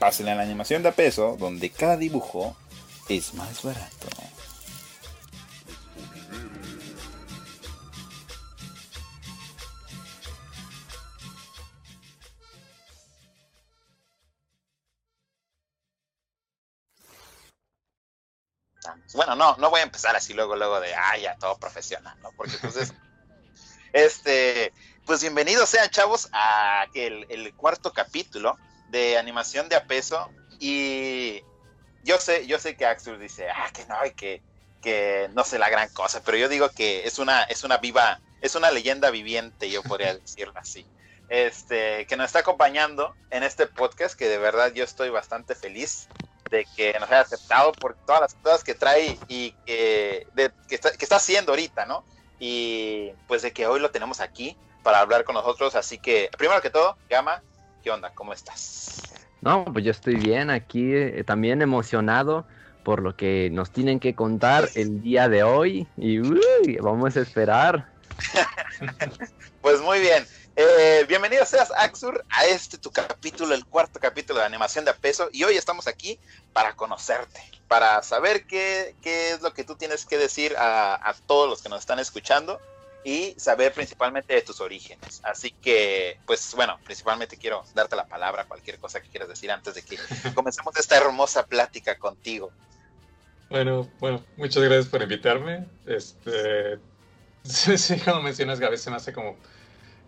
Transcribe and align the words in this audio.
Pásenle 0.00 0.32
a 0.32 0.34
la 0.34 0.44
animación 0.44 0.82
de 0.82 0.88
a 0.88 0.92
peso, 0.92 1.36
donde 1.38 1.68
cada 1.68 1.98
dibujo 1.98 2.56
es 3.10 3.34
más 3.34 3.62
barato. 3.62 4.08
Bueno, 19.12 19.34
no, 19.36 19.54
no 19.58 19.68
voy 19.68 19.80
a 19.80 19.82
empezar 19.82 20.16
así 20.16 20.32
luego, 20.32 20.56
luego 20.56 20.80
de, 20.80 20.94
ah, 20.94 21.18
ya, 21.18 21.36
todo 21.36 21.58
profesional, 21.58 22.18
¿no? 22.22 22.30
Porque 22.38 22.54
entonces, 22.54 22.94
este, 23.92 24.72
pues 25.04 25.20
bienvenidos 25.20 25.68
sean 25.68 25.90
chavos 25.90 26.30
a 26.32 26.86
el 26.94 27.54
cuarto 27.54 27.92
capítulo 27.92 28.56
de 28.90 29.18
animación 29.18 29.68
de 29.68 29.76
a 29.76 29.84
peso 29.84 30.30
y 30.58 31.42
yo 32.04 32.18
sé, 32.18 32.46
yo 32.46 32.58
sé 32.58 32.76
que 32.76 32.86
Axel 32.86 33.18
dice, 33.18 33.48
ah, 33.48 33.70
que 33.72 33.84
no, 33.86 34.04
y 34.04 34.12
que, 34.12 34.42
que 34.82 35.28
no 35.32 35.44
sé 35.44 35.58
la 35.58 35.68
gran 35.68 35.88
cosa, 35.90 36.22
pero 36.24 36.36
yo 36.36 36.48
digo 36.48 36.70
que 36.70 37.06
es 37.06 37.18
una, 37.18 37.42
es 37.44 37.64
una 37.64 37.78
viva, 37.78 38.20
es 38.40 38.54
una 38.54 38.70
leyenda 38.70 39.10
viviente, 39.10 39.70
yo 39.70 39.82
podría 39.82 40.14
decirlo 40.18 40.54
así. 40.56 40.86
Este, 41.28 42.06
que 42.06 42.16
nos 42.16 42.26
está 42.26 42.40
acompañando 42.40 43.14
en 43.30 43.44
este 43.44 43.66
podcast, 43.66 44.18
que 44.18 44.28
de 44.28 44.38
verdad 44.38 44.72
yo 44.72 44.82
estoy 44.82 45.10
bastante 45.10 45.54
feliz 45.54 46.08
de 46.50 46.66
que 46.76 46.92
nos 46.98 47.08
haya 47.08 47.20
aceptado 47.20 47.70
por 47.72 47.94
todas 47.94 48.20
las 48.20 48.34
cosas 48.34 48.64
que 48.64 48.74
trae 48.74 49.16
y 49.28 49.52
que, 49.64 50.26
que, 50.68 50.74
está, 50.74 50.90
que 50.90 51.04
está 51.04 51.16
haciendo 51.16 51.52
ahorita, 51.52 51.86
¿no? 51.86 52.04
Y 52.40 53.12
pues 53.28 53.42
de 53.42 53.52
que 53.52 53.68
hoy 53.68 53.78
lo 53.78 53.92
tenemos 53.92 54.18
aquí 54.18 54.56
para 54.82 54.98
hablar 54.98 55.22
con 55.22 55.34
nosotros, 55.34 55.76
así 55.76 55.98
que 55.98 56.30
primero 56.36 56.60
que 56.60 56.70
todo, 56.70 56.96
Gama, 57.08 57.42
¿qué 57.82 57.90
onda? 57.90 58.10
¿Cómo 58.14 58.32
estás? 58.32 59.02
No, 59.40 59.64
pues 59.64 59.84
yo 59.84 59.90
estoy 59.90 60.16
bien 60.16 60.50
aquí, 60.50 60.92
eh, 60.92 61.24
también 61.24 61.62
emocionado 61.62 62.46
por 62.84 63.02
lo 63.02 63.16
que 63.16 63.50
nos 63.52 63.70
tienen 63.70 64.00
que 64.00 64.14
contar 64.14 64.68
el 64.74 65.02
día 65.02 65.28
de 65.28 65.42
hoy 65.42 65.86
y 65.96 66.18
vamos 66.78 67.16
a 67.16 67.20
esperar. 67.20 67.88
pues 69.62 69.80
muy 69.80 70.00
bien. 70.00 70.26
Eh, 70.56 71.06
bienvenido 71.08 71.44
seas 71.46 71.70
Axur 71.76 72.24
a 72.28 72.44
este 72.44 72.76
tu 72.76 72.90
capítulo, 72.90 73.54
el 73.54 73.64
cuarto 73.64 74.00
capítulo 74.00 74.40
de 74.40 74.46
animación 74.46 74.84
de 74.84 74.90
a 74.90 74.94
peso 74.96 75.28
y 75.32 75.44
hoy 75.44 75.56
estamos 75.56 75.86
aquí 75.86 76.18
para 76.52 76.74
conocerte, 76.74 77.40
para 77.68 78.02
saber 78.02 78.46
qué, 78.46 78.94
qué 79.00 79.30
es 79.30 79.42
lo 79.42 79.54
que 79.54 79.64
tú 79.64 79.76
tienes 79.76 80.04
que 80.04 80.18
decir 80.18 80.56
a, 80.56 80.96
a 80.96 81.14
todos 81.14 81.48
los 81.48 81.62
que 81.62 81.68
nos 81.68 81.80
están 81.80 81.98
escuchando 81.98 82.60
y 83.04 83.34
saber 83.38 83.72
principalmente 83.72 84.34
de 84.34 84.42
tus 84.42 84.60
orígenes. 84.60 85.20
Así 85.24 85.52
que, 85.52 86.18
pues 86.26 86.54
bueno, 86.54 86.78
principalmente 86.84 87.36
quiero 87.36 87.64
darte 87.74 87.96
la 87.96 88.06
palabra, 88.06 88.44
cualquier 88.44 88.78
cosa 88.78 89.00
que 89.00 89.08
quieras 89.08 89.28
decir 89.28 89.50
antes 89.50 89.74
de 89.74 89.82
que 89.82 89.98
comencemos 90.34 90.76
esta 90.76 90.96
hermosa 90.96 91.46
plática 91.46 91.98
contigo. 91.98 92.50
Bueno, 93.48 93.90
bueno, 93.98 94.24
muchas 94.36 94.62
gracias 94.62 94.86
por 94.86 95.02
invitarme. 95.02 95.66
Este, 95.86 96.78
sí, 97.42 97.98
como 98.00 98.22
mencionas, 98.22 98.60
Gaby, 98.60 98.76
se 98.76 98.90
me 98.90 98.96
hace 98.96 99.12
como 99.12 99.36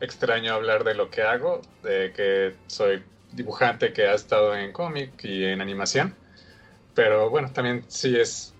extraño 0.00 0.54
hablar 0.54 0.84
de 0.84 0.94
lo 0.94 1.10
que 1.10 1.22
hago, 1.22 1.62
de 1.82 2.12
que 2.12 2.54
soy 2.66 3.02
dibujante 3.32 3.92
que 3.92 4.06
ha 4.06 4.14
estado 4.14 4.54
en 4.54 4.72
cómic 4.72 5.24
y 5.24 5.44
en 5.44 5.60
animación. 5.60 6.14
Pero 6.94 7.30
bueno, 7.30 7.50
también 7.52 7.84
sí 7.88 8.18
es 8.18 8.52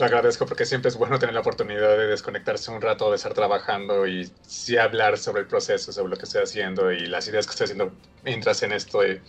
te 0.00 0.06
agradezco 0.06 0.46
porque 0.46 0.64
siempre 0.64 0.88
es 0.88 0.96
bueno 0.96 1.18
tener 1.18 1.34
la 1.34 1.42
oportunidad 1.42 1.98
de 1.98 2.06
desconectarse 2.06 2.70
un 2.70 2.80
rato, 2.80 3.10
de 3.10 3.16
estar 3.16 3.34
trabajando 3.34 4.06
y 4.06 4.32
sí 4.40 4.78
hablar 4.78 5.18
sobre 5.18 5.42
el 5.42 5.46
proceso, 5.46 5.92
sobre 5.92 6.08
lo 6.08 6.16
que 6.16 6.24
estoy 6.24 6.42
haciendo 6.42 6.90
y 6.90 7.04
las 7.04 7.28
ideas 7.28 7.44
que 7.44 7.50
estoy 7.50 7.64
haciendo 7.66 7.92
mientras 8.24 8.62
en 8.62 8.72
esto, 8.72 9.04
en 9.04 9.20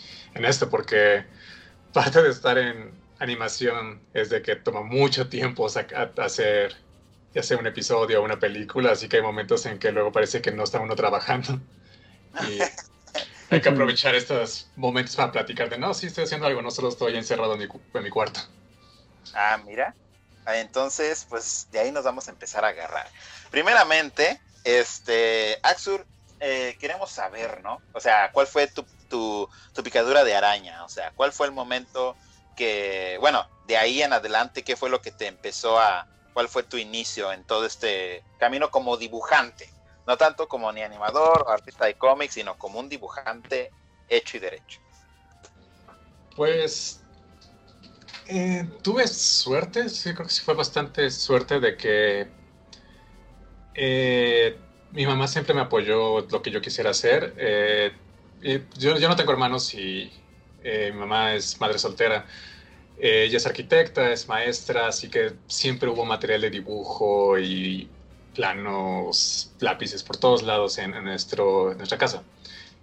esto 0.46 0.70
porque 0.70 1.26
parte 1.92 2.24
de 2.24 2.30
estar 2.30 2.58
en 2.58 2.94
animación 3.20 4.00
es 4.14 4.30
de 4.30 4.42
que 4.42 4.56
toma 4.56 4.82
mucho 4.82 5.28
tiempo 5.28 5.68
hacer 5.68 6.74
ya 7.34 7.44
sea 7.44 7.58
un 7.58 7.68
episodio 7.68 8.22
o 8.22 8.24
una 8.24 8.40
película, 8.40 8.94
así 8.94 9.09
que 9.09 9.18
hay 9.18 9.24
momentos 9.24 9.66
en 9.66 9.78
que 9.78 9.92
luego 9.92 10.14
parece 10.14 10.42
que 10.42 10.53
no 10.53 10.64
está 10.64 10.80
uno 10.80 10.96
trabajando. 10.96 11.59
Y 12.50 12.59
hay 13.50 13.59
que 13.59 13.70
aprovechar 13.70 14.16
estos 14.16 14.72
momentos 14.78 15.18
para 15.18 15.34
platicar 15.34 15.70
de, 15.70 15.78
no, 15.78 15.94
sí 15.94 16.08
estoy 16.08 16.24
haciendo 16.24 16.48
algo, 16.48 16.62
no 16.62 16.72
solo 16.72 16.88
estoy 16.88 17.18
encerrado 17.18 17.56
en 17.56 17.59
mi, 17.59 17.66
en 17.66 18.03
mi 18.03 18.09
cuarto. 18.09 18.40
Ah, 19.34 19.62
mira, 19.66 19.94
entonces, 20.47 21.25
pues 21.29 21.68
de 21.72 21.79
ahí 21.79 21.91
nos 21.91 22.03
vamos 22.03 22.28
a 22.28 22.31
empezar 22.31 22.66
a 22.66 22.69
agarrar. 22.69 23.07
Primeramente, 23.50 24.40
este, 24.63 25.59
Axur, 25.63 26.06
eh, 26.40 26.75
queremos 26.79 27.12
saber, 27.12 27.62
¿no? 27.62 27.81
O 27.94 28.00
sea, 28.00 28.31
¿cuál 28.31 28.47
fue 28.47 28.68
tu, 28.68 28.85
tu, 29.09 29.50
picadura 29.84 30.24
de 30.24 30.35
araña? 30.35 30.84
O 30.84 30.90
sea, 30.90 31.12
¿cuál 31.12 31.31
fue 31.31 31.47
el 31.47 31.53
momento 31.53 32.16
que, 32.56 33.18
bueno, 33.19 33.47
de 33.68 33.78
ahí 33.78 34.02
en 34.02 34.13
adelante, 34.13 34.63
qué 34.63 34.75
fue 34.75 34.90
lo 34.90 35.02
que 35.02 35.12
te 35.12 35.28
empezó 35.28 35.79
a, 35.79 36.07
cuál 36.34 36.50
fue 36.50 36.63
tu 36.63 36.78
inicio 36.78 37.31
en 37.31 37.44
todo 37.44 37.66
este 37.66 38.23
camino 38.40 38.72
como 38.72 38.97
dibujante? 38.97 39.69
No 40.08 40.18
tanto 40.18 40.47
como 40.47 40.72
ni 40.72 40.81
animador 40.81 41.44
o 41.46 41.50
artista 41.52 41.85
de 41.85 41.94
cómics, 41.94 42.34
sino 42.34 42.58
como 42.58 42.79
un 42.79 42.90
dibujante 42.90 43.72
hecho 44.09 44.38
y 44.38 44.40
derecho. 44.40 44.79
Pues 46.35 47.01
eh, 48.28 48.68
tuve 48.82 49.08
suerte, 49.08 49.86
creo 50.04 50.26
que 50.28 50.34
sí 50.34 50.42
fue 50.42 50.54
bastante 50.54 51.09
suerte 51.12 51.59
de 51.59 51.78
que 51.78 52.28
eh, 53.74 54.58
mi 54.92 55.06
mamá 55.06 55.28
siempre 55.28 55.54
me 55.54 55.62
apoyó 55.62 56.22
lo 56.22 56.42
que 56.42 56.52
yo 56.52 56.62
quisiera 56.62 56.92
hacer. 56.92 57.34
Eh, 57.38 57.92
yo, 58.78 58.98
no 59.08 59.16
tengo 59.16 59.32
hermanos 59.32 59.74
y 59.74 60.12
mi 60.64 60.92
mamá 60.92 61.36
es 61.36 61.59
madre 61.59 61.80
soltera. 61.80 62.26
ella 62.98 63.38
es 63.38 63.46
arquitecta, 63.46 64.12
es 64.12 64.28
maestra, 64.28 64.88
así 64.88 65.09
que 65.09 65.34
siempre 65.48 65.90
hubo 65.90 66.06
material 66.06 66.42
de 66.42 66.50
dibujo 66.52 67.40
y 67.40 67.90
planos, 68.36 69.52
lápices 69.59 70.03
por 70.03 70.18
todos 70.18 70.44
lados 70.44 70.78
en, 70.78 70.92
nuestro, 71.03 71.72
en 71.72 71.78
nuestra 71.78 71.98
casa 71.98 72.24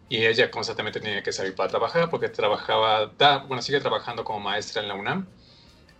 y 0.08 0.24
ella 0.24 0.50
constantemente 0.50 1.00
tenía 1.00 1.22
que 1.22 1.32
salir 1.32 1.54
para 1.54 1.68
trabajar 1.68 2.08
porque 2.10 2.28
trabajaba, 2.28 3.12
bueno, 3.46 3.62
sigue 3.62 3.80
trabajando 3.80 4.24
como 4.24 4.40
maestra 4.40 4.82
en 4.82 4.88
la 4.88 4.94
UNAM 4.94 5.26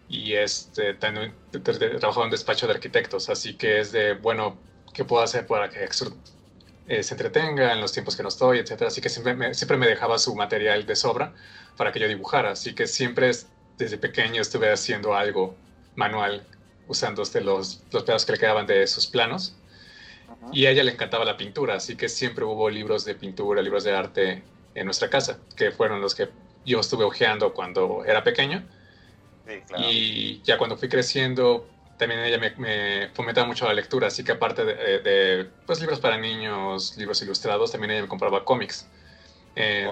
y 0.09 0.33
este, 0.35 0.95
trabajaba 0.95 2.25
en 2.25 2.31
despacho 2.31 2.67
de 2.67 2.75
arquitectos, 2.75 3.29
así 3.29 3.55
que 3.55 3.81
es 3.81 3.93
de, 3.93 4.15
bueno, 4.15 4.59
¿qué 4.95 5.05
puedo 5.05 5.23
hacer 5.23 5.47
para 5.47 5.69
que 5.69 5.85
eh, 5.85 7.03
se 7.03 7.15
entretenga 7.15 7.73
en 7.73 7.81
los 7.81 7.93
tiempos 7.93 8.17
que 8.17 8.23
no 8.23 8.31
estoy, 8.31 8.59
etcétera? 8.59 8.89
Así 8.89 9.03
que 9.03 9.11
siempre 9.11 9.35
me, 9.35 9.53
siempre 9.55 9.77
me 9.77 9.87
dejaba 9.87 10.19
su 10.19 10.35
material 10.35 10.87
de 10.87 10.97
sobra 10.97 11.35
para 11.77 11.93
que 11.93 12.01
yo 12.01 12.09
dibujara, 12.09 12.53
así 12.53 12.75
que 12.75 12.87
siempre 12.87 13.31
desde 13.77 13.99
pequeño 13.99 14.41
estuve 14.41 14.73
haciendo 14.73 15.15
algo 15.15 15.55
manual 15.95 16.47
usando 16.89 17.23
este, 17.23 17.43
los, 17.43 17.83
los 17.93 18.03
pedazos 18.03 18.25
que 18.25 18.33
le 18.33 18.39
quedaban 18.39 18.67
de 18.67 18.87
sus 18.87 19.07
planos. 19.07 19.55
Y 20.53 20.67
a 20.67 20.71
ella 20.71 20.85
le 20.85 20.93
encantaba 20.93 21.25
la 21.25 21.37
pintura, 21.37 21.75
así 21.75 21.97
que 21.97 22.09
siempre 22.09 22.45
hubo 22.45 22.71
libros 22.71 23.05
de 23.05 23.15
pintura, 23.15 23.63
libros 23.63 23.85
de 23.85 23.95
arte 23.95 24.43
en 24.75 24.85
nuestra 24.85 25.11
casa, 25.11 25.39
que 25.57 25.73
fueron 25.73 26.01
los 26.01 26.15
que 26.15 26.29
yo 26.65 26.81
estuve 26.81 27.05
hojeando 27.05 27.53
cuando 27.53 28.05
era 28.05 28.23
pequeño. 28.23 28.65
Y 29.79 30.43
ya 30.43 30.59
cuando 30.59 30.77
fui 30.77 30.89
creciendo, 30.89 31.67
también 31.97 32.21
ella 32.21 32.39
me, 32.39 33.09
fomentaba 33.15 33.47
mucho 33.47 33.67
la 33.67 33.73
lectura, 33.73 34.09
así 34.09 34.23
que 34.23 34.33
aparte 34.33 34.65
de, 34.65 35.49
pues, 35.67 35.81
libros 35.81 36.01
para 36.01 36.19
niños, 36.19 36.97
libros 36.97 37.21
ilustrados, 37.23 37.73
también 37.73 37.93
ella 37.93 38.03
me 38.03 38.09
compraba 38.09 38.45
cómics. 38.45 38.89
Eh, 39.57 39.91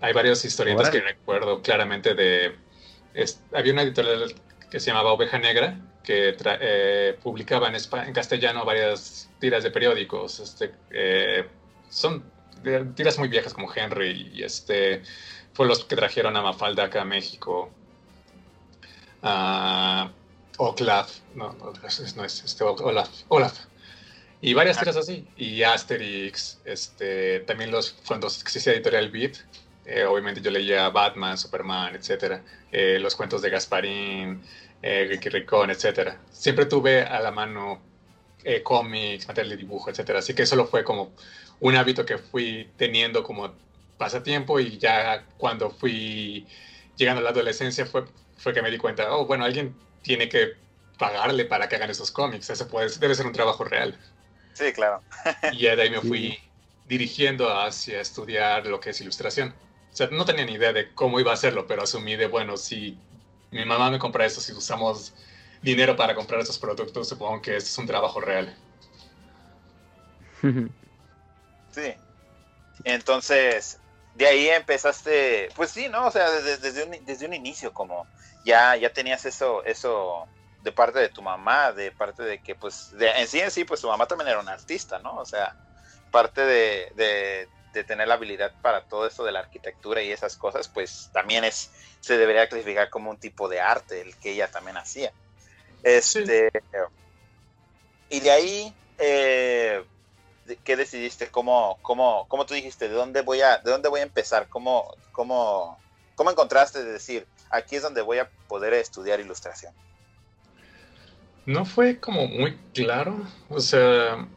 hay 0.00 0.12
varios 0.12 0.44
historietas 0.44 0.90
que 0.90 1.00
recuerdo 1.00 1.62
claramente 1.62 2.14
de... 2.14 2.56
había 3.52 3.72
una 3.72 3.82
editorial 3.82 4.34
que 4.72 4.80
se 4.80 4.86
llamaba 4.86 5.12
Oveja 5.12 5.38
Negra, 5.38 5.78
que 6.02 6.34
eh, 6.44 7.18
publicaba 7.22 7.68
en, 7.68 7.74
en, 7.74 8.12
castellano 8.14 8.64
varias 8.64 9.28
tiras 9.38 9.62
de 9.62 9.70
periódicos. 9.70 10.40
Este, 10.40 10.72
eh, 10.90 11.46
son 11.90 12.24
tiras 12.94 13.18
muy 13.18 13.28
viejas 13.28 13.52
como 13.52 13.70
Henry 13.70 14.30
y 14.32 14.42
este 14.42 15.02
fue 15.52 15.66
los 15.66 15.84
que 15.84 15.94
trajeron 15.94 16.38
a 16.38 16.40
Mafalda 16.40 16.84
acá 16.84 17.02
a 17.02 17.04
México 17.04 17.70
uh, 19.22 20.08
no, 21.34 21.52
no, 21.52 21.72
no 22.16 22.24
es 22.24 22.42
este, 22.42 22.64
Olaf, 22.64 23.10
Olaf. 23.28 23.58
Y 24.40 24.54
varias 24.54 24.78
tiras 24.78 24.96
así. 24.96 25.28
Y 25.36 25.62
Asterix, 25.64 26.60
este, 26.64 27.40
también 27.40 27.70
los, 27.70 27.92
cuando 28.06 28.26
existía 28.26 28.72
Editorial 28.72 29.10
Beat, 29.10 29.36
Eh, 29.84 30.04
obviamente 30.04 30.40
yo 30.40 30.50
leía 30.50 30.88
Batman, 30.90 31.36
Superman, 31.36 31.94
etcétera, 31.96 32.42
eh, 32.70 32.98
los 33.00 33.16
cuentos 33.16 33.42
de 33.42 33.50
Gasparín, 33.50 34.42
eh, 34.80 35.06
Ricky 35.08 35.28
Ricón, 35.28 35.70
etcétera. 35.70 36.18
Siempre 36.30 36.66
tuve 36.66 37.02
a 37.02 37.20
la 37.20 37.30
mano 37.30 37.80
eh, 38.44 38.62
cómics, 38.62 39.26
material 39.28 39.50
de 39.50 39.56
dibujo, 39.56 39.90
etcétera. 39.90 40.18
Así 40.18 40.34
que 40.34 40.46
solo 40.46 40.66
fue 40.66 40.84
como 40.84 41.12
un 41.60 41.76
hábito 41.76 42.04
que 42.04 42.18
fui 42.18 42.70
teniendo 42.76 43.22
como 43.22 43.54
pasatiempo 43.96 44.58
y 44.58 44.78
ya 44.78 45.24
cuando 45.36 45.70
fui 45.70 46.46
llegando 46.96 47.20
a 47.20 47.24
la 47.24 47.30
adolescencia 47.30 47.86
fue, 47.86 48.04
fue 48.36 48.52
que 48.52 48.62
me 48.62 48.70
di 48.70 48.78
cuenta, 48.78 49.14
oh, 49.14 49.26
bueno, 49.26 49.44
alguien 49.44 49.74
tiene 50.02 50.28
que 50.28 50.54
pagarle 50.98 51.44
para 51.44 51.68
que 51.68 51.76
hagan 51.76 51.90
esos 51.90 52.10
cómics. 52.10 52.50
Eso 52.50 52.68
puede, 52.68 52.88
debe 52.98 53.14
ser 53.14 53.26
un 53.26 53.32
trabajo 53.32 53.64
real. 53.64 53.96
Sí, 54.54 54.72
claro. 54.72 55.02
Y 55.52 55.58
ya 55.58 55.76
de 55.76 55.82
ahí 55.82 55.90
me 55.90 56.00
fui 56.00 56.38
dirigiendo 56.86 57.56
hacia 57.56 58.00
estudiar 58.00 58.66
lo 58.66 58.80
que 58.80 58.90
es 58.90 59.00
ilustración. 59.00 59.54
O 59.92 59.96
sea, 59.96 60.08
no 60.10 60.24
tenía 60.24 60.44
ni 60.44 60.52
idea 60.54 60.72
de 60.72 60.94
cómo 60.94 61.20
iba 61.20 61.32
a 61.32 61.34
hacerlo, 61.34 61.66
pero 61.66 61.82
asumí 61.82 62.16
de, 62.16 62.26
bueno, 62.26 62.56
si 62.56 62.98
mi 63.50 63.64
mamá 63.64 63.90
me 63.90 63.98
compra 63.98 64.24
esto, 64.24 64.40
si 64.40 64.52
usamos 64.52 65.12
dinero 65.60 65.96
para 65.96 66.14
comprar 66.14 66.40
estos 66.40 66.58
productos, 66.58 67.08
supongo 67.08 67.42
que 67.42 67.56
es 67.56 67.78
un 67.78 67.86
trabajo 67.86 68.20
real. 68.20 68.56
Sí. 71.74 71.94
Entonces, 72.84 73.78
de 74.14 74.26
ahí 74.26 74.48
empezaste, 74.50 75.48
pues 75.56 75.70
sí, 75.70 75.88
¿no? 75.88 76.06
O 76.06 76.10
sea, 76.10 76.30
desde, 76.30 76.58
desde, 76.58 76.84
un, 76.84 77.06
desde 77.06 77.24
un 77.24 77.32
inicio, 77.32 77.72
como 77.72 78.06
ya, 78.44 78.76
ya 78.76 78.92
tenías 78.92 79.24
eso, 79.24 79.64
eso 79.64 80.26
de 80.62 80.72
parte 80.72 80.98
de 80.98 81.08
tu 81.08 81.22
mamá, 81.22 81.72
de 81.72 81.90
parte 81.92 82.22
de 82.22 82.42
que, 82.42 82.54
pues, 82.54 82.94
en 82.98 83.26
sí 83.26 83.40
en 83.40 83.50
sí, 83.50 83.64
pues 83.64 83.80
tu 83.80 83.88
mamá 83.88 84.06
también 84.06 84.28
era 84.28 84.40
una 84.40 84.52
artista, 84.52 84.98
¿no? 84.98 85.16
O 85.16 85.24
sea, 85.24 85.56
parte 86.10 86.42
de, 86.42 87.48
de, 87.72 87.84
tener 87.84 88.08
la 88.08 88.14
habilidad 88.14 88.52
para 88.62 88.84
todo 88.84 89.06
esto 89.06 89.24
de 89.24 89.32
la 89.32 89.40
arquitectura 89.40 90.02
y 90.02 90.10
esas 90.10 90.36
cosas, 90.36 90.68
pues 90.68 91.10
también 91.12 91.44
es, 91.44 91.70
se 92.00 92.16
debería 92.16 92.48
clasificar 92.48 92.90
como 92.90 93.10
un 93.10 93.18
tipo 93.18 93.48
de 93.48 93.60
arte, 93.60 94.00
el 94.00 94.16
que 94.16 94.32
ella 94.32 94.50
también 94.50 94.76
hacía. 94.76 95.12
Este, 95.82 96.50
sí. 96.52 96.58
Y 98.10 98.20
de 98.20 98.30
ahí, 98.30 98.74
eh, 98.98 99.84
¿qué 100.64 100.76
decidiste? 100.76 101.28
¿Cómo, 101.28 101.78
cómo, 101.82 102.26
cómo 102.28 102.46
tú 102.46 102.54
dijiste? 102.54 102.88
¿De 102.88 102.94
dónde 102.94 103.22
voy 103.22 103.40
a, 103.40 103.58
de 103.58 103.70
dónde 103.70 103.88
voy 103.88 104.00
a 104.00 104.04
empezar? 104.04 104.48
¿Cómo, 104.48 104.94
cómo, 105.12 105.78
cómo 106.14 106.30
encontraste 106.30 106.84
de 106.84 106.92
decir, 106.92 107.26
aquí 107.50 107.76
es 107.76 107.82
donde 107.82 108.02
voy 108.02 108.18
a 108.18 108.28
poder 108.48 108.74
estudiar 108.74 109.18
ilustración? 109.20 109.72
No 111.46 111.64
fue 111.64 111.98
como 111.98 112.28
muy 112.28 112.56
claro, 112.72 113.26
o 113.48 113.60
sea, 113.60 114.28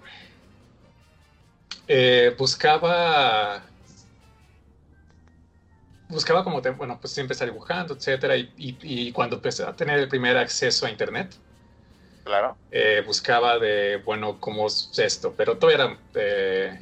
eh, 1.87 2.35
buscaba 2.37 3.63
buscaba 6.09 6.43
como, 6.43 6.61
bueno, 6.61 6.97
pues 6.99 7.17
empecé 7.17 7.45
dibujando, 7.45 7.95
etcétera, 7.95 8.37
y, 8.37 8.51
y, 8.57 8.77
y, 8.81 9.11
cuando 9.11 9.37
empecé 9.37 9.63
a 9.63 9.75
tener 9.75 9.99
el 9.99 10.07
primer 10.07 10.37
acceso 10.37 10.85
a 10.85 10.89
internet, 10.89 11.35
claro, 12.23 12.57
eh, 12.71 13.03
buscaba 13.05 13.59
de, 13.59 13.97
bueno, 14.05 14.39
cómo 14.39 14.67
es 14.67 14.91
esto, 14.97 15.33
pero 15.35 15.57
todo 15.57 15.71
era 15.71 15.97
de, 16.13 16.79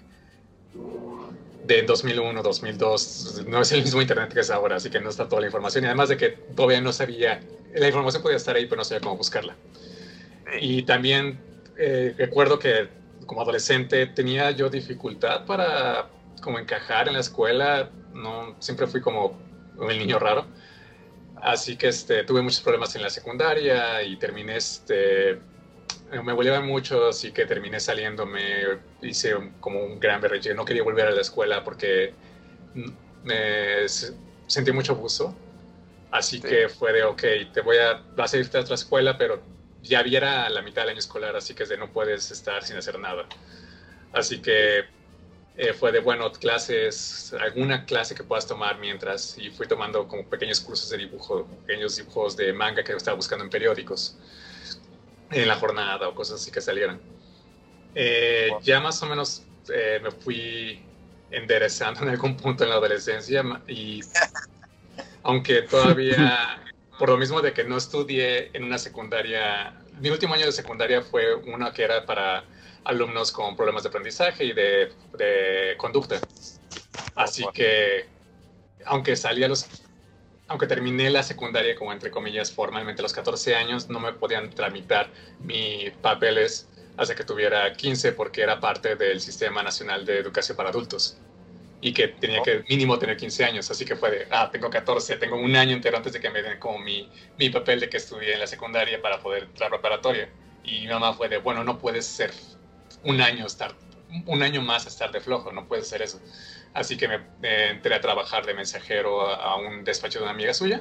de 1.65 1.81
2001, 1.83 2.43
2002, 2.43 3.43
no 3.47 3.61
es 3.61 3.71
el 3.71 3.83
mismo 3.83 4.01
internet 4.01 4.33
que 4.33 4.41
es 4.41 4.49
ahora, 4.49 4.75
así 4.75 4.89
que 4.89 4.99
no 4.99 5.09
está 5.09 5.27
toda 5.27 5.41
la 5.41 5.47
información, 5.47 5.85
y 5.85 5.87
además 5.87 6.09
de 6.09 6.17
que 6.17 6.29
todavía 6.29 6.81
no 6.81 6.91
sabía, 6.91 7.41
la 7.73 7.87
información 7.87 8.21
podía 8.21 8.37
estar 8.37 8.55
ahí, 8.55 8.65
pero 8.65 8.77
no 8.77 8.83
sabía 8.83 9.01
cómo 9.01 9.17
buscarla. 9.17 9.55
Y 10.59 10.83
también 10.83 11.39
eh, 11.77 12.13
recuerdo 12.17 12.59
que 12.59 12.89
como 13.25 13.41
adolescente 13.41 14.07
tenía 14.07 14.51
yo 14.51 14.69
dificultad 14.69 15.45
para 15.45 16.07
como 16.41 16.59
encajar 16.59 17.07
en 17.07 17.13
la 17.13 17.21
escuela, 17.21 17.89
no 18.13 18.55
siempre 18.59 18.87
fui 18.87 19.01
como 19.01 19.39
el 19.89 19.97
niño 19.97 20.19
raro. 20.19 20.45
Así 21.41 21.75
que 21.75 21.87
este, 21.87 22.23
tuve 22.23 22.41
muchos 22.41 22.61
problemas 22.61 22.95
en 22.95 23.01
la 23.01 23.09
secundaria 23.09 24.01
y 24.03 24.17
terminé, 24.17 24.57
este, 24.57 25.39
me 26.23 26.33
volvía 26.33 26.61
mucho, 26.61 27.07
así 27.07 27.31
que 27.31 27.45
terminé 27.45 27.79
saliéndome, 27.79 28.41
hice 29.01 29.35
como 29.59 29.83
un 29.83 29.99
gran 29.99 30.21
berrinche, 30.21 30.53
no 30.53 30.63
quería 30.63 30.83
volver 30.83 31.07
a 31.07 31.11
la 31.11 31.21
escuela 31.21 31.63
porque 31.63 32.13
me 33.23 33.87
sentí 34.47 34.71
mucho 34.71 34.93
abuso. 34.93 35.35
Así 36.11 36.37
sí. 36.37 36.47
que 36.47 36.69
fue 36.69 36.93
de, 36.93 37.03
ok, 37.03 37.23
te 37.51 37.61
voy 37.61 37.77
a, 37.77 38.01
vas 38.15 38.33
a 38.33 38.37
irte 38.37 38.57
a 38.57 38.61
otra 38.61 38.75
escuela, 38.75 39.17
pero 39.17 39.41
ya 39.83 40.01
viera 40.01 40.49
la 40.49 40.61
mitad 40.61 40.83
del 40.83 40.91
año 40.91 40.99
escolar, 40.99 41.35
así 41.35 41.53
que 41.53 41.63
es 41.63 41.69
de 41.69 41.77
no 41.77 41.91
puedes 41.91 42.31
estar 42.31 42.63
sin 42.63 42.77
hacer 42.77 42.97
nada. 42.97 43.25
Así 44.13 44.41
que 44.41 44.85
eh, 45.57 45.73
fue 45.73 45.91
de, 45.91 45.99
bueno, 45.99 46.31
clases, 46.31 47.35
alguna 47.39 47.85
clase 47.85 48.15
que 48.15 48.23
puedas 48.23 48.47
tomar 48.47 48.79
mientras, 48.79 49.37
y 49.37 49.49
fui 49.49 49.67
tomando 49.67 50.07
como 50.07 50.25
pequeños 50.25 50.61
cursos 50.61 50.89
de 50.89 50.97
dibujo, 50.97 51.45
pequeños 51.67 51.97
dibujos 51.97 52.35
de 52.37 52.53
manga 52.53 52.83
que 52.83 52.93
estaba 52.93 53.15
buscando 53.15 53.43
en 53.43 53.49
periódicos, 53.49 54.17
en 55.29 55.47
la 55.47 55.55
jornada 55.55 56.07
o 56.07 56.15
cosas 56.15 56.41
así 56.41 56.49
que 56.49 56.61
salieran. 56.61 56.99
Eh, 57.93 58.47
wow. 58.51 58.61
Ya 58.61 58.79
más 58.79 59.01
o 59.03 59.05
menos 59.05 59.43
eh, 59.71 59.99
me 60.01 60.11
fui 60.11 60.81
enderezando 61.29 62.01
en 62.01 62.09
algún 62.09 62.37
punto 62.37 62.63
en 62.63 62.69
la 62.69 62.75
adolescencia 62.77 63.43
y 63.67 64.01
aunque 65.23 65.63
todavía 65.63 66.63
por 67.03 67.09
lo 67.09 67.17
mismo 67.17 67.41
de 67.41 67.51
que 67.51 67.65
no 67.65 67.75
estudié 67.75 68.49
en 68.53 68.63
una 68.63 68.77
secundaria, 68.77 69.73
mi 69.99 70.09
último 70.09 70.35
año 70.35 70.45
de 70.45 70.53
secundaria 70.53 71.01
fue 71.01 71.35
una 71.35 71.73
que 71.73 71.83
era 71.83 72.05
para 72.05 72.45
alumnos 72.85 73.29
con 73.33 73.57
problemas 73.57 73.83
de 73.83 73.89
aprendizaje 73.89 74.45
y 74.45 74.53
de, 74.53 74.89
de 75.17 75.75
conducta. 75.75 76.21
Así 77.13 77.43
que, 77.53 78.05
aunque 78.85 79.17
salí 79.17 79.43
a 79.43 79.49
los, 79.49 79.67
aunque 80.47 80.65
terminé 80.65 81.09
la 81.09 81.23
secundaria 81.23 81.75
como 81.75 81.91
entre 81.91 82.09
comillas 82.09 82.53
formalmente 82.53 83.01
a 83.01 83.03
los 83.03 83.11
14 83.11 83.53
años, 83.53 83.89
no 83.89 83.99
me 83.99 84.13
podían 84.13 84.49
tramitar 84.51 85.09
mis 85.41 85.91
papeles 86.01 86.69
hasta 86.95 87.15
que 87.15 87.25
tuviera 87.25 87.73
15 87.73 88.13
porque 88.13 88.43
era 88.43 88.61
parte 88.61 88.95
del 88.95 89.19
Sistema 89.19 89.61
Nacional 89.61 90.05
de 90.05 90.19
Educación 90.19 90.55
para 90.55 90.69
Adultos 90.69 91.17
y 91.83 91.91
que 91.91 92.07
tenía 92.07 92.41
que 92.41 92.63
mínimo 92.69 92.97
tener 92.97 93.17
15 93.17 93.43
años, 93.43 93.69
así 93.69 93.83
que 93.83 93.97
fue 93.97 94.09
de, 94.09 94.27
ah, 94.31 94.49
tengo 94.49 94.69
14, 94.69 95.17
tengo 95.17 95.35
un 95.35 95.53
año 95.57 95.73
entero 95.73 95.97
antes 95.97 96.13
de 96.13 96.21
que 96.21 96.29
me 96.29 96.41
den 96.41 96.57
como 96.57 96.79
mi, 96.79 97.11
mi 97.37 97.49
papel 97.49 97.81
de 97.81 97.89
que 97.89 97.97
estudié 97.97 98.35
en 98.35 98.39
la 98.39 98.47
secundaria 98.47 99.01
para 99.01 99.19
poder 99.19 99.43
entrar 99.43 99.69
preparatoria. 99.69 100.29
Y 100.63 100.81
mi 100.81 100.87
mamá 100.87 101.13
fue 101.13 101.27
de, 101.27 101.39
bueno, 101.39 101.65
no 101.65 101.77
puedes 101.79 102.05
ser 102.05 102.31
un 103.03 103.19
año 103.19 103.45
estar, 103.45 103.75
un 104.25 104.43
año 104.43 104.61
más 104.61 104.87
estar 104.87 105.11
de 105.11 105.19
flojo, 105.19 105.51
no 105.51 105.67
puedes 105.67 105.87
hacer 105.87 106.01
eso. 106.01 106.21
Así 106.73 106.95
que 106.95 107.09
me, 107.09 107.19
me 107.41 107.71
entré 107.71 107.93
a 107.93 107.99
trabajar 107.99 108.45
de 108.45 108.53
mensajero 108.53 109.27
a, 109.27 109.35
a, 109.35 109.55
un 109.57 109.83
despacho 109.83 110.19
de 110.19 110.23
una 110.23 110.31
amiga 110.31 110.53
suya. 110.53 110.79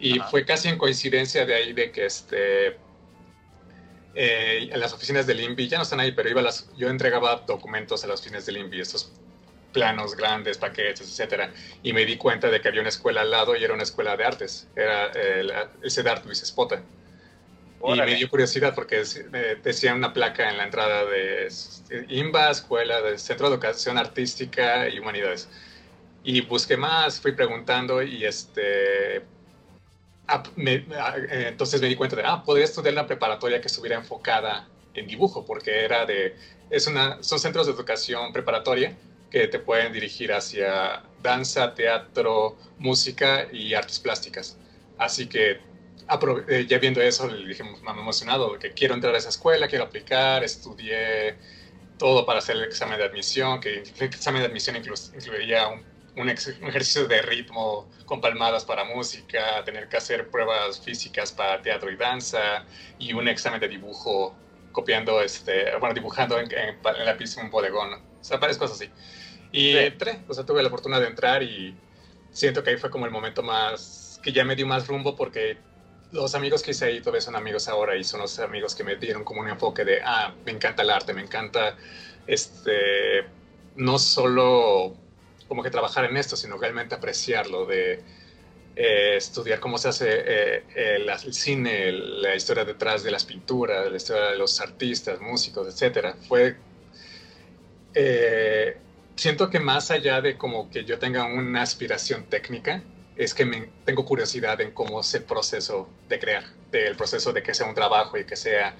Y 0.00 0.18
Ajá. 0.18 0.28
fue 0.28 0.44
casi 0.44 0.68
en 0.68 0.76
coincidencia 0.76 1.46
de 1.46 1.54
ahí 1.54 1.72
de 1.72 1.92
que 1.92 2.06
este, 2.06 2.76
eh, 4.16 4.70
las 4.74 4.92
oficinas 4.92 5.24
del 5.28 5.40
INVI, 5.40 5.68
ya 5.68 5.76
no 5.76 5.84
están 5.84 6.00
ahí, 6.00 6.10
pero 6.10 6.28
iba 6.28 6.42
las, 6.42 6.68
yo 6.76 6.88
entregaba 6.88 7.44
documentos 7.46 8.02
a 8.02 8.08
las 8.08 8.18
oficinas 8.18 8.44
del 8.44 8.56
INVI, 8.56 8.80
estos 8.80 9.12
planos 9.72 10.16
grandes, 10.16 10.58
paquetes, 10.58 11.02
etcétera, 11.02 11.52
y 11.82 11.92
me 11.92 12.04
di 12.04 12.16
cuenta 12.16 12.48
de 12.50 12.60
que 12.60 12.68
había 12.68 12.80
una 12.80 12.90
escuela 12.90 13.22
al 13.22 13.30
lado 13.30 13.56
y 13.56 13.64
era 13.64 13.74
una 13.74 13.82
escuela 13.82 14.16
de 14.16 14.24
artes, 14.24 14.68
era 14.76 15.06
el, 15.12 15.52
el 15.82 15.90
CEDART 15.90 16.24
Luis 16.24 16.42
Espota. 16.42 16.82
Y 17.82 17.98
me 17.98 18.14
dio 18.14 18.28
curiosidad 18.28 18.74
porque 18.74 19.02
decía 19.62 19.94
una 19.94 20.12
placa 20.12 20.50
en 20.50 20.58
la 20.58 20.64
entrada 20.64 21.06
de 21.06 21.48
IMBA, 22.08 22.50
Escuela 22.50 23.00
de 23.00 23.18
Centro 23.18 23.48
de 23.48 23.54
Educación 23.54 23.96
Artística 23.96 24.86
y 24.88 24.98
Humanidades. 24.98 25.48
Y 26.22 26.42
busqué 26.42 26.76
más, 26.76 27.20
fui 27.20 27.32
preguntando 27.32 28.02
y 28.02 28.24
este... 28.24 29.22
Me, 30.56 30.84
entonces 31.30 31.80
me 31.80 31.88
di 31.88 31.96
cuenta 31.96 32.14
de, 32.16 32.22
ah, 32.24 32.44
podría 32.44 32.66
estudiar 32.66 32.92
una 32.92 33.06
preparatoria 33.06 33.60
que 33.60 33.66
estuviera 33.66 33.96
enfocada 33.96 34.68
en 34.94 35.06
dibujo, 35.06 35.44
porque 35.44 35.84
era 35.84 36.04
de, 36.04 36.36
es 36.68 36.86
una, 36.86 37.20
son 37.22 37.40
centros 37.40 37.66
de 37.66 37.72
educación 37.72 38.32
preparatoria 38.32 38.96
que 39.30 39.46
te 39.48 39.58
pueden 39.58 39.92
dirigir 39.92 40.32
hacia 40.32 41.02
danza, 41.22 41.74
teatro, 41.74 42.56
música 42.78 43.46
y 43.52 43.74
artes 43.74 43.98
plásticas. 44.00 44.58
Así 44.98 45.26
que 45.28 45.60
eh, 46.48 46.66
ya 46.68 46.78
viendo 46.78 47.00
eso, 47.00 47.28
le 47.28 47.46
dije, 47.46 47.62
me 47.62 47.90
emocionado, 47.90 48.58
que 48.58 48.72
quiero 48.72 48.94
entrar 48.94 49.14
a 49.14 49.18
esa 49.18 49.28
escuela, 49.28 49.68
quiero 49.68 49.84
aplicar, 49.84 50.42
estudié 50.42 51.36
todo 51.98 52.26
para 52.26 52.40
hacer 52.40 52.56
el 52.56 52.64
examen 52.64 52.98
de 52.98 53.04
admisión, 53.04 53.60
que 53.60 53.82
el 53.82 54.02
examen 54.02 54.42
de 54.42 54.48
admisión 54.48 54.74
inclu 54.74 54.94
incluiría 55.14 55.68
un, 55.68 55.84
un, 56.16 56.22
un, 56.22 56.28
ejercicio 56.28 57.06
de 57.06 57.22
ritmo 57.22 57.88
con 58.06 58.20
palmadas 58.20 58.64
para 58.64 58.84
música, 58.84 59.62
tener 59.64 59.88
que 59.88 59.98
hacer 59.98 60.28
pruebas 60.30 60.80
físicas 60.80 61.30
para 61.30 61.62
teatro 61.62 61.90
y 61.92 61.96
danza, 61.96 62.64
y 62.98 63.12
un 63.12 63.28
examen 63.28 63.60
de 63.60 63.68
dibujo 63.68 64.34
copiando, 64.72 65.20
este, 65.20 65.76
bueno, 65.78 65.94
dibujando 65.94 66.38
en, 66.40 66.50
en, 66.52 66.76
en 66.84 67.16
pista 67.16 67.40
un 67.40 67.50
bodegón, 67.50 67.92
o 67.94 68.24
sea, 68.24 68.38
varias 68.38 68.58
cosas 68.58 68.80
así. 68.80 68.90
Y 69.52 69.72
sí. 69.72 69.78
entré, 69.78 70.20
o 70.28 70.34
sea, 70.34 70.44
tuve 70.44 70.62
la 70.62 70.70
fortuna 70.70 71.00
de 71.00 71.06
entrar 71.06 71.42
y 71.42 71.74
siento 72.30 72.62
que 72.62 72.70
ahí 72.70 72.76
fue 72.76 72.90
como 72.90 73.06
el 73.06 73.12
momento 73.12 73.42
más, 73.42 74.20
que 74.22 74.32
ya 74.32 74.44
me 74.44 74.56
dio 74.56 74.66
más 74.66 74.86
rumbo 74.86 75.16
porque 75.16 75.58
los 76.12 76.34
amigos 76.34 76.62
que 76.62 76.72
hice 76.72 76.86
ahí 76.86 77.00
todavía 77.00 77.20
son 77.20 77.36
amigos 77.36 77.68
ahora 77.68 77.96
y 77.96 78.04
son 78.04 78.20
los 78.20 78.38
amigos 78.40 78.74
que 78.74 78.84
me 78.84 78.96
dieron 78.96 79.24
como 79.24 79.40
un 79.40 79.48
enfoque 79.48 79.84
de, 79.84 80.00
ah, 80.04 80.34
me 80.44 80.52
encanta 80.52 80.82
el 80.82 80.90
arte, 80.90 81.12
me 81.12 81.22
encanta, 81.22 81.76
este, 82.26 83.24
no 83.76 83.98
solo 83.98 84.96
como 85.48 85.62
que 85.62 85.70
trabajar 85.70 86.04
en 86.04 86.16
esto, 86.16 86.36
sino 86.36 86.56
realmente 86.58 86.94
apreciarlo, 86.94 87.66
de 87.66 88.02
eh, 88.76 89.16
estudiar 89.16 89.58
cómo 89.60 89.78
se 89.78 89.88
hace 89.88 90.06
eh, 90.08 90.64
el, 90.74 91.08
el, 91.08 91.34
cine, 91.34 91.92
la 91.92 92.34
historia 92.36 92.64
detrás 92.64 93.02
de 93.02 93.10
las 93.10 93.24
pinturas, 93.24 93.90
la 93.90 93.96
historia 93.96 94.30
de 94.30 94.38
los 94.38 94.60
artistas, 94.60 95.20
músicos, 95.20 95.82
etc. 95.82 96.14
Fue, 96.28 96.56
eh, 97.94 98.76
siento 99.20 99.50
que 99.50 99.60
más 99.60 99.90
allá 99.90 100.22
de 100.22 100.38
como 100.38 100.70
que 100.70 100.84
yo 100.86 100.98
tenga 100.98 101.26
una 101.26 101.60
aspiración 101.60 102.24
técnica, 102.24 102.82
es 103.16 103.34
que 103.34 103.44
me, 103.44 103.68
tengo 103.84 104.06
curiosidad 104.06 104.58
en 104.62 104.70
cómo 104.70 105.00
es 105.00 105.12
el 105.14 105.24
proceso 105.24 105.90
de 106.08 106.18
crear, 106.18 106.44
del 106.70 106.96
proceso 106.96 107.30
de 107.32 107.42
que 107.42 107.52
sea 107.52 107.66
un 107.66 107.74
trabajo 107.74 108.16
y 108.16 108.24
que 108.24 108.34
sea... 108.34 108.74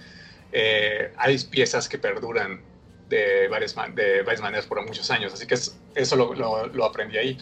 hay 1.19 1.39
piezas 1.51 1.89
que 1.91 1.99
perduran 1.99 2.63
de 3.11 3.49
varias, 3.49 3.77
de 3.95 4.23
varias 4.23 4.41
maneras 4.41 4.67
por 4.67 4.83
muchos 4.87 5.11
años, 5.11 5.35
así 5.35 5.47
que 5.47 5.55
eso 5.55 6.17
lo, 6.17 6.33
lo, 6.35 6.67
lo 6.69 6.85
aprendí 6.87 7.19
ahí. 7.19 7.39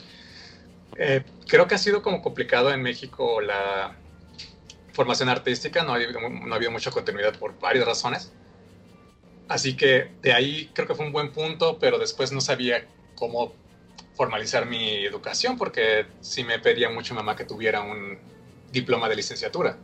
Eh, 0.96 1.22
creo 1.46 1.68
que 1.68 1.76
ha 1.76 1.78
sido 1.78 2.02
como 2.02 2.20
complicado 2.20 2.72
en 2.72 2.82
México 2.82 3.40
la 3.40 3.94
formación 4.92 5.28
artística, 5.28 5.84
no 5.84 5.92
ha, 5.92 5.96
habido, 5.96 6.18
no 6.20 6.52
ha 6.52 6.56
habido 6.56 6.72
mucha 6.72 6.90
continuidad 6.90 7.38
por 7.38 7.56
varias 7.60 7.86
razones. 7.86 8.32
Así 9.48 9.76
que 9.76 10.10
de 10.22 10.32
ahí 10.32 10.70
creo 10.74 10.86
que 10.86 10.94
fue 10.94 11.06
un 11.06 11.12
buen 11.12 11.32
punto, 11.32 11.78
pero 11.78 11.98
después 11.98 12.32
no 12.32 12.40
sabía 12.40 12.86
cómo 13.14 13.54
formalizar 14.14 14.66
mi 14.66 15.04
educación 15.04 15.56
porque 15.56 16.06
sí 16.20 16.44
me 16.44 16.58
pedía 16.58 16.90
mucho 16.90 17.14
mamá 17.14 17.36
que 17.36 17.44
tuviera 17.44 17.80
un 17.80 18.18
diploma 18.70 19.08
de 19.08 19.16
licenciatura. 19.16 19.78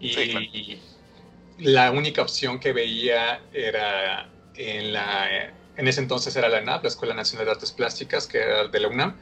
Y 0.00 0.12
sí, 0.12 0.80
la 1.58 1.90
única 1.92 2.20
opción 2.20 2.58
que 2.58 2.72
veía 2.72 3.40
era 3.52 4.28
en 4.56 4.92
la 4.92 5.54
en 5.76 5.88
ese 5.88 6.00
entonces 6.00 6.34
era 6.36 6.48
la 6.48 6.58
ENAP, 6.58 6.84
la 6.84 6.88
Escuela 6.88 7.14
Nacional 7.14 7.46
de 7.46 7.52
Artes 7.52 7.72
Plásticas, 7.72 8.26
que 8.26 8.38
era 8.38 8.68
de 8.68 8.80
la 8.80 8.88
UNAM, 8.88 9.16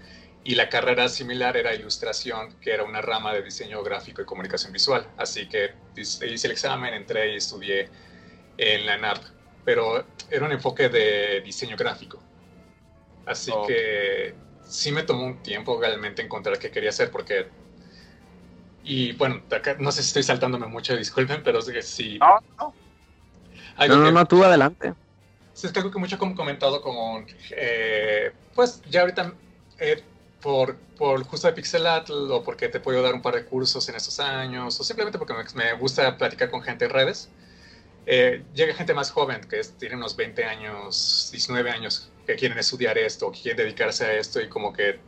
y 0.44 0.54
la 0.54 0.68
carrera 0.68 1.08
similar 1.08 1.56
era 1.56 1.74
ilustración, 1.74 2.58
que 2.60 2.72
era 2.72 2.84
una 2.84 3.00
rama 3.00 3.32
de 3.32 3.42
diseño 3.42 3.82
gráfico 3.82 4.22
y 4.22 4.24
comunicación 4.24 4.72
visual. 4.72 5.06
Así 5.16 5.48
que 5.48 5.70
hice 5.96 6.46
el 6.46 6.52
examen, 6.52 6.92
entré 6.94 7.32
y 7.32 7.36
estudié 7.36 7.88
en 8.58 8.84
la 8.84 8.98
NAP, 8.98 9.18
pero 9.64 10.04
era 10.30 10.46
un 10.46 10.52
enfoque 10.52 10.88
de 10.88 11.40
diseño 11.42 11.76
gráfico. 11.76 12.18
Así 13.26 13.52
que 13.66 14.34
sí 14.64 14.92
me 14.92 15.02
tomó 15.02 15.24
un 15.24 15.42
tiempo 15.42 15.78
realmente 15.80 16.22
encontrar 16.22 16.58
qué 16.58 16.70
quería 16.70 16.90
hacer, 16.90 17.10
porque... 17.10 17.48
Y 18.84 19.12
bueno, 19.12 19.42
acá, 19.50 19.76
no 19.78 19.92
sé 19.92 20.02
si 20.02 20.08
estoy 20.08 20.22
saltándome 20.24 20.66
mucho, 20.66 20.96
disculpen, 20.98 21.42
pero 21.42 21.60
sí... 21.62 22.18
No, 22.18 22.40
no. 22.58 22.74
no, 23.86 23.96
no, 23.96 24.10
no, 24.10 24.26
tú 24.26 24.44
adelante. 24.44 24.94
Sí, 25.54 25.66
es 25.66 25.72
que 25.72 25.78
algo 25.80 25.92
que 25.92 25.98
mucho 25.98 26.18
como 26.18 26.34
comentado 26.34 26.80
como... 26.80 27.24
Eh, 27.50 28.32
pues 28.54 28.82
ya 28.90 29.02
ahorita... 29.02 29.34
Eh, 29.78 30.02
por, 30.40 30.76
por 30.98 31.22
justo 31.22 31.46
de 31.46 31.52
Pixelatl 31.52 32.30
o 32.30 32.42
porque 32.42 32.68
te 32.68 32.80
puedo 32.80 33.00
dar 33.00 33.14
un 33.14 33.22
par 33.22 33.34
de 33.36 33.44
cursos 33.44 33.88
en 33.88 33.94
estos 33.94 34.18
años 34.18 34.78
o 34.78 34.84
simplemente 34.84 35.16
porque 35.16 35.32
me, 35.34 35.44
me 35.54 35.72
gusta 35.74 36.18
platicar 36.18 36.50
con 36.50 36.62
gente 36.62 36.86
en 36.86 36.90
redes. 36.90 37.30
Eh, 38.06 38.42
llega 38.54 38.74
gente 38.74 38.94
más 38.94 39.10
joven 39.10 39.42
que 39.48 39.60
es, 39.60 39.76
tiene 39.78 39.96
unos 39.96 40.16
20 40.16 40.44
años, 40.44 41.28
19 41.30 41.70
años, 41.70 42.10
que 42.26 42.34
quieren 42.36 42.58
estudiar 42.58 42.98
esto, 42.98 43.30
que 43.30 43.40
quieren 43.40 43.58
dedicarse 43.64 44.04
a 44.04 44.14
esto 44.14 44.40
y 44.40 44.48
como 44.48 44.72
que 44.72 44.98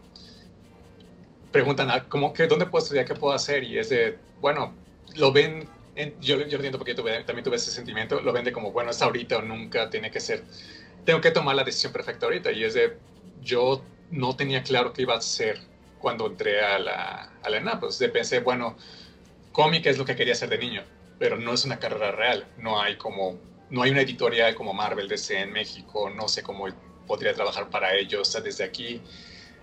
preguntan, 1.51 1.91
ah, 1.91 2.05
como 2.09 2.33
que, 2.33 2.47
¿dónde 2.47 2.67
puedo 2.67 2.83
estudiar? 2.83 3.05
¿Qué 3.05 3.15
puedo 3.15 3.33
hacer? 3.33 3.63
Y 3.63 3.79
es 3.79 3.89
de, 3.89 4.19
bueno, 4.41 4.75
lo 5.17 5.33
ven, 5.33 5.69
en, 5.95 6.21
yo, 6.21 6.37
yo 6.37 6.47
lo 6.47 6.55
entiendo 6.55 6.79
porque 6.79 6.95
tuve, 6.95 7.23
también 7.25 7.45
tuve 7.45 7.57
ese 7.57 7.71
sentimiento, 7.71 8.21
lo 8.21 8.33
ven 8.33 8.45
de 8.45 8.53
como, 8.53 8.73
bueno, 8.73 8.91
es 8.91 9.01
ahorita 9.01 9.39
o 9.39 9.43
nunca, 9.43 9.89
tiene 9.91 10.11
que 10.11 10.21
ser, 10.21 10.43
tengo 11.05 11.21
que 11.21 11.31
tomar 11.31 11.55
la 11.55 11.65
decisión 11.65 11.93
perfecta 11.93 12.27
ahorita. 12.27 12.51
Y 12.51 12.65
es 12.65 12.75
de, 12.75 12.99
yo 13.41 13.85
no 14.11 14.35
tenía 14.37 14.63
claro 14.63 14.93
qué 14.93 15.03
iba 15.03 15.15
a 15.15 15.21
ser 15.21 15.61
cuando 16.01 16.27
entré 16.27 16.61
a 16.61 16.79
la, 16.79 17.33
a 17.43 17.51
la 17.51 17.57
ENAP. 17.59 17.81
Pues 17.81 17.99
pensé, 18.13 18.41
bueno, 18.41 18.77
cómic 19.53 19.87
es 19.87 19.97
lo 19.99 20.05
que 20.05 20.17
quería 20.17 20.33
hacer 20.35 20.49
de 20.49 20.59
niño, 20.59 20.85
pero 21.19 21.37
no 21.37 21.53
es 21.53 21.65
una 21.65 21.79
carrera 21.79 22.13
real. 22.13 22.47
No 22.59 22.81
hay 22.81 22.97
como, 22.97 23.39
no 23.71 23.83
hay 23.83 23.91
una 23.91 24.03
editorial 24.03 24.55
como 24.55 24.73
Marvel 24.73 25.09
DC 25.09 25.39
en 25.39 25.53
México. 25.53 26.11
No 26.11 26.29
sé 26.29 26.43
cómo 26.43 26.67
podría 27.07 27.35
trabajar 27.35 27.71
para 27.71 27.95
ellos 27.95 28.37
desde 28.43 28.65
aquí. 28.65 29.01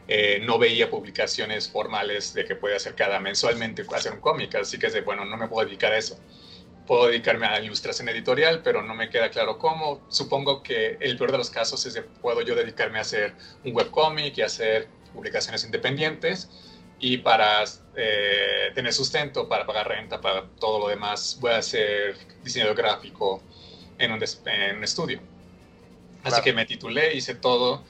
Eh, 0.08 0.42
no 0.44 0.58
veía 0.58 0.90
publicaciones 0.90 1.70
formales 1.70 2.34
de 2.34 2.46
que 2.46 2.56
puede 2.56 2.76
hacer 2.76 2.96
cada 2.96 3.20
mensualmente 3.20 3.86
hacer 3.94 4.12
un 4.12 4.20
cómic, 4.20 4.56
así 4.56 4.78
que 4.80 4.88
es 4.88 4.94
de, 4.94 5.02
bueno, 5.02 5.26
no 5.26 5.38
me 5.38 5.48
puedo 5.48 5.66
dedicar 5.66 5.94
a 5.94 5.98
eso 5.98 6.20
puedo 6.92 7.08
dedicarme 7.08 7.46
a 7.46 7.60
ilustración 7.62 8.10
editorial, 8.10 8.62
pero 8.64 8.82
no 8.82 8.94
me 8.94 9.10
queda 9.10 9.30
claro 9.30 9.58
cómo. 9.58 10.02
Supongo 10.10 10.62
que 10.62 10.98
el 11.00 11.18
peor 11.18 11.32
de 11.32 11.38
los 11.38 11.50
casos 11.50 11.86
es 11.86 11.94
que 11.94 12.02
puedo 12.02 12.42
yo 12.42 12.54
dedicarme 12.54 12.98
a 12.98 13.02
hacer 13.02 13.34
un 13.64 13.74
webcómic 13.74 14.38
y 14.38 14.42
hacer 14.42 14.90
publicaciones 15.14 15.64
independientes. 15.64 16.50
Y 17.00 17.20
para 17.20 17.64
eh, 17.96 18.72
tener 18.74 18.94
sustento, 18.94 19.48
para 19.48 19.66
pagar 19.66 19.88
renta, 19.88 20.22
para 20.22 20.46
todo 20.60 20.80
lo 20.80 20.88
demás, 20.88 21.38
voy 21.42 21.52
a 21.52 21.58
hacer 21.58 22.16
diseño 22.44 22.74
gráfico 22.74 23.42
en 23.98 24.12
un, 24.12 24.24
en 24.46 24.78
un 24.78 24.84
estudio. 24.84 25.20
Así 26.24 26.42
que 26.42 26.54
me 26.54 26.66
titulé, 26.66 27.16
hice 27.16 27.36
todo 27.36 27.84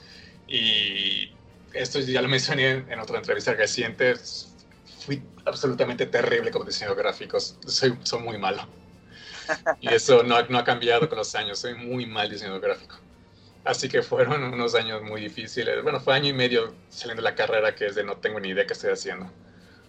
y 0.48 1.30
esto 1.72 2.00
ya 2.00 2.22
lo 2.22 2.28
mencioné 2.28 2.84
en 2.88 2.98
otra 2.98 3.18
entrevista 3.18 3.54
reciente. 3.54 4.14
Fui 5.04 5.22
absolutamente 5.44 6.06
terrible 6.06 6.50
como 6.50 6.64
diseñador 6.64 6.98
gráfico. 6.98 7.38
Soy, 7.40 7.98
soy 8.02 8.20
muy 8.20 8.38
malo. 8.38 8.66
Y 9.80 9.88
eso 9.92 10.22
no, 10.22 10.40
no 10.48 10.58
ha 10.58 10.64
cambiado 10.64 11.08
con 11.08 11.18
los 11.18 11.34
años. 11.34 11.58
Soy 11.58 11.74
muy 11.74 12.06
mal 12.06 12.30
diseñador 12.30 12.60
gráfico. 12.60 12.96
Así 13.64 13.88
que 13.88 14.02
fueron 14.02 14.42
unos 14.42 14.74
años 14.74 15.02
muy 15.02 15.20
difíciles. 15.20 15.82
Bueno, 15.82 16.00
fue 16.00 16.14
año 16.14 16.28
y 16.28 16.32
medio 16.32 16.74
saliendo 16.88 17.22
de 17.22 17.30
la 17.30 17.36
carrera 17.36 17.74
que 17.74 17.86
es 17.86 17.94
de 17.94 18.02
no 18.02 18.16
tengo 18.16 18.40
ni 18.40 18.48
idea 18.48 18.66
qué 18.66 18.72
estoy 18.72 18.90
haciendo. 18.90 19.30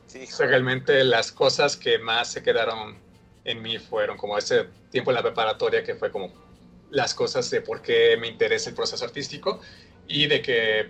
Sí, 0.07 0.25
realmente 0.39 1.03
las 1.03 1.31
cosas 1.31 1.75
que 1.75 1.97
más 1.97 2.31
se 2.31 2.43
quedaron 2.43 2.97
en 3.45 3.61
mí 3.61 3.79
fueron 3.79 4.17
como 4.17 4.37
ese 4.37 4.67
tiempo 4.91 5.11
en 5.11 5.15
la 5.15 5.23
preparatoria 5.23 5.83
que 5.83 5.95
fue 5.95 6.11
como 6.11 6.31
las 6.91 7.13
cosas 7.13 7.49
de 7.49 7.61
por 7.61 7.81
qué 7.81 8.15
me 8.17 8.27
interesa 8.27 8.69
el 8.69 8.75
proceso 8.75 9.03
artístico 9.03 9.59
y 10.07 10.27
de 10.27 10.41
que, 10.41 10.89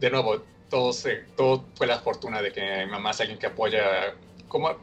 de 0.00 0.10
nuevo, 0.10 0.42
todo, 0.68 0.92
se, 0.92 1.24
todo 1.36 1.64
fue 1.74 1.86
la 1.86 2.00
fortuna 2.00 2.42
de 2.42 2.52
que 2.52 2.84
mi 2.84 2.90
mamá 2.90 3.12
es 3.12 3.20
alguien 3.20 3.38
que 3.38 3.46
apoya, 3.46 4.14
como 4.48 4.76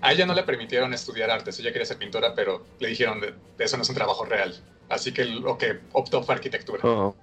a 0.00 0.12
ella 0.12 0.26
no 0.26 0.34
le 0.34 0.42
permitieron 0.42 0.92
estudiar 0.94 1.30
artes, 1.30 1.58
ella 1.58 1.72
quería 1.72 1.86
ser 1.86 1.98
pintora, 1.98 2.34
pero 2.34 2.64
le 2.78 2.88
dijeron, 2.88 3.20
de, 3.20 3.34
eso 3.58 3.76
no 3.76 3.82
es 3.82 3.88
un 3.88 3.94
trabajo 3.94 4.24
real. 4.24 4.54
Así 4.88 5.12
que 5.12 5.24
lo 5.24 5.56
que 5.58 5.80
optó 5.92 6.22
fue 6.22 6.34
arquitectura. 6.34 6.80
Oh. 6.82 7.14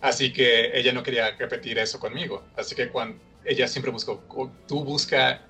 Así 0.00 0.32
que 0.32 0.76
ella 0.78 0.92
no 0.92 1.02
quería 1.02 1.30
repetir 1.36 1.78
eso 1.78 1.98
conmigo. 1.98 2.44
Así 2.56 2.74
que 2.74 2.88
cuando 2.88 3.18
ella 3.44 3.68
siempre 3.68 3.90
buscó, 3.90 4.22
tú 4.66 4.84
busca 4.84 5.42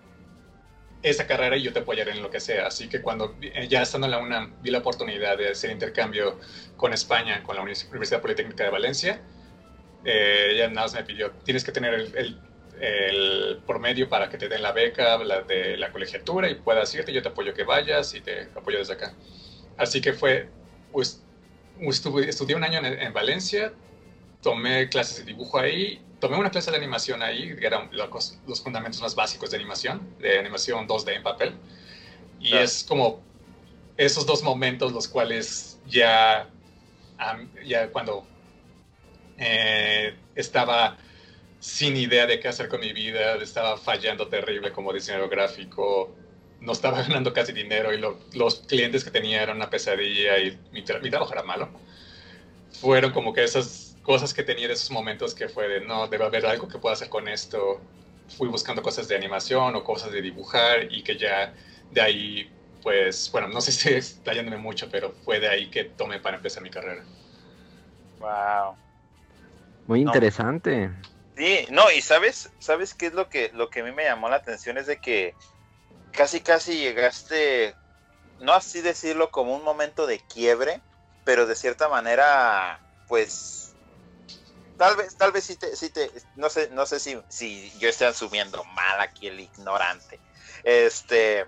esa 1.03 1.27
carrera 1.27 1.57
y 1.57 1.63
yo 1.63 1.73
te 1.73 1.81
apoyaré 1.81 2.13
en 2.13 2.23
lo 2.23 2.31
que 2.31 2.41
sea. 2.41 2.67
Así 2.67 2.89
que 2.89 3.03
cuando 3.03 3.37
ya 3.69 3.83
estando 3.83 4.07
en 4.07 4.13
la 4.13 4.19
UNAM 4.19 4.55
vi 4.63 4.71
la 4.71 4.79
oportunidad 4.79 5.37
de 5.37 5.51
hacer 5.51 5.71
intercambio 5.71 6.39
con 6.77 6.93
España, 6.93 7.43
con 7.43 7.57
la 7.57 7.63
Universidad 7.63 8.21
Politécnica 8.21 8.65
de 8.65 8.71
Valencia, 8.71 9.23
eh, 10.05 10.49
ella 10.53 10.69
nada 10.69 10.83
más 10.83 10.95
me 10.95 11.05
pidió, 11.05 11.31
tienes 11.45 11.65
que 11.65 11.73
tener 11.73 11.95
el 11.95 12.41
el 12.81 13.61
promedio 13.67 14.09
para 14.09 14.29
que 14.29 14.39
te 14.39 14.49
den 14.49 14.63
la 14.63 14.73
beca 14.73 15.19
la 15.19 15.43
de 15.43 15.77
la 15.77 15.93
colegiatura 15.93 16.51
y 16.51 16.55
puedas 16.57 16.95
irte, 16.95 17.13
yo 17.13 17.23
te 17.23 17.29
apoyo 17.29 17.55
que 17.55 17.65
vayas 17.65 18.15
y 18.15 18.21
te 18.21 18.49
apoyo 18.55 18.79
desde 18.79 18.95
acá. 18.95 19.15
Así 19.77 20.01
que 20.01 20.13
fue, 20.13 20.49
pues, 20.93 21.23
estudié 21.81 22.57
un 22.57 22.65
año 22.65 22.81
en, 22.85 23.13
Valencia, 23.13 23.73
tomé 24.45 24.89
clases 24.91 25.17
de 25.17 25.25
dibujo 25.25 25.59
ahí, 25.59 26.01
tomé 26.21 26.37
una 26.37 26.51
clase 26.51 26.71
de 26.71 26.77
animación 26.77 27.23
ahí, 27.23 27.57
que 27.57 27.67
eran 27.67 27.89
los, 27.91 28.39
los 28.47 28.63
fundamentos 28.63 29.01
más 29.01 29.15
básicos 29.15 29.51
de 29.51 29.57
animación, 29.57 30.01
de 30.21 30.39
animación 30.39 30.87
2D 30.87 31.17
en 31.17 31.23
papel. 31.23 31.55
Y 32.41 32.55
es 32.55 32.85
como 32.85 33.23
esos 33.97 34.27
dos 34.27 34.43
momentos 34.43 34.93
los 34.93 35.09
cuales 35.09 35.79
ya, 35.87 36.49
ya 37.65 37.89
cuando 37.89 38.27
eh, 39.39 40.15
estaba 40.35 40.99
sin 41.59 41.97
idea 41.97 42.27
de 42.27 42.39
qué 42.39 42.49
hacer 42.49 42.69
con 42.69 42.81
mi 42.81 42.93
vida, 42.93 43.37
estaba 43.37 43.79
fallando 43.79 44.29
terrible 44.29 44.73
como 44.73 44.93
diseñador 44.93 45.31
gráfico, 45.31 46.15
no 46.61 46.73
estaba 46.73 47.01
ganando 47.09 47.33
casi 47.33 47.53
dinero 47.53 47.95
y 47.95 48.37
los 48.37 48.61
clientes 48.67 49.05
que 49.05 49.11
tenía 49.11 49.43
eran 49.43 49.57
una 49.57 49.71
pesadilla 49.71 50.39
y 50.39 50.59
mi, 50.73 50.83
trabajo 50.83 51.33
era 51.33 51.43
malo. 51.43 51.71
Fueron 52.81 53.13
como 53.13 53.33
que 53.33 53.45
esas 53.45 53.84
cosas 54.05 54.33
que 54.35 54.45
tenía 54.45 54.67
en 54.67 54.71
esos 54.71 54.91
momentos 54.91 55.35
que 55.35 55.49
fue 55.49 55.67
de, 55.67 55.81
no, 55.81 56.07
debe 56.07 56.25
haber 56.25 56.47
algo 56.47 56.69
que 56.69 56.79
pueda 56.79 56.93
hacer 56.93 57.09
con 57.09 57.27
esto. 57.27 57.81
Fui 58.37 58.49
buscando 58.49 58.83
cosas 58.83 59.09
de 59.09 59.17
animación 59.17 59.75
o 59.75 59.83
cosas 59.83 60.13
de 60.13 60.23
dibujar 60.23 60.93
y 60.93 61.03
que 61.03 61.17
ya 61.17 61.53
de 61.91 62.01
ahí, 62.01 62.53
pues, 62.83 63.31
bueno, 63.33 63.49
no 63.49 63.61
sé 63.61 63.73
si 63.73 63.79
estoy 63.79 63.95
explayándome 63.97 64.59
mucho, 64.59 64.89
pero 64.91 65.13
fue 65.25 65.41
de 65.41 65.49
ahí 65.49 65.71
que 65.71 65.85
tomé 65.85 66.21
para 66.21 66.37
empezar 66.37 66.63
mi 66.63 66.71
carrera. 66.71 67.03
Wow. 68.21 68.77
Muy 69.87 70.03
interesante. 70.03 70.91
Sí, 71.37 71.67
no, 71.71 71.91
y 71.91 72.01
sabes, 72.01 72.51
sabes 72.59 72.95
qué 72.95 73.07
es 73.07 73.15
lo 73.15 73.29
que, 73.29 73.51
lo 73.55 73.71
que 73.71 73.81
a 73.81 73.85
mí 73.85 73.93
me 73.93 74.05
llamó 74.05 74.29
la 74.29 74.37
atención 74.37 74.79
es 74.79 74.87
de 74.87 74.99
que 74.99 75.35
casi 76.13 76.41
casi 76.41 76.77
llegaste, 76.77 77.75
no 78.41 78.53
así 78.53 78.83
decirlo 78.83 79.31
como 79.31 79.57
un 79.57 79.65
momento 79.65 80.07
de 80.07 80.21
quiebre, 80.21 80.81
pero 81.25 81.47
de 81.47 81.57
cierta 81.57 81.89
manera, 81.89 82.81
pues, 83.09 83.64
tal 84.77 84.97
vez, 84.97 85.17
tal 85.17 85.33
vez 85.33 85.45
sí 85.45 85.57
te, 85.57 85.77
sí 85.77 85.91
te, 85.91 86.11
no 86.35 86.49
sé, 86.51 86.71
no 86.71 86.87
sé 86.87 87.01
si, 87.01 87.21
si 87.29 87.71
yo 87.79 87.89
estoy 87.89 88.09
asumiendo 88.09 88.65
mal 88.65 89.01
aquí 89.01 89.27
el 89.29 89.41
ignorante. 89.41 90.21
Este, 90.63 91.47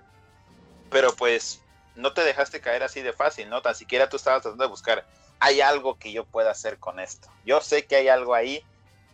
pero 0.89 1.15
pues 1.15 1.65
no 1.95 2.13
te 2.13 2.21
dejaste 2.23 2.61
caer 2.61 2.83
así 2.83 3.01
de 3.01 3.13
fácil, 3.13 3.49
¿no? 3.49 3.61
Tan 3.61 3.75
siquiera 3.75 4.09
tú 4.09 4.17
estabas 4.17 4.41
tratando 4.41 4.63
de 4.63 4.69
buscar, 4.69 5.05
hay 5.39 5.61
algo 5.61 5.97
que 5.97 6.11
yo 6.11 6.25
pueda 6.25 6.51
hacer 6.51 6.79
con 6.79 6.99
esto. 6.99 7.27
Yo 7.43 7.61
sé 7.61 7.85
que 7.85 7.95
hay 7.97 8.07
algo 8.07 8.33
ahí, 8.33 8.63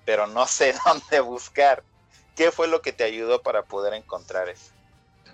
pero 0.06 0.28
no 0.28 0.48
sé 0.48 0.74
dónde 0.86 1.20
buscar. 1.22 1.84
¿Qué 2.36 2.52
fue 2.52 2.68
lo 2.68 2.82
que 2.82 2.94
te 2.94 3.04
ayudó 3.04 3.42
para 3.42 3.64
poder 3.64 3.94
encontrar 3.94 4.50
eso? 4.50 4.74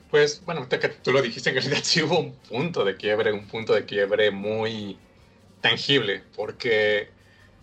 Pues, 0.09 0.43
bueno, 0.43 0.67
tú 1.03 1.11
lo 1.11 1.21
dijiste, 1.21 1.49
en 1.49 1.55
realidad 1.55 1.81
sí 1.83 2.01
hubo 2.01 2.19
un 2.19 2.35
punto 2.35 2.83
de 2.83 2.97
quiebre, 2.97 3.31
un 3.31 3.47
punto 3.47 3.73
de 3.73 3.85
quiebre 3.85 4.31
muy 4.31 4.97
tangible, 5.61 6.23
porque, 6.35 7.09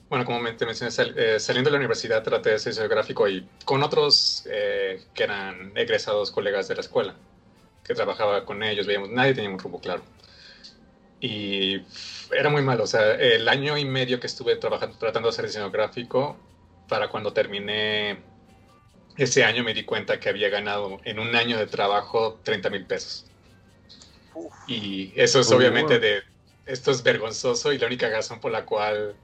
bueno, 0.09 0.25
como 0.25 0.39
te 0.57 0.67
mencioné, 0.67 0.93
eh, 1.17 1.41
saliendo 1.41 1.69
de 1.69 1.73
la 1.73 1.79
universidad 1.79 2.23
traté 2.23 2.51
de 2.51 2.59
ser 2.59 2.75
geográfico 2.75 3.29
y 3.29 3.49
con 3.65 3.83
otros 3.83 4.47
eh, 4.51 5.03
que 5.15 5.25
eran 5.25 5.73
egresados 5.77 6.31
colegas 6.31 6.69
de 6.69 6.77
la 6.77 6.81
escuela, 6.83 7.15
que 7.85 7.95
trabajaba 7.95 8.45
con 8.45 8.63
ellos, 8.63 8.87
veíamos, 8.87 9.11
nadie 9.11 9.35
tenía 9.35 9.51
un 9.51 9.59
rumbo 9.59 9.81
claro. 9.81 10.03
Y 11.21 11.83
era 12.31 12.51
muy 12.51 12.63
malo, 12.63 12.85
o 12.85 12.87
sea, 12.87 13.15
el 13.15 13.49
año 13.49 13.77
y 13.77 13.85
medio 13.85 14.21
que 14.21 14.27
estuve 14.27 14.57
trabajando, 14.57 14.97
tratando 14.99 15.29
de 15.29 15.33
hacer 15.33 15.47
diseño 15.47 15.71
gráfico, 15.71 16.37
para 16.89 17.09
cuando 17.09 17.33
terminé 17.33 18.19
ese 19.17 19.45
año 19.45 19.65
me 19.65 19.75
di 19.75 19.85
cuenta 19.85 20.21
que 20.21 20.29
había 20.29 20.51
ganado 20.51 21.01
en 21.05 21.19
un 21.19 21.35
año 21.35 21.59
de 21.59 21.67
trabajo 21.67 22.39
30 22.45 22.71
mil 22.71 22.85
pesos. 22.85 23.27
Y 24.69 25.13
eso 25.17 25.41
es 25.41 25.51
obviamente 25.51 25.99
de, 25.99 26.23
esto 26.67 26.91
es 26.91 27.03
vergonzoso 27.03 27.73
y 27.73 27.79
la 27.79 27.87
única 27.87 28.09
razón 28.11 28.41
por 28.41 28.53
la 28.53 28.67
cual 28.67 29.17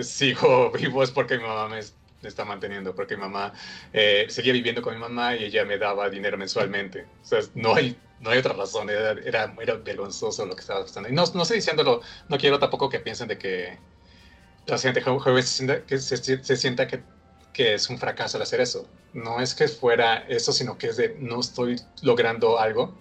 sigo 0.00 0.70
vivo 0.78 1.02
es 1.02 1.10
porque 1.10 1.38
mi 1.38 1.44
mamá 1.44 1.68
me, 1.68 1.80
está 2.26 2.44
manteniendo, 2.44 2.94
porque 2.94 3.16
mi 3.16 3.22
mamá 3.22 3.52
eh, 3.92 4.26
seguía 4.28 4.52
viviendo 4.52 4.82
con 4.82 4.94
mi 4.94 5.00
mamá 5.00 5.36
y 5.36 5.44
ella 5.44 5.64
me 5.64 5.78
daba 5.78 6.10
dinero 6.10 6.36
mensualmente. 6.36 7.06
O 7.22 7.24
sea, 7.24 7.40
no 7.54 7.74
hay, 7.74 7.96
no 8.20 8.30
hay 8.30 8.38
otra 8.38 8.52
razón, 8.54 8.90
era, 8.90 9.12
era, 9.12 9.46
vergonzoso 9.76 10.46
lo 10.46 10.54
que 10.54 10.60
estaba 10.60 10.82
pasando. 10.82 11.08
Y 11.08 11.12
no, 11.12 11.24
no 11.34 11.42
estoy 11.42 11.58
diciéndolo, 11.58 12.02
no 12.28 12.38
quiero 12.38 12.58
tampoco 12.58 12.88
que 12.88 13.00
piensen 13.00 13.28
de 13.28 13.38
que 13.38 13.78
la 14.66 14.78
gente 14.78 15.00
joven 15.00 15.42
se 15.42 15.48
sienta 15.48 15.82
que, 15.84 15.98
se 15.98 16.56
sienta 16.56 16.86
que 16.86 17.00
que 17.56 17.72
es 17.72 17.88
un 17.88 17.96
fracaso 17.96 18.36
el 18.36 18.42
hacer 18.42 18.60
eso. 18.60 18.86
No 19.14 19.40
es 19.40 19.54
que 19.54 19.66
fuera 19.66 20.18
eso, 20.28 20.52
sino 20.52 20.76
que 20.76 20.88
es 20.88 20.98
de 20.98 21.16
no 21.18 21.40
estoy 21.40 21.80
logrando 22.02 22.60
algo 22.60 22.94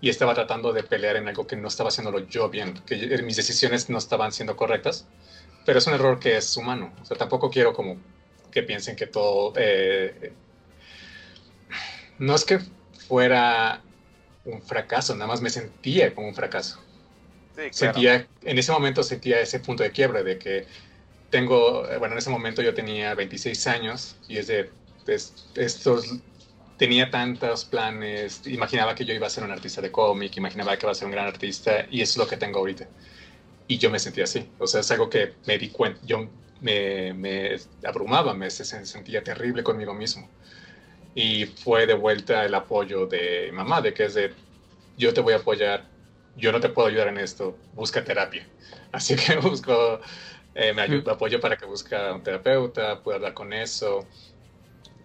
y 0.00 0.08
estaba 0.08 0.34
tratando 0.34 0.72
de 0.72 0.82
pelear 0.82 1.14
en 1.14 1.28
algo 1.28 1.46
que 1.46 1.54
no 1.54 1.68
estaba 1.68 1.90
haciéndolo 1.90 2.26
yo 2.26 2.48
bien, 2.48 2.74
que 2.86 2.96
mis 3.22 3.36
decisiones 3.36 3.88
no 3.88 3.98
estaban 3.98 4.32
siendo 4.32 4.56
correctas, 4.56 5.06
pero 5.64 5.78
es 5.78 5.86
un 5.86 5.94
error 5.94 6.18
que 6.18 6.36
es 6.36 6.56
humano. 6.56 6.92
O 7.00 7.04
sea, 7.04 7.16
tampoco 7.16 7.50
quiero 7.50 7.72
como 7.72 7.96
que 8.50 8.62
piensen 8.62 8.96
que 8.96 9.06
todo... 9.06 9.52
Eh, 9.56 10.32
no 12.18 12.34
es 12.34 12.44
que 12.44 12.60
fuera 13.08 13.82
un 14.44 14.62
fracaso, 14.62 15.14
nada 15.14 15.26
más 15.26 15.40
me 15.40 15.50
sentía 15.50 16.14
como 16.14 16.28
un 16.28 16.34
fracaso. 16.34 16.80
Sentía, 17.72 18.26
en 18.42 18.58
ese 18.58 18.72
momento 18.72 19.02
sentía 19.02 19.40
ese 19.40 19.60
punto 19.60 19.82
de 19.82 19.90
quiebre 19.90 20.22
de 20.22 20.38
que 20.38 20.66
tengo, 21.30 21.88
eh, 21.88 21.98
bueno, 21.98 22.14
en 22.14 22.18
ese 22.18 22.30
momento 22.30 22.62
yo 22.62 22.74
tenía 22.74 23.14
26 23.14 23.66
años 23.66 24.16
y 24.28 24.38
es 24.38 24.46
de, 24.46 24.70
estos, 25.56 26.20
tenía 26.76 27.10
tantos 27.10 27.64
planes, 27.64 28.46
imaginaba 28.46 28.94
que 28.94 29.04
yo 29.04 29.12
iba 29.12 29.26
a 29.26 29.30
ser 29.30 29.44
un 29.44 29.50
artista 29.50 29.80
de 29.80 29.90
cómic, 29.90 30.36
imaginaba 30.36 30.76
que 30.76 30.86
iba 30.86 30.92
a 30.92 30.94
ser 30.94 31.06
un 31.06 31.12
gran 31.12 31.26
artista 31.26 31.86
y 31.90 32.00
eso 32.00 32.12
es 32.12 32.16
lo 32.18 32.28
que 32.28 32.36
tengo 32.36 32.60
ahorita. 32.60 32.88
Y 33.70 33.78
yo 33.78 33.88
me 33.88 34.00
sentía 34.00 34.24
así, 34.24 34.50
o 34.58 34.66
sea, 34.66 34.80
es 34.80 34.90
algo 34.90 35.08
que 35.08 35.34
me 35.46 35.56
di 35.56 35.68
cuenta, 35.68 36.00
yo 36.04 36.28
me, 36.60 37.14
me 37.14 37.54
abrumaba, 37.84 38.34
me 38.34 38.50
sentía 38.50 39.22
terrible 39.22 39.62
conmigo 39.62 39.94
mismo. 39.94 40.28
Y 41.14 41.46
fue 41.46 41.86
de 41.86 41.94
vuelta 41.94 42.44
el 42.44 42.52
apoyo 42.52 43.06
de 43.06 43.52
mamá, 43.52 43.80
de 43.80 43.94
que 43.94 44.06
es 44.06 44.14
de, 44.14 44.34
yo 44.96 45.14
te 45.14 45.20
voy 45.20 45.34
a 45.34 45.36
apoyar, 45.36 45.88
yo 46.34 46.50
no 46.50 46.58
te 46.58 46.68
puedo 46.68 46.88
ayudar 46.88 47.06
en 47.06 47.18
esto, 47.18 47.56
busca 47.72 48.02
terapia. 48.02 48.44
Así 48.90 49.14
que 49.14 49.36
busco 49.36 50.00
eh, 50.56 50.72
me, 50.72 50.82
ayuda, 50.82 51.12
apoyo 51.12 51.38
para 51.40 51.56
que 51.56 51.64
busque 51.64 51.94
un 51.94 52.24
terapeuta, 52.24 53.00
pueda 53.04 53.18
hablar 53.18 53.34
con 53.34 53.52
eso. 53.52 54.04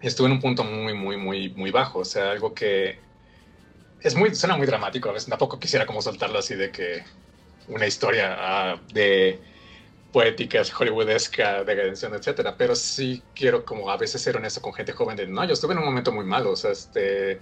Estuve 0.00 0.26
en 0.26 0.32
un 0.32 0.40
punto 0.40 0.64
muy, 0.64 0.92
muy, 0.92 1.16
muy, 1.16 1.50
muy 1.50 1.70
bajo, 1.70 2.00
o 2.00 2.04
sea, 2.04 2.32
algo 2.32 2.52
que 2.52 2.98
es 4.00 4.16
muy, 4.16 4.34
suena 4.34 4.56
muy 4.56 4.66
dramático, 4.66 5.08
a 5.08 5.12
veces 5.12 5.28
tampoco 5.28 5.60
quisiera 5.60 5.86
como 5.86 6.02
soltarlo 6.02 6.40
así 6.40 6.56
de 6.56 6.72
que 6.72 7.04
una 7.68 7.86
historia 7.86 8.36
ah, 8.38 8.80
de 8.92 9.40
poéticas, 10.12 10.72
hollywoodesca, 10.72 11.64
de 11.64 11.74
redención, 11.74 12.14
etcétera, 12.14 12.56
pero 12.56 12.74
sí 12.74 13.22
quiero 13.34 13.64
como 13.64 13.90
a 13.90 13.96
veces 13.96 14.22
ser 14.22 14.36
honesto 14.36 14.62
con 14.62 14.72
gente 14.72 14.92
joven 14.92 15.16
de, 15.16 15.26
no, 15.26 15.44
yo 15.44 15.52
estuve 15.52 15.72
en 15.72 15.78
un 15.78 15.84
momento 15.84 16.10
muy 16.12 16.24
malo, 16.24 16.52
o 16.52 16.56
sea, 16.56 16.70
este, 16.70 17.40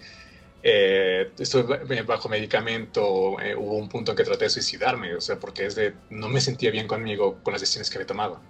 eh, 0.62 1.30
estuve 1.38 2.02
bajo 2.02 2.28
medicamento, 2.28 3.38
eh, 3.40 3.54
hubo 3.54 3.76
un 3.76 3.88
punto 3.88 4.12
en 4.12 4.16
que 4.16 4.24
traté 4.24 4.46
de 4.46 4.50
suicidarme, 4.50 5.14
o 5.14 5.20
sea, 5.20 5.38
porque 5.38 5.66
es 5.66 5.74
de, 5.74 5.94
no 6.10 6.28
me 6.28 6.40
sentía 6.40 6.70
bien 6.70 6.88
conmigo 6.88 7.38
con 7.42 7.52
las 7.52 7.60
decisiones 7.60 7.90
que 7.90 7.98
había 7.98 8.06
tomado. 8.06 8.40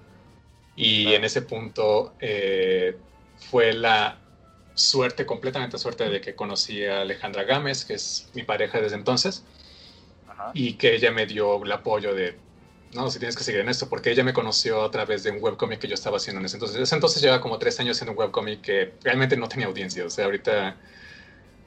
Y 0.77 1.13
en 1.13 1.25
ese 1.25 1.43
punto 1.43 2.15
eh, 2.21 2.97
fue 3.51 3.73
la 3.73 4.19
suerte, 4.75 5.27
completamente 5.27 5.77
suerte, 5.79 6.09
de 6.09 6.21
que 6.21 6.35
conocí 6.35 6.85
a 6.85 7.03
Alejandra 7.03 7.45
Gámez, 7.45 7.85
que 7.85 7.95
es 7.95 8.29
mi 8.35 8.43
pareja 8.43 8.81
desde 8.81 8.97
entonces, 8.97 9.45
y 10.53 10.75
que 10.75 10.95
ella 10.95 11.11
me 11.11 11.27
dio 11.27 11.63
el 11.63 11.73
apoyo 11.73 12.15
de, 12.15 12.37
no, 12.95 13.11
si 13.11 13.19
tienes 13.19 13.37
que 13.37 13.45
seguir 13.45 13.61
en 13.61 13.69
esto, 13.69 13.89
porque 13.89 14.11
ella 14.11 14.25
me 14.25 14.33
conoció 14.33 14.83
a 14.83 14.91
través 14.91 15.23
de 15.25 15.31
un 15.31 15.39
webcomic 15.41 15.81
que 15.81 15.89
yo 15.89 15.95
estaba 15.95 16.19
haciendo 16.19 16.41
en 16.41 16.47
ese 16.47 16.57
entonces. 16.57 16.81
Ese 16.81 16.95
entonces 16.95 17.23
lleva 17.23 17.41
como 17.41 17.59
tres 17.59 17.79
años 17.81 17.97
haciendo 17.97 18.13
un 18.13 18.19
webcomic 18.19 18.61
que 18.61 18.93
realmente 19.03 19.37
no 19.37 19.49
tenía 19.49 19.67
audiencia, 19.67 20.05
o 20.05 20.11
sea, 20.11 20.27
ahorita 20.27 20.77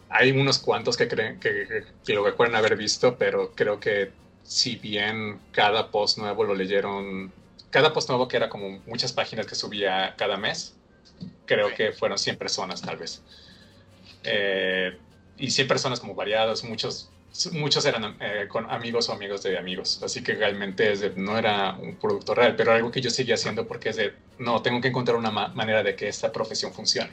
hay 0.10 0.32
unos 0.32 0.60
cuantos 0.60 0.96
que 0.96 1.08
creen 1.08 1.40
que, 1.40 1.84
lo 2.14 2.24
recuerdan 2.24 2.56
haber 2.56 2.78
visto, 2.78 3.18
pero 3.18 3.52
creo 3.54 3.80
que 3.80 4.12
si 4.44 4.78
bien 4.78 5.40
cada 5.52 5.92
post 5.92 6.18
nuevo 6.18 6.44
lo 6.44 6.56
leyeron, 6.56 7.34
cada 7.70 7.92
post 7.92 8.10
nuevo 8.10 8.28
que 8.28 8.38
era 8.38 8.48
como 8.48 8.80
muchas 8.86 9.12
páginas 9.12 9.46
que 9.46 9.56
subía 9.56 10.16
cada 10.18 10.38
mes, 10.38 10.78
creo 11.46 11.74
que 11.74 11.92
fueron 11.92 12.18
100 12.18 12.38
personas 12.38 12.82
tal 12.82 12.98
vez. 12.98 13.22
Eh, 14.24 14.98
y 15.38 15.52
100 15.52 15.68
personas 15.68 16.00
como 16.00 16.16
variadas, 16.16 16.64
muchos, 16.64 17.10
muchos 17.54 17.86
eran 17.86 18.18
eh, 18.20 18.48
con 18.48 18.70
amigos 18.70 19.10
o 19.10 19.14
amigos 19.14 19.44
de 19.44 19.58
amigos, 19.58 20.02
así 20.04 20.24
que 20.24 20.34
realmente 20.34 20.94
no 21.16 21.38
era 21.38 21.74
un 21.74 21.96
producto 21.96 22.34
real, 22.34 22.56
pero 22.56 22.72
algo 22.72 22.92
que 22.92 23.02
yo 23.02 23.10
seguía 23.10 23.36
haciendo 23.36 23.68
porque 23.68 23.90
es 23.90 23.96
de, 23.96 24.14
no, 24.40 24.62
tengo 24.62 24.82
que 24.82 24.88
encontrar 24.88 25.18
una 25.18 25.32
manera 25.32 25.84
de 25.84 25.96
que 25.96 26.08
esta 26.08 26.32
profesión 26.32 26.74
funcione. 26.74 27.12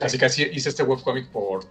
Así 0.00 0.18
que 0.18 0.24
así 0.24 0.42
hice 0.52 0.70
este 0.70 0.82
webcomic 0.82 1.28
por 1.28 1.66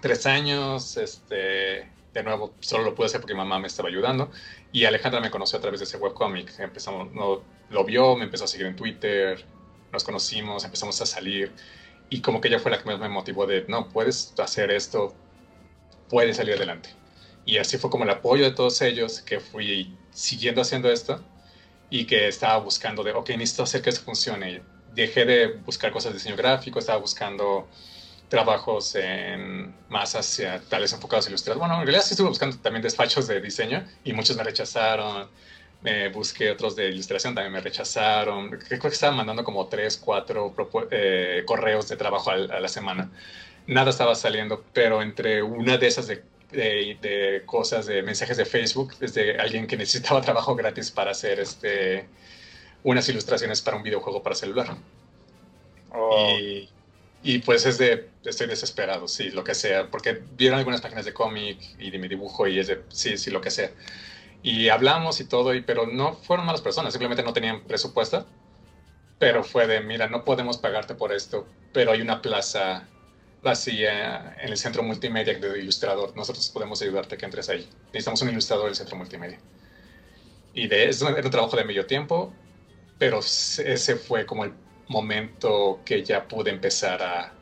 tres 0.00 0.26
años, 0.26 0.96
este, 0.96 1.88
de 2.12 2.22
nuevo, 2.22 2.54
solo 2.60 2.84
lo 2.84 2.94
pude 2.94 3.06
hacer 3.06 3.20
porque 3.20 3.34
mamá 3.34 3.58
me 3.58 3.68
estaba 3.68 3.88
ayudando. 3.88 4.30
Y 4.72 4.84
Alejandra 4.84 5.20
me 5.20 5.30
conoció 5.30 5.58
a 5.58 5.62
través 5.62 5.80
de 5.80 5.84
ese 5.84 5.96
webcomic. 5.96 6.58
Empezamos, 6.58 7.12
no, 7.12 7.42
lo 7.70 7.84
vio, 7.84 8.16
me 8.16 8.24
empezó 8.24 8.44
a 8.44 8.48
seguir 8.48 8.66
en 8.66 8.76
Twitter, 8.76 9.44
nos 9.92 10.04
conocimos, 10.04 10.64
empezamos 10.64 11.00
a 11.00 11.06
salir. 11.06 11.52
Y 12.10 12.20
como 12.20 12.40
que 12.40 12.48
ella 12.48 12.58
fue 12.58 12.70
la 12.70 12.78
que 12.78 12.84
más 12.84 12.98
me 12.98 13.08
motivó 13.08 13.46
de, 13.46 13.64
no, 13.68 13.88
puedes 13.88 14.34
hacer 14.38 14.70
esto, 14.70 15.14
puedes 16.12 16.36
salir 16.36 16.56
adelante. 16.56 16.90
Y 17.46 17.56
así 17.56 17.78
fue 17.78 17.88
como 17.88 18.04
el 18.04 18.10
apoyo 18.10 18.44
de 18.44 18.50
todos 18.50 18.82
ellos, 18.82 19.22
que 19.22 19.40
fui 19.40 19.96
siguiendo 20.12 20.60
haciendo 20.60 20.90
esto 20.90 21.24
y 21.88 22.04
que 22.04 22.28
estaba 22.28 22.58
buscando 22.58 23.02
de, 23.02 23.12
ok, 23.12 23.30
necesito 23.30 23.62
hacer 23.62 23.80
que 23.80 23.88
esto 23.88 24.04
funcione. 24.04 24.60
Dejé 24.94 25.24
de 25.24 25.46
buscar 25.64 25.90
cosas 25.90 26.12
de 26.12 26.18
diseño 26.18 26.36
gráfico, 26.36 26.78
estaba 26.78 26.98
buscando 26.98 27.66
trabajos 28.28 28.94
en 28.94 29.74
más 29.88 30.14
hacia 30.14 30.60
tales 30.60 30.92
enfocados 30.92 31.26
a 31.26 31.30
ilustrar. 31.30 31.56
Bueno, 31.56 31.80
en 31.80 31.86
realidad 31.86 32.04
sí 32.04 32.12
estuve 32.12 32.28
buscando 32.28 32.58
también 32.58 32.82
despachos 32.82 33.26
de 33.26 33.40
diseño 33.40 33.82
y 34.04 34.12
muchos 34.12 34.36
me 34.36 34.44
rechazaron. 34.44 35.28
Me 35.80 36.10
busqué 36.10 36.50
otros 36.50 36.76
de 36.76 36.88
ilustración, 36.90 37.34
también 37.34 37.54
me 37.54 37.60
rechazaron. 37.60 38.50
Creo 38.50 38.80
que 38.80 38.88
estaba 38.88 39.16
mandando 39.16 39.44
como 39.44 39.66
tres, 39.66 39.96
cuatro 39.96 40.54
eh, 40.90 41.42
correos 41.46 41.88
de 41.88 41.96
trabajo 41.96 42.30
a, 42.30 42.36
la 42.36 42.68
semana. 42.68 43.10
Nada 43.66 43.90
estaba 43.90 44.14
saliendo, 44.14 44.64
pero 44.72 45.02
entre 45.02 45.42
una 45.42 45.78
de 45.78 45.86
esas 45.86 46.06
de, 46.06 46.22
de, 46.50 47.42
cosas, 47.46 47.86
de 47.86 48.02
mensajes 48.02 48.36
de 48.36 48.44
Facebook, 48.44 48.94
desde 48.98 49.38
alguien 49.38 49.66
que 49.66 49.76
necesitaba 49.78 50.20
trabajo 50.20 50.54
gratis 50.54 50.90
para 50.90 51.12
hacer 51.12 51.40
este, 51.40 52.08
unas 52.82 53.08
ilustraciones 53.08 53.62
para 53.62 53.76
un 53.76 53.82
videojuego 53.82 54.22
para 54.22 54.34
celular. 54.34 54.76
Oh. 55.92 56.36
Y 56.38 56.68
y 57.22 57.38
pues 57.38 57.66
es 57.66 57.78
de, 57.78 58.08
estoy 58.24 58.48
desesperado, 58.48 59.06
sí, 59.06 59.30
lo 59.30 59.44
que 59.44 59.54
sea, 59.54 59.88
porque 59.90 60.22
vieron 60.36 60.58
algunas 60.58 60.80
páginas 60.80 61.04
de 61.04 61.14
cómic 61.14 61.58
y 61.78 61.90
de 61.90 61.98
mi 61.98 62.08
dibujo 62.08 62.48
y 62.48 62.58
es 62.58 62.66
de, 62.66 62.82
sí, 62.88 63.16
sí, 63.16 63.30
lo 63.30 63.40
que 63.40 63.50
sea. 63.50 63.70
Y 64.42 64.68
hablamos 64.68 65.20
y 65.20 65.24
todo, 65.26 65.54
y, 65.54 65.62
pero 65.62 65.86
no 65.86 66.14
fueron 66.14 66.46
malas 66.46 66.62
personas, 66.62 66.92
simplemente 66.92 67.22
no 67.22 67.32
tenían 67.32 67.62
presupuesto. 67.62 68.26
Pero 69.20 69.44
fue 69.44 69.68
de, 69.68 69.80
mira, 69.80 70.08
no 70.08 70.24
podemos 70.24 70.58
pagarte 70.58 70.96
por 70.96 71.12
esto, 71.12 71.46
pero 71.72 71.92
hay 71.92 72.00
una 72.02 72.22
plaza 72.22 72.88
vacía 73.42 74.36
en 74.40 74.50
el 74.50 74.56
centro 74.56 74.82
multimedia 74.82 75.38
de 75.38 75.58
ilustrador. 75.58 76.16
Nosotros 76.16 76.48
podemos 76.48 76.80
ayudarte 76.82 77.16
que 77.16 77.24
entres 77.24 77.48
ahí. 77.48 77.68
Necesitamos 77.86 78.22
un 78.22 78.30
ilustrador 78.30 78.66
del 78.66 78.76
centro 78.76 78.96
multimedia. 78.96 79.38
Y 80.54 80.68
de 80.68 80.88
eso 80.88 81.08
era 81.08 81.24
un 81.24 81.30
trabajo 81.30 81.56
de 81.56 81.64
medio 81.64 81.86
tiempo, 81.86 82.32
pero 82.98 83.18
ese 83.20 83.96
fue 83.96 84.26
como 84.26 84.44
el 84.44 84.52
momento 84.88 85.80
que 85.84 86.04
ya 86.04 86.28
pude 86.28 86.50
empezar 86.50 87.02
a, 87.02 87.32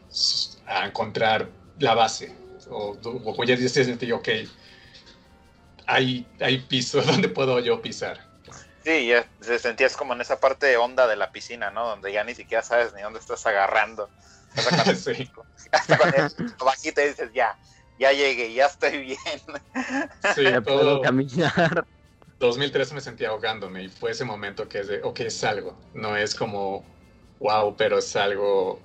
a 0.67 0.87
encontrar 0.87 1.49
la 1.79 1.95
base. 1.95 2.35
O, 2.71 2.97
o 3.03 3.45
ya 3.45 3.57
sentí, 3.57 4.13
ok, 4.13 4.29
hay, 5.87 6.27
hay 6.41 6.59
piso 6.59 7.03
donde 7.03 7.29
puedo 7.29 7.59
yo 7.59 7.83
pisar. 7.83 8.31
Sí, 8.85 9.09
ya 9.09 9.29
se 9.41 9.59
sentías 9.59 9.97
como 9.97 10.15
en 10.15 10.23
esa 10.23 10.41
parte 10.41 10.75
honda 10.77 11.07
de 11.07 11.17
la 11.17 11.33
piscina, 11.33 11.71
¿no? 11.71 11.87
Donde 11.87 12.13
ya 12.13 12.25
ni 12.25 12.35
siquiera 12.35 12.63
sabes 12.63 12.95
ni 12.95 13.03
dónde 13.03 13.19
estás 13.19 13.45
agarrando. 13.45 14.09
sí. 14.97 15.31
Hasta 15.73 15.99
cuando 15.99 16.17
bajita 16.65 17.03
dices, 17.03 17.31
ya, 17.33 17.57
ya 17.99 18.13
llegué, 18.13 18.53
ya 18.53 18.67
estoy 18.67 18.99
bien. 18.99 19.19
Sí, 20.35 20.45
ya 20.45 20.61
puedo 20.61 21.01
caminar. 21.01 21.87
2013 22.39 22.95
me 22.95 23.01
sentía 23.01 23.29
ahogándome 23.29 23.85
y 23.85 23.89
fue 23.89 24.11
ese 24.13 24.25
momento 24.25 24.69
que 24.69 24.81
es 24.81 24.89
de, 24.89 25.03
ok, 25.03 25.21
es 25.21 25.45
algo. 25.45 25.77
No 25.95 26.17
es 26.17 26.35
como, 26.35 26.85
wow, 27.39 27.75
pero 27.77 27.99
es 27.99 28.17
algo. 28.17 28.81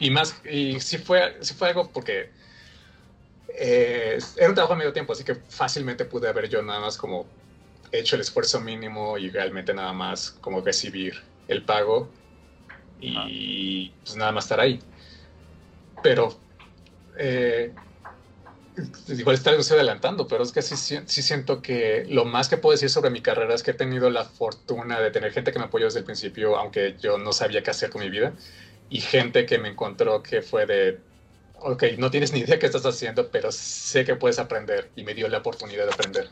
Y 0.00 0.10
más, 0.10 0.34
y 0.44 0.80
sí 0.80 0.98
fue, 0.98 1.36
sí 1.40 1.54
fue 1.54 1.68
algo 1.68 1.90
porque 1.92 2.30
eh, 3.56 4.18
era 4.36 4.48
un 4.48 4.54
trabajo 4.54 4.74
a 4.74 4.76
medio 4.76 4.92
tiempo, 4.92 5.12
así 5.12 5.24
que 5.24 5.34
fácilmente 5.34 6.04
pude 6.04 6.28
haber 6.28 6.48
yo 6.48 6.62
nada 6.62 6.80
más 6.80 6.96
como 6.96 7.26
hecho 7.92 8.16
el 8.16 8.22
esfuerzo 8.22 8.60
mínimo 8.60 9.18
y 9.18 9.30
realmente 9.30 9.72
nada 9.74 9.92
más 9.92 10.30
como 10.40 10.60
recibir 10.60 11.14
el 11.48 11.64
pago 11.64 12.08
y 13.00 13.90
pues 14.04 14.16
nada 14.16 14.32
más 14.32 14.44
estar 14.44 14.60
ahí. 14.60 14.80
Pero 16.02 16.38
eh, 17.16 17.72
igual 19.08 19.34
estoy 19.34 19.54
adelantando, 19.54 20.26
pero 20.28 20.42
es 20.42 20.52
que 20.52 20.62
sí, 20.62 20.76
sí, 20.76 21.22
siento 21.22 21.62
que 21.62 22.06
lo 22.08 22.24
más 22.24 22.48
que 22.48 22.56
puedo 22.56 22.72
decir 22.72 22.90
sobre 22.90 23.10
mi 23.10 23.20
carrera 23.20 23.54
es 23.54 23.62
que 23.62 23.72
he 23.72 23.74
tenido 23.74 24.10
la 24.10 24.24
fortuna 24.24 25.00
de 25.00 25.10
tener 25.10 25.32
gente 25.32 25.52
que 25.52 25.58
me 25.58 25.66
apoyó 25.66 25.86
desde 25.86 26.00
el 26.00 26.04
principio, 26.04 26.56
aunque 26.56 26.96
yo 27.00 27.18
no 27.18 27.32
sabía 27.32 27.62
qué 27.62 27.70
hacer 27.70 27.90
con 27.90 28.02
mi 28.02 28.10
vida, 28.10 28.32
y 28.90 29.00
gente 29.00 29.46
que 29.46 29.58
me 29.58 29.68
encontró 29.68 30.22
que 30.22 30.42
fue 30.42 30.66
de, 30.66 31.00
ok, 31.60 31.84
no 31.98 32.10
tienes 32.10 32.32
ni 32.32 32.40
idea 32.40 32.58
qué 32.58 32.66
estás 32.66 32.86
haciendo, 32.86 33.30
pero 33.30 33.50
sé 33.52 34.04
que 34.04 34.16
puedes 34.16 34.38
aprender, 34.38 34.90
y 34.96 35.02
me 35.04 35.14
dio 35.14 35.28
la 35.28 35.38
oportunidad 35.38 35.86
de 35.86 35.92
aprender. 35.92 36.28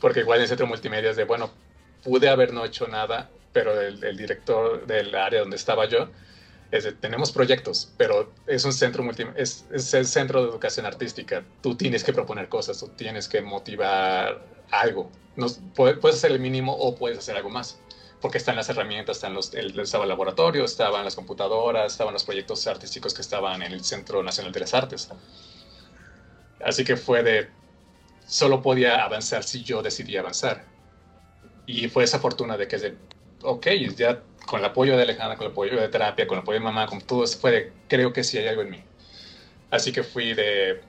Porque 0.00 0.20
igual 0.20 0.38
en 0.38 0.42
el 0.42 0.48
centro 0.48 0.66
multimedia 0.66 1.10
es 1.10 1.16
de, 1.16 1.24
bueno, 1.24 1.50
pude 2.02 2.28
haber 2.28 2.52
no 2.52 2.64
hecho 2.64 2.86
nada, 2.88 3.30
pero 3.52 3.80
el, 3.80 4.02
el 4.04 4.16
director 4.16 4.86
del 4.86 5.14
área 5.14 5.40
donde 5.40 5.56
estaba 5.56 5.86
yo, 5.86 6.10
es 6.74 6.82
de, 6.82 6.92
tenemos 6.92 7.30
proyectos, 7.30 7.92
pero 7.96 8.32
es 8.48 8.64
un 8.64 8.72
centro 8.72 9.04
multi, 9.04 9.22
es, 9.36 9.64
es, 9.72 9.94
el 9.94 10.06
centro 10.06 10.42
de 10.42 10.50
educación 10.50 10.86
artística. 10.86 11.44
Tú 11.62 11.76
tienes 11.76 12.02
que 12.02 12.12
proponer 12.12 12.48
cosas, 12.48 12.80
tú 12.80 12.88
tienes 12.88 13.28
que 13.28 13.40
motivar 13.42 14.44
algo. 14.72 15.08
No, 15.36 15.46
puedes 15.76 16.16
hacer 16.16 16.32
el 16.32 16.40
mínimo 16.40 16.74
o 16.74 16.96
puedes 16.96 17.18
hacer 17.18 17.36
algo 17.36 17.48
más, 17.48 17.78
porque 18.20 18.38
están 18.38 18.56
las 18.56 18.68
herramientas, 18.70 19.18
están 19.18 19.34
los, 19.34 19.54
el, 19.54 19.78
estaba 19.78 20.02
el 20.02 20.08
laboratorio, 20.08 20.64
estaban 20.64 21.04
las 21.04 21.14
computadoras, 21.14 21.92
estaban 21.92 22.12
los 22.12 22.24
proyectos 22.24 22.66
artísticos 22.66 23.14
que 23.14 23.22
estaban 23.22 23.62
en 23.62 23.70
el 23.70 23.84
Centro 23.84 24.20
Nacional 24.24 24.50
de 24.50 24.60
las 24.60 24.74
Artes. 24.74 25.08
Así 26.60 26.84
que 26.84 26.96
fue 26.96 27.22
de, 27.22 27.50
solo 28.26 28.62
podía 28.62 29.04
avanzar 29.04 29.44
si 29.44 29.62
yo 29.62 29.80
decidía 29.80 30.20
avanzar. 30.20 30.64
Y 31.66 31.86
fue 31.86 32.02
esa 32.02 32.18
fortuna 32.18 32.56
de 32.56 32.66
que, 32.66 32.78
de, 32.78 32.96
ok, 33.42 33.66
ya 33.96 34.20
con 34.46 34.60
el 34.60 34.66
apoyo 34.66 34.96
de 34.96 35.02
Alejandra, 35.02 35.36
con 35.36 35.46
el 35.46 35.52
apoyo 35.52 35.80
de 35.80 35.88
terapia, 35.88 36.26
con 36.26 36.38
el 36.38 36.42
apoyo 36.42 36.58
de 36.58 36.64
mamá, 36.64 36.86
con 36.86 37.00
todo 37.00 37.24
eso, 37.24 37.38
fue 37.38 37.50
de, 37.50 37.72
creo 37.88 38.12
que 38.12 38.24
sí 38.24 38.38
hay 38.38 38.48
algo 38.48 38.62
en 38.62 38.70
mí. 38.70 38.84
Así 39.70 39.92
que 39.92 40.02
fui 40.02 40.34
de, 40.34 40.80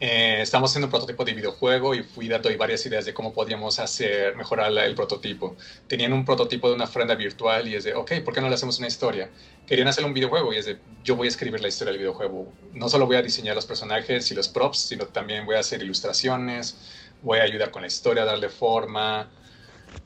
eh, 0.00 0.42
estamos 0.42 0.70
haciendo 0.70 0.86
un 0.86 0.90
prototipo 0.92 1.24
de 1.24 1.32
videojuego 1.34 1.92
y 1.92 2.04
fui 2.04 2.28
dando 2.28 2.48
varias 2.56 2.86
ideas 2.86 3.04
de 3.04 3.12
cómo 3.12 3.32
podíamos 3.32 3.80
hacer, 3.80 4.36
mejorar 4.36 4.70
el 4.70 4.94
prototipo. 4.94 5.56
Tenían 5.88 6.12
un 6.12 6.24
prototipo 6.24 6.68
de 6.68 6.76
una 6.76 6.84
ofrenda 6.84 7.16
virtual 7.16 7.66
y 7.66 7.74
es 7.74 7.84
de, 7.84 7.94
ok, 7.94 8.12
¿por 8.24 8.32
qué 8.32 8.40
no 8.40 8.48
le 8.48 8.54
hacemos 8.54 8.78
una 8.78 8.86
historia? 8.86 9.28
Querían 9.66 9.88
hacer 9.88 10.04
un 10.04 10.14
videojuego 10.14 10.52
y 10.52 10.58
es 10.58 10.66
de, 10.66 10.78
yo 11.02 11.16
voy 11.16 11.26
a 11.26 11.30
escribir 11.30 11.60
la 11.60 11.68
historia 11.68 11.90
del 11.90 11.98
videojuego. 11.98 12.52
No 12.74 12.88
solo 12.88 13.06
voy 13.06 13.16
a 13.16 13.22
diseñar 13.22 13.56
los 13.56 13.66
personajes 13.66 14.30
y 14.30 14.34
los 14.34 14.48
props, 14.48 14.78
sino 14.78 15.06
también 15.06 15.44
voy 15.44 15.56
a 15.56 15.60
hacer 15.60 15.82
ilustraciones, 15.82 16.76
voy 17.22 17.40
a 17.40 17.42
ayudar 17.42 17.72
con 17.72 17.82
la 17.82 17.88
historia, 17.88 18.24
darle 18.24 18.50
forma, 18.50 19.28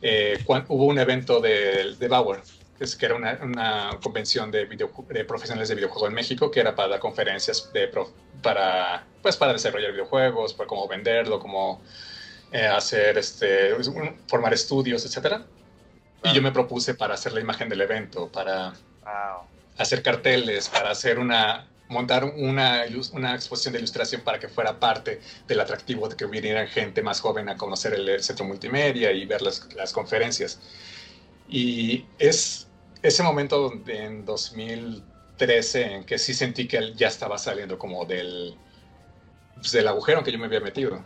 eh, 0.01 0.39
hubo 0.47 0.87
un 0.87 0.99
evento 0.99 1.41
de, 1.41 1.97
de 1.99 2.09
Bauer, 2.09 2.41
que, 2.77 2.85
es, 2.85 2.97
que 2.97 3.07
era 3.07 3.15
una, 3.15 3.39
una 3.43 3.99
convención 4.03 4.51
de, 4.51 4.65
video, 4.65 4.91
de, 5.09 5.25
profesionales 5.25 5.69
de 5.69 5.77
videojuego 5.77 6.09
en 6.09 6.15
México, 6.15 6.51
que 6.51 6.61
era 6.61 6.75
para 6.75 6.89
dar 6.89 7.01
conferencias 7.01 7.73
de, 7.73 7.91
para, 8.43 9.05
pues, 9.23 9.37
para 9.37 9.53
desarrollar 9.53 9.93
videojuegos, 9.93 10.55
para 10.55 10.67
cómo 10.67 10.89
venderlo, 10.89 11.39
cómo 11.39 11.81
eh, 12.51 12.67
hacer, 12.67 13.17
este, 13.19 13.75
formar 14.27 14.53
estudios, 14.53 15.05
etc. 15.05 15.43
Y 16.25 16.33
yo 16.33 16.43
me 16.43 16.53
propuse 16.53 16.95
para 16.95 17.15
hacer 17.15 17.33
la 17.33 17.41
imagen 17.41 17.69
del 17.69 17.81
evento, 17.81 18.29
para 18.29 18.71
wow. 19.05 19.47
hacer 19.79 20.03
carteles, 20.03 20.69
para 20.69 20.91
hacer 20.91 21.19
una, 21.19 21.67
montar 21.93 22.25
una, 22.25 22.85
una 23.13 23.35
exposición 23.35 23.73
de 23.73 23.79
ilustración 23.79 24.23
para 24.23 24.39
que 24.39 24.49
fuera 24.49 24.81
parte 24.81 25.21
del 25.47 25.61
atractivo 25.61 26.09
de 26.09 26.17
que 26.17 26.27
vinieran 26.27 26.67
gente 26.67 27.03
más 27.03 27.21
joven 27.21 27.49
a 27.49 27.57
conocer 27.57 27.95
el, 27.95 28.23
centro 28.23 28.45
multimedia 28.45 29.13
y 29.13 29.25
ver 29.27 29.43
las, 29.43 29.73
las, 29.75 29.93
conferencias. 29.93 30.61
Y 31.49 32.07
es 32.19 32.67
ese 33.03 33.23
momento 33.23 33.73
en 33.87 34.25
2013 34.25 35.83
en 35.83 36.05
que 36.05 36.19
sí 36.19 36.35
sentí 36.35 36.67
que 36.67 36.95
ya 36.95 37.09
estaba 37.09 37.39
saliendo 37.39 37.79
como 37.79 38.05
del, 38.05 38.57
pues, 39.57 39.73
del 39.73 39.89
agujero 39.89 40.19
en 40.19 40.25
que 40.25 40.33
yo 40.33 40.39
me 40.39 40.47
había 40.47 40.61
metido. 40.61 41.05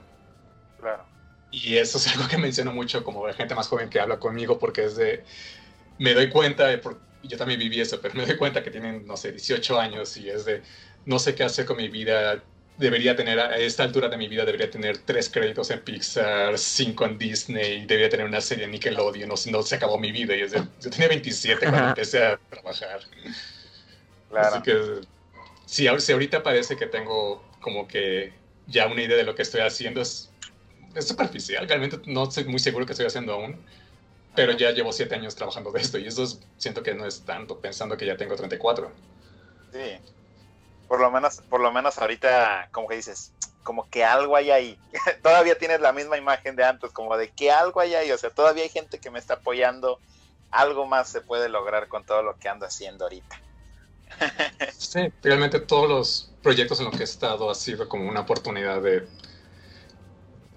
Claro. 0.81 1.05
Y 1.51 1.77
eso 1.77 1.99
es 1.99 2.09
algo 2.09 2.29
que 2.29 2.39
menciono 2.39 2.73
mucho 2.73 3.05
como 3.05 3.27
la 3.27 3.33
gente 3.33 3.55
más 3.55 3.69
joven 3.69 3.89
que 3.89 4.01
habla 4.01 4.19
conmigo 4.19 4.59
porque 4.59 4.85
es 4.85 4.97
de, 4.97 5.25
me 5.99 6.15
doy 6.15 6.29
cuenta, 6.31 6.67
de, 6.67 6.81
yo 7.27 7.37
también 7.37 7.59
viví 7.61 7.81
eso, 7.81 8.01
pero 8.01 8.15
me 8.15 8.27
doy 8.27 8.37
cuenta 8.37 8.63
que 8.63 8.71
tienen, 8.71 9.07
no 9.07 9.17
sé, 9.17 9.33
18 9.33 9.81
años 9.81 10.17
y 10.17 10.29
es 10.29 10.45
de, 10.45 10.63
no 11.05 11.19
sé 11.19 11.35
qué 11.35 11.45
hacer 11.45 11.65
con 11.67 11.77
mi 11.77 11.89
vida. 11.89 12.43
Debería 12.79 13.17
tener, 13.17 13.41
a 13.41 13.57
esta 13.57 13.85
altura 13.85 14.09
de 14.09 14.19
mi 14.19 14.29
vida, 14.29 14.45
debería 14.45 14.71
tener 14.71 14.99
tres 14.99 15.31
créditos 15.31 15.71
en 15.71 15.81
Pixar, 15.81 16.59
cinco 16.59 17.07
en 17.07 17.17
Disney, 17.17 17.87
debería 17.87 18.11
tener 18.11 18.27
una 18.27 18.41
serie 18.41 18.65
en 18.65 18.73
Nickelodeon, 18.73 19.29
no, 19.29 19.35
no 19.51 19.63
se 19.63 19.75
acabó 19.77 19.99
mi 19.99 20.13
vida. 20.13 20.37
Y 20.37 20.43
es 20.43 20.53
de, 20.53 20.63
yo 20.83 20.91
tenía 20.91 21.09
27 21.09 21.69
cuando 21.69 21.89
empecé 21.89 22.23
a 22.23 22.39
trabajar. 22.51 23.01
Claro. 24.29 24.57
Así 24.57 24.63
que, 24.63 25.01
si, 25.65 25.89
si 25.99 26.13
ahorita 26.13 26.43
parece 26.43 26.77
que 26.77 26.87
tengo 26.87 27.43
como 27.61 27.89
que 27.89 28.33
ya 28.67 28.87
una 28.89 29.03
idea 29.03 29.17
de 29.17 29.25
lo 29.25 29.35
que 29.35 29.43
estoy 29.43 29.63
haciendo, 29.63 30.03
es, 30.03 30.31
es 30.95 31.09
superficial. 31.09 31.67
Realmente 31.67 31.99
no 32.07 32.25
estoy 32.25 32.45
muy 32.45 32.59
seguro 32.59 32.85
que 32.85 32.93
estoy 32.93 33.07
haciendo 33.07 33.33
aún 33.33 33.57
pero 34.37 34.53
ya 34.53 34.71
llevo 34.71 34.93
siete 34.93 35.15
años 35.15 35.35
trabajando 35.35 35.73
de 35.73 35.81
esto 35.81 35.99
y 35.99 36.07
eso 36.07 36.23
es, 36.23 36.41
siento 36.59 36.83
que 36.83 36.95
no 36.95 37.07
es 37.07 37.25
tanto, 37.25 37.59
pensando 37.59 37.97
que 37.97 38.07
ya 38.07 38.17
tengo 38.17 38.37
34. 38.37 38.93
Sí, 39.73 39.99
por 40.87 41.01
lo 41.01 41.11
menos, 41.11 41.41
por 41.49 41.61
lo 41.61 41.73
menos 41.73 41.99
ahorita, 41.99 42.69
como 42.71 42.87
que 42.87 42.97
dices, 42.97 43.33
como 43.63 43.89
que 43.91 44.05
algo 44.05 44.37
hay 44.37 44.51
ahí. 44.51 44.79
todavía 45.23 45.59
tienes 45.59 45.81
la 45.81 45.93
misma 45.93 46.17
imagen 46.17 46.55
de 46.55 46.65
antes, 46.65 46.93
como 46.93 47.17
de 47.17 47.31
que 47.31 47.51
algo 47.51 47.81
hay 47.81 47.95
ahí, 47.95 48.13
o 48.13 48.19
sea, 48.19 48.31
todavía 48.31 48.63
hay 48.63 48.69
gente 48.69 49.01
que 49.01 49.11
me 49.11 49.19
está 49.19 49.35
apoyando, 49.35 49.99
algo 50.51 50.87
más 50.87 51.09
se 51.09 51.21
puede 51.23 51.49
lograr 51.49 51.89
con 51.89 52.05
todo 52.05 52.23
lo 52.23 52.37
que 52.39 52.49
ando 52.49 52.67
haciendo 52.67 53.07
ahorita. 53.07 53.41
sí, 54.79 55.13
realmente 55.23 55.59
todos 55.59 55.89
los 55.89 56.31
proyectos 56.43 56.79
en 56.79 56.87
los 56.87 56.95
que 56.95 57.01
he 57.01 57.05
estado 57.05 57.51
ha 57.51 57.55
sido 57.55 57.89
como 57.89 58.09
una 58.09 58.21
oportunidad 58.21 58.81
de... 58.83 59.09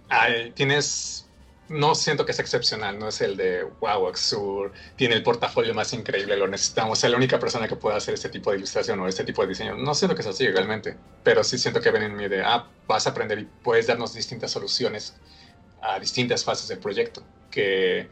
Ay, 0.10 0.52
tienes 0.52 1.29
no 1.69 1.95
siento 1.95 2.25
que 2.25 2.32
es 2.32 2.39
excepcional, 2.39 2.97
no 2.97 3.08
es 3.08 3.21
el 3.21 3.38
de 3.38 3.63
wow, 3.63 4.08
Axur 4.08 4.71
tiene 4.95 5.15
el 5.15 5.23
portafolio 5.23 5.73
más 5.73 5.93
increíble, 5.93 6.36
lo 6.38 6.47
necesitamos, 6.47 7.03
es 7.03 7.10
la 7.10 7.17
única 7.17 7.39
persona 7.39 7.67
que 7.67 7.75
puede 7.75 7.97
hacer 7.97 8.15
este 8.15 8.29
tipo 8.29 8.51
de 8.51 8.58
ilustración 8.58 8.99
o 8.99 9.08
este 9.08 9.23
tipo 9.23 9.41
de 9.43 9.49
diseño. 9.49 9.75
No 9.75 9.93
siento 9.93 10.15
que 10.15 10.21
es 10.21 10.27
así 10.27 10.47
realmente, 10.47 10.97
pero 11.23 11.43
sí 11.43 11.58
siento 11.58 11.82
que 11.82 11.91
ven 11.91 12.03
en 12.03 12.15
mi 12.15 12.27
de, 12.27 12.43
ah, 12.43 12.67
vas 12.88 13.08
a 13.08 13.12
aprender 13.12 13.39
y 13.39 13.47
puedes 13.63 13.88
darnos 13.88 14.13
distintas 14.13 14.51
soluciones 14.51 15.15
a 15.82 15.99
distintas 15.99 16.43
fases 16.43 16.67
del 16.67 16.79
proyecto, 16.79 17.23
que 17.51 18.10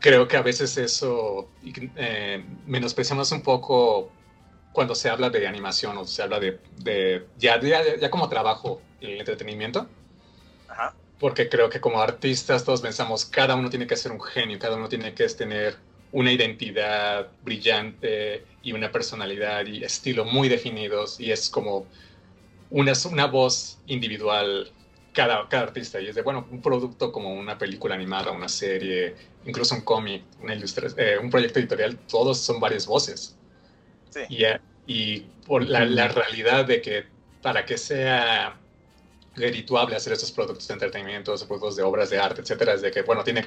creo 0.00 0.26
que 0.28 0.36
a 0.36 0.42
veces 0.42 0.76
eso 0.76 1.50
eh, 1.96 2.44
menospreciamos 2.66 3.30
un 3.32 3.42
poco 3.42 4.10
cuando 4.72 4.94
se 4.94 5.08
habla 5.08 5.30
de 5.30 5.46
animación 5.46 5.96
o 5.98 6.04
se 6.04 6.22
habla 6.22 6.40
de, 6.40 6.60
de 6.78 7.26
ya, 7.38 7.60
ya, 7.60 7.96
ya 7.96 8.10
como 8.10 8.28
trabajo 8.28 8.80
el 9.00 9.20
entretenimiento. 9.20 9.88
Porque 11.18 11.48
creo 11.48 11.70
que 11.70 11.80
como 11.80 12.00
artistas 12.00 12.64
todos 12.64 12.80
pensamos, 12.80 13.24
cada 13.24 13.54
uno 13.54 13.70
tiene 13.70 13.86
que 13.86 13.96
ser 13.96 14.12
un 14.12 14.20
genio, 14.20 14.58
cada 14.58 14.76
uno 14.76 14.88
tiene 14.88 15.14
que 15.14 15.26
tener 15.28 15.76
una 16.12 16.32
identidad 16.32 17.28
brillante 17.42 18.44
y 18.62 18.72
una 18.72 18.92
personalidad 18.92 19.66
y 19.66 19.82
estilo 19.82 20.24
muy 20.24 20.48
definidos 20.48 21.18
y 21.18 21.32
es 21.32 21.50
como 21.50 21.86
una, 22.70 22.92
una 23.10 23.26
voz 23.26 23.78
individual 23.86 24.70
cada, 25.12 25.48
cada 25.48 25.64
artista 25.64 26.00
y 26.00 26.08
es 26.08 26.14
de, 26.14 26.22
bueno, 26.22 26.46
un 26.50 26.62
producto 26.62 27.10
como 27.10 27.34
una 27.34 27.58
película 27.58 27.94
animada, 27.94 28.30
una 28.30 28.48
serie, 28.48 29.14
incluso 29.44 29.74
un 29.74 29.80
cómic, 29.80 30.22
una 30.40 30.54
eh, 30.54 31.18
un 31.20 31.30
proyecto 31.30 31.58
editorial, 31.58 31.98
todos 32.08 32.38
son 32.38 32.60
varias 32.60 32.86
voces. 32.86 33.36
Sí. 34.10 34.20
Y, 34.28 34.44
eh, 34.44 34.60
y 34.86 35.20
por 35.46 35.68
la, 35.68 35.84
la 35.84 36.08
realidad 36.08 36.64
de 36.64 36.80
que 36.80 37.04
para 37.42 37.64
que 37.64 37.76
sea 37.76 38.56
redituable 39.36 39.96
hacer 39.96 40.12
estos 40.12 40.32
productos 40.32 40.68
de 40.68 40.74
entretenimiento, 40.74 41.34
productos 41.46 41.76
de 41.76 41.82
obras 41.82 42.10
de 42.10 42.18
arte, 42.18 42.42
etcétera, 42.42 42.74
es 42.74 42.82
de 42.82 42.90
que, 42.90 43.02
bueno, 43.02 43.24
tiene, 43.24 43.46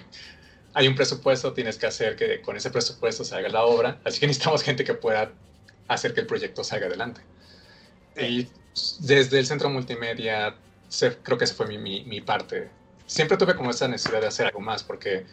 hay 0.73 0.87
un 0.87 0.95
presupuesto, 0.95 1.53
tienes 1.53 1.77
que 1.77 1.87
hacer 1.87 2.15
que 2.15 2.41
con 2.41 2.55
ese 2.57 2.69
presupuesto 2.69 3.23
se 3.23 3.35
haga 3.35 3.49
la 3.49 3.63
obra, 3.63 3.99
así 4.03 4.19
que 4.19 4.27
necesitamos 4.27 4.63
gente 4.63 4.83
que 4.83 4.93
pueda 4.93 5.31
hacer 5.87 6.13
que 6.13 6.21
el 6.21 6.27
proyecto 6.27 6.63
salga 6.63 6.87
adelante. 6.87 7.21
Y 8.17 8.47
desde 8.99 9.39
el 9.39 9.45
centro 9.45 9.69
multimedia, 9.69 10.55
creo 11.23 11.37
que 11.37 11.45
esa 11.45 11.55
fue 11.55 11.67
mi, 11.67 11.77
mi, 11.77 12.03
mi, 12.05 12.21
parte. 12.21 12.69
Siempre 13.05 13.37
tuve 13.37 13.55
como 13.55 13.69
esa 13.69 13.87
necesidad 13.87 14.21
de 14.21 14.27
hacer 14.27 14.47
algo 14.47 14.59
más, 14.59 14.83
porque 14.83 15.25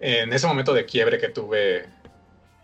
en 0.00 0.32
ese 0.32 0.46
momento 0.46 0.72
de 0.72 0.86
quiebre 0.86 1.18
que 1.18 1.28
tuve, 1.28 1.86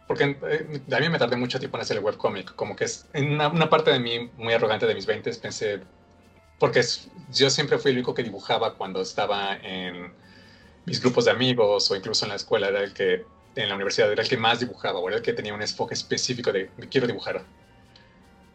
porque 0.07 0.37
eh, 0.49 0.81
a 0.91 1.01
mí 1.01 1.09
me 1.09 1.19
tardé 1.19 1.37
mucho 1.37 1.59
tiempo 1.59 1.77
en 1.77 1.83
hacer 1.83 1.99
el 1.99 2.03
webcomic, 2.03 2.55
como 2.55 2.75
que 2.75 2.85
es, 2.85 3.07
en 3.13 3.33
una, 3.33 3.49
una, 3.49 3.69
parte 3.69 3.91
de 3.91 4.01
mí 4.01 4.31
muy 4.37 4.55
arrogante 4.55 4.87
de 4.87 4.95
mis 4.95 5.07
20 5.07 5.33
pensé, 5.35 5.81
porque 6.59 6.83
yo 7.33 7.51
siempre 7.51 7.79
fui 7.79 7.91
el 7.91 7.99
único 7.99 8.15
que 8.15 8.23
dibujaba 8.23 8.75
cuando 8.75 9.03
estaba 9.03 9.57
en 9.57 10.13
mis 10.85 11.01
grupos 11.01 11.27
de 11.27 11.33
amigos 11.33 11.91
o 11.91 11.97
incluso 11.97 12.25
en 12.25 12.31
la 12.31 12.37
escuela, 12.37 12.69
era 12.69 12.83
el 12.83 12.95
que, 12.95 13.25
en 13.57 13.69
la 13.69 13.75
universidad, 13.75 14.11
era 14.11 14.23
el 14.23 14.29
que 14.29 14.37
más 14.37 14.61
dibujaba, 14.61 14.99
o 14.99 15.09
era 15.09 15.19
el 15.19 15.23
que 15.23 15.33
tenía 15.33 15.53
un 15.53 15.63
enfoque 15.63 15.95
específico 15.95 16.53
de, 16.53 16.71
quiero 16.91 17.07
dibujar. 17.07 17.45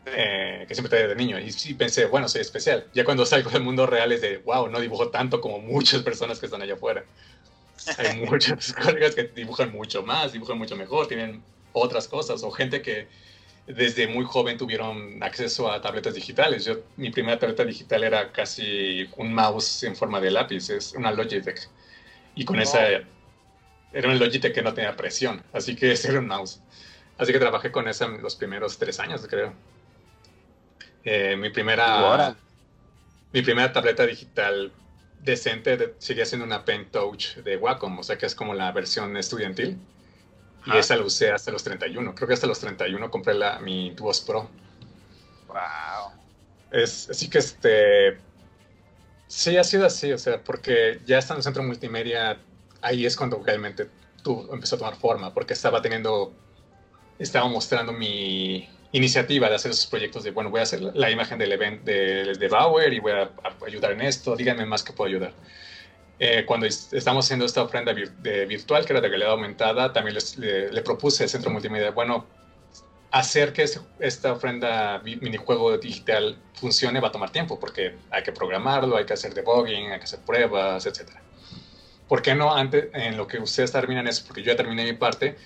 Eh, 0.05 0.65
que 0.67 0.73
siempre 0.73 0.89
tenía 0.89 1.07
de 1.07 1.15
niño. 1.15 1.39
Y 1.39 1.51
sí 1.51 1.75
pensé, 1.75 2.05
bueno, 2.05 2.27
soy 2.27 2.41
especial. 2.41 2.87
Ya 2.93 3.05
cuando 3.05 3.25
salgo 3.25 3.51
del 3.51 3.61
mundo 3.61 3.85
real 3.85 4.11
es 4.11 4.21
de, 4.21 4.37
wow, 4.37 4.67
no 4.67 4.79
dibujo 4.79 5.09
tanto 5.09 5.41
como 5.41 5.59
muchas 5.59 6.01
personas 6.01 6.39
que 6.39 6.47
están 6.47 6.61
allá 6.61 6.73
afuera. 6.73 7.05
Hay 7.97 8.19
muchos 8.25 8.73
colegas 8.83 9.13
que 9.13 9.25
dibujan 9.25 9.71
mucho 9.71 10.01
más, 10.01 10.33
dibujan 10.33 10.57
mucho 10.57 10.75
mejor, 10.75 11.07
tienen 11.07 11.43
otras 11.73 12.07
cosas, 12.07 12.41
o 12.43 12.51
gente 12.51 12.81
que 12.81 13.07
desde 13.67 14.07
muy 14.07 14.25
joven 14.25 14.57
tuvieron 14.57 15.21
acceso 15.21 15.71
a 15.71 15.81
tabletas 15.81 16.13
digitales. 16.13 16.65
Yo, 16.65 16.79
mi 16.97 17.09
primera 17.11 17.37
tableta 17.39 17.63
digital 17.63 18.03
era 18.03 18.31
casi 18.31 19.09
un 19.17 19.33
mouse 19.33 19.83
en 19.83 19.95
forma 19.95 20.19
de 20.19 20.31
lápiz, 20.31 20.69
es 20.69 20.93
una 20.93 21.11
Logitech. 21.11 21.69
Y 22.35 22.45
con 22.45 22.59
esa 22.59 22.87
era 23.93 24.09
un 24.09 24.19
Logitech 24.19 24.53
que 24.53 24.61
no 24.61 24.73
tenía 24.73 24.95
presión, 24.95 25.43
así 25.53 25.75
que 25.75 25.91
ese 25.91 26.09
era 26.09 26.19
un 26.19 26.27
mouse. 26.27 26.61
Así 27.17 27.31
que 27.31 27.39
trabajé 27.39 27.71
con 27.71 27.87
esa 27.87 28.07
los 28.07 28.35
primeros 28.35 28.77
tres 28.77 28.99
años, 28.99 29.25
creo. 29.29 29.53
Eh, 31.03 31.35
mi 31.35 31.49
primera 31.49 32.35
mi 33.33 33.41
primera 33.41 33.71
tableta 33.71 34.05
digital 34.05 34.71
decente 35.21 35.77
de, 35.77 35.95
seguía 35.99 36.25
siendo 36.25 36.45
una 36.45 36.65
Pen 36.65 36.89
Touch 36.91 37.35
de 37.37 37.57
Wacom, 37.57 37.99
o 37.99 38.03
sea 38.03 38.17
que 38.17 38.25
es 38.25 38.35
como 38.35 38.53
la 38.53 38.71
versión 38.71 39.15
estudiantil. 39.17 39.77
Y 40.65 40.77
esa 40.77 40.95
la 40.95 41.03
usé 41.03 41.31
hasta 41.31 41.51
los 41.51 41.63
31. 41.63 42.13
Creo 42.15 42.27
que 42.27 42.33
hasta 42.33 42.47
los 42.47 42.59
31 42.59 43.09
compré 43.09 43.33
la, 43.33 43.59
mi 43.59 43.91
Duos 43.91 44.21
Pro. 44.21 44.49
Wow. 45.47 46.11
Es, 46.71 47.09
así 47.09 47.29
que 47.29 47.39
este. 47.39 48.17
Sí, 49.27 49.57
ha 49.57 49.63
sido 49.63 49.85
así, 49.85 50.11
o 50.11 50.17
sea, 50.17 50.43
porque 50.43 50.99
ya 51.05 51.17
estando 51.17 51.37
en 51.37 51.39
el 51.39 51.43
centro 51.43 51.63
multimedia, 51.63 52.37
ahí 52.81 53.05
es 53.05 53.15
cuando 53.15 53.41
realmente 53.43 53.89
tú 54.23 54.47
empezó 54.51 54.75
a 54.75 54.79
tomar 54.79 54.95
forma, 54.95 55.33
porque 55.33 55.53
estaba 55.53 55.81
teniendo. 55.81 56.33
Estaba 57.17 57.47
mostrando 57.47 57.93
mi, 57.93 58.67
iniciativa 58.91 59.49
de 59.49 59.55
hacer 59.55 59.71
esos 59.71 59.87
proyectos 59.87 60.23
de, 60.23 60.31
bueno, 60.31 60.49
voy 60.49 60.59
a 60.59 60.63
hacer 60.63 60.81
la 60.81 61.09
imagen 61.09 61.37
del 61.37 61.51
evento 61.51 61.85
de, 61.85 62.33
de, 62.37 62.47
Bauer 62.47 62.91
y 62.91 62.99
voy 62.99 63.13
a, 63.13 63.31
ayudar 63.65 63.91
en 63.93 64.01
esto, 64.01 64.35
díganme 64.35 64.65
más 64.65 64.83
que 64.83 64.93
puedo 64.93 65.07
ayudar. 65.09 65.33
Eh, 66.23 66.45
cuando 66.45 66.67
estamos 66.67 67.25
haciendo 67.25 67.45
esta 67.47 67.63
ofrenda 67.63 67.95
de 67.95 68.45
virtual, 68.45 68.85
que 68.85 68.93
era 68.93 69.01
de 69.01 69.07
realidad 69.07 69.31
aumentada, 69.31 69.91
también 69.91 70.13
les, 70.13 70.37
le, 70.37 70.81
propuse 70.83 71.23
al 71.23 71.29
Centro 71.29 71.49
Multimedia, 71.49 71.89
bueno, 71.89 72.27
hacer 73.09 73.53
que 73.53 73.65
esta 73.99 74.31
ofrenda 74.31 75.01
minijuego 75.03 75.75
digital 75.79 76.37
funcione 76.53 76.99
va 76.99 77.07
a 77.07 77.11
tomar 77.11 77.31
tiempo, 77.31 77.59
porque 77.59 77.95
hay 78.11 78.21
que 78.21 78.31
programarlo, 78.31 78.97
hay 78.97 79.05
que 79.05 79.13
hacer 79.13 79.33
debugging, 79.33 79.93
hay 79.93 79.97
que 79.97 80.03
hacer 80.03 80.19
pruebas, 80.19 80.85
etc. 80.85 81.09
¿Por 82.07 82.21
qué 82.21 82.35
no 82.35 82.55
antes, 82.55 82.89
en 82.93 83.17
lo 83.17 83.25
que 83.25 83.39
ustedes 83.39 83.71
terminan 83.71 84.07
eso, 84.07 84.23
porque 84.27 84.43
yo 84.43 84.51
ya 84.51 84.55
terminé 84.55 84.83
mi 84.83 84.93
parte, 84.93 85.37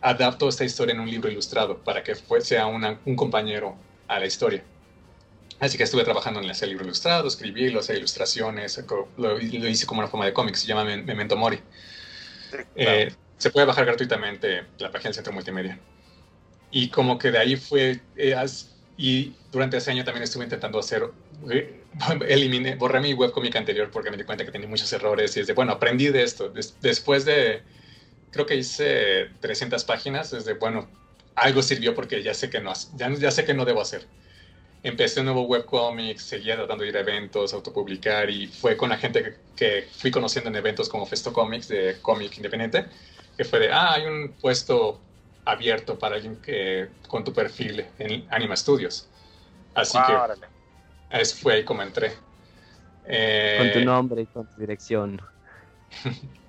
adapto 0.00 0.48
esta 0.48 0.64
historia 0.64 0.92
en 0.92 0.98
un 0.98 1.08
libro 1.08 1.30
ilustrado 1.30 1.78
para 1.78 2.02
que 2.02 2.16
sea 2.40 2.66
un 2.66 3.14
compañero 3.14 3.76
a 4.08 4.18
la 4.18 4.26
historia. 4.26 4.64
Así 5.58 5.78
que 5.78 5.84
estuve 5.84 6.04
trabajando 6.04 6.40
en 6.40 6.50
ese 6.50 6.66
libro 6.66 6.84
ilustrado, 6.84 7.28
escribí 7.28 7.70
las 7.70 7.88
ilustraciones, 7.88 8.82
lo, 9.16 9.40
hice 9.40 9.86
como 9.86 10.00
una 10.00 10.08
forma 10.08 10.26
de 10.26 10.32
cómic, 10.32 10.54
se 10.54 10.66
llama 10.66 10.84
Memento 10.84 11.36
Mori. 11.36 11.60
Eh, 12.74 13.10
se 13.38 13.50
puede 13.50 13.66
bajar 13.66 13.86
gratuitamente 13.86 14.64
la 14.78 14.90
página 14.90 15.08
del 15.08 15.14
Centro 15.14 15.32
Multimedia. 15.32 15.78
Y 16.70 16.88
como 16.88 17.18
que 17.18 17.30
de 17.30 17.38
ahí 17.38 17.56
fue, 17.56 18.00
eh, 18.16 18.36
y 18.98 19.34
durante 19.50 19.78
ese 19.78 19.90
año 19.90 20.04
también 20.04 20.24
estuve 20.24 20.44
intentando 20.44 20.78
hacer, 20.78 21.04
eh, 21.50 21.80
eliminé, 22.28 22.74
borré 22.74 23.00
mi 23.00 23.14
webcomic 23.14 23.56
anterior 23.56 23.90
porque 23.90 24.10
me 24.10 24.18
di 24.18 24.24
cuenta 24.24 24.44
que 24.44 24.50
tenía 24.50 24.68
muchos 24.68 24.92
errores 24.92 25.36
y 25.36 25.40
es 25.40 25.46
de, 25.46 25.54
bueno, 25.54 25.72
aprendí 25.72 26.08
de 26.08 26.22
esto. 26.22 26.52
después 26.82 27.24
de 27.24 27.62
creo 28.30 28.44
que 28.44 28.56
hice 28.56 29.30
300 29.40 29.84
páginas, 29.84 30.30
desde, 30.30 30.54
bueno, 30.54 30.90
algo 31.34 31.62
sirvió 31.62 31.94
porque 31.94 32.22
ya 32.22 32.34
sé 32.34 32.50
que 32.50 32.60
no, 32.60 32.72
ya, 32.96 33.10
ya 33.14 33.30
sé 33.30 33.46
que 33.46 33.54
no 33.54 33.64
debo 33.64 33.80
hacer. 33.80 34.06
Empecé 34.86 35.18
un 35.18 35.26
nuevo 35.26 35.42
webcomic, 35.42 36.18
seguía 36.18 36.54
tratando 36.54 36.84
de 36.84 36.90
ir 36.90 36.96
a 36.96 37.00
eventos, 37.00 37.52
autopublicar 37.52 38.30
y 38.30 38.46
fue 38.46 38.76
con 38.76 38.88
la 38.88 38.96
gente 38.96 39.20
que, 39.20 39.34
que 39.56 39.88
fui 39.90 40.12
conociendo 40.12 40.48
en 40.48 40.54
eventos 40.54 40.88
como 40.88 41.04
Festo 41.04 41.32
Comics 41.32 41.66
de 41.66 41.96
cómic 42.00 42.36
independiente, 42.36 42.86
que 43.36 43.44
fue 43.44 43.58
de, 43.58 43.72
ah, 43.72 43.94
hay 43.94 44.06
un 44.06 44.34
puesto 44.40 45.00
abierto 45.44 45.98
para 45.98 46.14
alguien 46.14 46.36
que 46.36 46.88
con 47.08 47.24
tu 47.24 47.32
perfil 47.32 47.84
en 47.98 48.28
Anima 48.30 48.56
Studios. 48.56 49.08
Así 49.74 49.98
que 50.06 51.18
eso 51.18 51.36
fue 51.36 51.54
ahí 51.54 51.64
como 51.64 51.82
entré. 51.82 52.10
con 52.10 53.72
tu 53.72 53.78
eh, 53.80 53.84
nombre 53.84 54.22
y 54.22 54.26
con 54.26 54.46
tu 54.46 54.60
dirección. 54.60 55.20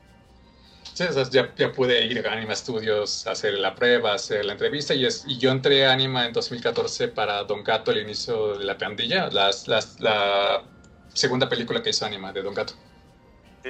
Sí, 0.97 1.03
ya, 1.29 1.53
ya, 1.55 1.71
pude 1.71 2.07
ir 2.07 2.27
a 2.27 2.33
Anima 2.33 2.55
Studios 2.55 3.27
a 3.27 3.31
hacer 3.33 3.53
la 3.53 3.75
prueba, 3.75 4.15
hacer 4.15 4.43
la 4.43 4.53
entrevista 4.53 4.95
y, 4.95 5.05
es, 5.05 5.25
y 5.27 5.37
yo 5.37 5.51
entré 5.51 5.85
a 5.85 5.93
Anima 5.93 6.25
en 6.25 6.33
2014 6.33 7.09
para 7.09 7.43
Don 7.43 7.63
Gato, 7.63 7.91
el 7.91 7.99
inicio 7.99 8.57
de 8.57 8.65
la 8.65 8.79
pandilla, 8.79 9.29
las, 9.29 9.67
las, 9.67 9.99
la 9.99 10.63
segunda 11.13 11.47
película 11.47 11.83
que 11.83 11.91
hizo 11.91 12.03
Anima 12.03 12.33
de 12.33 12.41
Don 12.41 12.55
Gato. 12.55 12.73
Sí. 13.61 13.69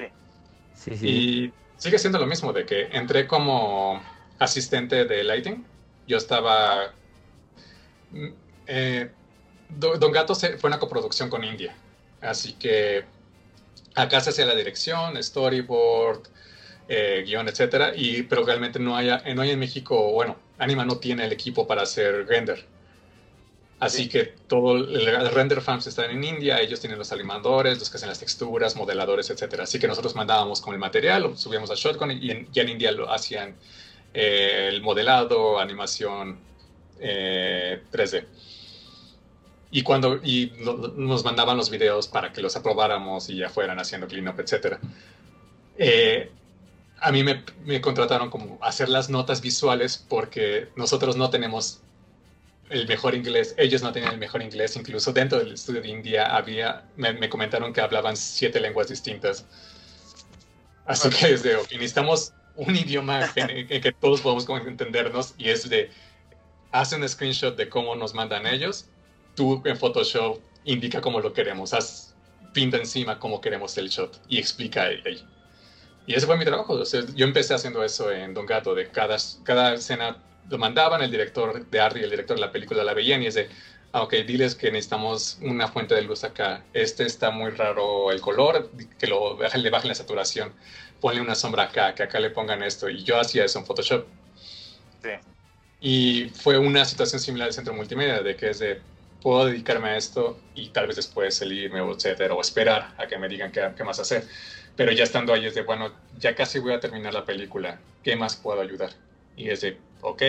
Sí, 0.74 0.96
sí. 0.96 1.08
Y 1.10 1.54
sigue 1.76 2.00
siendo 2.00 2.18
lo 2.18 2.28
mismo, 2.28 2.54
de 2.54 2.66
que 2.66 2.84
entré 2.94 3.28
como 3.28 4.02
asistente 4.40 5.04
de 5.04 5.26
lighting. 5.26 5.66
Yo 6.08 6.16
estaba... 6.16 6.94
Mm, 8.12 8.28
eh, 8.68 9.12
Don 9.68 10.14
Gato 10.14 10.34
fue 10.34 10.70
una 10.70 10.80
coproducción 10.80 11.30
con 11.30 11.44
India, 11.44 11.76
así 12.22 12.54
que 12.54 13.04
acá 13.96 14.22
se 14.22 14.30
hacía 14.30 14.46
la 14.46 14.56
dirección, 14.56 15.22
storyboard, 15.22 16.37
eh, 16.90 17.24
guion, 17.26 17.48
etcétera, 17.48 17.94
y, 17.96 18.24
pero 18.24 18.46
realmente 18.46 18.80
no 18.80 18.96
hay, 18.96 19.10
no 19.36 19.42
hay 19.42 19.52
en 19.52 19.60
México, 19.60 20.12
bueno, 20.12 20.38
Anima 20.58 20.86
no 20.86 20.98
tiene 20.98 21.26
el 21.26 21.32
equipo 21.32 21.68
para 21.68 21.84
hacer 21.84 22.26
render. 22.28 22.66
Así 23.80 24.10
que 24.10 24.34
todo 24.48 24.76
el, 24.76 25.32
render 25.32 25.62
farms 25.62 25.86
están 25.86 26.10
en 26.10 26.24
India, 26.24 26.60
ellos 26.60 26.80
tienen 26.80 26.98
los 26.98 27.12
animadores, 27.12 27.78
los 27.78 27.92
que 27.92 27.98
hacen 27.98 28.10
las 28.10 28.20
texturas, 28.20 28.76
modeladores, 28.76 29.30
etcétera. 29.30 29.64
Así 29.64 29.78
que 29.78 29.88
nosotros 29.88 30.16
mandábamos 30.16 30.62
con 30.62 30.74
el 30.74 30.80
material, 30.80 31.24
lo 31.24 31.38
subíamos 31.38 31.70
a 31.70 31.76
Shotgun 31.76 32.12
y 32.12 32.32
en, 32.32 32.52
ya 32.52 32.64
en 32.64 32.70
India 32.70 32.92
lo 32.92 33.12
hacían 33.12 33.56
eh, 34.16 34.70
el 34.72 34.82
modelado, 34.82 35.60
animación 35.60 36.40
3D. 37.00 38.18
Eh, 38.18 38.26
y 39.70 39.84
cuando 39.84 40.16
y 40.24 40.54
nos 40.96 41.24
mandaban 41.24 41.58
los 41.58 41.70
videos 41.70 42.08
para 42.08 42.32
que 42.32 42.42
los 42.42 42.56
aprobáramos 42.56 43.30
y 43.30 43.38
ya 43.38 43.50
fueran 43.50 43.80
haciendo 43.80 44.08
cleanup, 44.08 44.40
etcétera. 44.40 44.80
Eh, 45.78 46.32
a 47.00 47.12
mí 47.12 47.24
me, 47.24 47.44
me, 47.66 47.82
contrataron 47.82 48.30
como 48.30 48.58
hacer 48.62 48.90
las 48.90 49.10
notas 49.10 49.42
visuales 49.42 50.04
porque 50.10 50.70
nosotros 50.76 51.16
no 51.16 51.30
tenemos 51.30 51.82
el 52.70 52.88
mejor 52.88 53.16
inglés, 53.16 53.56
ellos 53.58 53.82
no 53.82 53.92
tenían 53.92 54.14
el 54.14 54.20
mejor 54.20 54.42
inglés, 54.42 54.76
incluso 54.76 55.14
dentro 55.14 55.40
del 55.40 55.54
estudio 55.54 55.82
de 55.82 55.88
India 55.88 56.36
había, 56.36 56.86
me, 56.98 57.30
comentaron 57.30 57.72
que 57.72 57.82
hablaban 57.82 58.18
siete 58.18 58.60
lenguas 58.60 58.90
distintas. 58.90 59.46
Así 60.86 61.10
que 61.10 61.34
es 61.34 61.44
de, 61.44 61.56
necesitamos 61.72 62.34
un 62.56 62.76
idioma 62.76 63.32
en, 63.36 63.68
que 63.68 63.92
todos 63.92 64.22
podamos 64.22 64.48
entendernos 64.68 65.36
y 65.38 65.50
es 65.50 65.70
de, 65.70 65.92
haz 66.72 66.92
un 66.94 67.08
screenshot 67.08 67.56
de 67.56 67.70
cómo 67.70 67.96
nos 67.96 68.14
mandan 68.14 68.46
ellos, 68.48 68.88
tú 69.36 69.62
en 69.66 69.78
Photoshop 69.78 70.40
indica 70.66 71.00
cómo 71.00 71.22
lo 71.22 71.32
queremos, 71.32 71.74
haz 71.74 72.16
pinta 72.54 72.78
encima 72.78 73.20
cómo 73.20 73.40
queremos 73.40 73.78
el 73.78 73.90
shot 73.90 74.20
y 74.28 74.40
explica 74.40 74.84
ahí. 74.84 75.26
Y 76.08 76.16
ese 76.16 76.26
fue 76.26 76.38
mi 76.38 76.46
trabajo. 76.46 76.82
yo 77.16 77.26
empecé 77.26 77.54
haciendo 77.54 77.84
eso 77.84 78.10
en 78.10 78.34
Don 78.34 78.46
Gato, 78.46 78.74
de 78.74 78.90
cada, 78.90 79.18
cada 79.44 79.74
escena 79.74 80.24
lo 80.50 80.58
mandaban, 80.58 81.02
el 81.02 81.12
director 81.12 81.66
de 81.70 81.80
arte 81.82 82.00
y 82.00 82.04
el 82.04 82.10
director 82.10 82.38
de 82.38 82.42
la 82.42 82.52
película 82.52 82.82
la 82.86 82.94
veían 82.94 83.22
y 83.22 83.28
es 83.28 83.36
de, 83.36 83.50
ah, 83.92 84.04
ok, 84.04 84.14
diles 84.26 84.56
que 84.56 84.72
necesitamos 84.72 85.38
una 85.42 85.68
fuente 85.68 85.96
de 85.96 86.04
luz 86.04 86.24
acá. 86.24 86.64
Este 86.74 87.04
está 87.04 87.30
muy 87.30 87.52
raro 87.52 88.10
el 88.10 88.22
color, 88.22 88.72
que 88.98 89.08
lo 89.08 89.38
le 89.38 89.70
bajen 89.70 89.90
la 89.90 89.96
saturación. 89.96 90.54
Ponle 91.02 91.20
una 91.20 91.36
sombra 91.36 91.64
acá, 91.64 91.94
que 91.94 92.04
acá 92.04 92.22
le 92.22 92.30
pongan 92.30 92.64
esto. 92.64 92.90
Y 92.90 93.04
yo 93.04 93.20
hacía 93.20 93.44
eso 93.44 93.60
en 93.60 93.66
Photoshop. 93.66 94.06
Sí. 95.04 95.10
Y 95.82 96.30
fue 96.30 96.58
una 96.58 96.86
situación 96.86 97.20
similar 97.20 97.50
al 97.50 97.54
centro 97.54 97.74
multimedia, 97.74 98.22
de 98.22 98.38
que 98.38 98.50
es 98.52 98.60
de, 98.60 98.80
puedo 99.22 99.48
dedicarme 99.48 99.90
a 99.90 99.98
esto 99.98 100.40
y 100.56 100.70
tal 100.70 100.88
vez 100.88 100.96
después 100.96 101.36
salirme, 101.36 101.80
etcétera, 101.80 102.34
o 102.34 102.40
esperar 102.40 102.96
a 102.98 103.06
que 103.08 103.18
me 103.18 103.28
digan 103.28 103.52
qué, 103.52 103.70
qué 103.76 103.84
más 103.84 104.00
hacer 104.00 104.26
Pero 104.78 104.92
ya 104.94 105.04
estando 105.04 105.34
ahí 105.34 105.46
es 105.46 105.56
de, 105.56 105.64
bueno, 105.64 105.92
ya 106.20 106.36
casi 106.36 106.60
voy 106.60 106.74
a 106.74 106.80
terminar 106.80 107.14
la 107.14 107.26
película, 107.26 107.80
¿qué 108.04 108.16
más 108.16 108.38
puedo 108.38 108.62
ayudar? 108.62 108.92
Y 109.36 109.50
es 109.50 109.62
de, 109.62 109.78
ok, 110.02 110.22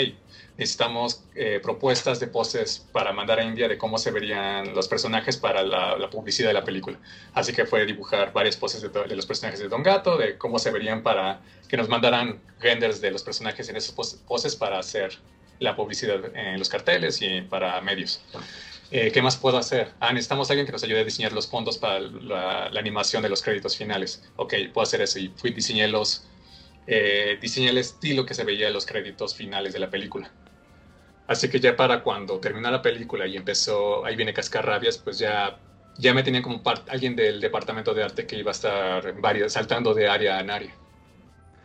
necesitamos 0.57 1.23
eh, 1.35 1.61
propuestas 1.63 2.19
de 2.19 2.27
poses 2.27 2.85
para 2.93 3.13
mandar 3.13 3.39
a 3.39 3.45
India 3.45 3.69
de 3.69 3.79
cómo 3.79 3.99
se 3.99 4.11
verían 4.11 4.75
los 4.75 4.89
personajes 4.89 5.37
para 5.37 5.63
la, 5.63 6.11
publicidad 6.11 6.49
de 6.49 6.55
la 6.55 6.65
película. 6.65 6.99
Así 7.35 7.53
que 7.53 7.65
fue 7.65 7.87
dibujar 7.87 8.33
varias 8.33 8.57
poses 8.57 8.83
de, 8.83 8.89
de, 8.89 9.15
los 9.17 9.27
personajes 9.27 9.61
de 9.61 9.69
Don 9.69 9.83
Gato, 9.83 10.17
de 10.17 10.37
cómo 10.37 10.59
se 10.59 10.71
verían 10.71 11.03
para 11.03 11.41
que 11.69 11.77
nos 11.77 11.89
mandaran 11.89 12.41
renders 12.61 13.01
de 13.01 13.11
los 13.11 13.23
personajes 13.23 13.69
en 13.69 13.77
esas 13.77 13.95
poses 14.27 14.57
para 14.57 14.79
hacer 14.79 15.19
la 15.61 15.77
publicidad 15.77 16.21
en 16.35 16.59
los 16.59 16.69
carteles 16.69 17.21
y 17.21 17.43
para 17.43 17.81
medios. 17.81 18.21
Eh, 18.91 19.11
¿Qué 19.13 19.21
más 19.21 19.37
puedo 19.37 19.59
hacer? 19.59 19.93
Ah, 20.01 20.13
necesitamos 20.13 20.49
a 20.49 20.55
alguien 20.55 20.67
que 20.67 20.73
nos 20.73 20.83
ayude 20.83 21.01
a 21.01 21.05
diseñar 21.05 21.33
los 21.33 21.47
fondos 21.47 21.77
para 21.77 22.01
la, 22.01 22.67
animación 22.79 23.23
de 23.23 23.29
los 23.29 23.43
créditos 23.43 23.77
finales. 23.77 24.25
Ok, 24.37 24.55
puedo 24.73 24.83
hacer 24.83 25.03
eso. 25.03 25.19
Y 25.19 25.29
fui, 25.37 25.51
diseñé 25.51 25.89
los, 25.89 26.27
eh, 26.87 27.39
diseñé 27.41 27.69
el 27.69 27.79
estilo 27.79 28.25
que 28.25 28.35
se 28.35 28.45
veía 28.45 28.69
en 28.69 28.73
los 28.73 28.87
créditos 28.87 29.35
finales 29.35 29.75
de 29.75 29.79
la 29.79 29.91
película. 29.91 30.31
Así 31.27 31.51
que 31.51 31.61
ya 31.61 31.77
para 31.77 32.03
cuando 32.03 32.41
terminó 32.41 32.71
la 32.71 32.81
película 32.81 33.27
y 33.27 33.37
empezó, 33.37 34.07
ahí 34.07 34.17
viene 34.17 34.33
Cascarrabias, 34.33 34.97
pues 34.97 35.19
ya, 35.19 35.59
ya 35.99 36.15
me 36.15 36.23
tenían 36.23 36.43
como 36.43 36.63
alguien 36.89 37.15
del 37.15 37.41
departamento 37.41 37.93
de 37.93 38.03
arte 38.05 38.27
que 38.27 38.37
iba 38.37 38.51
a 38.51 38.53
estar 38.53 39.21
varias, 39.21 39.53
saltando 39.53 39.93
de 39.93 40.09
área 40.09 40.41
en 40.41 40.51
área. 40.51 40.75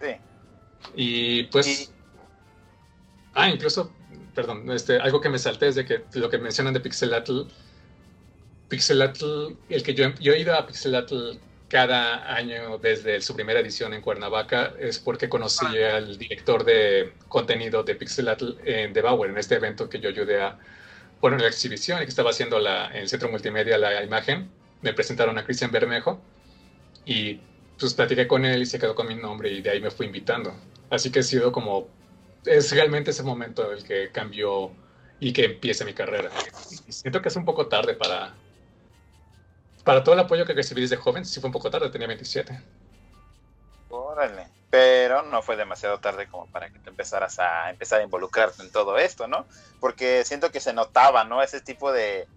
Sí. 0.01 0.15
Y 0.95 1.43
pues... 1.43 1.93
Ah, 3.33 3.49
incluso 3.49 3.91
perdón, 4.33 4.69
este, 4.71 4.97
algo 4.97 5.21
que 5.21 5.29
me 5.29 5.39
salté 5.39 5.67
es 5.67 5.75
de 5.75 5.85
que 5.85 6.03
lo 6.13 6.29
que 6.29 6.37
mencionan 6.37 6.73
de 6.73 6.79
Pixelatl, 6.79 7.41
Pixelatl, 8.69 9.53
el 9.69 9.83
que 9.83 9.93
yo, 9.93 10.13
yo 10.19 10.33
he 10.33 10.39
ido 10.39 10.55
a 10.55 10.65
Pixelatl 10.65 11.37
cada 11.69 12.33
año 12.33 12.77
desde 12.77 13.19
su 13.21 13.35
primera 13.35 13.59
edición 13.59 13.93
en 13.93 14.01
Cuernavaca 14.01 14.73
es 14.79 14.99
porque 14.99 15.27
conocí 15.27 15.65
ah. 15.65 15.97
al 15.97 16.17
director 16.17 16.63
de 16.63 17.13
contenido 17.27 17.83
de 17.83 17.95
Pixelatl 17.95 18.51
en 18.65 18.93
The 18.93 19.01
Bauer, 19.01 19.31
en 19.31 19.37
este 19.37 19.55
evento 19.55 19.89
que 19.89 19.99
yo 19.99 20.09
ayudé 20.09 20.41
a 20.41 20.59
poner 21.19 21.41
la 21.41 21.47
exhibición 21.47 22.01
y 22.01 22.03
que 22.03 22.09
estaba 22.09 22.29
haciendo 22.31 22.59
la, 22.59 22.91
en 22.91 22.97
el 22.97 23.09
centro 23.09 23.29
multimedia 23.29 23.77
la 23.77 24.03
imagen. 24.03 24.49
Me 24.81 24.93
presentaron 24.93 25.37
a 25.37 25.45
Cristian 25.45 25.71
Bermejo 25.71 26.21
y 27.05 27.39
pues 27.79 27.93
platiqué 27.93 28.27
con 28.27 28.45
él 28.45 28.61
y 28.61 28.65
se 28.65 28.77
quedó 28.77 28.93
con 28.93 29.07
mi 29.07 29.15
nombre 29.15 29.51
y 29.51 29.61
de 29.61 29.71
ahí 29.71 29.81
me 29.81 29.89
fui 29.89 30.05
invitando. 30.05 30.53
Así 30.89 31.11
que 31.11 31.19
he 31.19 31.23
sido 31.23 31.51
como 31.51 31.87
es 32.45 32.71
realmente 32.71 33.11
ese 33.11 33.23
momento 33.23 33.71
el 33.71 33.83
que 33.83 34.11
cambió 34.11 34.71
y 35.19 35.31
que 35.31 35.45
empiece 35.45 35.85
mi 35.85 35.93
carrera. 35.93 36.29
siento 36.89 37.21
que 37.21 37.29
es 37.29 37.35
un 37.35 37.45
poco 37.45 37.67
tarde 37.67 37.93
para, 37.93 38.33
para 39.83 40.03
todo 40.03 40.13
el 40.15 40.21
apoyo 40.21 40.45
que 40.45 40.53
recibí 40.53 40.81
desde 40.81 40.97
joven. 40.97 41.25
Sí 41.25 41.39
fue 41.39 41.47
un 41.47 41.53
poco 41.53 41.69
tarde, 41.69 41.89
tenía 41.89 42.07
27. 42.07 42.59
Órale. 43.89 44.47
Pero 44.69 45.21
no 45.21 45.43
fue 45.43 45.55
demasiado 45.55 45.99
tarde 45.99 46.27
como 46.27 46.47
para 46.47 46.69
que 46.69 46.79
te 46.79 46.89
empezaras 46.89 47.37
a 47.39 47.69
empezar 47.69 48.01
a 48.01 48.03
involucrarte 48.03 48.63
en 48.63 48.71
todo 48.71 48.97
esto, 48.97 49.27
¿no? 49.27 49.45
Porque 49.79 50.25
siento 50.25 50.51
que 50.51 50.59
se 50.59 50.73
notaba, 50.73 51.23
¿no? 51.23 51.43
Ese 51.43 51.61
tipo 51.61 51.91
de... 51.91 52.27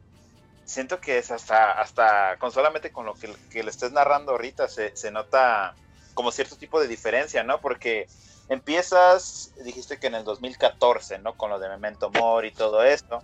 Siento 0.65 1.01
que 1.01 1.19
es 1.19 1.31
hasta, 1.31 1.73
hasta 1.73 2.37
con 2.39 2.53
solamente 2.53 2.91
con 2.91 3.07
lo 3.07 3.15
que, 3.15 3.35
que 3.51 3.63
le 3.63 3.71
estés 3.71 3.93
narrando 3.93 4.33
ahorita 4.33 4.69
se, 4.69 4.97
se 4.97 5.11
nota 5.13 5.75
como 6.13 6.33
cierto 6.33 6.57
tipo 6.57 6.81
de 6.81 6.89
diferencia, 6.89 7.43
¿no? 7.43 7.61
Porque 7.61 8.07
Empiezas, 8.49 9.53
dijiste 9.65 9.99
que 9.99 10.07
en 10.07 10.15
el 10.15 10.25
2014, 10.25 11.19
¿no? 11.19 11.37
Con 11.37 11.51
lo 11.51 11.59
de 11.59 11.69
Memento 11.69 12.11
Mori 12.11 12.49
y 12.49 12.53
todo 12.53 12.83
esto. 12.85 13.23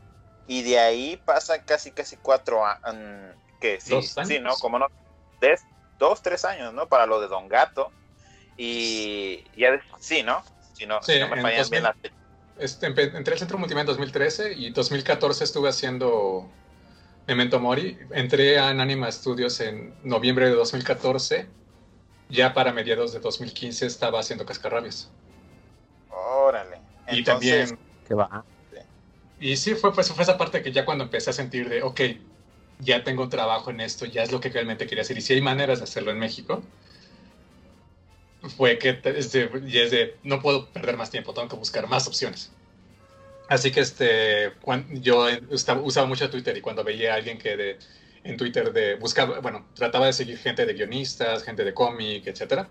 Y 0.48 0.62
de 0.62 0.78
ahí 0.78 1.20
pasan 1.24 1.62
casi, 1.64 1.92
casi 1.92 2.16
cuatro 2.16 2.64
años. 2.64 3.36
que 3.60 3.80
sí, 3.80 4.00
sí, 4.02 4.40
¿no? 4.40 4.54
Como 4.56 4.78
no. 4.78 4.86
dos, 5.98 6.22
tres 6.22 6.44
años, 6.44 6.74
¿no? 6.74 6.88
Para 6.88 7.06
lo 7.06 7.20
de 7.20 7.28
Don 7.28 7.48
Gato. 7.48 7.92
Y 8.56 9.44
ya, 9.56 9.80
sí, 10.00 10.22
¿no? 10.22 10.42
Si 10.72 10.86
no, 10.86 11.02
sí, 11.02 11.12
me 11.30 11.40
fallan 11.40 11.70
bien 11.70 11.82
las 11.84 11.96
este, 12.58 12.86
entré 12.86 13.32
al 13.32 13.38
Centro 13.38 13.58
Multimedia 13.58 13.82
en 13.82 13.86
2013 13.88 14.52
y 14.54 14.70
2014 14.70 15.44
estuve 15.44 15.68
haciendo 15.68 16.50
Memento 17.26 17.58
Mori. 17.58 17.98
Entré 18.10 18.58
a 18.58 18.68
Anima 18.68 19.10
Studios 19.10 19.60
en 19.60 19.94
noviembre 20.04 20.46
de 20.46 20.52
2014 20.52 21.48
ya 22.32 22.54
para 22.54 22.72
mediados 22.72 23.12
de 23.12 23.20
2015 23.20 23.86
estaba 23.86 24.18
haciendo 24.18 24.44
cascarrabias. 24.46 25.10
Órale. 26.10 26.80
y 27.10 27.22
también... 27.22 27.78
¿Qué 28.08 28.14
va? 28.14 28.44
Y 29.38 29.56
sí, 29.56 29.74
fue, 29.74 29.92
pues, 29.92 30.10
fue 30.12 30.22
esa 30.22 30.38
parte 30.38 30.62
que 30.62 30.72
ya 30.72 30.84
cuando 30.84 31.04
empecé 31.04 31.30
a 31.30 31.32
sentir 31.32 31.68
de, 31.68 31.82
ok, 31.82 32.00
ya 32.78 33.04
tengo 33.04 33.28
trabajo 33.28 33.70
en 33.70 33.80
esto, 33.80 34.06
ya 34.06 34.22
es 34.22 34.32
lo 34.32 34.40
que 34.40 34.48
realmente 34.48 34.86
quería 34.86 35.02
hacer. 35.02 35.18
Y 35.18 35.20
si 35.20 35.34
hay 35.34 35.40
maneras 35.40 35.78
de 35.78 35.84
hacerlo 35.84 36.10
en 36.10 36.18
México, 36.18 36.62
fue 38.56 38.78
que 38.78 39.00
es 39.04 39.32
de, 39.32 40.16
no 40.22 40.40
puedo 40.40 40.68
perder 40.70 40.96
más 40.96 41.10
tiempo, 41.10 41.34
tengo 41.34 41.48
que 41.48 41.56
buscar 41.56 41.88
más 41.88 42.06
opciones. 42.06 42.50
Así 43.48 43.72
que 43.72 43.80
este, 43.80 44.52
yo 44.92 45.26
usaba 45.50 46.06
mucho 46.06 46.30
Twitter 46.30 46.56
y 46.56 46.60
cuando 46.60 46.82
veía 46.84 47.12
a 47.12 47.16
alguien 47.16 47.38
que 47.38 47.56
de, 47.56 47.78
en 48.24 48.36
Twitter 48.36 48.72
de 48.72 48.94
buscar, 48.96 49.40
bueno, 49.40 49.66
trataba 49.74 50.06
de 50.06 50.12
seguir 50.12 50.38
gente 50.38 50.64
de 50.66 50.74
guionistas, 50.74 51.42
gente 51.42 51.64
de 51.64 51.74
cómic, 51.74 52.26
etcétera. 52.26 52.68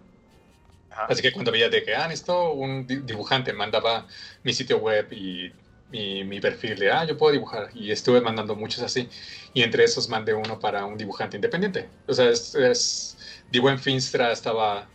Así 0.89 1.21
que 1.21 1.31
cuando 1.31 1.51
veía 1.51 1.69
de 1.69 1.83
que, 1.83 1.95
ah, 1.95 2.11
esto 2.11 2.51
un 2.51 2.85
dibujante 2.85 3.53
mandaba 3.53 4.07
mi 4.43 4.53
sitio 4.53 4.77
web 4.77 5.07
y 5.11 5.51
mi, 5.91 6.39
perfil 6.39 6.77
de, 6.77 6.91
ah, 6.91 7.05
yo 7.05 7.17
puedo 7.17 7.33
dibujar. 7.33 7.69
Y 7.73 7.91
estuve 7.91 8.21
mandando 8.21 8.55
muchos 8.55 8.81
así. 8.81 9.09
Y 9.53 9.63
entre 9.63 9.83
esos 9.83 10.09
mandé 10.09 10.33
uno 10.33 10.59
para 10.59 10.85
un 10.85 10.97
dibujante 10.97 11.37
independiente. 11.37 11.87
O 12.07 12.13
sea, 12.13 12.29
es, 12.29 12.55
es 12.55 13.17
Buen 13.59 13.79
Finstra 13.79 14.31
estaba 14.31 14.87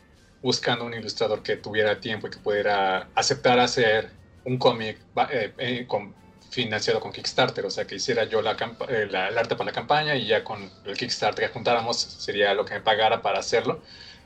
buscando 0.42 0.84
un 0.84 0.94
ilustrador 0.94 1.42
que 1.42 1.56
tuviera 1.56 1.98
tiempo 2.00 2.26
y 2.26 2.30
que 2.30 2.38
pudiera 2.38 3.08
aceptar 3.14 3.58
hacer 3.58 4.10
un 4.44 4.58
cómic 4.58 4.98
eh, 5.30 5.52
eh, 5.58 5.84
con 5.86 6.14
financiado 6.50 7.00
con 7.00 7.12
Kickstarter, 7.12 7.64
o 7.66 7.70
sea, 7.70 7.86
que 7.86 7.96
hiciera 7.96 8.24
yo 8.24 8.42
la, 8.42 8.56
eh, 8.88 9.08
la, 9.10 9.28
el 9.28 9.38
arte 9.38 9.56
para 9.56 9.70
la 9.70 9.72
campaña 9.72 10.16
y 10.16 10.26
ya 10.26 10.44
con 10.44 10.70
el 10.84 10.96
Kickstarter 10.96 11.46
que 11.46 11.52
juntáramos 11.52 11.98
sería 11.98 12.54
lo 12.54 12.64
que 12.64 12.74
me 12.74 12.80
pagara 12.80 13.22
para 13.22 13.38
hacerlo 13.38 13.80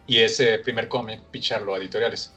y 0.06 0.18
ese 0.18 0.58
primer 0.58 0.88
cómic 0.88 1.20
picharlo 1.30 1.74
a 1.74 1.78
editoriales. 1.78 2.32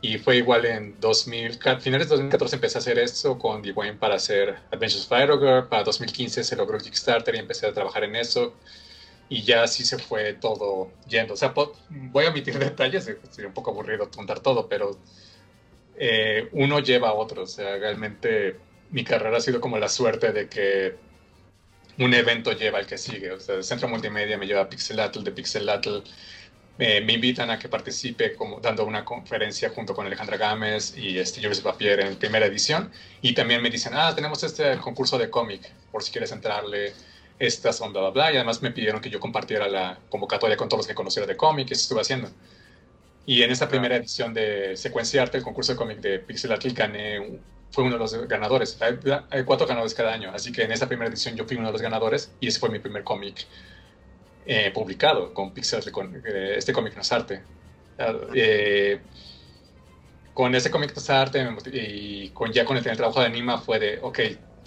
Y 0.00 0.18
fue 0.18 0.36
igual 0.36 0.66
en 0.66 1.00
2000, 1.00 1.58
finales 1.80 2.08
de 2.08 2.16
2014 2.16 2.56
empecé 2.56 2.78
a 2.78 2.80
hacer 2.80 2.98
esto 2.98 3.38
con 3.38 3.62
Dwayne 3.62 3.96
para 3.96 4.16
hacer 4.16 4.56
Adventures 4.70 5.10
of 5.10 5.18
Girl, 5.18 5.68
para 5.68 5.82
2015 5.84 6.44
se 6.44 6.56
logró 6.56 6.78
Kickstarter 6.78 7.34
y 7.34 7.38
empecé 7.38 7.66
a 7.66 7.72
trabajar 7.72 8.04
en 8.04 8.16
eso 8.16 8.54
y 9.28 9.42
ya 9.42 9.62
así 9.62 9.84
se 9.84 9.98
fue 9.98 10.34
todo 10.34 10.90
yendo. 11.08 11.34
O 11.34 11.36
sea, 11.36 11.54
voy 11.88 12.26
a 12.26 12.30
omitir 12.30 12.58
detalles, 12.58 13.04
sería 13.30 13.48
un 13.48 13.54
poco 13.54 13.70
aburrido 13.70 14.10
contar 14.10 14.40
todo, 14.40 14.68
pero 14.68 14.98
eh, 15.96 16.48
uno 16.52 16.80
lleva 16.80 17.08
a 17.08 17.14
otro, 17.14 17.44
o 17.44 17.46
sea, 17.46 17.76
realmente 17.76 18.56
mi 18.90 19.04
carrera 19.04 19.38
ha 19.38 19.40
sido 19.40 19.60
como 19.60 19.78
la 19.78 19.88
suerte 19.88 20.32
de 20.32 20.48
que 20.48 20.94
un 21.98 22.14
evento 22.14 22.52
lleva 22.52 22.78
al 22.78 22.86
que 22.86 22.98
sigue. 22.98 23.32
O 23.32 23.40
sea, 23.40 23.56
el 23.56 23.64
Centro 23.64 23.88
Multimedia 23.88 24.38
me 24.38 24.46
lleva 24.46 24.62
a 24.62 24.68
Pixelatl, 24.68 25.22
de 25.22 25.32
Pixelatl 25.32 25.98
me 26.76 27.12
invitan 27.12 27.50
a 27.50 27.58
que 27.58 27.68
participe 27.68 28.34
como 28.34 28.58
dando 28.60 28.84
una 28.84 29.04
conferencia 29.04 29.70
junto 29.70 29.94
con 29.94 30.06
Alejandra 30.06 30.36
Gámez 30.36 30.96
y 30.96 31.18
este 31.18 31.40
Jules 31.40 31.60
Papier 31.60 32.00
en 32.00 32.16
primera 32.16 32.46
edición. 32.46 32.90
Y 33.22 33.32
también 33.32 33.62
me 33.62 33.70
dicen, 33.70 33.92
ah, 33.94 34.12
tenemos 34.14 34.42
este 34.42 34.76
concurso 34.78 35.16
de 35.18 35.30
cómic, 35.30 35.70
por 35.92 36.02
si 36.02 36.10
quieres 36.10 36.32
entrarle, 36.32 36.92
estas 37.38 37.76
son 37.76 37.92
bla, 37.92 38.02
bla, 38.02 38.10
bla. 38.10 38.32
Y 38.32 38.36
además 38.36 38.60
me 38.60 38.72
pidieron 38.72 39.00
que 39.00 39.08
yo 39.10 39.20
compartiera 39.20 39.68
la 39.68 40.00
convocatoria 40.08 40.56
con 40.56 40.68
todos 40.68 40.80
los 40.80 40.86
que 40.88 40.94
conociera 40.94 41.26
de 41.26 41.36
cómic, 41.36 41.70
y 41.70 41.74
eso 41.74 41.82
estuve 41.82 42.00
haciendo. 42.00 42.30
Y 43.26 43.42
en 43.42 43.50
esta 43.52 43.68
primera 43.68 43.96
edición 43.96 44.34
de 44.34 44.76
Secuencia 44.76 45.22
Arte, 45.22 45.38
el 45.38 45.44
concurso 45.44 45.72
de 45.72 45.78
cómic 45.78 45.98
de 46.00 46.18
Pixelatl, 46.18 46.70
gané 46.70 47.38
fue 47.74 47.84
uno 47.84 47.94
de 47.94 47.98
los 47.98 48.28
ganadores. 48.28 48.78
Hay, 48.80 49.44
cuatro 49.44 49.66
ganadores 49.66 49.94
cada 49.94 50.12
año, 50.12 50.30
así 50.32 50.52
que 50.52 50.62
en 50.62 50.72
esa 50.72 50.86
primera 50.86 51.10
edición 51.10 51.34
yo 51.34 51.44
fui 51.44 51.56
uno 51.56 51.66
de 51.66 51.72
los 51.72 51.82
ganadores 51.82 52.32
y 52.40 52.46
ese 52.46 52.60
fue 52.60 52.70
mi 52.70 52.78
primer 52.78 53.02
cómic 53.02 53.46
eh, 54.46 54.70
publicado 54.72 55.34
con 55.34 55.52
Pixel, 55.52 55.90
con 55.90 56.22
eh, 56.24 56.54
este 56.56 56.72
cómic 56.72 56.94
no 56.94 57.02
es 57.02 57.12
arte. 57.12 57.42
Ah, 57.98 58.12
eh, 58.32 59.00
con 60.32 60.54
ese 60.54 60.70
cómic 60.70 60.94
no 60.94 61.02
es 61.02 61.10
arte 61.10 61.46
y 61.72 62.28
con, 62.30 62.52
ya 62.52 62.64
con 62.64 62.76
el, 62.76 62.82
trabajo 62.82 63.20
de 63.20 63.26
Anima 63.26 63.58
fue 63.58 63.80
de, 63.80 63.98
ok, 64.00 64.20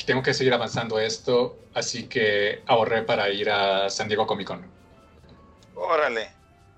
tengo 0.05 0.21
que 0.21 0.33
seguir 0.33 0.53
avanzando 0.53 0.99
esto, 0.99 1.57
así 1.73 2.07
que 2.07 2.61
ahorré 2.67 3.03
para 3.03 3.29
ir 3.29 3.49
a 3.49 3.89
San 3.89 4.09
Diego 4.09 4.27
Comic 4.27 4.47
Con. 4.47 4.65
Órale. 5.75 6.29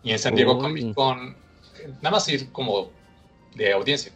Y 0.04 0.12
en 0.12 0.20
San 0.20 0.36
Diego 0.36 0.60
Comic 0.60 0.94
Con, 0.94 1.36
nada 2.02 2.12
más 2.12 2.28
ir 2.30 2.52
como 2.52 2.92
de 3.56 3.74
audiencia. 3.74 4.12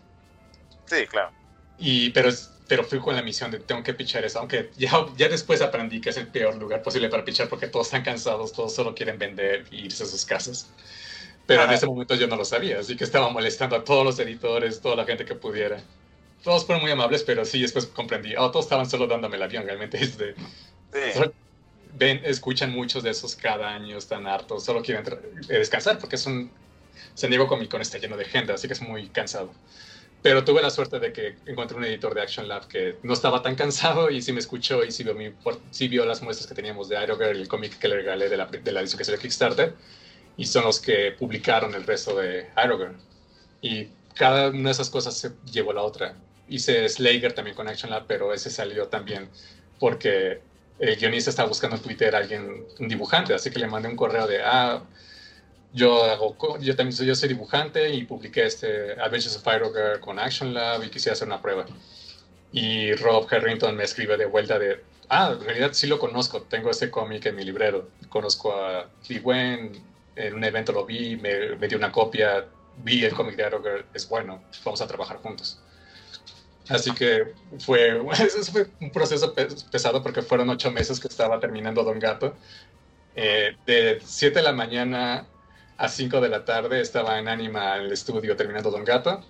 Sí, 0.85 1.07
claro. 1.07 1.42
Y, 1.77 2.11
pero, 2.11 2.29
pero 2.67 2.83
fui 2.83 2.99
con 2.99 3.15
la 3.15 3.21
misión 3.21 3.51
de 3.51 3.59
tengo 3.59 3.83
que 3.83 3.93
pichar 3.93 4.23
eso, 4.25 4.39
aunque 4.39 4.71
ya, 4.77 4.91
ya 5.17 5.27
después 5.27 5.61
aprendí 5.61 5.99
que 6.01 6.09
es 6.09 6.17
el 6.17 6.27
peor 6.27 6.55
lugar 6.55 6.81
posible 6.81 7.09
para 7.09 7.25
pichar 7.25 7.49
porque 7.49 7.67
todos 7.67 7.87
están 7.87 8.03
cansados, 8.03 8.53
todos 8.53 8.73
solo 8.73 8.95
quieren 8.95 9.17
vender 9.17 9.65
y 9.71 9.85
irse 9.85 10.03
a 10.03 10.07
sus 10.07 10.25
casas. 10.25 10.67
Pero 11.45 11.65
en 11.65 11.71
ese 11.71 11.85
momento 11.85 12.15
yo 12.15 12.27
no 12.27 12.37
lo 12.37 12.45
sabía, 12.45 12.79
así 12.79 12.95
que 12.95 13.03
estaba 13.03 13.29
molestando 13.29 13.75
a 13.75 13.83
todos 13.83 14.05
los 14.05 14.17
editores, 14.19 14.79
toda 14.79 14.95
la 14.95 15.05
gente 15.05 15.25
que 15.25 15.35
pudiera. 15.35 15.81
Todos 16.41 16.65
fueron 16.65 16.81
muy 16.81 16.91
amables, 16.91 17.23
pero 17.23 17.43
sí, 17.43 17.61
después 17.61 17.85
comprendí, 17.85 18.35
oh, 18.37 18.49
todos 18.51 18.65
estaban 18.65 18.89
solo 18.89 19.07
dándome 19.07 19.35
el 19.35 19.43
avión, 19.43 19.65
realmente. 19.65 19.97
Es 20.03 20.17
de, 20.17 20.35
ven, 21.95 22.21
escuchan 22.23 22.71
muchos 22.71 23.03
de 23.03 23.11
esos 23.11 23.35
cada 23.35 23.69
año, 23.69 23.97
están 23.97 24.27
hartos, 24.27 24.63
solo 24.63 24.81
quieren 24.81 25.03
descansar 25.47 25.97
porque 25.99 26.15
es 26.15 26.25
un 26.25 26.51
San 27.15 27.29
Diego 27.29 27.47
Comic 27.47 27.69
Con 27.69 27.81
está 27.81 27.97
lleno 27.97 28.17
de 28.17 28.25
gente, 28.25 28.53
así 28.53 28.67
que 28.67 28.73
es 28.73 28.81
muy 28.81 29.07
cansado. 29.09 29.51
Pero 30.23 30.45
tuve 30.45 30.61
la 30.61 30.69
suerte 30.69 30.99
de 30.99 31.11
que 31.11 31.35
encontré 31.45 31.77
un 31.77 31.83
editor 31.83 32.15
de 32.15 32.21
Action 32.21 32.47
Lab 32.47 32.67
que 32.67 32.95
no 33.03 33.11
estaba 33.13 33.41
tan 33.41 33.55
cansado 33.55 34.09
y 34.09 34.21
sí 34.21 34.31
me 34.31 34.39
escuchó 34.39 34.83
y 34.85 34.91
sí 34.91 35.03
vio, 35.03 35.13
mi, 35.13 35.33
sí 35.69 35.89
vio 35.89 36.05
las 36.05 36.21
muestras 36.21 36.47
que 36.47 36.55
teníamos 36.55 36.87
de 36.87 37.03
Iron 37.03 37.19
Girl 37.19 37.35
el 37.35 37.47
cómic 37.49 37.77
que 37.77 37.89
le 37.89 37.95
regalé 37.97 38.29
de 38.29 38.37
la, 38.37 38.45
de 38.45 38.71
la 38.71 38.79
edición 38.79 38.97
que 38.97 39.03
salió 39.03 39.19
Kickstarter. 39.19 39.75
Y 40.37 40.45
son 40.45 40.63
los 40.63 40.79
que 40.79 41.11
publicaron 41.11 41.75
el 41.75 41.83
resto 41.83 42.15
de 42.15 42.49
Iron 42.63 42.79
Girl. 42.79 42.95
Y 43.61 43.89
cada 44.15 44.49
una 44.49 44.69
de 44.69 44.71
esas 44.71 44.89
cosas 44.89 45.17
se 45.17 45.33
llevó 45.51 45.71
a 45.71 45.75
la 45.75 45.81
otra. 45.81 46.15
Hice 46.47 46.87
Slayer 46.87 47.33
también 47.33 47.55
con 47.55 47.67
Action 47.67 47.91
Lab, 47.91 48.05
pero 48.07 48.33
ese 48.33 48.49
salió 48.49 48.87
también 48.87 49.29
porque 49.77 50.39
el 50.79 50.95
guionista 50.95 51.29
estaba 51.29 51.49
buscando 51.49 51.75
en 51.75 51.81
Twitter 51.81 52.15
a 52.15 52.19
alguien, 52.19 52.65
un 52.79 52.87
dibujante, 52.87 53.33
así 53.33 53.51
que 53.51 53.59
le 53.59 53.67
mandé 53.67 53.89
un 53.89 53.97
correo 53.97 54.25
de, 54.25 54.41
ah, 54.41 54.83
yo 55.73 56.03
hago, 56.03 56.37
yo 56.59 56.75
también 56.75 56.95
soy, 56.95 57.07
yo 57.07 57.15
soy 57.15 57.29
dibujante 57.29 57.89
y 57.93 58.03
publiqué 58.05 58.45
este 58.45 58.93
Adventures 58.93 59.35
of 59.35 59.43
Girl 59.43 59.99
con 59.99 60.19
Action 60.19 60.53
Lab 60.53 60.83
y 60.83 60.89
quisiera 60.89 61.13
hacer 61.13 61.27
una 61.27 61.41
prueba. 61.41 61.65
Y 62.51 62.93
Rob 62.93 63.27
Harrington 63.29 63.75
me 63.75 63.83
escribe 63.83 64.15
de 64.15 64.27
vuelta 64.27 64.59
de, 64.59 64.83
ah, 65.09 65.35
en 65.37 65.43
realidad 65.43 65.71
sí 65.73 65.87
lo 65.87 65.97
conozco, 65.97 66.43
tengo 66.43 66.69
ese 66.69 66.91
cómic 66.91 67.25
en 67.25 67.35
mi 67.35 67.43
librero, 67.43 67.89
conozco 68.09 68.53
a 68.53 68.87
Lee 69.09 69.19
Wen, 69.19 69.71
en 70.15 70.33
un 70.35 70.43
evento 70.43 70.71
lo 70.71 70.85
vi, 70.85 71.17
me, 71.17 71.55
me 71.55 71.67
dio 71.67 71.79
una 71.79 71.91
copia, 71.91 72.45
vi 72.83 73.03
el 73.03 73.13
cómic 73.13 73.35
de 73.35 73.45
Arrowgirl, 73.45 73.85
es 73.95 74.07
bueno, 74.07 74.43
vamos 74.63 74.81
a 74.81 74.87
trabajar 74.87 75.17
juntos. 75.17 75.59
Así 76.69 76.93
que 76.93 77.33
fue, 77.59 77.99
fue 78.51 78.67
un 78.79 78.91
proceso 78.91 79.33
pesado 79.71 80.03
porque 80.03 80.21
fueron 80.21 80.49
ocho 80.49 80.71
meses 80.71 80.99
que 80.99 81.07
estaba 81.07 81.39
terminando 81.39 81.83
Don 81.83 81.99
Gato. 81.99 82.35
Eh, 83.15 83.55
de 83.67 83.99
7 84.03 84.39
de 84.39 84.43
la 84.43 84.53
mañana 84.53 85.27
a 85.77 85.89
5 85.89 86.21
de 86.21 86.29
la 86.29 86.45
tarde 86.45 86.81
estaba 86.81 87.19
en 87.19 87.27
Anima 87.27 87.77
en 87.77 87.85
el 87.85 87.91
estudio 87.91 88.35
terminando 88.35 88.71
Don 88.71 88.83
Gato. 88.83 89.21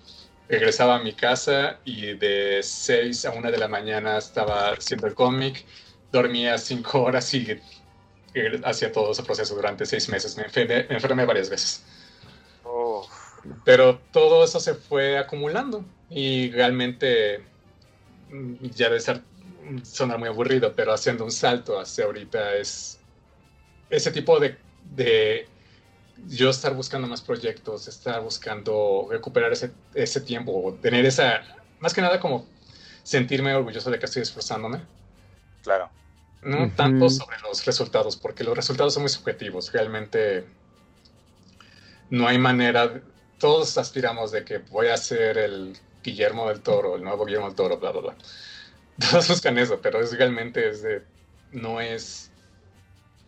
Regresaba 0.48 0.96
a 0.96 1.02
mi 1.02 1.14
casa 1.14 1.78
y 1.84 2.14
de 2.14 2.60
6 2.62 3.24
a 3.24 3.30
1 3.30 3.50
de 3.50 3.58
la 3.58 3.68
mañana 3.68 4.18
estaba 4.18 4.70
haciendo 4.70 5.06
el 5.06 5.14
cómic. 5.14 5.64
Dormía 6.12 6.58
5 6.58 7.02
horas 7.02 7.32
y 7.34 7.60
hacía 8.64 8.92
todo 8.92 9.12
ese 9.12 9.22
proceso 9.22 9.54
durante 9.54 9.86
6 9.86 10.08
meses. 10.10 10.36
Me 10.36 10.44
enfermé, 10.44 10.86
me 10.88 10.94
enfermé 10.96 11.24
varias 11.24 11.48
veces. 11.48 11.84
Oh. 12.64 13.08
Pero 13.64 13.98
todo 14.12 14.44
eso 14.44 14.60
se 14.60 14.74
fue 14.74 15.18
acumulando 15.18 15.84
y 16.10 16.50
realmente 16.50 17.42
mm, 18.30 18.66
ya 18.74 18.88
debe 18.88 19.00
ser 19.00 19.22
sonar 19.82 20.18
muy 20.18 20.28
aburrido, 20.28 20.74
pero 20.74 20.92
haciendo 20.92 21.24
un 21.24 21.32
salto 21.32 21.78
hacia 21.78 22.04
ahorita 22.04 22.56
es 22.56 23.00
ese 23.90 24.10
tipo 24.10 24.38
de, 24.38 24.56
de 24.94 25.48
yo 26.28 26.50
estar 26.50 26.74
buscando 26.74 27.06
más 27.06 27.20
proyectos, 27.20 27.88
estar 27.88 28.22
buscando 28.22 29.08
recuperar 29.10 29.52
ese, 29.52 29.72
ese 29.94 30.20
tiempo, 30.20 30.76
tener 30.80 31.04
esa, 31.04 31.42
más 31.80 31.92
que 31.92 32.00
nada 32.00 32.20
como 32.20 32.46
sentirme 33.02 33.54
orgulloso 33.54 33.90
de 33.90 33.98
que 33.98 34.06
estoy 34.06 34.22
esforzándome. 34.22 34.80
Claro. 35.62 35.90
No 36.42 36.70
tanto 36.72 37.08
sobre 37.08 37.38
los 37.40 37.64
resultados, 37.64 38.16
porque 38.16 38.44
los 38.44 38.54
resultados 38.54 38.92
son 38.92 39.04
muy 39.04 39.10
subjetivos. 39.10 39.72
Realmente 39.72 40.44
no 42.10 42.28
hay 42.28 42.38
manera, 42.38 43.00
todos 43.38 43.78
aspiramos 43.78 44.30
de 44.30 44.44
que 44.44 44.58
voy 44.58 44.88
a 44.88 44.96
ser 44.96 45.38
el 45.38 45.76
Guillermo 46.02 46.48
del 46.48 46.60
Toro, 46.60 46.96
el 46.96 47.02
nuevo 47.02 47.24
Guillermo 47.24 47.46
del 47.46 47.56
Toro, 47.56 47.78
bla, 47.78 47.92
bla, 47.92 48.00
bla. 48.00 48.16
Todos 49.10 49.28
buscan 49.28 49.58
eso, 49.58 49.80
pero 49.80 50.00
es 50.00 50.16
realmente 50.16 50.68
es 50.68 50.82
de, 50.82 51.02
no 51.50 51.80
es, 51.80 52.30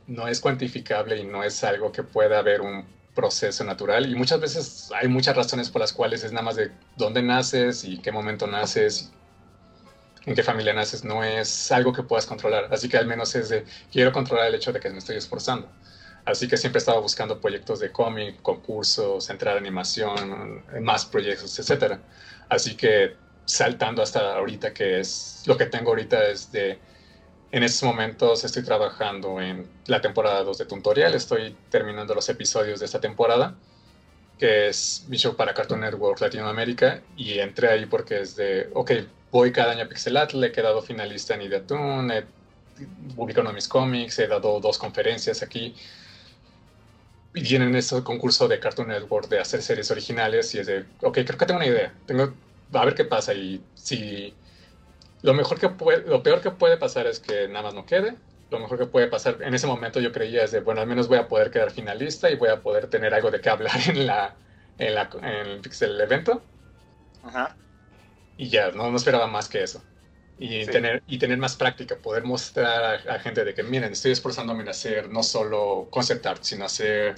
no 0.07 0.29
es 0.29 0.41
cuantificable 0.41 1.17
y 1.17 1.25
no 1.25 1.43
es 1.43 1.65
algo 1.65 1.93
que 1.93 2.03
pueda 2.03 2.39
haber 2.39 2.61
un 2.61 2.87
proceso 3.15 3.65
natural. 3.65 4.11
Y 4.11 4.15
muchas 4.15 4.41
veces 4.41 4.91
hay 4.95 5.09
muchas 5.09 5.37
razones 5.37 5.71
por 5.71 5.81
las 5.81 5.93
cuales 5.93 6.23
es 6.23 6.33
nada 6.33 6.45
más 6.45 6.57
de 6.57 6.71
dónde 6.97 7.23
naces 7.23 7.85
y 7.85 7.99
qué 7.99 8.13
momento 8.13 8.47
naces, 8.47 9.13
en 10.25 10.35
qué 10.35 10.43
familia 10.43 10.73
naces, 10.73 11.05
no 11.05 11.25
es 11.25 11.73
algo 11.73 11.93
que 11.93 12.03
puedas 12.03 12.27
controlar. 12.27 12.69
Así 12.73 12.89
que 12.89 12.97
al 12.97 13.07
menos 13.07 13.35
es 13.35 13.49
de, 13.49 13.65
quiero 13.91 14.13
controlar 14.13 14.49
el 14.49 14.55
hecho 14.55 14.73
de 14.73 14.81
que 14.81 14.91
me 14.91 14.99
estoy 14.99 15.17
esforzando. 15.17 15.69
Así 16.25 16.49
que 16.49 16.57
siempre 16.57 16.79
he 16.79 16.81
estado 16.81 17.01
buscando 17.01 17.41
proyectos 17.41 17.79
de 17.79 17.93
cómic, 17.93 18.43
concursos, 18.43 19.31
entrar 19.31 19.57
animación, 19.57 20.65
más 20.83 21.07
proyectos, 21.07 21.57
etc. 21.59 21.99
Así 22.49 22.77
que 22.77 23.15
saltando 23.45 24.03
hasta 24.03 24.37
ahorita, 24.37 24.75
que 24.75 24.99
es 25.01 25.45
lo 25.47 25.57
que 25.57 25.67
tengo 25.67 25.91
ahorita 25.91 26.27
es 26.27 26.51
de, 26.51 26.81
en 27.53 27.63
estos 27.63 27.85
momentos 27.85 28.45
estoy 28.45 28.63
trabajando 28.63 29.41
en 29.41 29.69
la 29.87 30.01
temporada 30.01 30.43
2 30.43 30.59
de 30.59 30.67
Tutorial, 30.67 31.15
estoy 31.15 31.57
terminando 31.71 32.15
los 32.15 32.29
episodios 32.29 32.81
de 32.81 32.87
esta 32.87 33.01
temporada, 33.01 33.55
que 34.39 34.69
es 34.69 35.07
mi 35.09 35.17
show 35.17 35.37
para 35.37 35.55
Cartoon 35.55 35.81
Network 35.81 36.21
Latinoamérica, 36.21 37.03
y 37.17 37.39
entré 37.39 37.69
ahí 37.69 37.87
porque 37.87 38.21
es 38.21 38.37
de, 38.37 38.69
ok, 38.75 38.93
voy 39.31 39.53
cada 39.53 39.73
año 39.73 39.85
a 39.85 39.89
Pixelat, 39.89 40.33
le 40.33 40.49
he 40.49 40.53
quedado 40.53 40.83
finalista 40.83 41.35
en 41.35 41.43
Ideatoon, 41.43 42.11
he 42.11 42.25
publicado 43.15 43.53
mis 43.53 43.69
cómics, 43.69 44.19
he 44.19 44.27
dado 44.27 44.61
dos 44.61 44.77
conferencias 44.77 45.43
aquí, 45.43 45.75
y 47.33 47.43
tienen 47.43 47.75
este 47.77 48.03
concurso 48.03 48.49
de 48.49 48.59
Cartoon 48.59 48.89
Network 48.89 49.29
de 49.29 49.39
hacer 49.39 49.63
series 49.63 49.91
originales 49.91 50.55
y 50.55 50.59
es 50.59 50.67
de, 50.67 50.85
ok, 51.03 51.19
creo 51.25 51.39
que 51.39 51.47
tengo 51.47 51.59
una 51.59 51.67
idea, 51.67 51.95
tengo, 52.07 52.33
a 52.73 52.85
ver 52.85 52.95
qué 52.95 53.05
pasa 53.05 53.35
y 53.35 53.63
si 53.75 54.35
lo 55.23 55.35
mejor 55.35 55.59
que 55.59 55.69
puede, 55.69 56.07
lo 56.07 56.23
peor 56.23 56.41
que 56.41 56.51
puede 56.51 56.77
pasar 56.77 57.07
es 57.07 57.21
que 57.21 57.49
nada 57.49 57.63
más 57.63 57.75
no 57.75 57.87
quede, 57.87 58.17
lo 58.51 58.61
mejor 58.61 58.79
que 58.79 58.87
puede 58.87 59.09
pasar 59.09 59.39
en 59.41 59.55
ese 59.55 59.67
momento 59.67 59.99
yo 60.01 60.13
creía 60.13 60.45
es 60.45 60.53
de, 60.53 60.61
bueno, 60.61 60.81
al 60.81 60.87
menos 60.87 61.09
voy 61.09 61.19
a 61.19 61.29
poder 61.29 61.51
quedar 61.51 61.71
finalista 61.71 62.31
y 62.31 62.37
voy 62.37 62.49
a 62.49 62.61
poder 62.61 62.89
tener 62.89 63.13
algo 63.13 63.31
de 63.31 63.41
qué 63.41 63.51
hablar 63.51 63.77
en 63.89 64.07
la, 64.07 64.35
en 64.79 64.95
la, 64.95 65.11
en 65.23 65.47
el 65.47 65.61
Pixel 65.61 66.01
evento. 66.01 66.43
Ajá. 67.25 67.57
Y 68.37 68.49
ya, 68.49 68.71
no, 68.71 68.91
no 68.91 68.97
esperaba 68.97 69.27
más 69.27 69.49
que 69.49 69.63
eso 69.63 69.83
y, 70.39 70.67
tener, 70.67 71.03
y 71.07 71.19
tener 71.19 71.39
más 71.39 71.57
práctica, 71.57 71.97
poder 71.97 72.25
mostrar 72.25 73.09
a, 73.09 73.19
gente 73.19 73.45
de 73.45 73.55
que, 73.55 73.63
miren, 73.63 73.93
estoy 73.93 74.13
esforzándome 74.13 74.63
en 74.63 74.69
hacer 74.69 75.09
no 75.09 75.23
solo 75.23 75.89
concept 75.91 76.27
art, 76.27 76.43
sino 76.43 76.65
hacer 76.65 77.15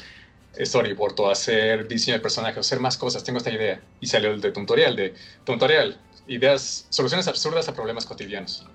storyboard 0.56 1.20
o 1.20 1.30
hacer 1.30 1.88
diseño 1.88 2.16
de 2.16 2.20
personajes, 2.20 2.58
hacer 2.58 2.80
más 2.80 2.96
cosas, 2.96 3.24
tengo 3.24 3.38
esta 3.38 3.50
idea. 3.50 3.80
Y 4.00 4.06
salió 4.06 4.30
el 4.30 4.40
de 4.40 4.52
tutorial, 4.52 4.94
de 4.94 5.14
tutorial, 5.44 5.98
ideas, 6.28 6.86
soluciones 6.90 7.26
absurdas 7.26 7.68
a 7.68 7.74
problemas 7.74 8.06
cotidianos. 8.06 8.66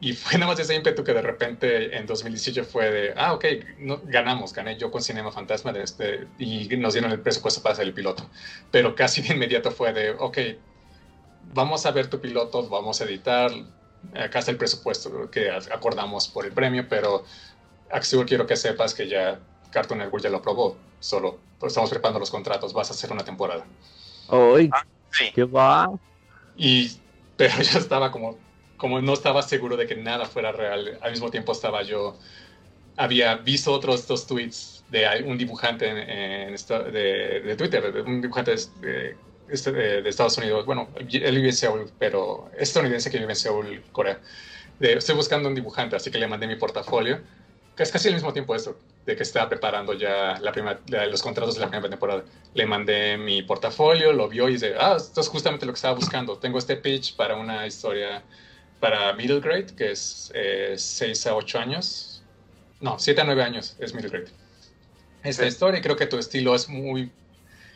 Y 0.00 0.14
fue 0.14 0.32
nada 0.38 0.50
más 0.50 0.60
ese 0.60 0.74
ímpetu 0.74 1.04
que 1.04 1.14
de 1.14 1.22
repente 1.22 1.96
en 1.96 2.06
2018 2.06 2.64
fue 2.64 2.90
de, 2.90 3.14
ah, 3.16 3.32
ok, 3.34 3.44
no, 3.78 4.00
ganamos, 4.04 4.52
gané 4.52 4.76
yo 4.76 4.90
con 4.90 5.00
Cinema 5.00 5.30
Fantasma 5.30 5.72
de 5.72 5.82
este, 5.82 6.26
y 6.38 6.68
nos 6.76 6.94
dieron 6.94 7.12
el 7.12 7.20
presupuesto 7.20 7.62
para 7.62 7.74
hacer 7.74 7.86
el 7.86 7.94
piloto. 7.94 8.28
Pero 8.70 8.94
casi 8.94 9.22
de 9.22 9.34
inmediato 9.34 9.70
fue 9.70 9.92
de, 9.92 10.10
ok, 10.10 10.38
vamos 11.54 11.86
a 11.86 11.92
ver 11.92 12.08
tu 12.08 12.20
piloto, 12.20 12.68
vamos 12.68 13.00
a 13.00 13.04
editar, 13.04 13.50
acá 14.14 14.40
está 14.40 14.50
el 14.50 14.56
presupuesto 14.56 15.30
que 15.30 15.50
acordamos 15.50 16.28
por 16.28 16.44
el 16.46 16.52
premio, 16.52 16.86
pero 16.88 17.24
Axur 17.90 18.26
quiero 18.26 18.46
que 18.46 18.56
sepas 18.56 18.94
que 18.94 19.08
ya 19.08 19.38
Cartoon 19.70 20.00
Network 20.00 20.24
ya 20.24 20.30
lo 20.30 20.38
aprobó, 20.38 20.76
solo 20.98 21.38
pues, 21.58 21.72
estamos 21.72 21.90
preparando 21.90 22.18
los 22.18 22.30
contratos, 22.30 22.72
vas 22.72 22.90
a 22.90 22.94
hacer 22.94 23.12
una 23.12 23.24
temporada. 23.24 23.64
¡Uy! 24.28 24.70
Ah, 24.72 24.84
¡Qué 25.34 25.44
va! 25.44 25.90
Y, 26.62 26.92
pero 27.36 27.60
yo 27.60 27.80
estaba 27.80 28.12
como, 28.12 28.38
como 28.76 29.00
no 29.00 29.14
estaba 29.14 29.42
seguro 29.42 29.76
de 29.76 29.88
que 29.88 29.96
nada 29.96 30.26
fuera 30.26 30.52
real, 30.52 30.96
al 31.02 31.10
mismo 31.10 31.28
tiempo 31.28 31.50
estaba 31.50 31.82
yo, 31.82 32.16
había 32.96 33.34
visto 33.34 33.72
otros 33.72 34.00
estos 34.00 34.28
tweets 34.28 34.84
de 34.88 35.24
un 35.26 35.36
dibujante 35.36 35.88
en, 35.88 36.54
de, 36.54 37.40
de, 37.40 37.56
Twitter, 37.56 38.04
un 38.06 38.20
dibujante 38.20 38.54
de, 38.80 39.16
este, 39.48 39.72
de, 39.72 40.08
Estados 40.08 40.38
Unidos, 40.38 40.64
bueno, 40.64 40.88
él 40.96 41.34
vive 41.34 41.48
en 41.48 41.52
Seúl, 41.52 41.90
pero 41.98 42.48
es 42.54 42.68
estadounidense 42.68 43.10
que 43.10 43.18
vive 43.18 43.32
en 43.32 43.36
Seúl, 43.36 43.82
Corea. 43.90 44.20
De, 44.78 44.92
estoy 44.92 45.16
buscando 45.16 45.48
un 45.48 45.56
dibujante, 45.56 45.96
así 45.96 46.12
que 46.12 46.18
le 46.18 46.28
mandé 46.28 46.46
mi 46.46 46.54
portafolio, 46.54 47.20
es 47.76 47.90
casi 47.90 48.06
al 48.06 48.14
mismo 48.14 48.32
tiempo 48.32 48.54
esto, 48.54 48.78
de 49.06 49.16
que 49.16 49.22
estaba 49.22 49.48
preparando 49.48 49.94
ya 49.94 50.38
la 50.40 50.52
primera, 50.52 50.78
los 51.06 51.22
contratos 51.22 51.54
de 51.54 51.60
la 51.60 51.68
primera 51.68 51.90
temporada. 51.90 52.24
Le 52.54 52.66
mandé 52.66 53.16
mi 53.16 53.42
portafolio, 53.42 54.12
lo 54.12 54.28
vio 54.28 54.48
y 54.48 54.52
dice, 54.52 54.74
ah, 54.78 54.94
esto 54.96 55.20
es 55.20 55.28
justamente 55.28 55.66
lo 55.66 55.72
que 55.72 55.76
estaba 55.76 55.94
buscando. 55.94 56.38
Tengo 56.38 56.58
este 56.58 56.76
pitch 56.76 57.16
para 57.16 57.36
una 57.36 57.66
historia 57.66 58.22
para 58.78 59.12
middle 59.14 59.40
grade, 59.40 59.66
que 59.76 59.92
es 59.92 60.32
6 60.76 61.26
eh, 61.26 61.28
a 61.28 61.34
8 61.34 61.58
años. 61.58 62.22
No, 62.80 62.98
7 62.98 63.20
a 63.20 63.24
9 63.24 63.42
años 63.42 63.76
es 63.78 63.94
middle 63.94 64.10
grade. 64.10 64.30
Esta 65.24 65.46
historia, 65.46 65.80
creo 65.80 65.96
que 65.96 66.06
tu 66.06 66.18
estilo 66.18 66.54
es 66.54 66.68
muy 66.68 67.12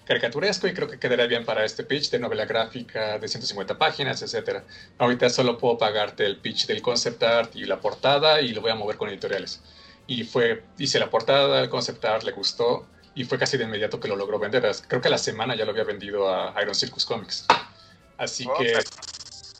caricaturesco 0.04 0.68
y 0.68 0.74
creo 0.74 0.88
que 0.88 0.98
quedaría 0.98 1.26
bien 1.26 1.44
para 1.44 1.64
este 1.64 1.84
pitch 1.84 2.10
de 2.10 2.18
novela 2.18 2.44
gráfica 2.44 3.18
de 3.18 3.28
150 3.28 3.76
páginas, 3.76 4.22
etcétera. 4.22 4.64
Ahorita 4.98 5.28
solo 5.28 5.58
puedo 5.58 5.76
pagarte 5.78 6.24
el 6.24 6.38
pitch 6.38 6.66
del 6.66 6.80
concept 6.80 7.22
art 7.22 7.54
y 7.56 7.64
la 7.64 7.80
portada 7.80 8.40
y 8.40 8.48
lo 8.48 8.60
voy 8.60 8.70
a 8.70 8.76
mover 8.76 8.96
con 8.96 9.08
editoriales. 9.08 9.60
Y 10.06 10.24
fue, 10.24 10.64
hice 10.78 10.98
la 10.98 11.10
portada, 11.10 11.60
el 11.60 11.68
concept 11.68 12.04
art 12.04 12.22
le 12.22 12.32
gustó 12.32 12.86
y 13.14 13.24
fue 13.24 13.38
casi 13.38 13.56
de 13.56 13.64
inmediato 13.64 13.98
que 13.98 14.08
lo 14.08 14.16
logró 14.16 14.38
vender. 14.38 14.70
Creo 14.86 15.00
que 15.00 15.08
la 15.08 15.18
semana 15.18 15.56
ya 15.56 15.64
lo 15.64 15.72
había 15.72 15.84
vendido 15.84 16.28
a 16.32 16.54
Iron 16.62 16.74
Circus 16.74 17.04
Comics. 17.04 17.46
Así 18.18 18.46
que 18.58 18.78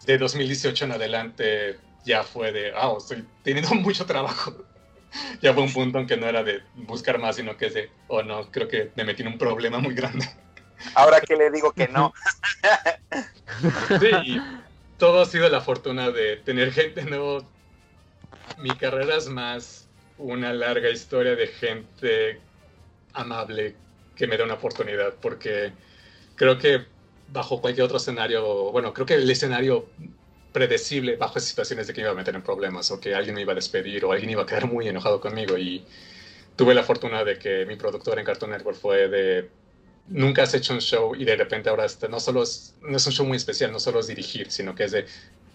de 0.05 0.19
2018 0.19 0.85
en 0.85 0.93
adelante 0.93 1.79
ya 2.05 2.23
fue 2.23 2.53
de, 2.53 2.73
ah, 2.75 2.95
estoy 2.97 3.27
teniendo 3.43 3.75
mucho 3.75 4.07
trabajo. 4.07 4.55
ya 5.43 5.53
fue 5.53 5.63
un 5.63 5.73
punto 5.73 5.99
en 5.99 6.07
que 6.07 6.17
no 6.17 6.27
era 6.27 6.43
de 6.43 6.63
buscar 6.75 7.19
más, 7.19 7.37
sino 7.37 7.57
que 7.57 7.67
es 7.67 7.75
de, 7.75 7.91
oh 8.09 8.23
no, 8.23 8.51
creo 8.51 8.69
que 8.69 8.93
me 8.95 9.05
metí 9.05 9.23
en 9.23 9.29
un 9.29 9.39
problema 9.39 9.79
muy 9.79 9.95
grande. 9.95 10.29
Ahora 10.95 11.21
que 11.21 11.37
le 11.37 11.51
digo 11.51 11.73
que 11.73 11.89
no. 11.89 12.13
Sí, 14.01 14.11
y 14.25 14.43
todo 14.99 15.23
ha 15.23 15.25
sido 15.25 15.49
la 15.49 15.63
fortuna 15.63 16.11
de 16.11 16.37
tener 16.37 16.73
gente, 16.73 17.05
no. 17.05 17.39
Mi 18.59 18.71
carrera 18.71 19.17
es 19.17 19.29
más 19.29 19.86
una 20.19 20.53
larga 20.53 20.91
historia 20.91 21.37
de 21.37 21.47
gente 21.47 22.41
amable 23.13 23.75
que 24.15 24.27
me 24.27 24.37
da 24.37 24.45
una 24.45 24.55
oportunidad, 24.55 25.15
porque 25.21 25.73
creo 26.37 26.59
que 26.59 26.85
bajo 27.33 27.61
cualquier 27.61 27.85
otro 27.85 27.99
escenario, 27.99 28.71
bueno, 28.73 28.93
creo 28.93 29.07
que 29.07 29.15
el 29.15 29.31
escenario 29.31 29.89
predecible 30.53 31.17
bajo 31.17 31.39
situaciones 31.39 31.87
de 31.87 31.93
que 31.93 32.01
me 32.01 32.07
iba 32.07 32.13
a 32.13 32.15
meter 32.15 32.35
en 32.35 32.43
problemas 32.43 32.91
o 32.91 32.99
que 32.99 33.15
alguien 33.15 33.35
me 33.35 33.43
iba 33.43 33.53
a 33.53 33.55
despedir 33.55 34.05
o 34.05 34.13
alguien 34.13 34.31
iba 34.31 34.43
a 34.43 34.47
quedar 34.47 34.67
muy 34.67 34.89
enojado 34.89 35.21
conmigo 35.21 35.59
y 35.59 35.85
tuve 36.57 36.73
la 36.73 36.83
fortuna 36.83 37.25
de 37.25 37.39
que 37.39 37.67
mi 37.67 37.77
productor 37.77 38.19
en 38.19 38.25
Cartoon 38.25 38.53
Network 38.53 38.79
fue 38.79 39.09
de 39.09 39.51
nunca 40.09 40.45
has 40.45 40.55
hecho 40.55 40.73
un 40.73 40.81
show 40.81 41.15
y 41.15 41.25
de 41.25 41.37
repente 41.37 41.69
ahora 41.69 41.85
está, 41.85 42.09
no 42.09 42.21
solo 42.21 42.43
es, 42.43 42.75
no 42.81 42.97
es 42.97 43.07
un 43.07 43.13
show 43.13 43.27
muy 43.27 43.37
especial, 43.37 43.71
no 43.71 43.79
solo 43.79 44.01
es 44.01 44.07
dirigir, 44.07 44.51
sino 44.51 44.75
que 44.75 44.85
es 44.85 44.93
de 44.93 45.05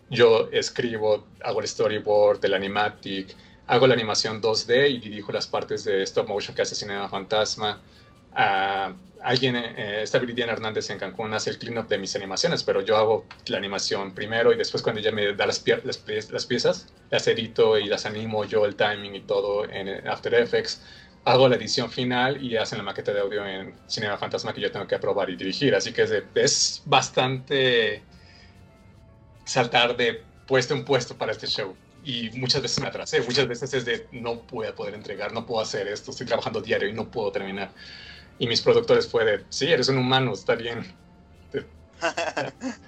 yo 0.09 0.49
escribo, 0.51 1.25
hago 1.41 1.61
el 1.61 1.67
storyboard, 1.67 2.43
el 2.45 2.53
animatic, 2.53 3.35
hago 3.71 3.87
la 3.87 3.93
animación 3.93 4.41
2D 4.41 4.91
y 4.91 4.99
dirijo 4.99 5.31
las 5.31 5.47
partes 5.47 5.85
de 5.85 6.03
stop 6.03 6.27
motion 6.27 6.53
que 6.53 6.61
hace 6.61 6.75
Cinema 6.75 7.07
Fantasma. 7.07 7.79
Uh, 8.33 8.93
alguien, 9.23 9.55
eh, 9.55 10.01
esta 10.03 10.19
Viridiana 10.19 10.51
Hernández 10.51 10.89
en 10.89 10.99
Cancún 10.99 11.33
hace 11.33 11.51
el 11.51 11.57
cleanup 11.57 11.87
de 11.87 11.97
mis 11.97 12.13
animaciones, 12.17 12.63
pero 12.63 12.81
yo 12.81 12.97
hago 12.97 13.25
la 13.47 13.57
animación 13.57 14.13
primero 14.13 14.51
y 14.51 14.57
después 14.57 14.83
cuando 14.83 14.99
ella 14.99 15.13
me 15.13 15.33
da 15.35 15.45
las, 15.45 15.63
las, 15.85 16.31
las 16.31 16.45
piezas, 16.45 16.93
las 17.09 17.25
edito 17.27 17.77
y 17.77 17.85
las 17.85 18.05
animo 18.05 18.43
yo 18.43 18.65
el 18.65 18.75
timing 18.75 19.15
y 19.15 19.21
todo 19.21 19.63
en 19.69 20.05
After 20.05 20.33
Effects 20.33 20.81
hago 21.23 21.47
la 21.47 21.55
edición 21.55 21.89
final 21.89 22.43
y 22.43 22.57
hacen 22.57 22.77
la 22.77 22.83
maqueta 22.83 23.13
de 23.13 23.21
audio 23.21 23.45
en 23.45 23.73
Cinema 23.87 24.17
Fantasma 24.17 24.53
que 24.53 24.59
yo 24.59 24.71
tengo 24.71 24.85
que 24.85 24.95
aprobar 24.95 25.29
y 25.29 25.37
dirigir. 25.37 25.75
Así 25.75 25.93
que 25.93 26.01
es, 26.01 26.11
es 26.35 26.81
bastante 26.85 28.03
saltar 29.45 29.95
de 29.95 30.23
puesto 30.45 30.73
en 30.73 30.83
puesto 30.83 31.17
para 31.17 31.31
este 31.31 31.47
show. 31.47 31.73
Y 32.03 32.31
muchas 32.31 32.61
veces 32.61 32.79
me 32.79 32.87
atrasé, 32.87 33.21
muchas 33.21 33.47
veces 33.47 33.73
es 33.73 33.85
de 33.85 34.07
no 34.11 34.35
voy 34.49 34.67
a 34.67 34.75
poder 34.75 34.95
entregar, 34.95 35.33
no 35.33 35.45
puedo 35.45 35.61
hacer 35.61 35.87
esto, 35.87 36.11
estoy 36.11 36.25
trabajando 36.25 36.61
diario 36.61 36.89
y 36.89 36.93
no 36.93 37.09
puedo 37.09 37.31
terminar. 37.31 37.71
Y 38.39 38.47
mis 38.47 38.61
productores 38.61 39.07
fue 39.07 39.23
de, 39.23 39.45
sí, 39.49 39.67
eres 39.67 39.89
un 39.89 39.97
humano, 39.97 40.33
está 40.33 40.55
bien. 40.55 40.85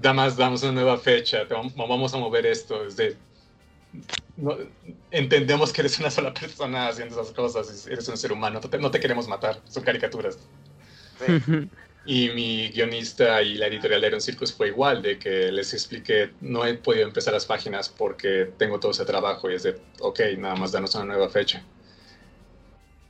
Da 0.00 0.12
más, 0.12 0.36
damos 0.36 0.62
una 0.62 0.70
nueva 0.70 0.96
fecha, 0.96 1.38
vamos 1.48 2.14
a 2.14 2.18
mover 2.18 2.46
esto. 2.46 2.86
Es 2.86 2.94
de, 2.96 3.16
no, 4.36 4.56
entendemos 5.10 5.72
que 5.72 5.80
eres 5.80 5.98
una 5.98 6.10
sola 6.10 6.32
persona 6.32 6.88
haciendo 6.88 7.20
esas 7.20 7.34
cosas, 7.34 7.86
eres 7.86 8.08
un 8.08 8.16
ser 8.16 8.32
humano, 8.32 8.60
no 8.80 8.90
te, 8.90 9.00
queremos 9.00 9.26
matar, 9.26 9.60
son 9.68 9.82
caricaturas. 9.82 10.38
Y 12.10 12.30
mi 12.30 12.70
guionista 12.70 13.42
y 13.42 13.56
la 13.56 13.66
editorial 13.66 14.00
de 14.00 14.06
Iron 14.06 14.22
Circus 14.22 14.50
fue 14.54 14.68
igual, 14.68 15.02
de 15.02 15.18
que 15.18 15.52
les 15.52 15.74
expliqué, 15.74 16.30
no 16.40 16.64
he 16.64 16.72
podido 16.72 17.06
empezar 17.06 17.34
las 17.34 17.44
páginas 17.44 17.90
porque 17.90 18.50
tengo 18.56 18.80
todo 18.80 18.92
ese 18.92 19.04
trabajo 19.04 19.50
y 19.50 19.56
es 19.56 19.64
de, 19.64 19.78
ok, 20.00 20.20
nada 20.38 20.56
más 20.56 20.72
danos 20.72 20.94
una 20.94 21.04
nueva 21.04 21.28
fecha. 21.28 21.62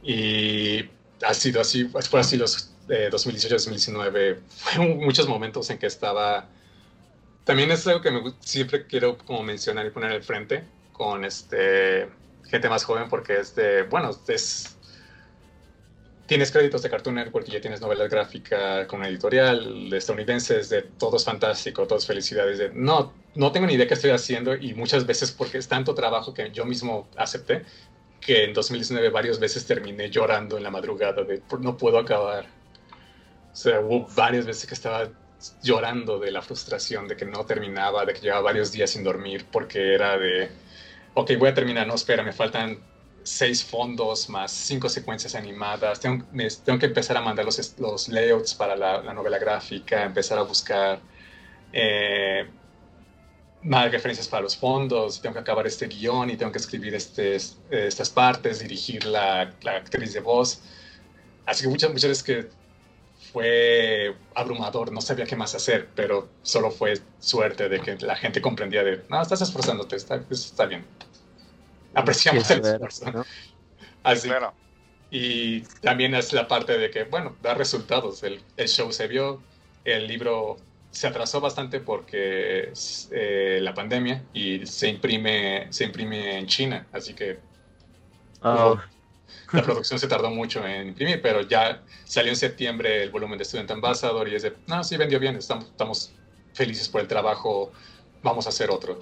Y 0.03 0.81
ha 1.25 1.33
sido 1.33 1.61
así, 1.61 1.85
fue 1.85 2.19
así 2.19 2.37
los 2.37 2.75
eh, 2.89 3.09
2018-2019, 3.13 4.39
fue 4.49 4.85
muchos 4.97 5.29
momentos 5.29 5.71
en 5.71 5.79
que 5.79 5.87
estaba... 5.87 6.49
También 7.45 7.71
es 7.71 7.87
algo 7.87 8.01
que 8.01 8.11
me, 8.11 8.21
siempre 8.41 8.89
quiero 8.89 9.17
como 9.17 9.45
mencionar 9.45 9.87
y 9.87 9.91
poner 9.91 10.11
al 10.11 10.25
frente, 10.25 10.65
con 10.93 11.25
este, 11.25 12.09
gente 12.49 12.69
más 12.69 12.83
joven 12.83 13.09
porque 13.09 13.39
es 13.39 13.55
de, 13.55 13.85
bueno, 13.85 14.11
es, 14.27 14.77
tienes 16.29 16.53
créditos 16.53 16.83
de 16.83 16.91
Cartoon 16.91 17.15
Network 17.15 17.49
y 17.49 17.53
ya 17.53 17.61
tienes 17.61 17.81
novela 17.81 18.07
gráfica 18.07 18.87
con 18.87 19.01
una 19.01 19.09
editorial 19.09 19.91
estadounidense, 19.91 20.61
es 20.61 20.69
de 20.69 20.83
todo 20.83 21.17
es 21.17 21.25
fantástico, 21.25 21.87
todo 21.87 21.99
es 21.99 22.07
felicidades, 22.07 22.59
de 22.59 22.71
no, 22.75 23.15
no 23.35 23.51
tengo 23.51 23.67
ni 23.67 23.73
idea 23.73 23.89
qué 23.89 23.95
estoy 23.95 24.11
haciendo 24.11 24.55
y 24.55 24.75
muchas 24.75 25.07
veces 25.07 25.33
porque 25.33 25.57
es 25.57 25.69
tanto 25.69 25.95
trabajo 25.95 26.35
que 26.35 26.51
yo 26.51 26.67
mismo 26.67 27.09
acepté 27.17 27.65
que 28.21 28.45
en 28.45 28.53
2019 28.53 29.09
varias 29.09 29.41
veces 29.41 29.67
terminé 29.67 30.11
llorando 30.11 30.59
en 30.59 30.65
la 30.65 30.71
madrugada 30.71 31.23
de 31.23 31.41
no 31.61 31.79
puedo 31.79 31.99
acabar. 31.99 32.45
O 33.51 33.57
sea, 33.57 33.81
hubo 33.81 34.07
varias 34.15 34.45
veces 34.45 34.67
que 34.67 34.75
estaba 34.75 35.09
llorando 35.63 36.19
de 36.19 36.31
la 36.31 36.43
frustración 36.43 37.09
de 37.09 37.17
que 37.17 37.25
no 37.25 37.47
terminaba, 37.47 38.05
de 38.05 38.13
que 38.13 38.21
llevaba 38.21 38.43
varios 38.43 38.71
días 38.71 38.91
sin 38.91 39.03
dormir 39.03 39.47
porque 39.51 39.95
era 39.95 40.19
de 40.19 40.51
ok, 41.15 41.33
voy 41.39 41.49
a 41.49 41.55
terminar, 41.55 41.87
no, 41.87 41.95
espera, 41.95 42.23
me 42.23 42.33
faltan 42.33 42.81
seis 43.29 43.63
fondos 43.65 44.29
más 44.29 44.51
cinco 44.51 44.89
secuencias 44.89 45.35
animadas, 45.35 46.01
tengo, 46.01 46.25
tengo 46.65 46.79
que 46.79 46.87
empezar 46.87 47.17
a 47.17 47.21
mandar 47.21 47.45
los, 47.45 47.79
los 47.79 48.09
layouts 48.09 48.55
para 48.55 48.77
la, 48.77 49.13
novela 49.13 49.39
gráfica, 49.39 50.05
empezar 50.05 50.39
a 50.39 50.43
buscar 50.43 51.01
eh, 51.73 52.49
más 53.63 53.91
referencias 53.93 54.29
para 54.29 54.43
los 54.43 54.57
fondos, 54.57 55.21
tengo 55.21 55.35
que 55.35 55.41
acabar 55.41 55.67
este 55.67 55.87
guion 55.87 56.31
y 56.31 56.37
tengo 56.37 56.51
que 56.53 56.59
escribir 56.59 56.95
este, 56.95 57.37
estas 57.71 58.11
partes, 58.11 58.61
dirigir 58.61 59.05
la, 59.05 59.53
la, 59.63 59.77
actriz 59.77 60.13
de 60.15 60.21
voz. 60.21 60.63
Así 61.47 61.65
que 61.65 61.69
muchas, 61.69 61.91
muchas 61.91 62.09
veces 62.09 62.23
que 62.23 62.49
fue 63.33 64.15
abrumador, 64.35 64.93
no 64.93 65.01
sabía 65.01 65.27
qué 65.27 65.37
más 65.37 65.55
hacer, 65.55 65.89
pero 65.95 66.29
solo 66.43 66.71
fue 66.71 66.95
suerte 67.19 67.69
de 67.69 67.81
que 67.81 67.97
la 67.97 68.17
gente 68.17 68.41
comprendía 68.41 68.83
de, 68.85 69.05
no, 69.09 69.21
estás 69.21 69.43
esforzándote, 69.43 69.97
está, 69.97 70.23
está 70.31 70.67
bien 70.67 70.85
apreciamos 71.99 72.51
el 72.51 72.61
esfuerzo. 72.61 73.25
Así. 74.03 74.31
Y 75.11 75.61
también 75.81 76.15
es 76.15 76.33
la 76.33 76.47
parte 76.47 76.77
de 76.77 76.91
que, 76.91 77.05
bueno, 77.05 77.37
da 77.43 77.55
resultados. 77.55 78.23
El, 78.23 78.43
el 78.57 78.69
show 78.69 78.93
se 78.93 79.07
vio, 79.09 79.43
el 79.85 80.07
libro 80.07 80.59
se 80.91 81.07
atrasó 81.07 81.41
bastante 81.41 81.81
porque 81.81 82.73
eh, 83.11 83.59
la 83.63 83.75
pandemia 83.75 84.25
y 84.33 84.67
se 84.67 84.89
imprime, 84.89 85.67
se 85.71 85.85
imprime 85.85 86.39
en 86.39 86.47
China, 86.47 86.87
así 86.93 87.15
que 87.15 87.39
oh. 88.43 88.79
la 89.53 89.63
producción 89.63 89.99
se 89.99 90.09
tardó 90.09 90.31
mucho 90.31 90.67
en 90.67 90.89
imprimir, 90.89 91.21
pero 91.21 91.43
ya 91.43 91.83
salió 92.05 92.33
en 92.33 92.37
septiembre 92.37 93.03
el 93.05 93.11
volumen 93.11 93.39
de 93.39 93.45
Student 93.45 93.71
Ambassador 93.71 94.29
y 94.29 94.35
es 94.35 94.43
de, 94.43 94.55
no, 94.67 94.83
sí 94.83 94.97
vendió 94.97 95.21
bien, 95.21 95.37
estamos, 95.37 95.67
estamos 95.67 96.13
felices 96.55 96.89
por 96.89 97.01
el 97.01 97.07
trabajo, 97.07 97.71
vamos 98.23 98.47
a 98.47 98.49
hacer 98.49 98.71
otro. 98.71 98.99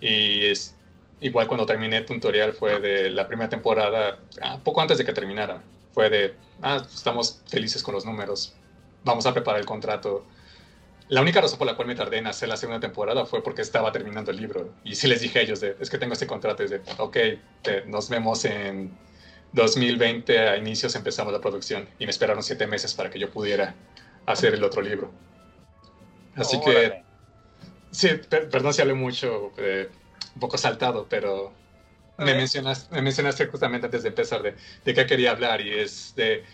Y 0.00 0.46
es, 0.46 0.73
igual 1.24 1.48
cuando 1.48 1.64
terminé 1.64 1.96
el 1.96 2.04
tutorial 2.04 2.52
fue 2.52 2.80
de 2.80 3.08
la 3.08 3.26
primera 3.26 3.48
temporada, 3.48 4.18
ah, 4.42 4.60
poco 4.62 4.82
antes 4.82 4.98
de 4.98 5.06
que 5.06 5.12
terminara, 5.14 5.62
fue 5.94 6.10
de, 6.10 6.34
ah, 6.60 6.82
estamos 6.94 7.40
felices 7.48 7.82
con 7.82 7.94
los 7.94 8.04
números, 8.04 8.54
vamos 9.04 9.24
a 9.24 9.32
preparar 9.32 9.58
el 9.58 9.66
contrato. 9.66 10.26
La 11.08 11.22
única 11.22 11.40
razón 11.40 11.58
por 11.58 11.66
la 11.66 11.76
cual 11.76 11.88
me 11.88 11.94
tardé 11.94 12.18
en 12.18 12.26
hacer 12.26 12.46
la 12.46 12.58
segunda 12.58 12.78
temporada 12.78 13.24
fue 13.24 13.42
porque 13.42 13.62
estaba 13.62 13.90
terminando 13.90 14.30
el 14.32 14.36
libro. 14.36 14.74
Y 14.84 14.96
sí 14.96 15.08
les 15.08 15.22
dije 15.22 15.38
a 15.38 15.42
ellos, 15.42 15.60
de, 15.60 15.76
es 15.80 15.88
que 15.88 15.96
tengo 15.96 16.12
este 16.12 16.26
contrato, 16.26 16.62
es 16.62 16.70
de, 16.70 16.82
ok, 16.98 17.16
nos 17.86 18.10
vemos 18.10 18.44
en 18.44 18.94
2020, 19.52 20.38
a 20.38 20.56
inicios 20.58 20.94
empezamos 20.94 21.32
la 21.32 21.40
producción. 21.40 21.88
Y 21.98 22.04
me 22.04 22.10
esperaron 22.10 22.42
siete 22.42 22.66
meses 22.66 22.92
para 22.92 23.08
que 23.08 23.18
yo 23.18 23.30
pudiera 23.30 23.74
hacer 24.26 24.52
el 24.52 24.62
otro 24.62 24.82
libro. 24.82 25.10
Así 26.36 26.60
que, 26.60 27.02
sí, 27.92 28.08
perdón 28.28 28.74
si 28.74 28.82
hablé 28.82 28.94
mucho. 28.94 29.52
Eh, 29.56 29.88
un 30.34 30.40
poco 30.40 30.58
saltado, 30.58 31.06
pero 31.08 31.52
me 32.18 32.34
mencionaste, 32.34 32.94
me 32.94 33.02
mencionaste 33.02 33.46
justamente 33.46 33.86
antes 33.86 34.02
de 34.02 34.08
empezar 34.10 34.42
de, 34.42 34.54
de 34.84 34.94
qué 34.94 35.06
quería 35.06 35.32
hablar 35.32 35.60
y 35.60 35.70
es 35.70 36.14
de... 36.16 36.44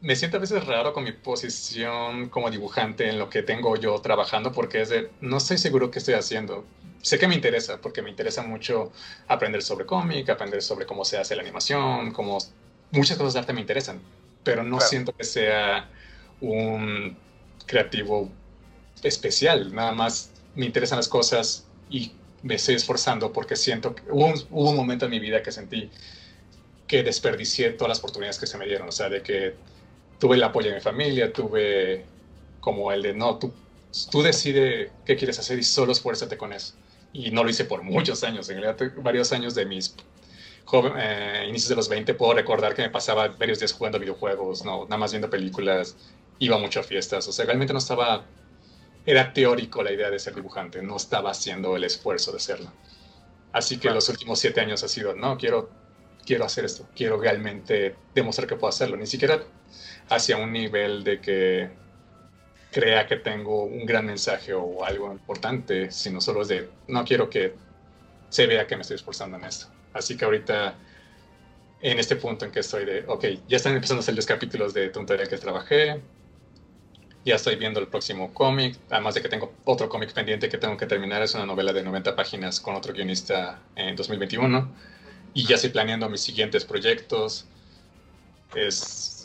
Me 0.00 0.16
siento 0.16 0.38
a 0.38 0.40
veces 0.40 0.64
raro 0.66 0.94
con 0.94 1.04
mi 1.04 1.12
posición 1.12 2.30
como 2.30 2.50
dibujante 2.50 3.08
en 3.10 3.18
lo 3.18 3.28
que 3.28 3.42
tengo 3.42 3.76
yo 3.76 4.00
trabajando 4.00 4.50
porque 4.52 4.80
es 4.80 4.88
de, 4.88 5.10
no 5.20 5.36
estoy 5.36 5.58
seguro 5.58 5.90
qué 5.90 5.98
estoy 5.98 6.14
haciendo. 6.14 6.64
Sé 7.02 7.18
que 7.18 7.28
me 7.28 7.34
interesa 7.34 7.80
porque 7.80 8.00
me 8.02 8.08
interesa 8.10 8.42
mucho 8.42 8.92
aprender 9.28 9.62
sobre 9.62 9.84
cómic, 9.86 10.28
aprender 10.30 10.62
sobre 10.62 10.86
cómo 10.86 11.04
se 11.04 11.18
hace 11.18 11.36
la 11.36 11.42
animación, 11.42 12.12
como 12.12 12.38
muchas 12.90 13.18
cosas 13.18 13.34
de 13.34 13.40
arte 13.40 13.52
me 13.52 13.60
interesan, 13.60 14.00
pero 14.42 14.62
no 14.62 14.80
siento 14.80 15.12
que 15.14 15.24
sea 15.24 15.90
un 16.40 17.16
creativo 17.66 18.30
especial, 19.02 19.74
nada 19.74 19.92
más 19.92 20.30
me 20.54 20.66
interesan 20.66 20.98
las 20.98 21.08
cosas 21.08 21.68
y 21.88 22.19
me 22.42 22.54
estoy 22.54 22.74
esforzando 22.74 23.32
porque 23.32 23.56
siento 23.56 23.94
que 23.94 24.02
hubo 24.10 24.26
un, 24.26 24.34
hubo 24.50 24.70
un 24.70 24.76
momento 24.76 25.04
en 25.04 25.10
mi 25.10 25.20
vida 25.20 25.42
que 25.42 25.52
sentí 25.52 25.90
que 26.86 27.02
desperdicié 27.04 27.70
todas 27.70 27.88
las 27.88 27.98
oportunidades 28.00 28.38
que 28.38 28.48
se 28.48 28.58
me 28.58 28.66
dieron, 28.66 28.88
o 28.88 28.92
sea, 28.92 29.08
de 29.08 29.22
que 29.22 29.54
tuve 30.18 30.36
el 30.36 30.42
apoyo 30.42 30.70
de 30.70 30.74
mi 30.74 30.80
familia, 30.80 31.32
tuve 31.32 32.04
como 32.58 32.90
el 32.90 33.02
de, 33.02 33.14
no, 33.14 33.38
tú, 33.38 33.52
tú 34.10 34.22
decides 34.22 34.90
qué 35.04 35.16
quieres 35.16 35.38
hacer 35.38 35.58
y 35.58 35.62
solo 35.62 35.92
esfuérzate 35.92 36.36
con 36.36 36.52
eso. 36.52 36.74
Y 37.12 37.30
no 37.30 37.44
lo 37.44 37.50
hice 37.50 37.64
por 37.64 37.82
muchos 37.82 38.24
años, 38.24 38.50
en 38.50 38.60
realidad 38.60 38.92
varios 39.02 39.32
años 39.32 39.54
de 39.54 39.66
mis 39.66 39.94
joven, 40.64 40.94
eh, 40.96 41.46
inicios 41.48 41.68
de 41.68 41.76
los 41.76 41.88
20 41.88 42.14
puedo 42.14 42.34
recordar 42.34 42.74
que 42.74 42.82
me 42.82 42.90
pasaba 42.90 43.28
varios 43.28 43.58
días 43.60 43.72
jugando 43.72 43.98
videojuegos, 43.98 44.64
no, 44.64 44.84
nada 44.84 44.96
más 44.96 45.12
viendo 45.12 45.30
películas, 45.30 45.96
iba 46.38 46.58
mucho 46.58 46.80
a 46.80 46.82
fiestas, 46.82 47.26
o 47.28 47.32
sea, 47.32 47.44
realmente 47.44 47.72
no 47.72 47.78
estaba 47.78 48.24
era 49.10 49.32
teórico 49.32 49.82
la 49.82 49.90
idea 49.92 50.08
de 50.08 50.20
ser 50.20 50.36
dibujante, 50.36 50.82
no 50.82 50.96
estaba 50.96 51.32
haciendo 51.32 51.74
el 51.74 51.82
esfuerzo 51.82 52.30
de 52.30 52.38
serlo. 52.38 52.72
Así 53.52 53.78
que 53.78 53.90
los 53.90 54.08
últimos 54.08 54.38
siete 54.38 54.60
años 54.60 54.84
ha 54.84 54.88
sido, 54.88 55.16
no, 55.16 55.36
quiero, 55.36 55.68
quiero 56.24 56.44
hacer 56.44 56.64
esto, 56.64 56.88
quiero 56.94 57.20
realmente 57.20 57.96
demostrar 58.14 58.46
que 58.46 58.54
puedo 58.54 58.68
hacerlo, 58.68 58.96
ni 58.96 59.06
siquiera 59.06 59.42
hacia 60.08 60.36
un 60.36 60.52
nivel 60.52 61.02
de 61.02 61.20
que 61.20 61.70
crea 62.70 63.08
que 63.08 63.16
tengo 63.16 63.64
un 63.64 63.84
gran 63.84 64.06
mensaje 64.06 64.54
o 64.54 64.84
algo 64.84 65.10
importante, 65.10 65.90
sino 65.90 66.20
solo 66.20 66.42
es 66.42 66.48
de, 66.48 66.68
no 66.86 67.04
quiero 67.04 67.28
que 67.28 67.54
se 68.28 68.46
vea 68.46 68.68
que 68.68 68.76
me 68.76 68.82
estoy 68.82 68.94
esforzando 68.94 69.36
en 69.38 69.44
esto. 69.44 69.66
Así 69.92 70.16
que 70.16 70.24
ahorita, 70.24 70.76
en 71.82 71.98
este 71.98 72.14
punto 72.14 72.44
en 72.44 72.52
que 72.52 72.60
estoy 72.60 72.84
de, 72.84 73.04
ok, 73.08 73.24
ya 73.48 73.56
están 73.56 73.74
empezando 73.74 74.02
a 74.02 74.04
salir 74.04 74.18
los 74.18 74.26
capítulos 74.26 74.72
de 74.72 74.88
tontería 74.90 75.26
que 75.26 75.36
trabajé, 75.36 76.00
ya 77.24 77.36
estoy 77.36 77.56
viendo 77.56 77.80
el 77.80 77.88
próximo 77.88 78.32
cómic, 78.32 78.78
además 78.88 79.14
de 79.14 79.22
que 79.22 79.28
tengo 79.28 79.52
otro 79.64 79.88
cómic 79.88 80.12
pendiente 80.12 80.48
que 80.48 80.58
tengo 80.58 80.76
que 80.76 80.86
terminar, 80.86 81.22
es 81.22 81.34
una 81.34 81.46
novela 81.46 81.72
de 81.72 81.82
90 81.82 82.16
páginas 82.16 82.60
con 82.60 82.74
otro 82.74 82.92
guionista 82.92 83.60
en 83.76 83.96
2021, 83.96 84.68
y 85.34 85.46
ya 85.46 85.56
estoy 85.56 85.70
planeando 85.70 86.08
mis 86.08 86.20
siguientes 86.22 86.64
proyectos. 86.64 87.46
Es 88.54 89.20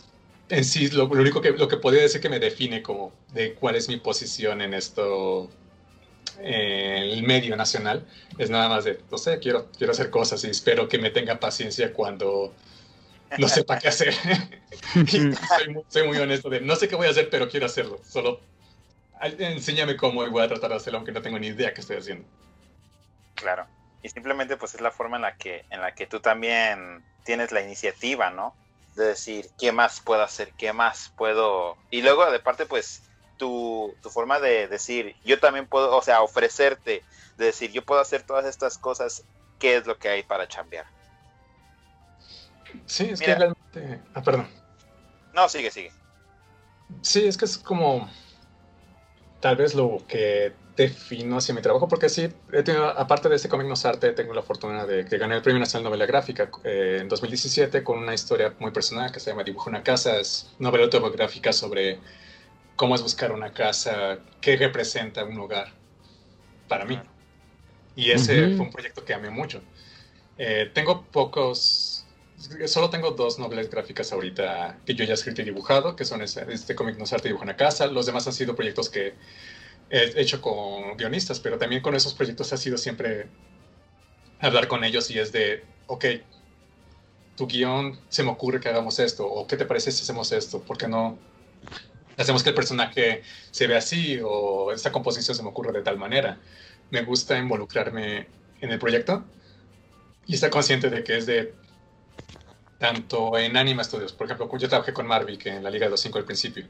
en 0.49 0.63
sí 0.63 0.89
lo, 0.89 1.07
único 1.07 1.41
que, 1.41 1.51
lo 1.51 1.67
que 1.67 1.77
podría 1.77 2.03
decir 2.03 2.21
que 2.21 2.29
me 2.29 2.39
define 2.39 2.83
como 2.83 3.11
de 3.33 3.53
cuál 3.53 3.75
es 3.75 3.87
mi 3.87 3.97
posición 3.97 4.61
en 4.61 4.73
esto, 4.73 5.49
en 6.39 7.03
el 7.03 7.23
medio 7.23 7.55
nacional, 7.55 8.05
es 8.37 8.49
nada 8.49 8.69
más 8.69 8.83
de, 8.83 8.99
no 9.09 9.17
sé, 9.17 9.39
quiero, 9.39 9.67
quiero 9.77 9.91
hacer 9.91 10.09
cosas 10.09 10.43
y 10.43 10.49
espero 10.49 10.87
que 10.87 10.99
me 10.99 11.09
tenga 11.09 11.39
paciencia 11.39 11.93
cuando 11.93 12.53
no 13.37 13.47
sepa 13.47 13.79
qué 13.79 13.87
hacer. 13.87 14.13
soy, 15.89 16.07
muy, 16.07 16.17
honesto 16.17 16.49
de, 16.49 16.61
no 16.61 16.75
sé 16.75 16.87
qué 16.87 16.95
voy 16.95 17.07
a 17.07 17.11
hacer, 17.11 17.29
pero 17.29 17.49
quiero 17.49 17.65
hacerlo. 17.65 17.99
Solo 18.07 18.39
enséñame 19.21 19.97
cómo 19.97 20.25
y 20.25 20.29
voy 20.29 20.43
a 20.43 20.47
tratar 20.47 20.69
de 20.71 20.77
hacerlo, 20.77 20.99
aunque 20.99 21.11
no 21.11 21.21
tengo 21.21 21.39
ni 21.39 21.47
idea 21.47 21.73
qué 21.73 21.81
estoy 21.81 21.97
haciendo. 21.97 22.27
Claro. 23.35 23.65
Y 24.03 24.09
simplemente 24.09 24.57
pues 24.57 24.75
es 24.75 24.81
la 24.81 24.91
forma 24.91 25.17
en 25.17 25.23
la 25.23 25.35
que, 25.35 25.65
en 25.69 25.81
la 25.81 25.95
que 25.95 26.05
tú 26.05 26.19
también 26.19 27.03
tienes 27.23 27.51
la 27.51 27.61
iniciativa, 27.61 28.29
¿no? 28.29 28.55
De 28.95 29.05
decir, 29.05 29.49
¿qué 29.59 29.71
más 29.71 29.99
puedo 29.99 30.21
hacer? 30.21 30.51
¿Qué 30.57 30.71
más 30.73 31.11
puedo? 31.17 31.75
Y 31.91 32.01
luego, 32.01 32.29
de 32.31 32.39
parte, 32.39 32.65
pues, 32.65 33.01
tu, 33.37 33.93
tu 34.01 34.09
forma 34.09 34.39
de 34.39 34.67
decir, 34.67 35.15
yo 35.25 35.39
también 35.39 35.67
puedo, 35.67 35.95
o 35.95 36.01
sea, 36.01 36.21
ofrecerte, 36.21 37.03
de 37.37 37.45
decir, 37.45 37.71
yo 37.71 37.83
puedo 37.83 37.99
hacer 37.99 38.23
todas 38.23 38.45
estas 38.45 38.77
cosas, 38.77 39.23
¿qué 39.59 39.75
es 39.75 39.85
lo 39.85 39.97
que 39.97 40.07
hay 40.07 40.23
para 40.23 40.47
chambear? 40.47 40.85
Sí, 42.85 43.09
es 43.11 43.19
que 43.19 43.35
realmente. 43.35 44.01
Ah, 44.13 44.21
perdón. 44.21 44.47
No, 45.33 45.49
sigue, 45.49 45.71
sigue. 45.71 45.91
Sí, 47.01 47.27
es 47.27 47.37
que 47.37 47.45
es 47.45 47.57
como. 47.57 48.09
Tal 49.39 49.55
vez 49.57 49.75
lo 49.75 50.03
que 50.07 50.53
defino 50.75 51.37
hacia 51.37 51.53
mi 51.53 51.61
trabajo, 51.61 51.87
porque 51.87 52.09
sí, 52.09 52.29
he 52.51 52.63
tenido, 52.63 52.87
aparte 52.87 53.29
de 53.29 53.35
este 53.35 53.47
cómic 53.47 53.71
Arte, 53.85 54.11
tengo 54.11 54.33
la 54.33 54.41
fortuna 54.41 54.85
de 54.85 55.05
que 55.05 55.17
gané 55.17 55.35
el 55.35 55.41
Premio 55.41 55.59
Nacional 55.59 55.83
de 55.83 55.89
Novela 55.89 56.05
Gráfica 56.05 56.49
eh, 56.63 56.99
en 57.01 57.07
2017 57.07 57.83
con 57.83 57.99
una 57.99 58.13
historia 58.13 58.53
muy 58.59 58.71
personal 58.71 59.11
que 59.11 59.19
se 59.19 59.29
llama 59.29 59.43
Dibujo 59.43 59.69
una 59.69 59.83
casa. 59.83 60.17
Es 60.17 60.53
novela 60.59 60.85
autobiográfica 60.85 61.53
sobre 61.53 61.99
cómo 62.75 62.95
es 62.95 63.01
buscar 63.01 63.31
una 63.31 63.53
casa, 63.53 64.19
qué 64.41 64.57
representa 64.57 65.23
un 65.23 65.39
hogar 65.39 65.73
para 66.67 66.85
mí. 66.85 66.99
Y 67.95 68.11
ese 68.11 68.55
fue 68.55 68.65
un 68.65 68.71
proyecto 68.71 69.05
que 69.05 69.13
amé 69.13 69.29
mucho. 69.29 69.61
Eh, 70.37 70.69
tengo 70.73 71.05
pocos 71.05 71.84
solo 72.67 72.89
tengo 72.89 73.11
dos 73.11 73.39
novelas 73.39 73.69
gráficas 73.69 74.11
ahorita 74.11 74.79
que 74.85 74.95
yo 74.95 75.03
ya 75.05 75.11
he 75.11 75.13
escrito 75.13 75.41
y 75.41 75.45
dibujado, 75.45 75.95
que 75.95 76.05
son 76.05 76.21
este, 76.21 76.75
cómic 76.75 76.97
No 76.97 77.05
Arte 77.05 77.27
Dibujo 77.27 77.43
en 77.43 77.49
la 77.49 77.55
Casa. 77.55 77.87
Los 77.87 78.05
demás 78.05 78.27
han 78.27 78.33
sido 78.33 78.55
proyectos 78.55 78.89
que 78.89 79.13
he 79.89 80.21
hecho 80.21 80.41
con 80.41 80.97
guionistas, 80.97 81.39
pero 81.39 81.57
también 81.57 81.81
con 81.81 81.95
esos 81.95 82.13
proyectos 82.13 82.51
ha 82.53 82.57
sido 82.57 82.77
siempre 82.77 83.27
hablar 84.39 84.67
con 84.67 84.83
ellos 84.83 85.09
y 85.11 85.19
es 85.19 85.31
de, 85.31 85.63
ok, 85.87 86.05
tu 87.35 87.47
guion 87.47 87.99
se 88.09 88.23
me 88.23 88.31
ocurre 88.31 88.59
que 88.59 88.69
hagamos 88.69 88.99
esto, 88.99 89.25
o 89.27 89.45
qué 89.47 89.57
te 89.57 89.65
parece 89.65 89.91
si 89.91 90.03
hacemos 90.03 90.31
esto, 90.31 90.61
¿por 90.61 90.77
qué 90.77 90.87
no 90.87 91.17
hacemos 92.17 92.43
que 92.43 92.49
el 92.49 92.55
personaje 92.55 93.23
se 93.51 93.67
vea 93.67 93.79
así, 93.79 94.19
o 94.23 94.71
esta 94.71 94.91
composición 94.91 95.35
se 95.35 95.43
me 95.43 95.49
ocurre 95.49 95.71
de 95.71 95.83
tal 95.83 95.97
manera? 95.97 96.39
Me 96.91 97.03
gusta 97.03 97.37
involucrarme 97.37 98.27
en 98.61 98.71
el 98.71 98.79
proyecto 98.79 99.25
y 100.25 100.35
estar 100.35 100.49
consciente 100.49 100.89
de 100.89 101.03
que 101.03 101.17
es 101.17 101.25
de 101.25 101.53
tanto 102.77 103.37
en 103.37 103.55
Anima 103.57 103.83
Studios, 103.83 104.13
por 104.13 104.27
ejemplo, 104.27 104.49
yo 104.57 104.69
trabajé 104.69 104.93
con 104.93 105.07
Marvick 105.07 105.45
en 105.47 105.63
la 105.63 105.69
Liga 105.69 105.85
de 105.85 105.91
los 105.91 106.01
Cinco 106.01 106.17
al 106.17 106.25
principio, 106.25 106.65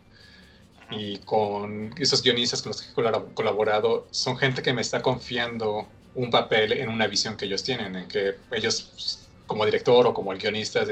y 0.91 1.17
con 1.19 1.93
esos 1.97 2.21
guionistas 2.21 2.61
con 2.61 2.71
los 2.71 2.81
que 2.81 2.89
he 2.91 3.33
colaborado, 3.33 4.07
son 4.11 4.37
gente 4.37 4.61
que 4.61 4.73
me 4.73 4.81
está 4.81 5.01
confiando 5.01 5.87
un 6.13 6.29
papel 6.29 6.73
en 6.73 6.89
una 6.89 7.07
visión 7.07 7.35
que 7.35 7.45
ellos 7.45 7.63
tienen, 7.63 7.95
en 7.95 8.07
que 8.07 8.35
ellos, 8.51 8.89
pues, 8.93 9.27
como 9.47 9.65
director 9.65 10.07
o 10.07 10.13
como 10.13 10.31
el 10.31 10.39
guionista, 10.39 10.83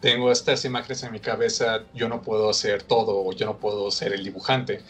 tengo 0.00 0.32
estas 0.32 0.64
imágenes 0.64 1.02
en 1.02 1.12
mi 1.12 1.20
cabeza, 1.20 1.84
yo 1.94 2.08
no 2.08 2.22
puedo 2.22 2.50
hacer 2.50 2.82
todo, 2.82 3.24
o 3.24 3.32
yo 3.32 3.46
no 3.46 3.58
puedo 3.58 3.90
ser 3.90 4.12
el 4.12 4.24
dibujante, 4.24 4.80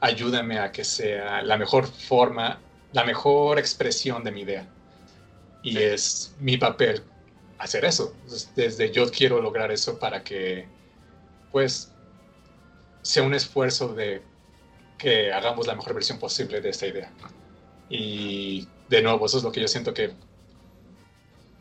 ayúdame 0.00 0.58
a 0.58 0.72
que 0.72 0.84
sea 0.84 1.42
la 1.42 1.56
mejor 1.56 1.86
forma, 1.86 2.58
la 2.92 3.04
mejor 3.04 3.58
expresión 3.58 4.24
de 4.24 4.32
mi 4.32 4.42
idea. 4.42 4.66
Y 5.62 5.78
es 5.78 6.34
mi 6.40 6.56
papel 6.56 7.02
hacer 7.60 7.84
eso. 7.84 8.14
Desde 8.56 8.90
yo 8.90 9.10
quiero 9.10 9.40
lograr 9.40 9.70
eso 9.70 9.98
para 9.98 10.24
que, 10.24 10.66
pues, 11.52 11.92
sea 13.02 13.22
un 13.22 13.34
esfuerzo 13.34 13.94
de 13.94 14.22
que 14.98 15.32
hagamos 15.32 15.66
la 15.66 15.74
mejor 15.74 15.94
versión 15.94 16.18
posible 16.18 16.60
de 16.60 16.70
esta 16.70 16.86
idea. 16.86 17.10
Y 17.88 18.68
de 18.88 19.02
nuevo, 19.02 19.26
eso 19.26 19.38
es 19.38 19.44
lo 19.44 19.52
que 19.52 19.60
yo 19.60 19.68
siento 19.68 19.94
que 19.94 20.12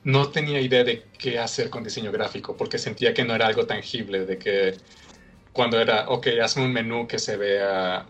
no 0.03 0.29
tenía 0.29 0.61
idea 0.61 0.83
de 0.83 1.03
qué 1.17 1.39
hacer 1.39 1.69
con 1.69 1.83
diseño 1.83 2.11
gráfico, 2.11 2.55
porque 2.55 2.77
sentía 2.77 3.13
que 3.13 3.25
no 3.25 3.35
era 3.35 3.47
algo 3.47 3.65
tangible, 3.65 4.25
de 4.25 4.37
que 4.37 4.77
cuando 5.53 5.79
era, 5.79 6.09
ok, 6.09 6.27
hazme 6.41 6.63
un 6.63 6.73
menú 6.73 7.07
que 7.07 7.19
se 7.19 7.35
vea 7.37 8.05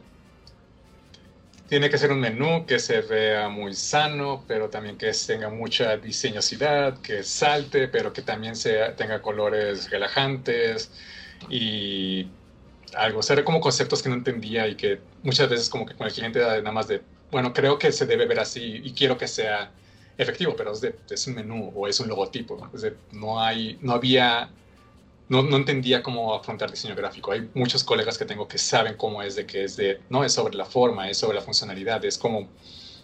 tiene 1.70 1.90
que 1.90 2.00
ser 2.00 2.12
un 2.12 2.20
menú 2.20 2.66
que 2.66 2.80
se 2.80 3.02
vea 3.02 3.48
muy 3.48 3.76
sano, 3.76 4.44
pero 4.48 4.70
también 4.70 4.98
que 4.98 5.12
tenga 5.28 5.50
mucha 5.50 5.98
diseñosidad, 5.98 7.00
que 7.02 7.24
salte, 7.24 7.88
pero 7.88 8.12
que 8.12 8.24
también 8.24 8.56
sea, 8.56 8.96
tenga 8.96 9.22
colores 9.22 9.90
relajantes 9.92 10.92
y 11.50 12.28
algo. 12.96 13.20
O 13.20 13.24
sea, 13.24 13.44
como 13.46 13.62
conceptos 13.62 14.02
que 14.02 14.10
no 14.10 14.16
entendía 14.16 14.68
y 14.68 14.76
que 14.76 15.00
muchas 15.22 15.48
veces 15.50 15.70
como 15.70 15.86
que 15.86 15.94
con 15.96 16.08
el 16.08 16.14
cliente 16.14 16.40
era 16.40 16.58
nada 16.58 16.72
más 16.72 16.88
de, 16.88 17.02
bueno, 17.32 17.54
creo 17.54 17.78
que 17.78 17.92
se 17.92 18.08
debe 18.08 18.26
ver 18.26 18.40
así 18.40 18.82
y 18.84 18.94
quiero 18.94 19.18
que 19.18 19.28
sea 19.28 19.72
efectivo, 20.18 20.56
pero 20.58 20.72
es, 20.74 20.82
de, 20.82 20.96
es 21.10 21.28
un 21.28 21.36
menú 21.36 21.72
o 21.76 21.88
es 21.88 22.00
un 22.00 22.08
logotipo. 22.08 22.68
Es 22.74 22.82
de, 22.82 22.96
no, 23.12 23.40
hay, 23.42 23.78
no 23.82 23.94
había 23.94 24.50
no, 25.30 25.44
no, 25.44 25.58
entendía 25.58 26.02
cómo 26.04 26.34
afrontar 26.34 26.72
diseño 26.72 26.96
gráfico. 26.96 27.32
Hay 27.32 27.50
muchos 27.54 27.84
colegas 27.84 28.18
que 28.18 28.26
tengo 28.26 28.48
que 28.48 28.58
saben 28.58 28.98
cómo 28.98 29.22
es 29.22 29.36
de 29.36 29.46
que 29.46 29.64
es 29.64 29.78
de, 29.78 30.02
no 30.10 30.24
es 30.24 30.34
sobre 30.34 30.56
la 30.56 30.66
forma, 30.66 31.10
es 31.10 31.18
sobre 31.18 31.36
la 31.36 31.42
funcionalidad, 31.42 32.04
es 32.04 32.18
como 32.18 32.50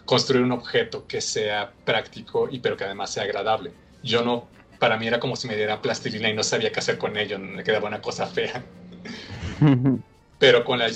construir 0.06 0.44
un 0.44 0.52
objeto 0.52 1.08
que 1.08 1.22
sea 1.22 1.72
práctico 1.84 2.48
y 2.50 2.60
pero 2.60 2.76
que 2.78 2.84
además 2.84 3.12
sea 3.12 3.24
agradable. 3.24 3.72
Yo 4.04 4.24
no, 4.24 4.48
para 4.80 4.98
mí 4.98 5.08
era 5.08 5.20
como 5.20 5.36
si 5.36 5.48
me 5.48 5.56
diera 5.56 5.82
plastilina 5.82 6.30
y 6.30 6.34
no 6.34 6.44
sabía 6.44 6.72
qué 6.72 6.80
hacer 6.80 6.98
con 6.98 7.16
ello, 7.16 7.40
me 7.40 7.64
quedaba 7.64 7.88
una 7.88 8.02
cosa 8.02 8.26
fea. 8.26 8.64
pero 10.40 10.66
con 10.66 10.80
la, 10.80 10.88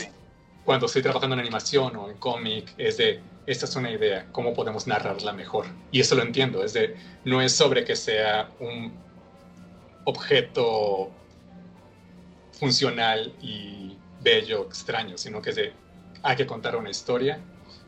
cuando 0.66 0.88
estoy 0.88 1.02
trabajando 1.02 1.36
en 1.36 1.42
animación 1.42 1.96
o 1.96 2.10
en 2.10 2.18
cómic, 2.18 2.74
es 2.78 2.98
de, 2.98 3.20
esta 3.46 3.66
es 3.66 3.76
una 3.76 3.92
idea, 3.92 4.28
¿cómo 4.32 4.54
podemos 4.54 4.88
narrarla 4.88 5.34
mejor? 5.34 5.66
Y 5.92 6.00
eso 6.00 6.16
lo 6.16 6.24
entiendo, 6.24 6.64
es 6.64 6.74
de, 6.74 6.96
no 7.26 7.42
es 7.42 7.56
sobre 7.56 7.84
que 7.84 7.96
sea 7.96 8.50
un 8.60 8.94
objeto 10.06 11.12
funcional 12.60 13.34
y 13.42 13.96
bello, 14.22 14.66
extraño, 14.66 15.18
sino 15.18 15.42
que 15.42 15.54
de, 15.54 15.74
hay 16.24 16.36
que 16.36 16.46
contar 16.46 16.76
una 16.76 16.90
historia 16.90 17.40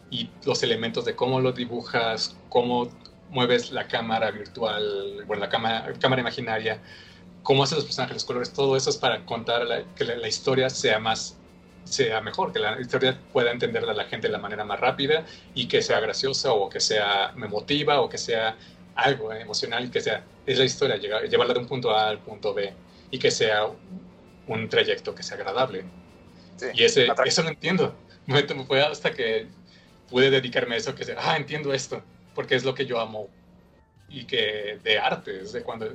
y 0.09 0.30
los 0.45 0.63
elementos 0.63 1.05
de 1.05 1.15
cómo 1.15 1.39
lo 1.39 1.51
dibujas, 1.51 2.36
cómo 2.49 2.89
mueves 3.30 3.72
la 3.72 3.88
cámara 3.88 4.32
virtual, 4.32 5.24
bueno, 5.26 5.41
la 5.41 5.49
cámara, 5.49 5.93
cámara 5.99 6.22
imaginaria, 6.22 6.82
cómo 7.43 7.63
haces 7.63 7.78
los 7.78 7.86
personajes, 7.86 8.15
los 8.15 8.26
colores, 8.26 8.53
todo 8.53 8.76
eso 8.76 8.89
es 8.89 8.97
para 8.97 9.26
contar 9.26 9.86
que 9.95 10.05
la, 10.05 10.28
historia 10.28 10.69
sea 10.69 10.99
más 10.99 11.38
sea 11.84 12.22
mejor, 12.22 12.53
que 12.53 12.59
la 12.59 12.80
historia 12.80 13.19
pueda 13.34 13.51
entenderla 13.51 13.93
la 13.93 14.05
gente 14.05 14.28
de 14.28 14.34
la 14.34 14.38
manera 14.38 14.63
más 14.63 14.80
rápida 14.80 15.26
y 15.55 15.67
que 15.67 15.82
sea 15.82 15.99
graciosa 15.99 16.53
o 16.53 16.69
que 16.69 16.80
sea 16.80 17.34
emotiva 17.36 18.01
o 18.01 18.07
que 18.07 18.17
sea 18.17 18.55
algo 18.95 19.34
emocional 19.34 19.89
que 19.89 19.99
sea, 19.99 20.24
es 20.45 20.59
la 20.59 20.65
historia, 20.65 20.97
llevarla 20.97 21.53
de 21.53 21.59
un 21.59 21.67
punto 21.67 21.91
A 21.91 22.09
al 22.09 22.19
punto 22.19 22.53
B 22.53 22.74
y 23.09 23.17
que 23.17 23.32
sea 23.32 23.67
un 24.54 24.70
trayecto 24.70 25.16
que 25.16 25.24
sea 25.24 25.38
agradable. 25.38 25.84
y 26.74 26.84
ese, 26.84 27.08
eso 27.26 27.43
lo 27.43 27.49
entiendo. 27.49 27.95
Fue 28.68 28.82
hasta 28.82 29.12
que 29.12 29.47
pude 30.10 30.30
dedicarme 30.30 30.76
a 30.76 30.78
eso 30.78 30.93
que 30.93 31.06
ah, 31.18 31.38
entiendo 31.38 31.74
esto, 31.74 32.04
porque 32.36 32.56
es 32.56 32.64
lo 32.64 32.74
que 32.74 32.86
yo 32.86 32.99
amo 32.99 33.30
y 34.10 34.26
que 34.26 34.80
de 34.84 34.99
arte, 34.99 35.41
es 35.41 35.54
de 35.54 35.64
cuando 35.64 35.88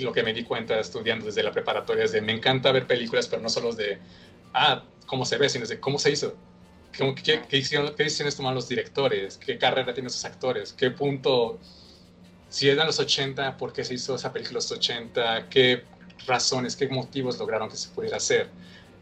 lo 0.00 0.12
que 0.12 0.22
me 0.22 0.34
di 0.34 0.44
cuenta 0.44 0.78
estudiando 0.78 1.26
desde 1.26 1.42
la 1.42 1.52
preparatoria 1.52 2.04
es 2.04 2.12
de 2.12 2.20
me 2.20 2.32
encanta 2.32 2.70
ver 2.70 2.86
películas, 2.86 3.26
pero 3.28 3.40
no 3.40 3.48
solo 3.48 3.72
de, 3.72 3.98
ah, 4.52 4.82
cómo 5.06 5.24
se 5.24 5.38
ve, 5.38 5.48
sino 5.48 5.66
de 5.66 5.80
cómo 5.80 5.98
se 5.98 6.10
hizo. 6.10 6.36
¿Qué, 6.92 7.14
qué, 7.22 7.42
qué, 7.48 7.56
hicieron, 7.56 7.94
qué 7.94 8.04
decisiones 8.04 8.36
toman 8.36 8.54
los 8.54 8.68
directores? 8.68 9.38
¿Qué 9.38 9.58
carrera 9.58 9.94
tienen 9.94 10.08
esos 10.08 10.24
actores? 10.24 10.72
¿Qué 10.74 10.90
punto 10.90 11.58
si 12.48 12.68
eran 12.68 12.86
los 12.86 12.98
80, 12.98 13.56
por 13.56 13.72
qué 13.72 13.84
se 13.84 13.94
hizo 13.94 14.14
esa 14.14 14.32
película 14.32 14.56
los 14.56 14.70
80, 14.70 15.48
qué 15.48 15.82
razones, 16.26 16.76
qué 16.76 16.88
motivos 16.88 17.38
lograron 17.38 17.68
que 17.68 17.76
se 17.76 17.88
pudiera 17.90 18.16
hacer, 18.16 18.48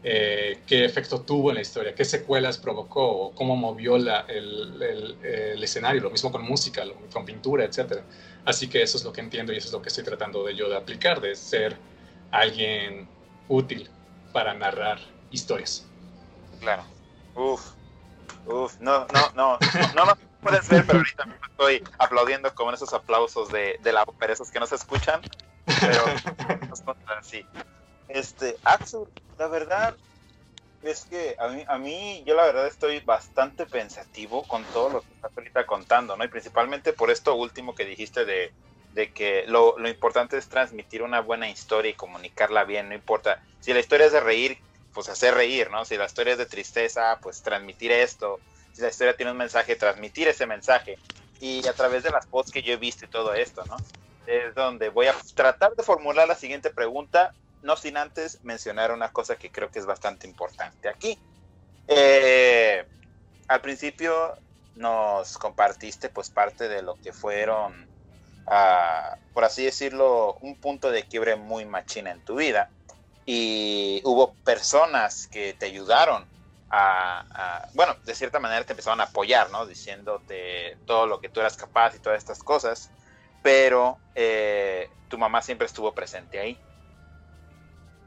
eh, 0.03 0.59
qué 0.67 0.85
efecto 0.85 1.21
tuvo 1.21 1.49
en 1.49 1.55
la 1.55 1.61
historia, 1.61 1.95
qué 1.95 2.05
secuelas 2.05 2.57
provocó, 2.57 3.31
cómo 3.33 3.55
movió 3.55 3.97
la, 3.97 4.21
el, 4.27 4.81
el, 4.81 5.17
el, 5.25 5.63
escenario, 5.63 6.01
lo 6.01 6.11
mismo 6.11 6.31
con 6.31 6.43
música, 6.43 6.83
con 7.11 7.25
pintura, 7.25 7.65
etc. 7.65 8.01
Así 8.45 8.67
que 8.67 8.83
eso 8.83 8.97
es 8.97 9.03
lo 9.03 9.11
que 9.11 9.21
entiendo 9.21 9.51
y 9.51 9.57
eso 9.57 9.67
es 9.67 9.73
lo 9.73 9.81
que 9.81 9.89
estoy 9.89 10.03
tratando 10.03 10.43
de 10.43 10.55
yo 10.55 10.69
de 10.69 10.77
aplicar, 10.77 11.21
de 11.21 11.35
ser 11.35 11.75
alguien 12.29 13.07
útil 13.47 13.89
para 14.31 14.53
narrar 14.53 14.99
historias. 15.31 15.85
Claro. 16.59 16.83
Uf, 17.35 17.71
uf, 18.45 18.79
no, 18.79 19.07
no, 19.07 19.31
no, 19.35 19.57
no, 19.95 20.05
no, 20.05 20.17
puedes 20.41 20.69
ver, 20.69 20.85
pero 20.85 20.99
ahorita 20.99 21.25
estoy 21.49 21.83
aplaudiendo 21.97 22.53
con 22.53 22.73
esos 22.73 22.93
aplausos 22.93 23.51
de, 23.51 23.79
de 23.81 23.91
la 23.91 24.05
esos 24.29 24.51
que 24.51 24.59
no 24.59 24.67
se 24.67 24.75
escuchan, 24.75 25.21
pero 25.65 26.03
sí. 27.21 27.45
Este, 28.07 28.57
Axel, 28.63 29.05
la 29.37 29.47
verdad 29.47 29.95
es 30.83 31.05
que 31.05 31.35
a 31.39 31.47
mí, 31.47 31.63
a 31.67 31.77
mí, 31.77 32.23
yo 32.25 32.35
la 32.35 32.45
verdad 32.45 32.67
estoy 32.67 32.99
bastante 32.99 33.65
pensativo 33.65 34.43
con 34.43 34.63
todo 34.65 34.89
lo 34.89 35.01
que 35.01 35.13
estás 35.13 35.31
ahorita 35.35 35.65
contando, 35.65 36.15
¿no? 36.15 36.23
Y 36.23 36.27
principalmente 36.27 36.93
por 36.93 37.09
esto 37.09 37.35
último 37.35 37.73
que 37.73 37.85
dijiste 37.85 38.25
de, 38.25 38.53
de 38.93 39.11
que 39.11 39.45
lo, 39.47 39.77
lo, 39.79 39.89
importante 39.89 40.37
es 40.37 40.47
transmitir 40.47 41.01
una 41.01 41.21
buena 41.21 41.49
historia 41.49 41.91
y 41.91 41.95
comunicarla 41.95 42.63
bien, 42.65 42.89
no 42.89 42.95
importa. 42.95 43.41
Si 43.59 43.73
la 43.73 43.79
historia 43.79 44.05
es 44.05 44.11
de 44.11 44.19
reír, 44.19 44.59
pues 44.93 45.09
hacer 45.09 45.33
reír, 45.33 45.71
¿no? 45.71 45.83
Si 45.85 45.97
la 45.97 46.05
historia 46.05 46.33
es 46.33 46.37
de 46.37 46.45
tristeza, 46.45 47.19
pues 47.21 47.41
transmitir 47.41 47.91
esto. 47.91 48.39
Si 48.73 48.81
la 48.81 48.89
historia 48.89 49.15
tiene 49.15 49.31
un 49.31 49.37
mensaje, 49.37 49.75
transmitir 49.75 50.27
ese 50.27 50.45
mensaje. 50.45 50.97
Y 51.41 51.67
a 51.67 51.73
través 51.73 52.03
de 52.03 52.11
las 52.11 52.27
posts 52.27 52.51
que 52.51 52.61
yo 52.61 52.73
he 52.73 52.77
visto 52.77 53.05
y 53.05 53.09
todo 53.09 53.33
esto, 53.33 53.65
¿no? 53.65 53.75
Es 54.27 54.55
donde 54.55 54.89
voy 54.89 55.07
a 55.07 55.15
tratar 55.35 55.75
de 55.75 55.83
formular 55.83 56.27
la 56.27 56.35
siguiente 56.35 56.69
pregunta 56.69 57.33
no 57.61 57.75
sin 57.75 57.97
antes 57.97 58.43
mencionar 58.43 58.91
una 58.91 59.11
cosa 59.11 59.35
que 59.35 59.51
creo 59.51 59.69
que 59.71 59.79
es 59.79 59.85
bastante 59.85 60.27
importante 60.27 60.87
aquí. 60.87 61.17
Eh, 61.87 62.85
al 63.47 63.61
principio 63.61 64.35
nos 64.75 65.37
compartiste 65.37 66.09
pues 66.09 66.29
parte 66.29 66.67
de 66.67 66.81
lo 66.81 66.95
que 67.01 67.11
fueron, 67.11 67.73
uh, 68.45 69.33
por 69.33 69.43
así 69.43 69.65
decirlo, 69.65 70.37
un 70.41 70.55
punto 70.59 70.91
de 70.91 71.03
quiebre 71.03 71.35
muy 71.35 71.65
machina 71.65 72.11
en 72.11 72.23
tu 72.23 72.35
vida. 72.35 72.69
Y 73.25 74.01
hubo 74.05 74.35
personas 74.43 75.27
que 75.27 75.53
te 75.53 75.65
ayudaron 75.65 76.23
a, 76.69 77.67
bueno, 77.73 77.95
de 78.05 78.13
cierta 78.13 78.39
manera 78.39 78.65
te 78.65 78.73
empezaron 78.73 78.99
a 79.01 79.05
apoyar, 79.05 79.49
¿no? 79.49 79.65
Diciéndote 79.65 80.77
todo 80.85 81.07
lo 81.07 81.19
que 81.19 81.29
tú 81.29 81.39
eras 81.39 81.57
capaz 81.57 81.95
y 81.95 81.99
todas 81.99 82.17
estas 82.17 82.43
cosas. 82.43 82.91
Pero 83.45 83.99
eh, 84.15 84.89
tu 85.07 85.17
mamá 85.19 85.41
siempre 85.41 85.67
estuvo 85.67 85.93
presente 85.93 86.39
ahí 86.39 86.57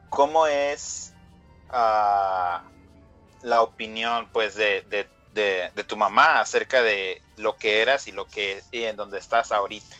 cómo 0.09 0.47
es 0.47 1.13
uh, 1.69 2.59
la 3.43 3.61
opinión 3.61 4.27
pues 4.33 4.55
de, 4.55 5.07
tu 5.87 5.95
mamá 5.95 6.41
acerca 6.41 6.83
de 6.83 7.21
lo 7.37 7.55
que 7.55 7.81
eras 7.81 8.07
y 8.07 8.11
lo 8.11 8.27
que 8.27 8.61
y 8.71 8.83
en 8.83 8.95
donde 8.95 9.19
estás 9.19 9.51
ahorita. 9.51 9.95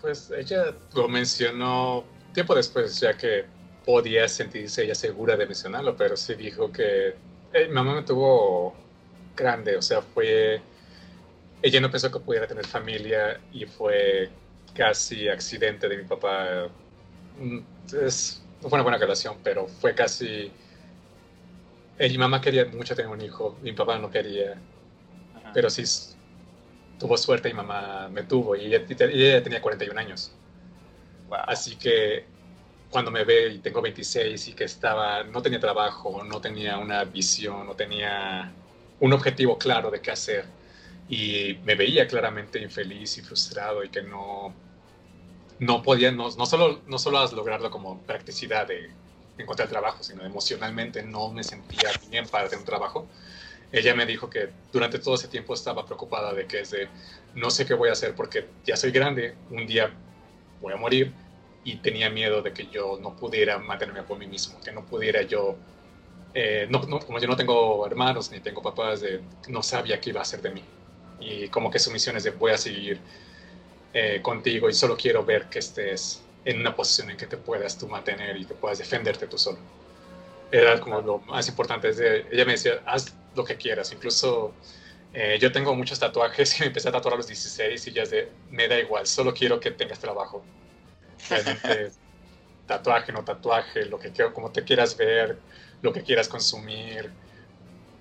Pues 0.00 0.30
ella 0.30 0.72
lo 0.94 1.08
mencionó 1.08 2.04
tiempo 2.32 2.54
después, 2.54 2.98
ya 2.98 3.16
que 3.16 3.46
podía 3.84 4.28
sentirse 4.28 4.84
ella 4.84 4.94
segura 4.94 5.36
de 5.36 5.46
mencionarlo, 5.46 5.96
pero 5.96 6.16
sí 6.16 6.34
dijo 6.34 6.72
que 6.72 7.16
mi 7.52 7.68
mamá 7.68 7.94
me 7.94 8.02
tuvo 8.02 8.74
grande, 9.36 9.76
o 9.76 9.82
sea, 9.82 10.00
fue... 10.02 10.60
Ella 11.62 11.80
no 11.80 11.90
pensó 11.90 12.10
que 12.10 12.20
pudiera 12.20 12.46
tener 12.46 12.66
familia 12.66 13.40
y 13.52 13.66
fue 13.66 14.30
casi 14.74 15.28
accidente 15.28 15.88
de 15.88 15.96
mi 15.96 16.04
papá 16.04 16.68
Mm, 17.38 17.60
es, 18.04 18.42
no 18.60 18.68
fue 18.68 18.76
una 18.76 18.82
buena 18.82 18.98
relación, 18.98 19.36
pero 19.42 19.66
fue 19.66 19.94
casi... 19.94 20.50
Ella, 21.98 22.12
mi 22.12 22.18
mamá 22.18 22.40
quería 22.40 22.64
mucho 22.66 22.94
tener 22.94 23.10
un 23.10 23.20
hijo, 23.20 23.56
mi 23.62 23.72
papá 23.72 23.98
no 23.98 24.10
quería, 24.10 24.52
Ajá. 25.34 25.50
pero 25.52 25.68
sí 25.68 25.82
tuvo 26.98 27.16
suerte 27.16 27.48
y 27.48 27.54
mamá 27.54 28.08
me 28.08 28.22
tuvo 28.24 28.56
y 28.56 28.66
ella, 28.66 28.84
ella 28.88 29.42
tenía 29.42 29.60
41 29.60 29.98
años. 29.98 30.32
Wow. 31.28 31.38
Así 31.46 31.76
que 31.76 32.24
cuando 32.90 33.10
me 33.10 33.24
ve 33.24 33.48
y 33.48 33.58
tengo 33.58 33.82
26 33.82 34.48
y 34.48 34.52
que 34.54 34.64
estaba, 34.64 35.24
no 35.24 35.42
tenía 35.42 35.60
trabajo, 35.60 36.22
no 36.24 36.40
tenía 36.40 36.78
una 36.78 37.04
visión, 37.04 37.66
no 37.66 37.74
tenía 37.74 38.52
un 39.00 39.12
objetivo 39.12 39.58
claro 39.58 39.90
de 39.90 40.00
qué 40.00 40.10
hacer 40.10 40.57
y 41.08 41.58
me 41.64 41.74
veía 41.74 42.06
claramente 42.06 42.60
infeliz 42.60 43.18
y 43.18 43.22
frustrado 43.22 43.82
y 43.84 43.90
que 43.90 44.02
no, 44.02 44.54
no 45.58 45.82
podía, 45.82 46.12
no, 46.12 46.28
no, 46.36 46.46
solo, 46.46 46.82
no 46.86 46.98
solo 46.98 47.26
lograrlo 47.32 47.70
como 47.70 48.06
practicidad 48.06 48.66
de 48.68 48.90
encontrar 49.38 49.68
trabajo, 49.68 50.02
sino 50.02 50.24
emocionalmente 50.24 51.02
no 51.02 51.32
me 51.32 51.44
sentía 51.44 51.94
bien 52.10 52.28
para 52.28 52.48
tener 52.48 52.60
un 52.60 52.66
trabajo. 52.66 53.08
Ella 53.72 53.94
me 53.94 54.06
dijo 54.06 54.30
que 54.30 54.50
durante 54.72 54.98
todo 54.98 55.14
ese 55.16 55.28
tiempo 55.28 55.54
estaba 55.54 55.84
preocupada 55.86 56.34
de 56.34 56.46
que 56.46 56.60
es 56.60 56.70
de, 56.70 56.88
no 57.34 57.50
sé 57.50 57.66
qué 57.66 57.74
voy 57.74 57.88
a 57.90 57.92
hacer 57.92 58.14
porque 58.14 58.54
ya 58.64 58.76
soy 58.76 58.92
grande, 58.92 59.36
un 59.50 59.66
día 59.66 59.90
voy 60.60 60.72
a 60.72 60.76
morir 60.76 61.14
y 61.64 61.78
tenía 61.82 62.10
miedo 62.10 62.42
de 62.42 62.52
que 62.52 62.68
yo 62.68 62.98
no 63.00 63.16
pudiera 63.16 63.58
mantenerme 63.58 64.02
por 64.04 64.18
mí 64.18 64.26
mismo, 64.26 64.60
que 64.62 64.72
no 64.72 64.86
pudiera 64.86 65.22
yo, 65.22 65.56
eh, 66.34 66.66
no, 66.70 66.82
no, 66.84 67.00
como 67.00 67.20
yo 67.20 67.28
no 67.28 67.36
tengo 67.36 67.86
hermanos 67.86 68.30
ni 68.30 68.40
tengo 68.40 68.62
papás, 68.62 69.00
de, 69.00 69.22
no 69.48 69.62
sabía 69.62 70.00
qué 70.00 70.10
iba 70.10 70.20
a 70.20 70.22
hacer 70.22 70.42
de 70.42 70.50
mí. 70.52 70.64
Y 71.20 71.48
como 71.48 71.70
que 71.70 71.78
su 71.78 71.90
misión 71.90 72.16
es 72.16 72.24
de 72.24 72.30
voy 72.30 72.52
a 72.52 72.58
seguir 72.58 73.00
eh, 73.92 74.20
contigo 74.22 74.68
y 74.68 74.74
solo 74.74 74.96
quiero 74.96 75.24
ver 75.24 75.46
que 75.46 75.58
estés 75.58 76.22
en 76.44 76.60
una 76.60 76.74
posición 76.74 77.10
en 77.10 77.16
que 77.16 77.26
te 77.26 77.36
puedas 77.36 77.76
tú 77.78 77.88
mantener 77.88 78.36
y 78.36 78.44
que 78.44 78.54
puedas 78.54 78.78
defenderte 78.78 79.26
tú 79.26 79.38
solo. 79.38 79.58
Era 80.50 80.80
como 80.80 81.00
lo 81.00 81.18
más 81.20 81.48
importante. 81.48 81.92
De, 81.92 82.26
ella 82.30 82.44
me 82.44 82.52
decía, 82.52 82.82
haz 82.86 83.14
lo 83.34 83.44
que 83.44 83.56
quieras. 83.56 83.92
Incluso 83.92 84.54
eh, 85.14 85.38
yo 85.40 85.50
tengo 85.50 85.74
muchos 85.74 85.98
tatuajes 85.98 86.54
y 86.58 86.60
me 86.60 86.66
empecé 86.66 86.88
a 86.88 86.92
tatuar 86.92 87.14
a 87.14 87.16
los 87.16 87.26
16 87.26 87.86
y 87.86 87.92
ya 87.92 88.02
es 88.02 88.10
de, 88.10 88.30
me 88.50 88.68
da 88.68 88.78
igual, 88.78 89.06
solo 89.06 89.34
quiero 89.34 89.58
que 89.60 89.70
tengas 89.70 89.98
trabajo. 89.98 90.44
Realmente, 91.28 91.92
tatuaje, 92.66 93.12
no 93.12 93.24
tatuaje, 93.24 93.86
lo 93.86 93.98
que 93.98 94.12
quiero, 94.12 94.32
como 94.32 94.50
te 94.50 94.62
quieras 94.64 94.96
ver, 94.96 95.38
lo 95.82 95.92
que 95.92 96.02
quieras 96.02 96.28
consumir. 96.28 97.10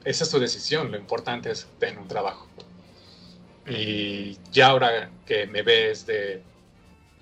Esa 0.03 0.23
es 0.23 0.29
tu 0.29 0.39
decisión, 0.39 0.91
lo 0.91 0.97
importante 0.97 1.51
es 1.51 1.67
tener 1.79 1.97
un 1.97 2.07
trabajo. 2.07 2.47
Y 3.67 4.37
ya 4.51 4.67
ahora 4.67 5.11
que 5.25 5.45
me 5.47 5.61
ves 5.61 6.05
de... 6.05 6.41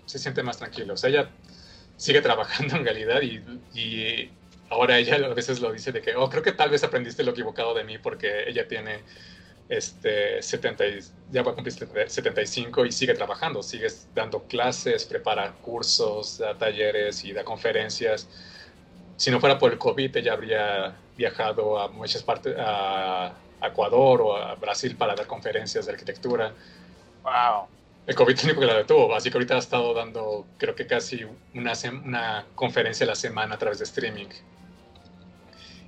se 0.05 0.19
siente 0.19 0.43
más 0.43 0.57
tranquilo. 0.57 0.93
O 0.93 0.97
sea, 0.97 1.09
ella 1.09 1.29
sigue 1.97 2.21
trabajando 2.21 2.75
en 2.75 2.83
realidad 2.83 3.21
y, 3.21 3.41
y 3.73 4.29
ahora 4.69 4.97
ella 4.97 5.15
a 5.15 5.33
veces 5.33 5.59
lo 5.59 5.71
dice 5.71 5.91
de 5.91 6.01
que, 6.01 6.15
oh, 6.15 6.29
creo 6.29 6.43
que 6.43 6.51
tal 6.51 6.69
vez 6.69 6.83
aprendiste 6.83 7.23
lo 7.23 7.31
equivocado 7.31 7.73
de 7.73 7.83
mí 7.83 7.97
porque 7.97 8.47
ella 8.47 8.67
tiene 8.67 8.99
este 9.69 10.41
70, 10.41 10.83
ya 11.31 11.41
va 11.41 11.51
a 11.51 11.55
cumplir 11.55 11.73
75 12.07 12.85
y 12.85 12.91
sigue 12.91 13.13
trabajando, 13.15 13.63
sigue 13.63 13.87
dando 14.13 14.43
clases, 14.43 15.05
prepara 15.05 15.53
cursos, 15.53 16.37
da 16.37 16.57
talleres 16.57 17.23
y 17.23 17.33
da 17.33 17.43
conferencias. 17.43 18.27
Si 19.17 19.31
no 19.31 19.39
fuera 19.39 19.57
por 19.57 19.71
el 19.71 19.77
COVID, 19.79 20.15
ella 20.17 20.33
habría 20.33 20.95
viajado 21.17 21.79
a 21.79 21.87
muchas 21.87 22.21
partes, 22.21 22.55
a 22.57 23.33
a 23.61 23.67
Ecuador 23.67 24.21
o 24.21 24.35
a 24.35 24.55
Brasil 24.55 24.95
para 24.95 25.15
dar 25.15 25.27
conferencias 25.27 25.85
de 25.85 25.91
arquitectura. 25.91 26.53
Wow. 27.23 27.67
El 28.07 28.13
COVID 28.13 28.37
único 28.43 28.59
que 28.61 28.67
la 28.67 28.77
detuvo, 28.77 29.15
así 29.15 29.31
que 29.31 29.37
ahorita 29.37 29.55
ha 29.55 29.59
estado 29.59 29.93
dando, 29.93 30.45
creo 30.57 30.75
que 30.75 30.85
casi 30.85 31.25
una, 31.55 31.73
una 32.03 32.45
conferencia 32.53 33.03
a 33.03 33.07
la 33.07 33.15
semana 33.15 33.55
a 33.55 33.57
través 33.57 33.79
de 33.79 33.85
streaming. 33.85 34.27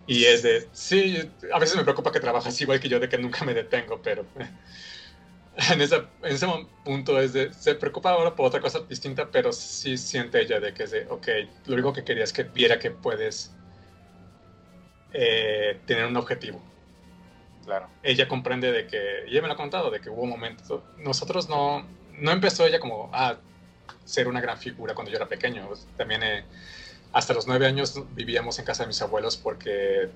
Y 0.08 0.26
es 0.26 0.42
de, 0.42 0.68
sí, 0.72 1.30
a 1.54 1.60
veces 1.60 1.76
me 1.76 1.84
preocupa 1.84 2.12
que 2.12 2.20
trabajas 2.20 2.60
igual 2.62 2.80
que 2.80 2.90
yo, 2.90 3.00
de 3.00 3.10
que 3.10 3.18
nunca 3.20 3.46
me 3.46 3.54
detengo, 3.54 4.02
pero 4.02 4.26
en, 5.72 5.82
esa, 5.82 6.10
en 6.24 6.34
ese 6.34 6.48
punto 6.84 7.20
es 7.20 7.34
de, 7.34 7.54
se 7.54 7.76
preocupa 7.76 8.12
ahora 8.12 8.34
por 8.34 8.48
otra 8.48 8.62
cosa 8.62 8.80
distinta, 8.80 9.30
pero 9.30 9.52
sí 9.52 9.98
siente 9.98 10.42
ella 10.42 10.60
de 10.60 10.74
que 10.74 10.84
es 10.84 10.92
de, 10.92 11.06
ok, 11.10 11.28
lo 11.68 11.74
único 11.76 11.94
que 11.94 12.04
quería 12.04 12.24
es 12.24 12.34
que 12.34 12.44
viera 12.44 12.80
que 12.80 12.90
puedes 12.90 13.52
eh, 15.14 15.80
tener 15.86 16.06
un 16.06 16.18
objetivo 16.18 16.64
Claro. 17.68 17.90
Ella 18.02 18.30
comprende 18.30 18.72
de 18.72 18.88
que, 18.88 19.26
ella 19.26 19.42
me 19.42 19.50
lo 19.50 19.56
ha 19.56 19.58
contado, 19.58 19.92
de 19.92 20.00
que 20.00 20.10
hubo 20.10 20.26
momentos, 20.26 20.84
nosotros 21.00 21.50
no, 21.50 21.86
no 22.18 22.32
empezó 22.32 22.66
ella 22.66 22.80
como 22.80 23.10
a 23.12 23.36
ser 24.06 24.30
una 24.30 24.40
gran 24.40 24.58
figura 24.58 24.96
cuando 24.96 25.12
yo 25.12 25.18
era 25.18 25.28
pequeño. 25.28 25.68
También 25.98 26.24
eh, 26.24 26.46
hasta 27.12 27.34
los 27.34 27.46
nueve 27.46 27.68
años 27.68 28.02
vivíamos 28.16 28.58
en 28.58 28.64
casa 28.64 28.84
de 28.84 28.88
mis 28.88 29.02
abuelos 29.02 29.36
porque 29.36 30.08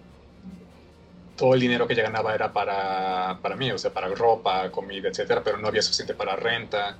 todo 1.35 1.53
el 1.53 1.59
dinero 1.59 1.87
que 1.87 1.93
ella 1.93 2.03
ganaba 2.03 2.33
era 2.33 2.53
para, 2.53 3.39
para 3.41 3.57
mí, 3.57 3.69
o 3.69 3.77
sea, 3.77 3.91
para 3.91 4.07
ropa, 4.07 4.71
comida, 4.71 5.09
etcétera, 5.09 5.43
pero 5.43 5.57
no 5.57 5.67
había 5.67 5.81
suficiente 5.81 6.13
para 6.13 6.37
renta. 6.37 6.97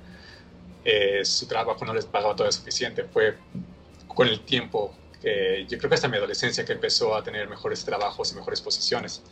Eh, 0.84 1.24
su 1.24 1.46
trabajo 1.46 1.82
no 1.86 1.94
les 1.94 2.04
pagaba 2.04 2.36
todo 2.36 2.52
suficiente. 2.52 3.04
Fue 3.04 3.38
con 4.06 4.28
el 4.28 4.40
tiempo 4.40 4.94
que 5.22 5.64
yo 5.66 5.78
creo 5.78 5.88
que 5.88 5.94
hasta 5.94 6.08
mi 6.08 6.18
adolescencia 6.18 6.62
que 6.66 6.74
empezó 6.74 7.16
a 7.16 7.22
tener 7.24 7.48
mejores 7.48 7.86
trabajos 7.86 8.32
y 8.32 8.34
mejores 8.34 8.60
posiciones. 8.60 9.22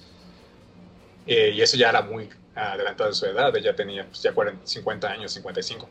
Eh, 1.26 1.52
y 1.54 1.62
eso 1.62 1.76
ya 1.76 1.90
era 1.90 2.02
muy 2.02 2.28
adelantado 2.54 3.10
en 3.10 3.14
su 3.14 3.26
edad, 3.26 3.54
ella 3.56 3.74
tenía 3.74 4.04
pues, 4.06 4.22
ya 4.22 4.32
40, 4.32 4.66
50 4.66 5.08
años, 5.08 5.32
55. 5.32 5.88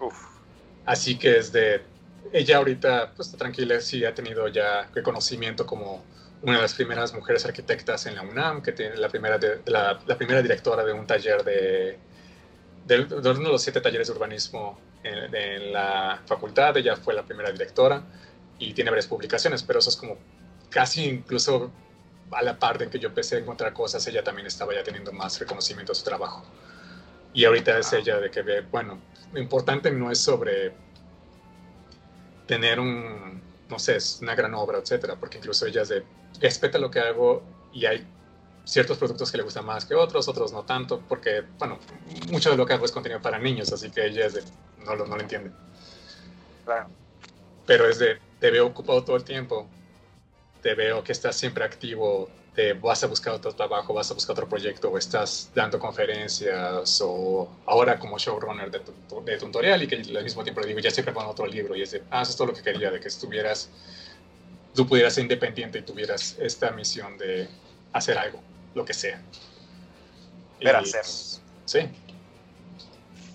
Uf. 0.00 0.14
Así 0.84 1.16
que 1.18 1.30
desde 1.30 1.82
ella 2.32 2.58
ahorita 2.58 3.12
pues 3.14 3.28
está 3.28 3.38
tranquila, 3.38 3.80
sí 3.80 4.04
ha 4.04 4.14
tenido 4.14 4.48
ya 4.48 4.88
reconocimiento 4.92 5.66
como 5.66 6.04
una 6.42 6.56
de 6.56 6.62
las 6.62 6.74
primeras 6.74 7.14
mujeres 7.14 7.44
arquitectas 7.46 8.06
en 8.06 8.16
la 8.16 8.22
UNAM, 8.22 8.62
que 8.62 8.72
tiene 8.72 8.96
la 8.96 9.08
primera, 9.08 9.38
de, 9.38 9.60
la, 9.66 9.98
la, 10.06 10.16
primera 10.16 10.42
directora 10.42 10.84
de 10.84 10.92
un 10.92 11.06
taller 11.06 11.42
de, 11.42 11.98
de, 12.86 13.04
de, 13.04 13.30
uno 13.30 13.32
de 13.32 13.52
los 13.52 13.62
siete 13.62 13.80
talleres 13.80 14.08
de 14.08 14.12
urbanismo 14.12 14.78
en, 15.02 15.34
en, 15.34 15.72
la 15.72 16.20
facultad, 16.26 16.76
ella 16.76 16.96
fue 16.96 17.14
la 17.14 17.24
primera 17.24 17.50
directora 17.50 18.02
y 18.58 18.74
tiene 18.74 18.90
varias 18.90 19.06
publicaciones, 19.06 19.62
pero 19.62 19.78
eso 19.78 19.88
es 19.88 19.96
como 19.96 20.18
casi 20.68 21.04
incluso 21.04 21.70
a 22.30 22.42
la 22.42 22.58
par 22.58 22.78
de 22.78 22.88
que 22.88 22.98
yo 22.98 23.08
empecé 23.08 23.36
a 23.36 23.38
encontrar 23.38 23.72
cosas, 23.72 24.06
ella 24.06 24.22
también 24.22 24.46
estaba 24.46 24.74
ya 24.74 24.82
teniendo 24.82 25.12
más 25.12 25.38
reconocimiento 25.38 25.92
a 25.92 25.94
su 25.94 26.04
trabajo. 26.04 26.44
Y 27.32 27.44
ahorita 27.44 27.78
es 27.78 27.92
ella 27.92 28.18
de 28.18 28.30
que 28.30 28.42
ve, 28.42 28.60
bueno, 28.62 28.98
lo 29.32 29.40
importante 29.40 29.90
no 29.90 30.10
es 30.10 30.18
sobre 30.18 30.72
tener 32.46 32.78
un, 32.78 33.42
no 33.68 33.78
sé, 33.78 33.98
una 34.22 34.34
gran 34.34 34.54
obra, 34.54 34.78
etcétera, 34.78 35.16
porque 35.16 35.38
incluso 35.38 35.66
ella 35.66 35.82
es 35.82 35.88
de, 35.88 36.04
respeta 36.40 36.78
lo 36.78 36.90
que 36.90 37.00
hago 37.00 37.42
y 37.72 37.86
hay 37.86 38.06
ciertos 38.64 38.96
productos 38.98 39.30
que 39.30 39.36
le 39.36 39.42
gustan 39.42 39.64
más 39.64 39.84
que 39.84 39.94
otros, 39.94 40.28
otros 40.28 40.52
no 40.52 40.62
tanto, 40.64 41.02
porque, 41.08 41.42
bueno, 41.58 41.78
mucho 42.30 42.50
de 42.50 42.56
lo 42.56 42.66
que 42.66 42.74
hago 42.74 42.84
es 42.84 42.92
contenido 42.92 43.20
para 43.20 43.38
niños, 43.38 43.72
así 43.72 43.90
que 43.90 44.06
ella 44.06 44.26
es 44.26 44.34
de, 44.34 44.42
no 44.84 44.94
lo, 44.96 45.06
no 45.06 45.16
lo 45.16 45.22
entiende. 45.22 45.50
Claro. 46.64 46.88
Pero 47.66 47.88
es 47.88 47.98
de, 47.98 48.18
te 48.40 48.50
veo 48.50 48.66
ocupado 48.66 49.04
todo 49.04 49.16
el 49.16 49.24
tiempo, 49.24 49.68
te 50.64 50.74
veo 50.74 51.04
que 51.04 51.12
estás 51.12 51.36
siempre 51.36 51.62
activo, 51.62 52.30
te 52.54 52.72
vas 52.72 53.04
a 53.04 53.06
buscar 53.06 53.34
otro 53.34 53.54
trabajo, 53.54 53.92
vas 53.92 54.10
a 54.10 54.14
buscar 54.14 54.32
otro 54.32 54.48
proyecto, 54.48 54.88
o 54.88 54.96
estás 54.96 55.50
dando 55.54 55.78
conferencias, 55.78 57.02
o 57.04 57.46
ahora 57.66 57.98
como 57.98 58.16
showrunner 58.16 58.70
de, 58.70 58.80
tu, 58.80 59.22
de 59.22 59.36
tutorial, 59.36 59.82
y 59.82 59.86
que 59.86 59.96
al 59.96 60.24
mismo 60.24 60.42
tiempo 60.42 60.62
le 60.62 60.68
digo, 60.68 60.80
ya 60.80 60.88
estoy 60.88 61.04
preparando 61.04 61.32
otro 61.32 61.46
libro, 61.46 61.76
y 61.76 61.82
es 61.82 61.90
de, 61.90 62.02
ah, 62.10 62.22
eso 62.22 62.30
es 62.30 62.36
todo 62.38 62.46
lo 62.46 62.54
que 62.54 62.62
quería, 62.62 62.90
de 62.90 62.98
que 62.98 63.08
estuvieras, 63.08 63.68
tú 64.74 64.86
pudieras 64.86 65.12
ser 65.12 65.24
independiente 65.24 65.80
y 65.80 65.82
tuvieras 65.82 66.34
esta 66.40 66.70
misión 66.70 67.18
de 67.18 67.46
hacer 67.92 68.16
algo, 68.16 68.40
lo 68.74 68.86
que 68.86 68.94
sea. 68.94 69.20
Ver 70.60 70.76
hacer. 70.76 71.04
Sí. 71.04 71.80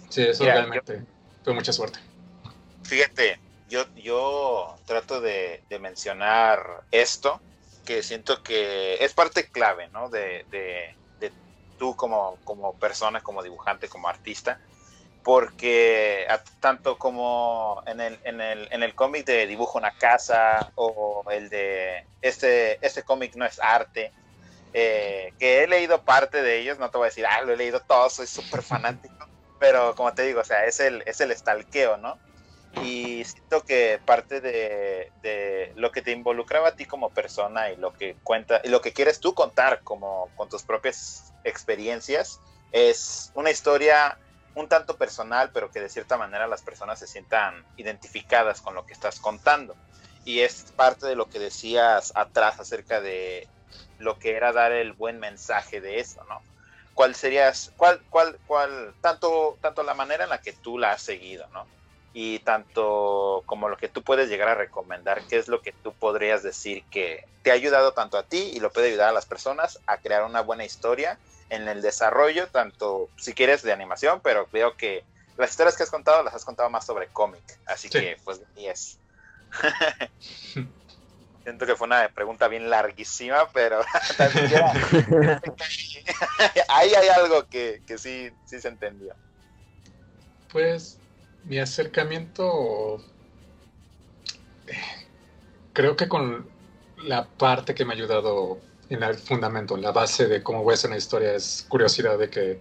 Sí, 0.09 0.23
eso 0.23 0.45
yeah, 0.45 0.55
realmente 0.55 0.95
yo, 0.97 1.05
fue 1.43 1.53
mucha 1.53 1.71
suerte. 1.71 1.99
Fíjate, 2.81 3.37
yo, 3.69 3.85
yo 3.95 4.75
trato 4.85 5.21
de, 5.21 5.63
de, 5.69 5.79
mencionar 5.79 6.83
esto, 6.91 7.39
que 7.85 8.03
siento 8.03 8.43
que 8.43 9.03
es 9.03 9.13
parte 9.13 9.49
clave, 9.49 9.87
¿no? 9.89 10.09
De, 10.09 10.45
de, 10.49 10.95
de 11.19 11.31
tú 11.77 11.95
como, 11.95 12.37
como, 12.43 12.73
persona, 12.73 13.21
como 13.21 13.43
dibujante, 13.43 13.87
como 13.87 14.09
artista, 14.09 14.59
porque 15.23 16.25
a, 16.29 16.43
tanto 16.59 16.97
como 16.97 17.83
en 17.85 18.01
el, 18.01 18.19
en 18.23 18.41
el, 18.41 18.67
en 18.71 18.83
el 18.83 18.95
cómic 18.95 19.25
de 19.25 19.47
Dibujo 19.47 19.77
una 19.77 19.97
casa 19.97 20.71
o 20.75 21.23
el 21.31 21.49
de 21.49 22.05
este, 22.21 22.83
este 22.85 23.03
cómic 23.03 23.35
no 23.35 23.45
es 23.45 23.59
arte, 23.59 24.11
eh, 24.73 25.33
que 25.39 25.63
he 25.63 25.67
leído 25.67 26.03
parte 26.03 26.41
de 26.41 26.59
ellos, 26.59 26.79
no 26.79 26.89
te 26.89 26.97
voy 26.97 27.05
a 27.05 27.09
decir, 27.09 27.25
ah, 27.25 27.41
lo 27.41 27.53
he 27.53 27.57
leído 27.57 27.79
todo, 27.81 28.09
soy 28.09 28.27
súper 28.27 28.63
fanático, 28.63 29.27
pero 29.59 29.95
como 29.95 30.13
te 30.13 30.23
digo, 30.23 30.41
o 30.41 30.43
sea, 30.43 30.65
es 30.65 30.79
el, 30.79 31.03
es 31.05 31.21
el 31.21 31.31
estalqueo, 31.31 31.97
¿no? 31.97 32.17
Y 32.83 33.23
siento 33.25 33.63
que 33.65 33.99
parte 34.05 34.41
de, 34.41 35.11
de, 35.21 35.71
lo 35.75 35.91
que 35.91 36.01
te 36.01 36.11
involucraba 36.11 36.69
a 36.69 36.75
ti 36.75 36.85
como 36.85 37.09
persona 37.09 37.71
y 37.71 37.77
lo 37.77 37.93
que 37.93 38.15
cuenta 38.23 38.61
y 38.63 38.69
lo 38.69 38.81
que 38.81 38.93
quieres 38.93 39.19
tú 39.19 39.33
contar 39.33 39.81
como 39.83 40.29
con 40.35 40.49
tus 40.49 40.63
propias 40.63 41.33
experiencias 41.43 42.39
es 42.71 43.31
una 43.35 43.51
historia 43.51 44.17
un 44.55 44.67
tanto 44.67 44.97
personal 44.97 45.51
pero 45.53 45.71
que 45.71 45.79
de 45.79 45.89
cierta 45.89 46.17
manera 46.17 46.47
las 46.47 46.61
personas 46.61 46.99
se 46.99 47.07
sientan 47.07 47.65
identificadas 47.77 48.61
con 48.61 48.75
lo 48.75 48.85
que 48.85 48.93
estás 48.93 49.19
contando. 49.19 49.75
Y 50.25 50.41
es 50.41 50.73
parte 50.75 51.07
de 51.07 51.15
lo 51.15 51.29
que 51.29 51.39
decías 51.39 52.11
atrás 52.15 52.59
acerca 52.59 53.01
de 53.01 53.47
lo 53.99 54.19
que 54.19 54.35
era 54.35 54.51
dar 54.51 54.71
el 54.71 54.93
buen 54.93 55.19
mensaje 55.19 55.81
de 55.81 55.99
eso 55.99 56.23
no 56.25 56.41
cuál 56.93 57.15
serías 57.15 57.71
cuál 57.77 58.01
cuál 58.09 58.39
cuál 58.47 58.93
tanto 59.01 59.57
tanto 59.61 59.83
la 59.83 59.93
manera 59.93 60.23
en 60.23 60.29
la 60.29 60.39
que 60.39 60.53
tú 60.53 60.77
la 60.77 60.93
has 60.93 61.01
seguido 61.01 61.47
no 61.53 61.65
y 62.13 62.39
tanto 62.39 63.43
como 63.45 63.69
lo 63.69 63.77
que 63.77 63.87
tú 63.87 64.01
puedes 64.01 64.29
llegar 64.29 64.49
a 64.49 64.55
recomendar, 64.55 65.21
qué 65.27 65.37
es 65.37 65.47
lo 65.47 65.61
que 65.61 65.71
tú 65.71 65.93
podrías 65.93 66.43
decir 66.43 66.83
que 66.89 67.25
te 67.43 67.51
ha 67.51 67.53
ayudado 67.53 67.93
tanto 67.93 68.17
a 68.17 68.23
ti 68.23 68.51
y 68.53 68.59
lo 68.59 68.71
puede 68.71 68.87
ayudar 68.87 69.09
a 69.09 69.13
las 69.13 69.25
personas 69.25 69.79
a 69.85 69.97
crear 69.97 70.23
una 70.23 70.41
buena 70.41 70.65
historia 70.65 71.19
en 71.49 71.67
el 71.67 71.81
desarrollo, 71.81 72.47
tanto 72.47 73.09
si 73.17 73.33
quieres 73.33 73.63
de 73.63 73.71
animación, 73.71 74.21
pero 74.21 74.47
veo 74.51 74.75
que 74.75 75.03
las 75.37 75.51
historias 75.51 75.77
que 75.77 75.83
has 75.83 75.89
contado 75.89 76.23
las 76.23 76.33
has 76.33 76.45
contado 76.45 76.69
más 76.69 76.85
sobre 76.85 77.07
cómic, 77.07 77.43
así 77.65 77.87
sí. 77.87 77.99
que 77.99 78.17
pues 78.23 78.41
10. 78.55 78.99
Siento 81.43 81.65
que 81.65 81.75
fue 81.75 81.87
una 81.87 82.09
pregunta 82.09 82.47
bien 82.47 82.69
larguísima, 82.69 83.47
pero 83.53 83.79
ahí 86.67 86.93
hay 86.93 87.07
algo 87.07 87.47
que, 87.47 87.81
que 87.87 87.97
sí, 87.97 88.29
sí 88.45 88.61
se 88.61 88.67
entendió. 88.67 89.15
Pues 90.51 90.98
mi 91.45 91.59
acercamiento 91.59 93.01
creo 95.73 95.95
que 95.95 96.07
con 96.07 96.47
la 97.03 97.25
parte 97.25 97.73
que 97.73 97.85
me 97.85 97.93
ha 97.93 97.95
ayudado 97.95 98.59
en 98.89 99.03
el 99.03 99.15
fundamento, 99.15 99.75
en 99.75 99.81
la 99.81 99.91
base 99.91 100.27
de 100.27 100.43
cómo 100.43 100.63
voy 100.63 100.73
a 100.73 100.75
hacer 100.75 100.89
una 100.89 100.97
historia 100.97 101.33
es 101.33 101.65
curiosidad 101.69 102.17
de 102.17 102.29
que, 102.29 102.59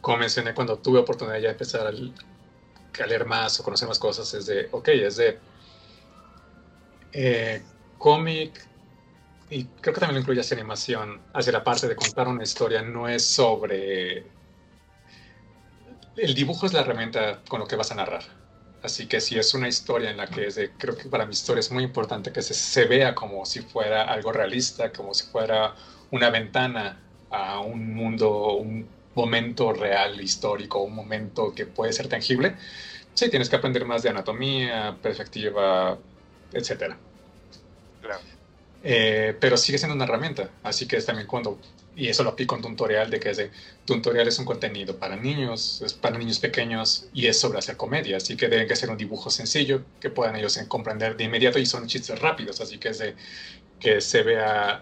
como 0.00 0.18
mencioné, 0.18 0.54
cuando 0.54 0.78
tuve 0.78 0.98
oportunidad 0.98 1.36
ya 1.36 1.48
de 1.48 1.52
empezar 1.52 1.86
a, 1.86 3.06
leer 3.06 3.26
más 3.26 3.60
o 3.60 3.62
conocer 3.62 3.86
más 3.88 3.98
cosas, 3.98 4.32
es 4.34 4.46
de, 4.46 4.68
ok, 4.72 4.88
es 4.88 5.16
de 5.16 5.38
eh, 7.12 7.62
cómic, 7.98 8.66
y 9.50 9.64
creo 9.64 9.94
que 9.94 10.00
también 10.00 10.14
lo 10.14 10.20
incluye 10.20 10.40
hacia 10.40 10.56
animación, 10.56 11.20
hacia 11.34 11.52
la 11.52 11.62
parte 11.62 11.86
de 11.86 11.94
contar 11.94 12.26
una 12.26 12.42
historia, 12.42 12.82
no 12.82 13.08
es 13.08 13.24
sobre 13.24 14.26
el 16.16 16.34
dibujo 16.34 16.66
es 16.66 16.72
la 16.72 16.80
herramienta 16.80 17.40
con 17.48 17.60
lo 17.60 17.66
que 17.66 17.76
vas 17.76 17.90
a 17.90 17.94
narrar. 17.94 18.22
Así 18.82 19.06
que 19.06 19.20
si 19.20 19.38
es 19.38 19.54
una 19.54 19.68
historia 19.68 20.10
en 20.10 20.18
la 20.18 20.26
que 20.26 20.46
es 20.46 20.56
de, 20.56 20.70
creo 20.72 20.96
que 20.96 21.08
para 21.08 21.24
mi 21.24 21.32
historia 21.32 21.60
es 21.60 21.70
muy 21.70 21.84
importante 21.84 22.32
que 22.32 22.42
se, 22.42 22.52
se, 22.52 22.84
vea 22.84 23.14
como 23.14 23.46
si 23.46 23.60
fuera 23.60 24.02
algo 24.04 24.30
realista, 24.30 24.92
como 24.92 25.14
si 25.14 25.26
fuera 25.26 25.74
una 26.10 26.28
ventana 26.30 27.00
a 27.30 27.60
un 27.60 27.94
mundo, 27.94 28.54
un 28.54 28.86
momento 29.14 29.72
real, 29.72 30.20
histórico, 30.20 30.82
un 30.82 30.94
momento 30.94 31.54
que 31.54 31.66
puede 31.66 31.92
ser 31.92 32.08
tangible. 32.08 32.56
Sí, 33.14 33.30
tienes 33.30 33.48
que 33.48 33.56
aprender 33.56 33.84
más 33.86 34.02
de 34.02 34.10
anatomía, 34.10 34.98
perspectiva, 35.00 35.98
etc. 36.52 36.96
Claro. 38.02 38.33
Eh, 38.84 39.34
pero 39.40 39.56
sigue 39.56 39.78
siendo 39.78 39.94
una 39.94 40.04
herramienta. 40.04 40.50
Así 40.62 40.86
que 40.86 40.96
es 40.96 41.06
también 41.06 41.26
cuando 41.26 41.58
y 41.96 42.08
eso 42.08 42.24
lo 42.24 42.30
aplico 42.30 42.56
en 42.56 42.62
tutorial 42.62 43.10
de 43.10 43.20
que 43.20 43.30
es 43.30 43.36
de, 43.36 43.50
tutorial 43.84 44.26
es 44.28 44.38
un 44.38 44.44
contenido 44.44 44.96
para 44.96 45.16
niños, 45.16 45.82
es 45.82 45.94
para 45.94 46.18
niños 46.18 46.38
pequeños 46.38 47.06
y 47.12 47.26
es 47.26 47.38
sobre 47.38 47.58
hacer 47.58 47.76
comedia, 47.76 48.16
así 48.16 48.36
que 48.36 48.48
deben 48.48 48.66
que 48.66 48.76
ser 48.76 48.90
un 48.90 48.96
dibujo 48.96 49.30
sencillo 49.30 49.82
que 50.00 50.10
puedan 50.10 50.36
ellos 50.36 50.58
comprender 50.68 51.16
de 51.16 51.24
inmediato 51.24 51.58
y 51.58 51.66
son 51.66 51.86
chistes 51.86 52.18
rápidos, 52.18 52.60
así 52.60 52.78
que 52.78 52.88
es 52.88 52.98
de 52.98 53.14
que 53.78 54.00
se 54.00 54.22
vea, 54.22 54.80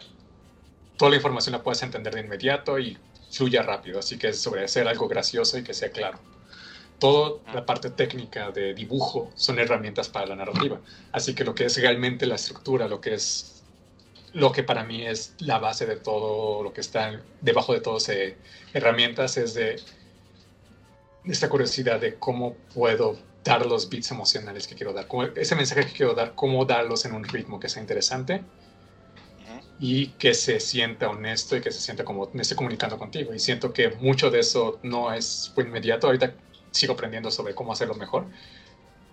toda 0.97 1.11
la 1.11 1.17
información 1.17 1.53
la 1.53 1.63
puedas 1.63 1.83
entender 1.83 2.15
de 2.15 2.21
inmediato 2.21 2.79
y 2.79 2.97
fluya 3.31 3.63
rápido, 3.63 3.99
así 3.99 4.19
que 4.19 4.29
es 4.29 4.41
sobre 4.41 4.65
hacer 4.65 4.89
algo 4.89 5.09
gracioso 5.09 5.59
y 5.59 5.65
que 5.65 5.75
sea 5.75 5.91
claro. 5.91 6.19
Toda 6.99 7.41
la 7.53 7.67
parte 7.67 7.91
técnica 7.91 8.53
de 8.53 8.75
dibujo 8.75 9.33
son 9.35 9.59
herramientas 9.59 10.09
para 10.09 10.27
la 10.27 10.37
narrativa, 10.37 10.81
así 11.11 11.35
que 11.35 11.45
lo 11.45 11.55
que 11.55 11.65
es 11.65 11.77
realmente 11.77 12.27
la 12.27 12.37
estructura, 12.37 12.87
lo 12.87 13.01
que 13.01 13.15
es 13.15 13.62
lo 14.35 14.53
que 14.53 14.63
para 14.63 14.85
mí 14.85 15.07
es 15.07 15.35
la 15.39 15.59
base 15.59 15.87
de 15.87 15.97
todo 15.97 16.63
lo 16.63 16.73
que 16.73 16.81
está 16.81 17.21
debajo 17.41 17.73
de 17.73 17.81
todas 17.81 18.09
eh, 18.09 18.37
herramientas 18.73 19.37
es 19.37 19.55
de 19.55 19.81
esta 21.25 21.49
curiosidad 21.49 22.01
de 22.01 22.15
cómo 22.15 22.55
puedo 22.75 23.19
dar 23.45 23.67
los 23.67 23.89
bits 23.89 24.11
emocionales 24.11 24.67
que 24.67 24.75
quiero 24.75 24.93
dar, 24.93 25.07
como 25.07 25.25
ese 25.25 25.55
mensaje 25.55 25.87
que 25.87 25.93
quiero 25.93 26.15
dar, 26.15 26.35
cómo 26.35 26.65
darlos 26.65 27.05
en 27.05 27.13
un 27.13 27.25
ritmo 27.25 27.61
que 27.61 27.69
sea 27.69 27.83
interesante 27.83 28.43
y 29.81 30.09
que 30.11 30.33
se 30.33 30.61
sienta 30.61 31.09
honesto 31.09 31.57
y 31.57 31.61
que 31.61 31.73
se 31.73 31.81
sienta 31.81 32.05
como 32.05 32.31
me 32.33 32.43
estoy 32.43 32.57
comunicando 32.57 32.99
contigo. 32.99 33.35
Y 33.35 33.41
siento 33.41 33.73
que 33.73 33.91
mucho 33.91 34.31
de 34.31 34.39
eso 34.39 34.79
no 34.85 35.13
es 35.13 35.51
fue 35.55 35.65
inmediato. 35.65 36.07
Ahorita 36.07 36.35
sigo 36.71 36.93
aprendiendo 36.95 37.33
sobre 37.33 37.55
cómo 37.55 37.73
hacerlo 37.73 37.95
mejor. 37.95 38.27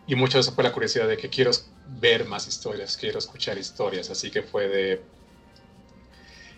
Y 0.10 0.16
mucho 0.16 0.40
de 0.40 0.42
eso 0.42 0.54
fue 0.54 0.64
la 0.64 0.72
curiosidad 0.72 1.08
de 1.08 1.18
que 1.18 1.30
quiero 1.30 1.52
ver 2.00 2.26
más 2.26 2.48
historias, 2.48 2.98
quiero 2.98 3.20
escuchar 3.20 3.60
historias. 3.60 4.10
Así 4.10 4.32
que 4.32 4.42
fue 4.42 4.68
de 4.68 5.02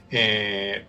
eh, 0.09 0.85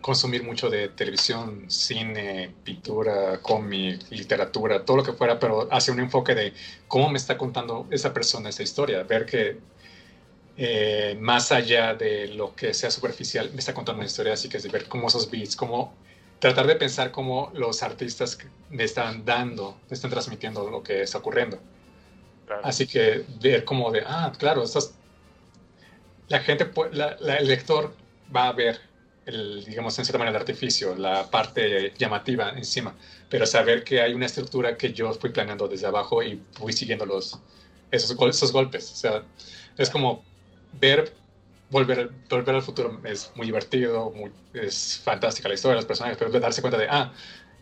consumir 0.00 0.44
mucho 0.44 0.70
de 0.70 0.90
televisión, 0.90 1.68
cine, 1.68 2.54
pintura, 2.62 3.40
cómic, 3.42 4.08
literatura, 4.10 4.84
todo 4.84 4.98
lo 4.98 5.02
que 5.02 5.12
fuera, 5.12 5.40
pero 5.40 5.66
hacia 5.72 5.92
un 5.92 5.98
enfoque 5.98 6.36
de 6.36 6.52
cómo 6.86 7.10
me 7.10 7.18
está 7.18 7.36
contando 7.36 7.88
esa 7.90 8.14
persona 8.14 8.50
esa 8.50 8.62
historia. 8.62 9.02
Ver 9.02 9.26
que 9.26 9.58
eh, 10.56 11.16
más 11.20 11.50
allá 11.50 11.94
de 11.94 12.28
lo 12.28 12.54
que 12.54 12.74
sea 12.74 12.92
superficial, 12.92 13.50
me 13.54 13.58
está 13.58 13.74
contando 13.74 13.98
una 13.98 14.06
historia, 14.06 14.34
así 14.34 14.48
que 14.48 14.58
es 14.58 14.62
de 14.62 14.68
ver 14.68 14.86
cómo 14.86 15.08
esos 15.08 15.28
beats, 15.28 15.56
cómo 15.56 15.94
tratar 16.42 16.66
de 16.66 16.74
pensar 16.74 17.12
cómo 17.12 17.52
los 17.54 17.84
artistas 17.84 18.36
me 18.68 18.82
están 18.82 19.24
dando, 19.24 19.78
me 19.88 19.94
están 19.94 20.10
transmitiendo 20.10 20.68
lo 20.68 20.82
que 20.82 21.02
está 21.02 21.18
ocurriendo. 21.18 21.56
Así 22.64 22.88
que 22.88 23.24
ver 23.40 23.64
como 23.64 23.92
de, 23.92 24.02
ah, 24.04 24.32
claro, 24.36 24.64
la 26.26 26.40
gente, 26.40 26.68
el 27.38 27.46
lector 27.46 27.94
va 28.34 28.48
a 28.48 28.52
ver, 28.54 28.80
el, 29.24 29.64
digamos, 29.64 29.96
en 30.00 30.04
cierta 30.04 30.18
manera, 30.18 30.36
el 30.36 30.40
artificio, 30.42 30.96
la 30.96 31.30
parte 31.30 31.94
llamativa 31.96 32.50
encima, 32.56 32.92
pero 33.28 33.46
saber 33.46 33.84
que 33.84 34.00
hay 34.00 34.12
una 34.12 34.26
estructura 34.26 34.76
que 34.76 34.92
yo 34.92 35.14
fui 35.14 35.30
planeando 35.30 35.68
desde 35.68 35.86
abajo 35.86 36.24
y 36.24 36.42
fui 36.54 36.72
siguiendo 36.72 37.06
los, 37.06 37.38
esos, 37.92 38.16
esos 38.20 38.50
golpes. 38.50 38.90
O 38.90 38.96
sea, 38.96 39.22
es 39.78 39.88
como 39.88 40.24
ver 40.72 41.14
volver, 41.72 42.10
volver 42.28 42.54
al 42.54 42.62
futuro 42.62 43.00
es 43.02 43.32
muy 43.34 43.46
divertido, 43.46 44.12
es 44.52 45.00
fantástica 45.02 45.48
la 45.48 45.54
historia 45.54 45.72
de 45.72 45.76
los 45.76 45.86
personajes, 45.86 46.18
pero 46.18 46.30
darse 46.38 46.60
cuenta 46.60 46.78
de, 46.78 46.86
ah, 46.88 47.12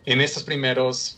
en 0.05 0.21
estos 0.21 0.43
primeros 0.43 1.17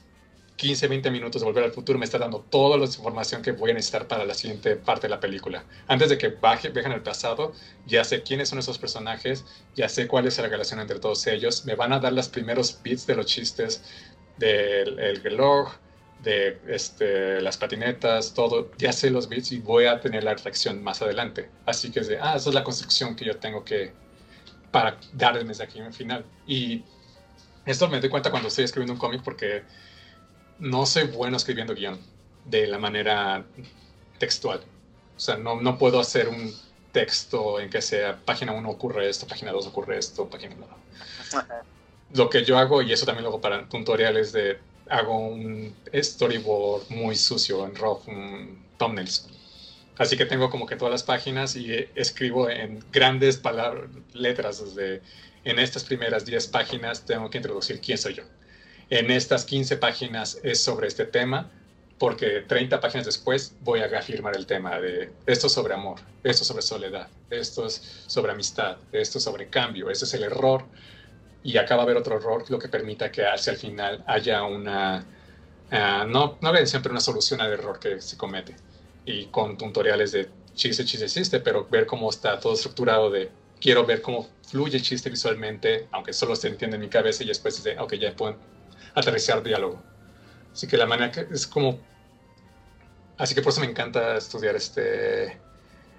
15, 0.56 0.88
20 0.88 1.10
minutos 1.10 1.42
de 1.42 1.46
Volver 1.46 1.64
al 1.64 1.72
Futuro 1.72 1.98
me 1.98 2.06
está 2.06 2.20
dando 2.20 2.42
toda 2.42 2.78
la 2.78 2.86
información 2.86 3.42
que 3.42 3.52
voy 3.52 3.72
a 3.72 3.74
necesitar 3.74 4.08
para 4.08 4.24
la 4.24 4.36
siguiente 4.36 4.76
parte 4.76 5.08
de 5.08 5.10
la 5.10 5.20
película. 5.20 5.66
Antes 5.88 6.10
de 6.10 6.18
que 6.18 6.30
baje, 6.30 6.70
viajen 6.70 6.92
al 6.92 7.02
pasado, 7.02 7.54
ya 7.88 8.04
sé 8.04 8.22
quiénes 8.22 8.50
son 8.50 8.60
esos 8.60 8.78
personajes, 8.78 9.44
ya 9.76 9.90
sé 9.90 10.08
cuál 10.08 10.28
es 10.28 10.38
la 10.38 10.48
relación 10.48 10.80
entre 10.80 11.00
todos 11.00 11.26
ellos, 11.26 11.66
me 11.66 11.76
van 11.76 11.92
a 11.92 12.00
dar 12.00 12.14
los 12.14 12.30
primeros 12.30 12.80
bits 12.84 13.08
de 13.08 13.16
los 13.16 13.26
chistes 13.26 13.84
del 14.38 15.22
reloj, 15.24 15.74
de 16.24 16.58
este, 16.68 17.42
las 17.42 17.58
patinetas, 17.58 18.34
todo, 18.34 18.72
ya 18.78 18.94
sé 18.94 19.10
los 19.10 19.28
bits 19.28 19.52
y 19.52 19.60
voy 19.60 19.86
a 19.86 20.00
tener 20.00 20.24
la 20.24 20.34
reacción 20.34 20.82
más 20.82 21.02
adelante. 21.02 21.50
Así 21.66 21.92
que 21.92 22.00
es 22.00 22.08
de, 22.08 22.18
ah, 22.20 22.36
esa 22.36 22.50
es 22.50 22.56
la 22.56 22.64
construcción 22.64 23.16
que 23.16 23.26
yo 23.26 23.38
tengo 23.38 23.64
que, 23.64 23.92
para 24.72 24.98
dar 25.14 25.38
el 25.38 25.46
mensaje 25.46 25.92
final. 25.92 26.26
Y 26.48 26.84
esto 27.66 27.90
me 27.90 28.00
doy 28.00 28.10
cuenta 28.10 28.32
cuando 28.32 28.48
estoy 28.48 28.64
escribiendo 28.64 28.94
un 28.94 29.00
cómic 29.00 29.22
porque 29.24 29.64
no 30.60 30.86
soy 30.86 31.08
bueno 31.08 31.38
escribiendo 31.38 31.76
guion 31.76 32.00
de 32.46 32.68
la 32.68 32.78
manera 32.78 33.46
textual. 34.18 34.62
O 35.16 35.20
sea, 35.20 35.38
no, 35.38 35.62
no 35.62 35.78
puedo 35.78 36.00
hacer 36.00 36.30
un 36.30 36.54
texto 36.94 37.60
en 37.60 37.70
que 37.70 37.82
sea 37.82 38.18
página 38.24 38.54
1 38.54 38.70
ocurre 38.70 39.10
esto, 39.10 39.28
página 39.28 39.52
2 39.52 39.68
ocurre 39.68 39.98
esto, 39.98 40.30
página 40.30 40.56
1. 40.56 40.68
Lo 42.16 42.30
que 42.30 42.46
yo 42.46 42.58
hago, 42.58 42.82
y 42.82 42.94
eso 42.94 43.06
también 43.06 43.24
lo 43.24 43.30
hago 43.30 43.42
para 43.42 43.68
tutoriales 43.68 44.32
de 44.32 44.60
hago 44.90 45.18
un 45.18 45.76
storyboard 45.94 46.90
muy 46.90 47.16
sucio 47.16 47.66
en 47.66 47.76
RAW, 47.76 48.02
thumbnails. 48.78 49.28
Así 49.98 50.18
que 50.18 50.26
tengo 50.26 50.50
como 50.50 50.66
que 50.66 50.76
todas 50.76 50.92
las 50.92 51.04
páginas 51.04 51.56
y 51.56 51.88
escribo 51.96 52.50
en 52.50 52.84
grandes 52.92 53.38
palabras, 53.38 53.90
letras 54.14 54.64
desde 54.64 55.02
en 55.44 55.60
estas 55.60 55.84
primeras 55.84 56.26
10 56.26 56.48
páginas 56.48 57.06
tengo 57.06 57.30
que 57.30 57.38
introducir 57.38 57.80
quién 57.80 57.98
soy 57.98 58.16
yo. 58.16 58.24
En 58.90 59.12
estas 59.12 59.46
15 59.46 59.78
páginas 59.78 60.40
es 60.44 60.60
sobre 60.60 60.88
este 60.88 61.06
tema, 61.06 61.52
porque 62.00 62.44
30 62.48 62.80
páginas 62.80 63.06
después 63.06 63.54
voy 63.62 63.82
a 63.82 63.86
afirmar 63.86 64.36
el 64.36 64.46
tema 64.46 64.80
de 64.80 65.12
esto 65.26 65.48
sobre 65.48 65.74
amor, 65.74 66.00
esto 66.24 66.44
sobre 66.44 66.62
soledad, 66.62 67.08
esto 67.30 67.66
es 67.66 68.04
sobre 68.08 68.32
amistad, 68.32 68.78
esto 68.92 69.20
sobre 69.20 69.48
cambio, 69.48 69.90
ese 69.90 70.06
es 70.06 70.14
el 70.16 70.24
error 70.24 70.66
y 71.44 71.58
acaba 71.58 71.84
de 71.84 71.92
haber 71.92 71.98
otro 71.98 72.18
error, 72.18 72.50
lo 72.50 72.58
que 72.58 72.70
permita 72.70 73.12
que 73.12 73.26
hacia 73.26 73.52
el 73.52 73.58
final 73.58 74.04
haya 74.08 74.44
una, 74.44 75.06
uh, 75.72 76.08
no, 76.08 76.38
no 76.42 76.52
redención, 76.52 76.82
pero 76.82 76.94
una 76.94 77.02
solución 77.02 77.42
al 77.42 77.52
error 77.52 77.80
que 77.80 78.00
se 78.02 78.18
comete. 78.18 78.56
Y 79.06 79.26
con 79.26 79.58
tutoriales 79.58 80.14
de 80.14 80.30
chiste, 80.56 80.86
chiste, 80.86 81.08
chiste, 81.08 81.40
pero 81.42 81.68
ver 81.70 81.86
cómo 81.86 82.10
está 82.10 82.40
todo 82.40 82.54
estructurado 82.54 83.10
de 83.10 83.30
quiero 83.60 83.86
ver 83.86 84.02
cómo 84.02 84.28
fluye 84.50 84.78
el 84.78 84.84
chiste 84.84 85.10
visualmente, 85.10 85.88
aunque 85.92 86.12
solo 86.14 86.36
se 86.36 86.50
entiende 86.50 86.76
en 86.76 86.82
mi 86.82 86.90
cabeza 86.90 87.24
y 87.24 87.28
después 87.28 87.64
de, 87.64 87.80
ok, 87.80 87.94
ya 87.94 88.14
pueden 88.16 88.38
aterrizar 88.94 89.42
diálogo. 89.42 89.82
Así 90.52 90.68
que 90.68 90.78
la 90.78 90.86
manera 90.86 91.12
que 91.12 91.28
es 91.34 91.48
como... 91.48 91.80
Así 93.18 93.34
que 93.34 93.42
por 93.42 93.52
eso 93.52 93.62
me 93.62 93.68
encanta 93.68 94.18
estudiar 94.18 94.56
este, 94.56 95.40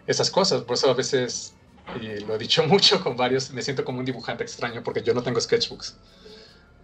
estas 0.07 0.31
cosas, 0.31 0.63
por 0.63 0.75
eso 0.75 0.91
a 0.91 0.95
veces 0.95 1.54
y 2.01 2.21
lo 2.21 2.35
he 2.35 2.39
dicho 2.39 2.63
mucho 2.67 3.03
con 3.03 3.17
varios, 3.17 3.51
me 3.51 3.63
siento 3.63 3.85
como 3.85 3.99
un 3.99 4.05
dibujante 4.05 4.43
extraño 4.43 4.83
porque 4.83 5.03
yo 5.03 5.15
no 5.15 5.23
tengo 5.23 5.41
sketchbooks. 5.41 5.97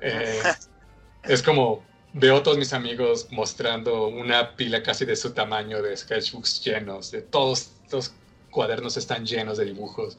Eh, 0.00 0.42
es 1.24 1.42
como 1.42 1.84
veo 2.12 2.38
a 2.38 2.42
todos 2.42 2.58
mis 2.58 2.72
amigos 2.72 3.28
mostrando 3.30 4.08
una 4.08 4.56
pila 4.56 4.82
casi 4.82 5.04
de 5.04 5.16
su 5.16 5.32
tamaño 5.32 5.82
de 5.82 5.96
sketchbooks 5.96 6.64
llenos, 6.64 7.10
de 7.10 7.22
todos 7.22 7.72
los 7.90 8.12
cuadernos 8.50 8.96
están 8.96 9.24
llenos 9.24 9.58
de 9.58 9.64
dibujos. 9.64 10.18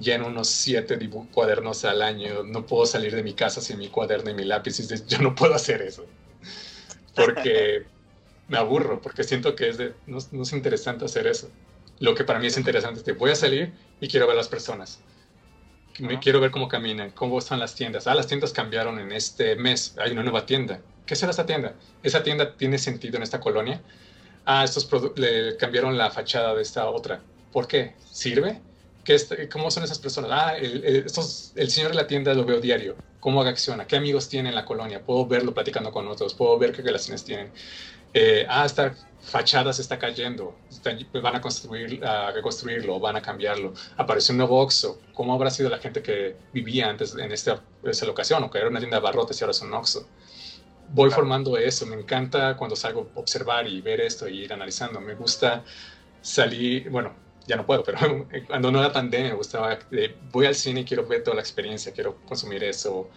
Lleno 0.00 0.26
unos 0.26 0.48
siete 0.48 0.98
cuadernos 1.32 1.84
al 1.84 2.02
año. 2.02 2.42
No 2.42 2.66
puedo 2.66 2.86
salir 2.86 3.14
de 3.14 3.22
mi 3.22 3.34
casa 3.34 3.60
sin 3.60 3.78
mi 3.78 3.88
cuaderno 3.88 4.30
y 4.30 4.34
mi 4.34 4.44
lápiz. 4.44 4.80
Y 4.80 5.06
yo 5.06 5.18
no 5.18 5.34
puedo 5.34 5.54
hacer 5.54 5.82
eso. 5.82 6.04
Porque 7.14 7.84
me 8.48 8.58
aburro, 8.58 9.00
porque 9.00 9.22
siento 9.22 9.54
que 9.54 9.68
es 9.68 9.78
de, 9.78 9.94
no 10.06 10.18
es 10.18 10.52
interesante 10.52 11.04
hacer 11.04 11.26
eso. 11.26 11.48
Lo 12.00 12.14
que 12.14 12.24
para 12.24 12.40
mí 12.40 12.46
es 12.48 12.56
interesante 12.56 12.98
es 12.98 13.04
que 13.04 13.12
voy 13.12 13.30
a 13.30 13.36
salir 13.36 13.72
y 14.04 14.08
quiero 14.08 14.26
ver 14.26 14.36
las 14.36 14.48
personas. 14.48 15.00
Me 15.98 16.18
quiero 16.18 16.38
ver 16.38 16.50
cómo 16.50 16.68
caminan, 16.68 17.10
cómo 17.12 17.38
están 17.38 17.58
las 17.58 17.74
tiendas. 17.74 18.06
Ah, 18.06 18.14
las 18.14 18.26
tiendas 18.26 18.52
cambiaron 18.52 18.98
en 18.98 19.12
este 19.12 19.56
mes. 19.56 19.96
Hay 19.98 20.10
una 20.12 20.22
nueva 20.22 20.44
tienda. 20.44 20.82
¿Qué 21.06 21.16
será 21.16 21.30
esta 21.30 21.46
tienda? 21.46 21.74
¿Esa 22.02 22.22
tienda 22.22 22.54
tiene 22.54 22.76
sentido 22.76 23.16
en 23.16 23.22
esta 23.22 23.40
colonia? 23.40 23.80
Ah, 24.44 24.62
estos 24.62 24.86
le 25.16 25.56
cambiaron 25.56 25.96
la 25.96 26.10
fachada 26.10 26.54
de 26.54 26.60
esta 26.60 26.86
otra. 26.90 27.22
¿Por 27.50 27.66
qué? 27.66 27.94
¿Sirve? 28.10 28.60
¿Qué 29.04 29.16
¿Cómo 29.50 29.70
son 29.70 29.84
esas 29.84 29.98
personas? 29.98 30.30
Ah, 30.34 30.54
el, 30.58 30.84
estos, 30.84 31.52
el 31.56 31.70
señor 31.70 31.92
de 31.92 31.96
la 31.96 32.06
tienda 32.06 32.34
lo 32.34 32.44
veo 32.44 32.60
diario. 32.60 32.96
¿Cómo 33.20 33.40
acciona? 33.40 33.86
¿Qué 33.86 33.96
amigos 33.96 34.28
tiene 34.28 34.50
en 34.50 34.54
la 34.54 34.66
colonia? 34.66 35.00
Puedo 35.00 35.26
verlo 35.26 35.54
platicando 35.54 35.90
con 35.90 36.06
otros. 36.08 36.34
Puedo 36.34 36.58
ver 36.58 36.72
qué 36.72 36.82
relaciones 36.82 37.24
tienen. 37.24 37.50
Eh, 38.12 38.44
ah, 38.50 38.66
esta 38.66 38.94
fachada 39.24 39.72
se 39.72 39.82
está 39.82 39.98
cayendo, 39.98 40.54
van 41.22 41.36
a, 41.36 41.40
construir, 41.40 42.04
a 42.04 42.30
reconstruirlo, 42.30 43.00
van 43.00 43.16
a 43.16 43.22
cambiarlo. 43.22 43.72
Apareció 43.96 44.32
un 44.32 44.38
nuevo 44.38 44.60
Oxxo. 44.60 45.00
¿Cómo 45.14 45.34
habrá 45.34 45.50
sido 45.50 45.70
la 45.70 45.78
gente 45.78 46.02
que 46.02 46.36
vivía 46.52 46.88
antes 46.88 47.14
en 47.14 47.32
esta, 47.32 47.62
esa 47.84 48.06
locación? 48.06 48.42
O 48.44 48.50
que 48.50 48.58
era 48.58 48.68
una 48.68 48.78
tienda 48.78 48.98
de 48.98 49.02
barrotes 49.02 49.40
y 49.40 49.44
ahora 49.44 49.52
es 49.52 49.62
un 49.62 49.72
Oxxo. 49.72 50.06
Voy 50.90 51.10
formando 51.10 51.56
eso. 51.56 51.86
Me 51.86 51.96
encanta 51.96 52.56
cuando 52.56 52.76
salgo 52.76 53.10
a 53.16 53.20
observar 53.20 53.66
y 53.66 53.80
ver 53.80 54.00
esto 54.00 54.28
y 54.28 54.44
ir 54.44 54.52
analizando. 54.52 55.00
Me 55.00 55.14
gusta 55.14 55.64
salir, 56.20 56.90
bueno, 56.90 57.14
ya 57.46 57.56
no 57.56 57.66
puedo, 57.66 57.82
pero 57.84 57.98
cuando 58.46 58.70
no 58.70 58.80
era 58.80 58.92
pandemia 58.92 59.30
me 59.30 59.36
gustaba, 59.36 59.78
eh, 59.92 60.14
voy 60.32 60.46
al 60.46 60.54
cine 60.54 60.80
y 60.80 60.84
quiero 60.84 61.06
ver 61.06 61.22
toda 61.22 61.36
la 61.36 61.42
experiencia, 61.42 61.92
quiero 61.92 62.16
consumir 62.26 62.64
eso, 62.64 63.10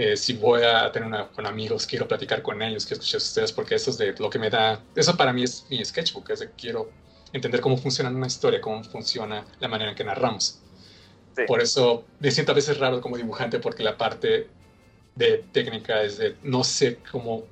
eh, 0.00 0.16
si 0.16 0.34
voy 0.34 0.62
a 0.62 0.92
tener 0.92 1.08
una, 1.08 1.26
con 1.26 1.44
amigos, 1.44 1.84
quiero 1.84 2.06
platicar 2.06 2.40
con 2.40 2.62
ellos, 2.62 2.86
quiero 2.86 3.02
escuchar 3.02 3.20
a 3.20 3.24
ustedes, 3.24 3.50
porque 3.50 3.74
eso 3.74 3.90
es 3.90 3.98
de 3.98 4.14
lo 4.16 4.30
que 4.30 4.38
me 4.38 4.48
da, 4.48 4.80
eso 4.94 5.16
para 5.16 5.32
mí 5.32 5.42
es 5.42 5.66
mi 5.68 5.84
sketchbook, 5.84 6.30
es 6.30 6.38
de 6.38 6.52
quiero 6.52 6.88
entender 7.32 7.60
cómo 7.60 7.76
funciona 7.76 8.08
una 8.08 8.28
historia, 8.28 8.60
cómo 8.60 8.84
funciona 8.84 9.44
la 9.58 9.66
manera 9.66 9.90
en 9.90 9.96
que 9.96 10.04
narramos. 10.04 10.60
Por 11.48 11.60
eso 11.60 12.04
me 12.20 12.30
siento 12.30 12.52
a 12.52 12.54
veces 12.54 12.78
raro 12.78 13.00
como 13.00 13.16
dibujante, 13.16 13.58
porque 13.58 13.82
la 13.82 13.98
parte 13.98 14.46
de 15.16 15.38
técnica 15.50 16.00
es 16.02 16.16
de 16.18 16.36
no 16.44 16.62
sé 16.62 17.00
cómo, 17.10 17.48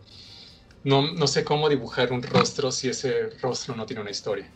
no, 0.84 1.02
no 1.14 1.26
sé 1.26 1.42
cómo 1.42 1.68
dibujar 1.68 2.12
un 2.12 2.22
rostro 2.22 2.70
si 2.70 2.88
ese 2.88 3.30
rostro 3.42 3.74
no 3.74 3.86
tiene 3.86 4.02
una 4.02 4.12
historia. 4.12 4.48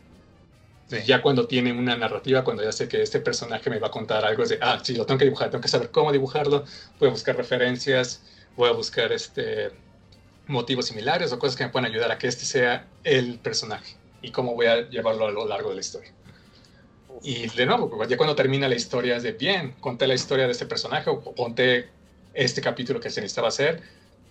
Ya 1.06 1.22
cuando 1.22 1.46
tiene 1.46 1.72
una 1.72 1.96
narrativa, 1.96 2.42
cuando 2.42 2.64
ya 2.64 2.72
sé 2.72 2.88
que 2.88 3.00
este 3.00 3.20
personaje 3.20 3.70
me 3.70 3.78
va 3.78 3.88
a 3.88 3.90
contar 3.90 4.24
algo, 4.24 4.42
es 4.42 4.48
de, 4.48 4.58
ah, 4.60 4.80
sí, 4.82 4.94
lo 4.94 5.06
tengo 5.06 5.18
que 5.18 5.24
dibujar, 5.24 5.50
tengo 5.50 5.62
que 5.62 5.68
saber 5.68 5.90
cómo 5.90 6.10
dibujarlo, 6.10 6.64
voy 6.98 7.08
a 7.08 7.12
buscar 7.12 7.36
referencias, 7.36 8.22
voy 8.56 8.68
a 8.68 8.72
buscar 8.72 9.12
este, 9.12 9.70
motivos 10.48 10.86
similares 10.86 11.32
o 11.32 11.38
cosas 11.38 11.56
que 11.56 11.64
me 11.64 11.70
puedan 11.70 11.90
ayudar 11.90 12.10
a 12.10 12.18
que 12.18 12.26
este 12.26 12.44
sea 12.44 12.88
el 13.04 13.38
personaje 13.38 13.94
y 14.20 14.32
cómo 14.32 14.54
voy 14.54 14.66
a 14.66 14.88
llevarlo 14.88 15.26
a 15.26 15.30
lo 15.30 15.46
largo 15.46 15.68
de 15.68 15.76
la 15.76 15.80
historia. 15.80 16.12
Y 17.22 17.48
de 17.48 17.66
nuevo, 17.66 18.04
ya 18.06 18.16
cuando 18.16 18.34
termina 18.34 18.68
la 18.68 18.74
historia 18.74 19.16
es 19.16 19.22
de, 19.22 19.32
bien, 19.32 19.74
conté 19.80 20.06
la 20.06 20.14
historia 20.14 20.46
de 20.46 20.52
este 20.52 20.66
personaje 20.66 21.08
o 21.08 21.20
conté 21.20 21.88
este 22.34 22.60
capítulo 22.60 22.98
que 22.98 23.10
se 23.10 23.20
necesitaba 23.20 23.48
hacer, 23.48 23.82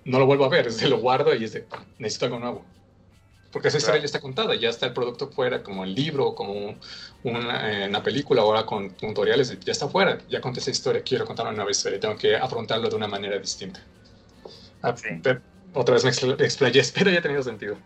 no 0.04 0.20
lo 0.20 0.26
vuelvo 0.26 0.44
a 0.46 0.50
ver, 0.50 0.68
es 0.68 0.78
de 0.78 0.90
lo 0.90 1.00
guardo 1.00 1.34
y 1.34 1.46
es 1.46 1.54
de, 1.54 1.66
necesito 2.00 2.26
algo 2.26 2.40
nuevo 2.40 2.79
porque 3.52 3.70
esa 3.70 3.78
historia 3.78 4.00
ya 4.00 4.06
está 4.06 4.20
contada, 4.20 4.56
ya 4.56 4.70
está 4.70 4.86
el 4.86 4.94
producto 4.94 5.30
fuera, 5.30 5.64
como 5.64 5.84
el 5.84 5.96
libro, 5.96 6.36
como 6.36 6.78
una, 7.24 7.72
eh, 7.72 7.88
una, 7.88 8.04
película, 8.04 8.42
ahora 8.42 8.66
con 8.66 8.92
tutoriales, 8.92 9.60
ya 9.60 9.72
está 9.72 9.88
fuera, 9.88 10.20
ya 10.30 10.40
conté 10.40 10.60
esa 10.60 10.72
historia, 10.72 11.02
quiero 11.02 11.26
contar 11.26 11.48
una 11.48 11.56
nueva 11.56 11.72
historia, 11.72 12.00
tengo 12.00 12.16
que 12.16 12.36
afrontarlo 12.36 12.90
de 12.90 12.96
una 12.96 13.08
manera 13.08 13.38
distinta. 13.40 13.82
Ah, 14.84 14.96
otra 15.74 15.96
vez 15.96 16.04
me 16.04 16.46
explayé, 16.46 16.80
espero 16.80 17.10
haya 17.10 17.22
tenido 17.22 17.42
sentido. 17.42 17.78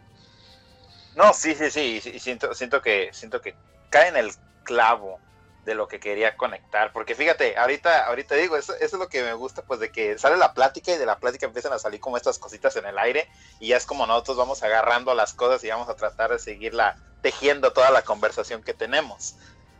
No, 1.15 1.33
sí, 1.33 1.55
sí, 1.55 1.69
sí, 1.69 2.19
siento, 2.19 2.53
siento, 2.53 2.81
que, 2.81 3.09
siento 3.13 3.39
que 3.39 3.55
cae 3.89 4.09
en 4.09 4.17
el 4.17 4.31
clavo 4.63 5.19
de 5.65 5.75
lo 5.75 5.87
que 5.87 5.99
quería 5.99 6.35
conectar. 6.35 6.91
Porque 6.91 7.15
fíjate, 7.15 7.57
ahorita, 7.57 8.05
ahorita 8.05 8.35
digo, 8.35 8.57
eso, 8.57 8.73
es 8.79 8.93
lo 8.93 9.07
que 9.07 9.23
me 9.23 9.33
gusta, 9.33 9.61
pues 9.61 9.79
de 9.79 9.91
que 9.91 10.17
sale 10.17 10.37
la 10.37 10.53
plática 10.53 10.91
y 10.93 10.97
de 10.97 11.05
la 11.05 11.19
plática 11.19 11.45
empiezan 11.45 11.73
a 11.73 11.79
salir 11.79 11.99
como 11.99 12.17
estas 12.17 12.39
cositas 12.39 12.75
en 12.75 12.85
el 12.85 12.97
aire 12.97 13.27
y 13.59 13.69
ya 13.69 13.77
es 13.77 13.85
como 13.85 14.05
nosotros 14.05 14.37
vamos 14.37 14.63
agarrando 14.63 15.13
las 15.13 15.33
cosas 15.33 15.63
y 15.63 15.69
vamos 15.69 15.89
a 15.89 15.95
tratar 15.95 16.31
de 16.31 16.39
seguirla 16.39 16.97
tejiendo 17.21 17.71
toda 17.71 17.91
la 17.91 18.01
conversación 18.01 18.63
que 18.63 18.73
tenemos. 18.73 19.35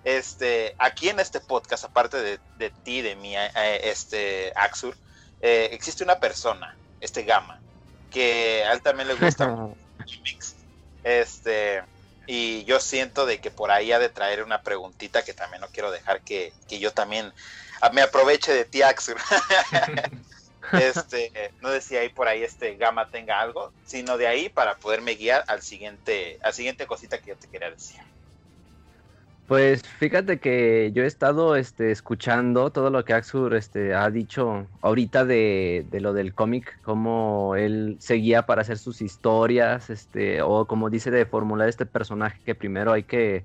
este, 0.06 0.76
aquí 0.80 1.10
en 1.10 1.20
este 1.20 1.40
podcast, 1.40 1.86
aparte 1.86 2.18
de, 2.18 2.40
de 2.58 2.70
ti, 2.70 3.02
de 3.02 3.16
mí, 3.16 3.36
eh, 3.38 3.82
este, 3.84 4.52
Axur, 4.56 4.96
eh, 5.42 5.70
existe 5.72 6.04
una 6.04 6.20
persona, 6.20 6.76
este 7.00 7.24
Gama, 7.24 7.62
que 8.12 8.64
a 8.66 8.74
él 8.74 8.82
también 8.82 9.08
le 9.10 9.16
gusta. 9.16 9.56
Este, 11.04 11.84
y 12.26 12.64
yo 12.64 12.80
siento 12.80 13.26
de 13.26 13.40
que 13.40 13.52
por 13.52 13.72
ahí 13.72 13.92
ha 13.92 14.00
de 14.00 14.10
traer 14.10 14.44
una 14.44 14.62
preguntita 14.62 15.24
que 15.24 15.34
también 15.34 15.62
no 15.62 15.68
quiero 15.68 15.92
dejar 15.92 16.22
que, 16.22 16.54
que 16.68 16.80
yo 16.80 16.92
también 16.92 17.34
me 17.92 18.02
aproveche 18.02 18.54
de 18.54 18.66
ti, 18.66 18.82
Axur. 18.82 19.18
este, 20.72 21.52
no 21.62 21.70
decía 21.70 22.00
ahí 22.00 22.10
por 22.10 22.28
ahí 22.28 22.44
este 22.44 22.76
Gama 22.76 23.10
tenga 23.10 23.42
algo, 23.42 23.74
sino 23.86 24.18
de 24.18 24.28
ahí 24.28 24.50
para 24.50 24.78
poderme 24.78 25.16
guiar 25.16 25.44
al 25.48 25.62
siguiente, 25.62 26.40
al 26.44 26.54
siguiente 26.54 26.88
cosita 26.88 27.20
que 27.20 27.32
yo 27.32 27.36
te 27.36 27.50
quería 27.50 27.72
decir. 27.72 28.00
Pues 29.54 29.84
fíjate 29.84 30.40
que 30.40 30.92
yo 30.96 31.04
he 31.04 31.06
estado 31.06 31.56
este, 31.56 31.92
escuchando 31.92 32.72
todo 32.72 32.90
lo 32.90 33.06
que 33.06 33.14
Axur 33.14 33.54
este, 33.54 33.94
ha 33.94 34.10
dicho 34.10 34.66
ahorita 34.82 35.26
de, 35.26 35.86
de 35.92 36.02
lo 36.02 36.14
del 36.14 36.34
cómic, 36.34 36.80
cómo 36.82 37.56
él 37.56 37.98
seguía 38.00 38.48
para 38.48 38.64
hacer 38.64 38.80
sus 38.80 39.04
historias, 39.04 39.92
este, 39.92 40.42
o 40.42 40.66
como 40.66 40.90
dice 40.90 41.12
de 41.12 41.28
formular 41.28 41.70
este 41.70 41.86
personaje 41.86 42.42
que 42.44 42.56
primero 42.56 42.94
hay 42.94 43.04
que 43.04 43.44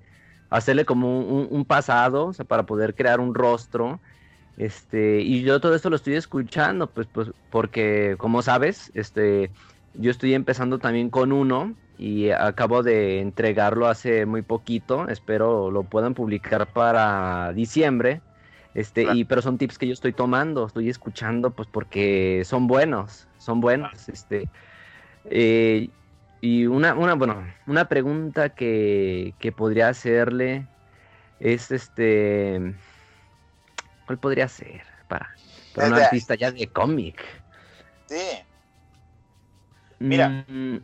hacerle 0.49 0.87
como 0.87 1.21
un, 1.21 1.65
pasado, 1.67 2.29
o 2.29 2.33
sea, 2.33 2.47
para 2.47 2.63
poder 2.63 2.95
crear 2.95 3.21
un 3.21 3.35
rostro. 3.35 4.01
Este, 4.57 5.21
y 5.21 5.43
yo 5.43 5.61
todo 5.61 5.75
esto 5.75 5.91
lo 5.91 5.97
estoy 5.97 6.15
escuchando, 6.15 6.87
pues, 6.87 7.07
pues, 7.13 7.33
porque 7.51 8.15
como 8.17 8.41
sabes, 8.41 8.91
este, 8.95 9.51
yo 9.99 10.11
estoy 10.11 10.35
empezando 10.35 10.79
también 10.79 11.11
con 11.11 11.33
uno 11.33 11.75
y 11.99 12.31
acabo 12.31 12.83
de 12.83 13.21
entregarlo 13.21 13.89
hace 13.89 14.25
muy 14.27 14.43
poquito. 14.43 15.09
Espero 15.09 15.71
lo 15.71 15.83
puedan 15.83 16.15
publicar 16.15 16.73
para 16.73 17.53
diciembre. 17.53 18.21
Este, 18.75 19.03
y 19.13 19.25
pero 19.25 19.43
son 19.43 19.59
tips 19.59 19.77
que 19.77 19.89
yo 19.89 19.93
estoy 19.93 20.13
tomando, 20.13 20.67
estoy 20.67 20.89
escuchando, 20.89 21.51
pues 21.51 21.69
porque 21.71 22.43
son 22.45 22.69
buenos, 22.69 23.27
son 23.39 23.61
buenos. 23.61 24.09
Este, 24.09 24.49
eh, 25.25 25.89
y 26.41 26.67
una, 26.67 26.95
una, 26.95 27.15
bueno, 27.15 27.45
una 27.67 27.89
pregunta 27.89 28.51
que, 28.51 29.35
que 29.41 29.51
podría 29.51 29.89
hacerle 29.89 30.65
es 31.41 31.73
este, 31.73 32.75
¿cuál 34.07 34.19
podría 34.19 34.47
ser 34.47 34.83
para, 35.09 35.35
para 35.75 35.89
un 35.89 35.95
artista 35.95 36.37
ya 36.37 36.53
de 36.53 36.69
cómic? 36.69 37.21
Sí. 38.07 38.48
Mira. 39.99 40.45
Mm, 40.49 40.79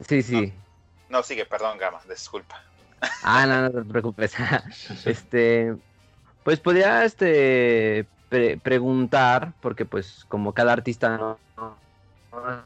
Sí, 0.00 0.22
sí. 0.22 0.52
No, 1.08 1.22
sigue, 1.22 1.46
perdón, 1.46 1.78
Gama, 1.78 2.00
disculpa. 2.08 2.56
Ah, 3.22 3.46
no, 3.46 3.62
no 3.62 3.72
te 3.72 3.88
preocupes. 3.88 4.34
este, 5.06 5.74
pues 6.42 6.60
podría 6.60 7.04
este 7.04 8.08
preguntar, 8.62 9.54
porque 9.60 9.84
pues 9.84 10.24
como 10.26 10.52
cada 10.52 10.72
artista 10.72 11.38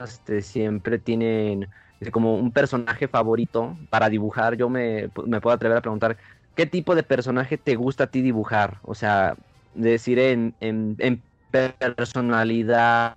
este, 0.01 0.41
siempre 0.41 0.99
tienen 0.99 1.69
como 2.11 2.37
un 2.37 2.53
personaje 2.53 3.07
favorito 3.09 3.77
para 3.91 4.09
dibujar, 4.09 4.57
yo 4.57 4.71
me, 4.71 5.11
me, 5.27 5.41
puedo 5.41 5.55
atrever 5.55 5.79
a 5.79 5.83
preguntar, 5.83 6.17
¿qué 6.55 6.65
tipo 6.65 6.95
de 6.95 7.03
personaje 7.03 7.59
te 7.59 7.77
gusta 7.77 8.05
a 8.05 8.07
ti 8.07 8.23
dibujar? 8.23 8.79
O 8.83 8.95
sea, 8.95 9.37
decir 9.75 10.19
en, 10.19 10.57
en, 10.61 10.97
en 10.99 11.23
personalidad, 11.51 13.17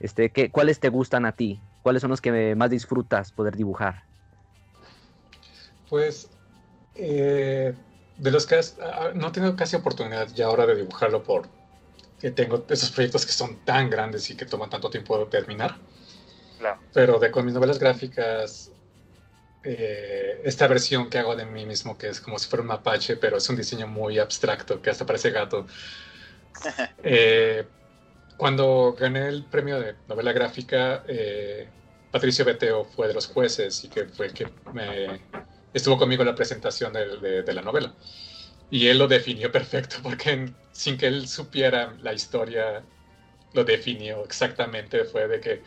este, 0.00 0.30
¿qué, 0.30 0.50
¿cuáles 0.50 0.80
te 0.80 0.88
gustan 0.88 1.26
a 1.26 1.32
ti? 1.32 1.60
¿Cuáles 1.82 2.02
son 2.02 2.10
los 2.10 2.20
que 2.20 2.54
más 2.54 2.70
disfrutas 2.70 3.32
poder 3.32 3.56
dibujar? 3.56 4.04
Pues 5.88 6.30
eh, 6.94 7.74
de 8.16 8.30
los 8.30 8.46
que 8.46 8.60
ah, 8.82 9.10
no 9.14 9.32
tengo 9.32 9.54
casi 9.56 9.76
oportunidad 9.76 10.28
ya 10.34 10.46
ahora 10.46 10.66
de 10.66 10.76
dibujarlo 10.76 11.22
por 11.22 11.48
que 12.20 12.32
tengo 12.32 12.64
esos 12.68 12.90
proyectos 12.90 13.24
que 13.24 13.32
son 13.32 13.64
tan 13.64 13.88
grandes 13.88 14.28
y 14.30 14.36
que 14.36 14.44
toman 14.44 14.68
tanto 14.68 14.90
tiempo 14.90 15.16
de 15.18 15.26
terminar. 15.26 15.76
Claro. 16.58 16.80
Pero 16.92 17.18
de 17.20 17.30
con 17.30 17.44
mis 17.44 17.54
novelas 17.54 17.78
gráficas, 17.78 18.72
eh, 19.62 20.40
esta 20.44 20.66
versión 20.66 21.08
que 21.08 21.18
hago 21.18 21.36
de 21.36 21.46
mí 21.46 21.64
mismo, 21.64 21.96
que 21.96 22.08
es 22.08 22.20
como 22.20 22.38
si 22.38 22.48
fuera 22.48 22.62
un 22.62 22.68
mapache, 22.68 23.16
pero 23.16 23.36
es 23.36 23.48
un 23.48 23.56
diseño 23.56 23.86
muy 23.86 24.18
abstracto, 24.18 24.82
que 24.82 24.90
hasta 24.90 25.06
parece 25.06 25.30
gato. 25.30 25.66
eh, 27.04 27.64
cuando 28.38 28.96
gané 28.98 29.28
el 29.28 29.44
premio 29.44 29.80
de 29.80 29.96
novela 30.08 30.32
gráfica, 30.32 31.04
eh, 31.08 31.68
Patricio 32.12 32.44
Beteo 32.44 32.84
fue 32.84 33.08
de 33.08 33.14
los 33.14 33.26
jueces 33.26 33.84
y 33.84 33.88
que 33.88 34.06
fue 34.06 34.26
el 34.26 34.32
que 34.32 34.46
me 34.72 35.20
estuvo 35.74 35.98
conmigo 35.98 36.22
en 36.22 36.28
la 36.28 36.34
presentación 36.36 36.92
de, 36.92 37.52
la 37.52 37.62
novela. 37.62 37.92
Y 38.70 38.86
él 38.86 38.98
lo 38.98 39.08
definió 39.08 39.50
perfecto, 39.50 39.96
porque 40.04 40.52
sin 40.70 40.96
que 40.96 41.08
él 41.08 41.26
supiera 41.28 41.96
la 42.00 42.12
historia, 42.12 42.84
lo 43.54 43.64
definió 43.64 44.24
exactamente. 44.24 45.04
Fue 45.04 45.26
de 45.26 45.40
que 45.40 45.62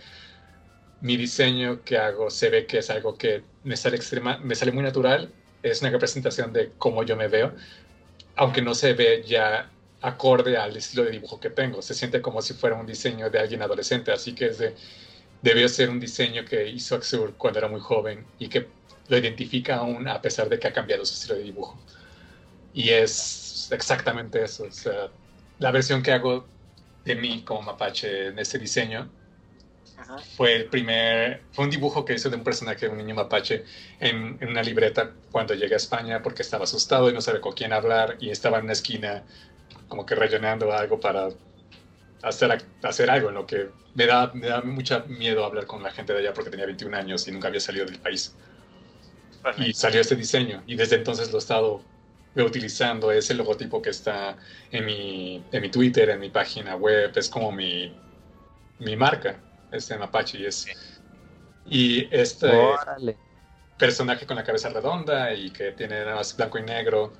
mi 1.02 1.18
diseño 1.18 1.84
que 1.84 1.98
hago 1.98 2.30
se 2.30 2.50
ve 2.50 2.66
que 2.68 2.78
es 2.78 2.90
algo 2.90 3.18
que 3.18 3.44
me 3.66 3.76
sale, 3.76 3.98
extrema, 3.98 4.38
me 4.38 4.56
sale 4.56 4.72
muy 4.72 4.84
natural, 4.84 5.34
es 5.62 5.82
una 5.82 5.92
representación 5.92 6.54
de 6.54 6.72
cómo 6.78 7.04
yo 7.04 7.18
me 7.18 7.28
veo, 7.28 7.54
aunque 8.38 8.62
no 8.62 8.74
se 8.76 8.94
ve 8.94 9.24
ya 9.28 9.70
acorde 10.02 10.58
al 10.58 10.76
estilo 10.76 11.04
de 11.04 11.12
dibujo 11.12 11.40
que 11.40 11.50
tengo. 11.50 11.82
Se 11.82 11.94
siente 11.94 12.22
como 12.22 12.42
si 12.42 12.54
fuera 12.54 12.76
un 12.76 12.86
diseño 12.86 13.30
de 13.30 13.40
alguien 13.40 13.62
adolescente, 13.62 14.12
así 14.12 14.34
que 14.34 14.48
es 14.48 14.58
de, 14.58 14.76
debió 15.42 15.68
ser 15.70 15.90
un 15.90 16.00
diseño 16.00 16.46
que 16.46 16.68
hizo 16.68 16.96
Axur 16.96 17.36
cuando 17.38 17.60
era 17.60 17.68
muy 17.68 17.80
joven 17.80 18.26
y 18.40 18.48
que 18.50 18.68
lo 19.08 19.18
identifica 19.18 19.78
aún 19.78 20.08
a 20.08 20.22
pesar 20.22 20.50
de 20.50 20.60
que 20.60 20.68
ha 20.68 20.74
cambiado 20.74 21.06
su 21.06 21.14
estilo 21.14 21.36
de 21.36 21.44
dibujo. 21.44 21.78
Y 22.74 22.90
es 22.90 23.70
exactamente 23.72 24.44
eso. 24.44 24.64
O 24.64 24.72
sea, 24.72 25.10
la 25.60 25.72
versión 25.72 26.02
que 26.02 26.12
hago 26.12 26.46
de 27.06 27.16
mí 27.16 27.44
como 27.44 27.62
mapache 27.62 28.28
en 28.28 28.40
este 28.40 28.58
diseño 28.58 29.10
fue 30.36 30.56
el 30.56 30.66
primer, 30.66 31.44
fue 31.52 31.66
un 31.66 31.72
dibujo 31.72 32.04
que 32.06 32.14
hice 32.14 32.30
de 32.30 32.36
un 32.36 32.44
personaje, 32.44 32.88
un 32.88 32.98
niño 32.98 33.16
mapache, 33.16 33.66
en, 34.00 34.38
en, 34.42 34.50
una 34.50 34.64
libreta 34.64 35.12
cuando 35.32 35.54
llegué 35.54 35.76
a 35.76 35.78
España 35.78 36.22
porque 36.22 36.42
estaba 36.42 36.64
asustado 36.64 37.10
y 37.10 37.14
no 37.14 37.22
sabía 37.22 37.42
con 37.42 37.54
quién 37.54 37.72
hablar 37.72 38.18
y 38.20 38.30
estaba 38.30 38.58
en 38.58 38.66
una 38.66 38.74
esquina 38.74 39.24
como 39.92 40.06
que 40.06 40.16
rellenando 40.16 40.72
algo 40.72 41.02
para 41.02 41.28
hacer, 42.24 42.64
hacer 42.82 43.10
algo 43.10 43.28
en 43.28 43.36
lo 43.36 43.46
que 43.46 43.72
me 43.94 44.06
da, 44.06 44.32
me 44.34 44.48
da 44.48 44.62
mucho 44.62 45.04
miedo 45.08 45.44
hablar 45.44 45.66
con 45.66 45.84
la 45.84 45.92
gente 45.92 46.14
de 46.14 46.20
allá 46.20 46.34
porque 46.34 46.50
tenía 46.50 46.66
21 46.66 46.96
años 46.96 47.28
y 47.28 47.32
nunca 47.34 47.50
había 47.50 47.60
salido 47.60 47.86
del 47.86 48.00
país. 48.00 48.34
Y 49.58 49.74
salió 49.74 50.00
este 50.00 50.16
diseño 50.16 50.64
y 50.66 50.76
desde 50.76 50.96
entonces 50.96 51.30
lo 51.30 51.40
he 51.40 51.40
estado 51.40 51.84
utilizando. 52.38 53.12
Es 53.12 53.30
el 53.32 53.38
logotipo 53.38 53.82
que 53.82 53.90
está 53.90 54.38
en 54.72 54.86
mi, 54.86 55.44
en 55.52 55.62
mi 55.62 55.70
Twitter, 55.70 56.10
en 56.10 56.22
mi 56.22 56.30
página 56.30 56.78
web. 56.78 57.12
Es 57.14 57.28
como 57.28 57.52
mi, 57.52 57.94
mi 58.80 58.96
marca, 58.96 59.42
este 59.74 59.98
Mapache. 59.98 60.40
Y, 60.40 60.46
es, 60.46 60.68
y 61.66 62.16
este 62.16 62.50
personaje 63.78 64.26
con 64.26 64.38
la 64.38 64.46
cabeza 64.46 64.70
redonda 64.70 65.34
y 65.34 65.50
que 65.50 65.74
tiene 65.74 66.00
nada 66.00 66.16
más 66.16 66.38
blanco 66.38 66.60
y 66.60 66.64
negro 66.64 67.12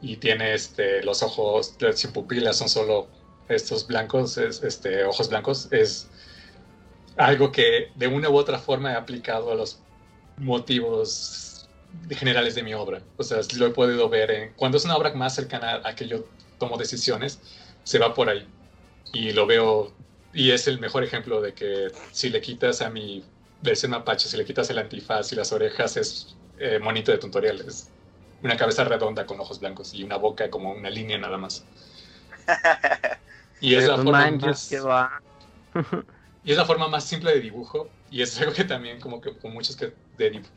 y 0.00 0.16
tiene 0.16 0.54
este, 0.54 1.02
los 1.02 1.22
ojos 1.22 1.74
sin 1.94 2.12
pupilas, 2.12 2.56
son 2.56 2.68
solo 2.68 3.08
estos 3.48 3.86
blancos, 3.86 4.36
este, 4.38 5.04
ojos 5.04 5.28
blancos, 5.28 5.68
es 5.72 6.08
algo 7.16 7.50
que 7.50 7.90
de 7.96 8.06
una 8.06 8.30
u 8.30 8.36
otra 8.36 8.58
forma 8.58 8.92
he 8.92 8.96
aplicado 8.96 9.50
a 9.50 9.54
los 9.54 9.80
motivos 10.36 11.68
generales 12.10 12.54
de 12.54 12.62
mi 12.62 12.74
obra. 12.74 13.02
O 13.16 13.24
sea, 13.24 13.38
lo 13.56 13.66
he 13.66 13.70
podido 13.70 14.08
ver 14.08 14.30
en, 14.30 14.52
cuando 14.54 14.78
es 14.78 14.84
una 14.84 14.96
obra 14.96 15.12
más 15.14 15.34
cercana 15.34 15.80
a 15.84 15.94
que 15.94 16.06
yo 16.06 16.24
tomo 16.58 16.76
decisiones, 16.76 17.40
se 17.84 17.98
va 17.98 18.14
por 18.14 18.28
ahí. 18.28 18.46
Y 19.12 19.32
lo 19.32 19.46
veo, 19.46 19.92
y 20.32 20.50
es 20.50 20.68
el 20.68 20.78
mejor 20.78 21.02
ejemplo 21.02 21.40
de 21.40 21.54
que 21.54 21.88
si 22.12 22.28
le 22.28 22.40
quitas 22.40 22.82
a 22.82 22.90
mi 22.90 23.24
versión 23.62 23.90
mapache, 23.90 24.28
si 24.28 24.36
le 24.36 24.44
quitas 24.44 24.70
el 24.70 24.78
antifaz 24.78 25.32
y 25.32 25.36
las 25.36 25.52
orejas, 25.52 25.96
es 25.96 26.36
eh, 26.58 26.78
monito 26.78 27.10
de 27.10 27.18
tutoriales 27.18 27.90
una 28.42 28.56
cabeza 28.56 28.84
redonda 28.84 29.26
con 29.26 29.40
ojos 29.40 29.60
blancos 29.60 29.94
y 29.94 30.02
una 30.02 30.16
boca 30.16 30.50
como 30.50 30.72
una 30.72 30.90
línea 30.90 31.18
nada 31.18 31.38
más. 31.38 31.64
Y 33.60 33.74
es 33.74 33.88
la 33.88 33.96
forma 33.96 34.30
más... 34.30 34.72
y 36.44 36.52
es 36.52 36.56
la 36.56 36.64
forma 36.64 36.88
más 36.88 37.04
simple 37.04 37.32
de 37.32 37.40
dibujo 37.40 37.88
y 38.10 38.22
es 38.22 38.40
algo 38.40 38.52
que 38.52 38.64
también 38.64 39.00
como 39.00 39.20
que 39.20 39.36
con 39.36 39.52
muchos 39.52 39.76
que, 39.76 39.92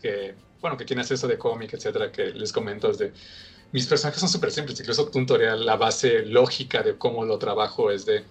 que 0.02 0.36
bueno, 0.62 0.78
que 0.78 0.86
quieren 0.86 1.04
hacer 1.04 1.16
eso 1.16 1.28
de 1.28 1.38
cómic, 1.38 1.74
etcétera, 1.74 2.12
que 2.12 2.28
les 2.28 2.54
comento 2.54 2.90
es 2.90 2.98
de 2.98 3.14
mis 3.72 3.88
personajes 3.88 4.20
son 4.20 4.30
súper 4.30 4.52
simples, 4.52 4.80
incluso 4.80 5.10
tutorial, 5.10 5.66
la 5.66 5.78
base 5.78 6.26
lógica 6.26 6.84
de 6.84 6.98
cómo 6.98 7.26
lo 7.26 7.40
trabajo 7.40 7.90
es 7.90 8.06
de 8.06 8.24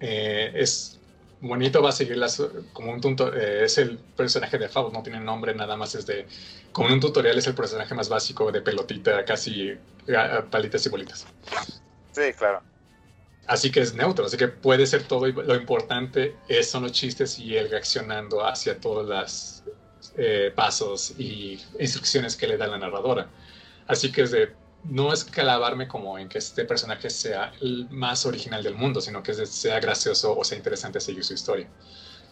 eh, 0.00 0.52
es 0.54 0.98
bonito 1.40 1.82
va 1.82 1.90
a 1.90 1.92
seguir 1.92 2.16
las, 2.16 2.42
como 2.72 2.92
un 2.92 3.00
tutorial, 3.00 3.40
eh, 3.40 3.64
es 3.64 3.78
el 3.78 3.98
personaje 3.98 4.58
de 4.58 4.68
Faust, 4.68 4.94
no 4.94 5.02
tiene 5.02 5.20
nombre, 5.20 5.54
nada 5.54 5.76
más 5.76 5.94
es 5.94 6.06
de, 6.06 6.26
como 6.72 6.92
un 6.92 7.00
tutorial 7.00 7.38
es 7.38 7.46
el 7.46 7.54
personaje 7.54 7.94
más 7.94 8.08
básico 8.08 8.50
de 8.52 8.60
pelotita, 8.60 9.24
casi 9.24 9.76
palitas 10.50 10.84
y 10.86 10.88
bolitas. 10.88 11.26
Sí, 12.12 12.32
claro. 12.36 12.62
Así 13.46 13.72
que 13.72 13.80
es 13.80 13.94
neutro, 13.94 14.26
así 14.26 14.36
que 14.36 14.48
puede 14.48 14.86
ser 14.86 15.02
todo 15.02 15.26
y 15.26 15.32
lo 15.32 15.56
importante 15.56 16.36
es, 16.46 16.70
son 16.70 16.84
los 16.84 16.92
chistes 16.92 17.38
y 17.38 17.56
él 17.56 17.68
reaccionando 17.68 18.46
hacia 18.46 18.78
todos 18.78 19.08
los 19.08 19.64
eh, 20.16 20.52
pasos 20.54 21.14
y 21.18 21.60
instrucciones 21.78 22.36
que 22.36 22.46
le 22.46 22.56
da 22.56 22.68
la 22.68 22.78
narradora. 22.78 23.28
Así 23.88 24.12
que 24.12 24.22
es 24.22 24.30
de, 24.30 24.52
no 24.84 25.12
es 25.12 25.24
clavarme 25.24 25.88
como 25.88 26.18
en 26.18 26.28
que 26.28 26.38
este 26.38 26.64
personaje 26.64 27.10
sea 27.10 27.52
el 27.60 27.88
más 27.90 28.24
original 28.24 28.62
del 28.62 28.74
mundo, 28.74 29.00
sino 29.00 29.22
que 29.22 29.34
sea 29.34 29.80
gracioso 29.80 30.36
o 30.38 30.44
sea 30.44 30.56
interesante 30.56 31.00
seguir 31.00 31.24
su 31.24 31.34
historia. 31.34 31.68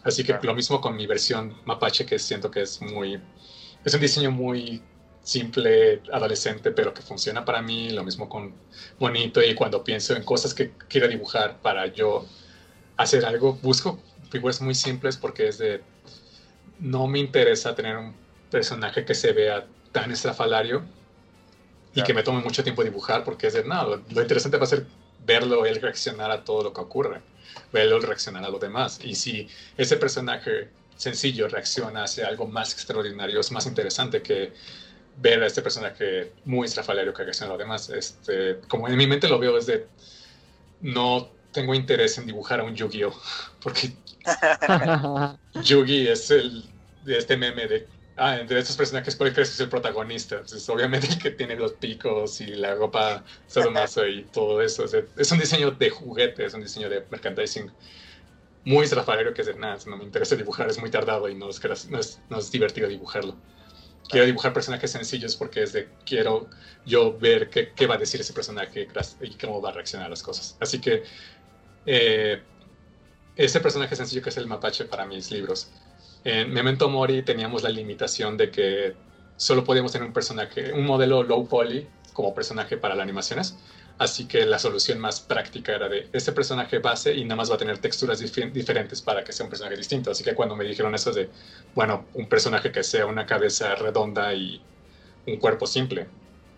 Así 0.04 0.22
que 0.24 0.38
lo 0.42 0.54
mismo 0.54 0.80
con 0.80 0.96
mi 0.96 1.06
versión 1.06 1.60
mapache, 1.64 2.06
que 2.06 2.18
siento 2.18 2.50
que 2.50 2.62
es 2.62 2.80
muy, 2.80 3.20
es 3.84 3.94
un 3.94 4.00
diseño 4.00 4.30
muy 4.30 4.82
simple, 5.22 6.00
adolescente, 6.12 6.70
pero 6.70 6.94
que 6.94 7.02
funciona 7.02 7.44
para 7.44 7.60
mí, 7.60 7.90
lo 7.90 8.02
mismo 8.02 8.28
con 8.28 8.54
bonito 8.98 9.42
y 9.42 9.54
cuando 9.54 9.84
pienso 9.84 10.16
en 10.16 10.24
cosas 10.24 10.54
que 10.54 10.72
quiero 10.88 11.06
dibujar 11.06 11.58
para 11.60 11.86
yo 11.86 12.26
hacer 12.96 13.26
algo, 13.26 13.54
busco 13.62 14.00
figuras 14.30 14.60
muy 14.60 14.74
simples 14.74 15.16
porque 15.16 15.48
es 15.48 15.58
de, 15.58 15.82
no 16.80 17.06
me 17.06 17.18
interesa 17.18 17.74
tener 17.74 17.96
un 17.96 18.14
personaje 18.50 19.04
que 19.04 19.14
se 19.14 19.32
vea 19.32 19.66
tan 19.92 20.10
estrafalario 20.10 20.82
y 21.94 22.02
que 22.02 22.14
me 22.14 22.22
tome 22.22 22.40
mucho 22.40 22.62
tiempo 22.62 22.84
dibujar 22.84 23.24
porque 23.24 23.48
es 23.48 23.54
de, 23.54 23.64
no, 23.64 23.96
lo, 24.10 24.22
interesante 24.22 24.56
va 24.56 24.64
a 24.64 24.68
ser 24.68 24.86
verlo, 25.26 25.66
él 25.66 25.80
reaccionar 25.80 26.30
a 26.30 26.44
todo 26.44 26.62
lo 26.62 26.72
que 26.72 26.80
ocurre, 26.80 27.20
verlo 27.72 28.00
reaccionar 28.00 28.44
a 28.44 28.48
lo 28.48 28.58
demás. 28.58 29.00
Y 29.02 29.14
si 29.14 29.48
ese 29.76 29.96
personaje 29.96 30.70
sencillo 30.98 31.48
reacciona 31.48 32.04
hacia 32.04 32.26
algo 32.26 32.46
más 32.46 32.74
extraordinario, 32.74 33.40
es 33.40 33.50
más 33.50 33.66
interesante 33.66 34.20
que 34.20 34.52
ver 35.16 35.42
a 35.42 35.46
este 35.46 35.62
personaje 35.62 36.32
muy 36.44 36.66
estrafalario 36.66 37.14
que 37.14 37.24
reacciona 37.24 37.52
a 37.52 37.56
lo 37.56 37.58
demás. 37.58 37.88
Este, 37.88 38.60
como 38.68 38.86
en 38.86 38.96
mi 38.96 39.06
mente 39.06 39.28
lo 39.28 39.38
veo 39.38 39.54
desde, 39.54 39.86
no 40.82 41.30
tengo 41.52 41.74
interés 41.74 42.18
en 42.18 42.26
dibujar 42.26 42.60
a 42.60 42.64
un 42.64 42.74
Yu-Gi-Oh! 42.74 43.18
Porque 43.62 43.92
Yugi 45.62 46.08
es 46.08 46.30
el 46.30 46.64
de 47.04 47.16
este 47.16 47.38
meme 47.38 47.66
de 47.66 47.86
Ah, 48.20 48.36
entre 48.40 48.58
estos 48.58 48.76
personajes, 48.76 49.14
¿cuál 49.14 49.32
crees 49.32 49.50
que 49.50 49.54
es 49.54 49.60
el 49.60 49.68
protagonista? 49.68 50.40
Pues 50.40 50.68
obviamente 50.68 51.06
el 51.06 51.18
que 51.18 51.30
tiene 51.30 51.54
los 51.54 51.74
picos 51.74 52.40
y 52.40 52.48
la 52.48 52.74
ropa 52.74 53.24
sadomaso 53.46 54.04
y 54.08 54.24
todo 54.24 54.60
eso. 54.60 54.86
es 55.16 55.30
un 55.30 55.38
diseño 55.38 55.70
de 55.70 55.88
juguete, 55.88 56.44
es 56.44 56.52
un 56.52 56.62
diseño 56.62 56.88
de 56.88 57.04
merchandising 57.08 57.70
muy 58.64 58.84
estrafalario 58.84 59.32
que 59.34 59.42
es 59.42 59.46
de 59.46 59.54
nada, 59.54 59.78
no 59.86 59.96
me 59.96 60.04
interesa 60.04 60.36
dibujar, 60.36 60.68
es 60.68 60.78
muy 60.78 60.90
tardado 60.90 61.28
y 61.28 61.34
no 61.34 61.48
es, 61.50 61.88
no 61.88 61.98
es, 61.98 62.20
no 62.28 62.38
es 62.38 62.50
divertido 62.50 62.88
dibujarlo. 62.88 63.36
Quiero 64.08 64.26
dibujar 64.26 64.52
personajes 64.52 64.90
sencillos 64.90 65.36
porque 65.36 65.62
es 65.62 65.72
de 65.72 65.88
quiero 66.06 66.48
yo 66.86 67.18
ver 67.18 67.50
qué, 67.50 67.72
qué 67.74 67.86
va 67.86 67.96
a 67.96 67.98
decir 67.98 68.20
ese 68.20 68.32
personaje 68.32 68.88
y 69.20 69.34
cómo 69.34 69.60
va 69.60 69.70
a 69.70 69.72
reaccionar 69.72 70.06
a 70.06 70.10
las 70.10 70.22
cosas. 70.22 70.56
Así 70.60 70.80
que 70.80 71.02
eh, 71.84 72.42
ese 73.36 73.60
personaje 73.60 73.96
sencillo 73.96 74.22
que 74.22 74.30
es 74.30 74.36
el 74.38 74.46
mapache 74.46 74.84
para 74.86 75.04
mis 75.04 75.30
libros 75.30 75.70
en 76.24 76.52
Memento 76.52 76.88
Mori 76.88 77.22
teníamos 77.22 77.62
la 77.62 77.70
limitación 77.70 78.36
de 78.36 78.50
que 78.50 78.94
solo 79.36 79.64
podíamos 79.64 79.92
tener 79.92 80.06
un 80.06 80.12
personaje, 80.12 80.72
un 80.72 80.84
modelo 80.84 81.22
low 81.22 81.46
poly 81.46 81.86
como 82.12 82.34
personaje 82.34 82.76
para 82.76 82.94
las 82.94 83.04
animaciones. 83.04 83.56
Así 83.98 84.26
que 84.26 84.46
la 84.46 84.60
solución 84.60 85.00
más 85.00 85.20
práctica 85.20 85.74
era 85.74 85.88
de 85.88 86.08
este 86.12 86.30
personaje 86.30 86.78
base 86.78 87.14
y 87.14 87.24
nada 87.24 87.36
más 87.36 87.50
va 87.50 87.56
a 87.56 87.58
tener 87.58 87.78
texturas 87.78 88.20
diferentes 88.20 89.02
para 89.02 89.24
que 89.24 89.32
sea 89.32 89.44
un 89.44 89.50
personaje 89.50 89.76
distinto. 89.76 90.12
Así 90.12 90.22
que 90.22 90.34
cuando 90.34 90.54
me 90.54 90.64
dijeron 90.64 90.94
eso 90.94 91.12
de, 91.12 91.28
bueno, 91.74 92.06
un 92.14 92.28
personaje 92.28 92.70
que 92.70 92.84
sea 92.84 93.06
una 93.06 93.26
cabeza 93.26 93.74
redonda 93.74 94.32
y 94.34 94.62
un 95.26 95.36
cuerpo 95.38 95.66
simple, 95.66 96.06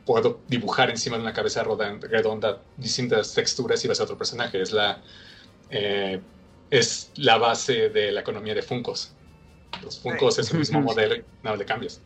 puedo 0.05 0.41
dibujar 0.49 0.91
encima 0.91 1.17
de 1.17 1.23
una 1.23 1.33
cabeza 1.33 1.65
redonda 1.65 2.61
distintas 2.77 3.33
texturas 3.33 3.83
y 3.85 3.89
va 3.89 3.93
a 3.93 3.95
ser 3.95 4.05
otro 4.05 4.19
personaje. 4.19 4.61
Es 4.61 4.73
la, 4.73 5.01
eh, 5.71 6.21
es 6.71 7.11
la 7.17 7.39
base 7.39 7.89
de 7.89 8.13
la 8.13 8.21
economía 8.21 8.55
de 8.55 8.63
Funcos. 8.63 9.13
Los 9.83 9.99
Funkos 9.99 10.39
es 10.39 10.51
el 10.53 10.59
mismo 10.59 10.81
modelo 10.83 11.17
y 11.17 11.25
nada 11.43 11.57
le 11.57 11.65
cambias. 11.65 12.03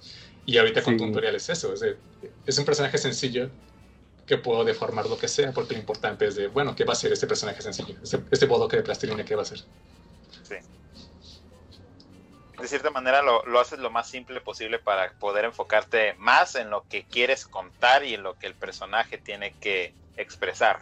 Y 0.46 0.58
ahorita 0.58 0.82
con 0.82 0.96
tutorial 0.96 1.34
es 1.34 1.48
eso, 1.48 1.72
es, 1.72 2.58
un 2.58 2.64
personaje 2.64 2.98
sencillo 2.98 3.48
que 4.26 4.38
puedo 4.38 4.64
deformar 4.64 5.06
lo 5.06 5.18
que 5.18 5.28
sea, 5.28 5.52
porque 5.52 5.74
lo 5.74 5.80
importante 5.80 6.26
es 6.26 6.36
de, 6.36 6.48
bueno, 6.48 6.74
¿qué 6.74 6.84
va 6.84 6.92
a 6.92 6.96
ser 6.96 7.12
este 7.12 7.26
personaje 7.26 7.62
sencillo? 7.62 7.96
Este, 8.02 8.20
este 8.30 8.46
bodoque 8.46 8.76
de 8.76 8.82
plastilina, 8.82 9.24
¿qué 9.24 9.34
va 9.34 9.42
a 9.42 9.46
ser? 9.46 9.58
Sí. 10.42 10.56
De 12.60 12.68
cierta 12.68 12.90
manera 12.90 13.22
lo, 13.22 13.44
lo, 13.46 13.60
haces 13.60 13.78
lo 13.78 13.90
más 13.90 14.08
simple 14.08 14.40
posible 14.40 14.78
para 14.78 15.12
poder 15.12 15.44
enfocarte 15.44 16.14
más 16.14 16.54
en 16.54 16.70
lo 16.70 16.84
que 16.88 17.04
quieres 17.04 17.46
contar 17.46 18.04
y 18.04 18.14
en 18.14 18.22
lo 18.22 18.38
que 18.38 18.46
el 18.46 18.54
personaje 18.54 19.18
tiene 19.18 19.52
que 19.60 19.92
expresar. 20.16 20.80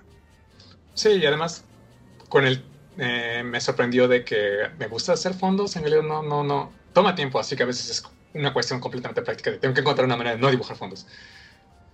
Sí, 0.94 1.10
y 1.10 1.27
además 1.27 1.64
con 2.28 2.47
el 2.47 2.64
eh, 2.98 3.43
me 3.44 3.60
sorprendió 3.60 4.06
de 4.06 4.24
que 4.24 4.69
me 4.78 4.86
gusta 4.86 5.14
hacer 5.14 5.32
fondos, 5.32 5.77
en 5.77 5.82
realidad 5.82 6.02
no, 6.02 6.23
no, 6.23 6.44
no, 6.44 6.73
toma 6.93 7.14
tiempo, 7.14 7.39
así 7.39 7.56
que 7.56 7.62
a 7.62 7.66
veces 7.66 7.89
es 7.89 8.02
una 8.35 8.52
cuestión 8.52 8.81
completamente 8.81 9.23
práctica, 9.23 9.51
de 9.51 9.59
tengo 9.59 9.74
que 9.74 9.81
encontrar 9.81 10.05
una 10.05 10.16
manera 10.16 10.36
de 10.36 10.43
no 10.43 10.51
dibujar 10.51 10.77
fondos, 10.77 11.06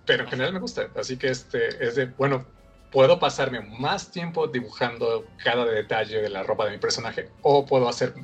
pero 0.09 0.23
en 0.23 0.29
general 0.31 0.53
me 0.53 0.59
gusta, 0.59 0.89
así 0.95 1.17
que 1.17 1.27
este 1.27 1.67
es 1.85 1.93
de, 1.93 2.07
bueno, 2.07 2.43
puedo 2.91 3.19
pasarme 3.19 3.61
más 3.61 4.09
tiempo 4.09 4.47
dibujando 4.47 5.27
cada 5.43 5.65
detalle 5.65 6.19
de 6.19 6.29
la 6.29 6.41
ropa 6.41 6.65
de 6.65 6.71
mi 6.71 6.77
personaje, 6.79 7.29
o 7.43 7.63
puedo 7.63 7.87
hacer 7.87 8.15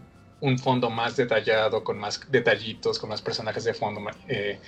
un 0.42 0.58
fondo 0.58 0.90
más 0.90 1.16
detallado, 1.16 1.84
con 1.84 2.00
más 2.00 2.20
detallitos, 2.32 2.98
con 2.98 3.12
más 3.12 3.22
personajes 3.22 3.66
de 3.66 3.76
fondo, 3.76 4.02
eh, 4.28 4.60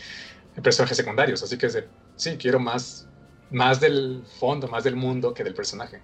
personajes 0.62 0.96
secundarios, 0.96 1.42
así 1.42 1.58
que 1.58 1.66
es 1.66 1.74
de, 1.74 1.88
sí, 2.16 2.38
quiero 2.38 2.60
más, 2.60 3.08
más 3.50 3.80
del 3.80 4.22
fondo, 4.40 4.68
más 4.68 4.84
del 4.84 4.96
mundo 4.96 5.34
que 5.34 5.44
del 5.44 5.56
personaje. 5.56 6.00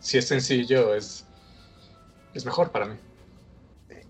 Si 0.00 0.16
es 0.16 0.28
sencillo, 0.28 0.94
es 0.94 1.26
es 2.32 2.46
mejor 2.46 2.70
para 2.70 2.86
mí. 2.86 2.96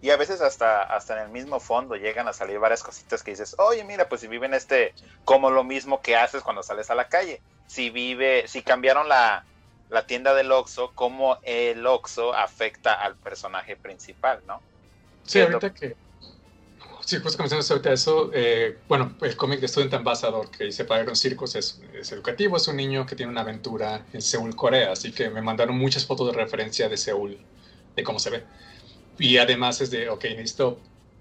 Y 0.01 0.11
a 0.11 0.17
veces 0.17 0.41
hasta, 0.41 0.83
hasta 0.83 1.17
en 1.17 1.25
el 1.25 1.29
mismo 1.31 1.59
fondo 1.59 1.97
llegan 1.97 2.29
a 2.29 2.33
salir 2.33 2.59
varias 2.59 2.83
cositas 2.83 3.23
que 3.23 3.33
dices, 3.33 3.57
oye, 3.59 3.83
mira, 3.85 4.09
pues 4.09 4.21
si 4.21 4.29
viven 4.29 4.55
este, 4.55 4.95
como 5.25 5.51
lo 5.51 5.65
mismo 5.65 6.01
que 6.01 6.17
haces 6.17 6.43
cuando 6.43 6.63
sales 6.63 6.91
a 6.91 6.95
la 6.95 7.09
calle. 7.09 7.41
Si 7.67 7.91
vive, 7.91 8.47
si 8.47 8.63
cambiaron 8.63 9.09
la, 9.09 9.45
la 9.91 10.07
tienda 10.07 10.35
del 10.35 10.53
Oxxo, 10.53 10.93
cómo 10.95 11.39
el 11.43 11.87
Oxxo 11.87 12.33
afecta 12.33 12.93
al 12.95 13.17
personaje 13.17 13.77
principal, 13.77 14.41
¿no? 14.47 14.61
Sí, 15.25 15.41
ahorita 15.41 15.75
que... 15.75 15.97
Sí, 17.05 17.17
justo 17.21 17.39
mencionas 17.39 17.71
ahorita 17.71 17.91
eso, 17.91 18.31
eh, 18.35 18.79
bueno, 18.87 19.17
el 19.23 19.35
cómic 19.35 19.61
de 19.61 19.69
Student 19.69 19.95
Ambassador 19.95 20.51
que 20.51 20.67
hice 20.67 20.85
para 20.85 21.03
Iron 21.03 21.17
Circus 21.17 21.55
es, 21.55 21.81
es, 21.95 22.13
educativo, 22.13 22.59
es 22.59 22.69
un 22.69 22.77
niño 22.77 23.07
que 23.07 23.17
tiene 23.17 23.33
una 23.33 23.41
aventura 23.41 24.05
en 24.13 24.21
Seúl, 24.21 24.55
Corea, 24.55 24.93
así 24.93 25.11
que 25.11 25.31
me 25.31 25.41
mandaron 25.41 25.79
muchas 25.79 26.05
fotos 26.05 26.27
de 26.27 26.35
referencia 26.35 26.87
de 26.89 26.99
Seúl 26.99 27.39
de 27.97 28.05
cómo 28.05 28.19
se 28.19 28.29
ve. 28.29 28.45
Y 29.19 29.39
además 29.39 29.81
es 29.81 29.91
de, 29.91 30.09
ok, 30.09 30.25
necesito, 30.25 30.79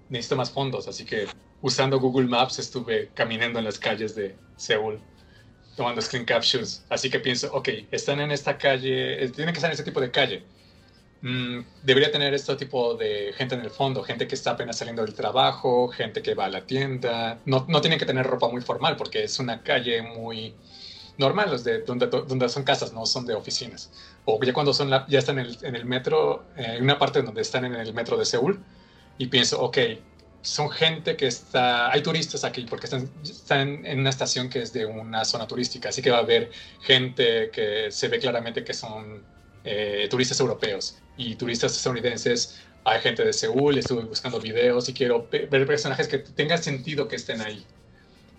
necesito 0.08 0.36
más 0.36 0.50
fondos, 0.50 0.86
así 0.88 1.04
que 1.04 1.26
usando 1.60 1.98
Google 1.98 2.28
Maps 2.28 2.58
estuve 2.58 3.10
caminando 3.14 3.58
en 3.58 3.64
las 3.64 3.78
calles 3.78 4.14
de 4.14 4.36
Seúl 4.56 5.00
tomando 5.78 6.02
screen 6.02 6.24
captures. 6.24 6.84
Así 6.90 7.08
que 7.08 7.20
pienso, 7.20 7.52
ok, 7.52 7.68
están 7.92 8.20
en 8.20 8.32
esta 8.32 8.58
calle, 8.58 9.24
eh, 9.24 9.28
tienen 9.28 9.54
que 9.54 9.58
estar 9.58 9.70
en 9.70 9.72
este 9.72 9.84
tipo 9.84 10.00
de 10.00 10.10
calle. 10.10 10.42
Mm, 11.22 11.60
debería 11.82 12.12
tener 12.12 12.34
este 12.34 12.54
tipo 12.56 12.94
de 12.94 13.32
gente 13.36 13.54
en 13.54 13.62
el 13.62 13.70
fondo, 13.70 14.02
gente 14.02 14.26
que 14.26 14.34
está 14.34 14.52
apenas 14.52 14.76
saliendo 14.76 15.04
del 15.04 15.14
trabajo, 15.14 15.88
gente 15.88 16.20
que 16.20 16.34
va 16.34 16.46
a 16.46 16.48
la 16.48 16.66
tienda. 16.66 17.40
No, 17.44 17.64
no 17.68 17.80
tienen 17.80 17.98
que 17.98 18.06
tener 18.06 18.26
ropa 18.26 18.48
muy 18.48 18.60
formal 18.60 18.96
porque 18.96 19.22
es 19.24 19.38
una 19.38 19.62
calle 19.62 20.02
muy 20.02 20.54
normal, 21.16 21.50
los 21.50 21.64
de 21.64 21.82
donde, 21.82 22.06
donde 22.06 22.48
son 22.48 22.64
casas, 22.64 22.92
no 22.92 23.06
son 23.06 23.24
de 23.26 23.34
oficinas. 23.34 23.90
O 24.30 24.38
ya 24.44 24.52
cuando 24.52 24.74
son 24.74 24.90
ya 24.90 25.18
están 25.18 25.38
en 25.38 25.46
el, 25.46 25.58
en 25.62 25.74
el 25.74 25.86
metro, 25.86 26.44
en 26.54 26.70
eh, 26.70 26.82
una 26.82 26.98
parte 26.98 27.22
donde 27.22 27.40
están 27.40 27.64
en 27.64 27.74
el 27.74 27.94
metro 27.94 28.18
de 28.18 28.26
Seúl, 28.26 28.62
y 29.16 29.28
pienso, 29.28 29.58
ok, 29.62 29.78
son 30.42 30.68
gente 30.68 31.16
que 31.16 31.26
está, 31.26 31.90
hay 31.90 32.02
turistas 32.02 32.44
aquí 32.44 32.66
porque 32.68 32.84
están, 32.84 33.10
están 33.22 33.86
en 33.86 34.00
una 34.00 34.10
estación 34.10 34.50
que 34.50 34.60
es 34.60 34.74
de 34.74 34.84
una 34.84 35.24
zona 35.24 35.46
turística, 35.46 35.88
así 35.88 36.02
que 36.02 36.10
va 36.10 36.18
a 36.18 36.20
haber 36.20 36.50
gente 36.82 37.50
que 37.50 37.90
se 37.90 38.08
ve 38.08 38.18
claramente 38.18 38.64
que 38.64 38.74
son 38.74 39.24
eh, 39.64 40.06
turistas 40.10 40.38
europeos 40.40 40.98
y 41.16 41.34
turistas 41.36 41.74
estadounidenses. 41.74 42.60
Hay 42.84 43.00
gente 43.00 43.24
de 43.24 43.32
Seúl, 43.32 43.78
estuve 43.78 44.02
buscando 44.04 44.38
videos 44.40 44.90
y 44.90 44.92
quiero 44.92 45.26
ver 45.30 45.66
personajes 45.66 46.06
que 46.06 46.18
tengan 46.18 46.62
sentido 46.62 47.08
que 47.08 47.16
estén 47.16 47.40
ahí. 47.40 47.64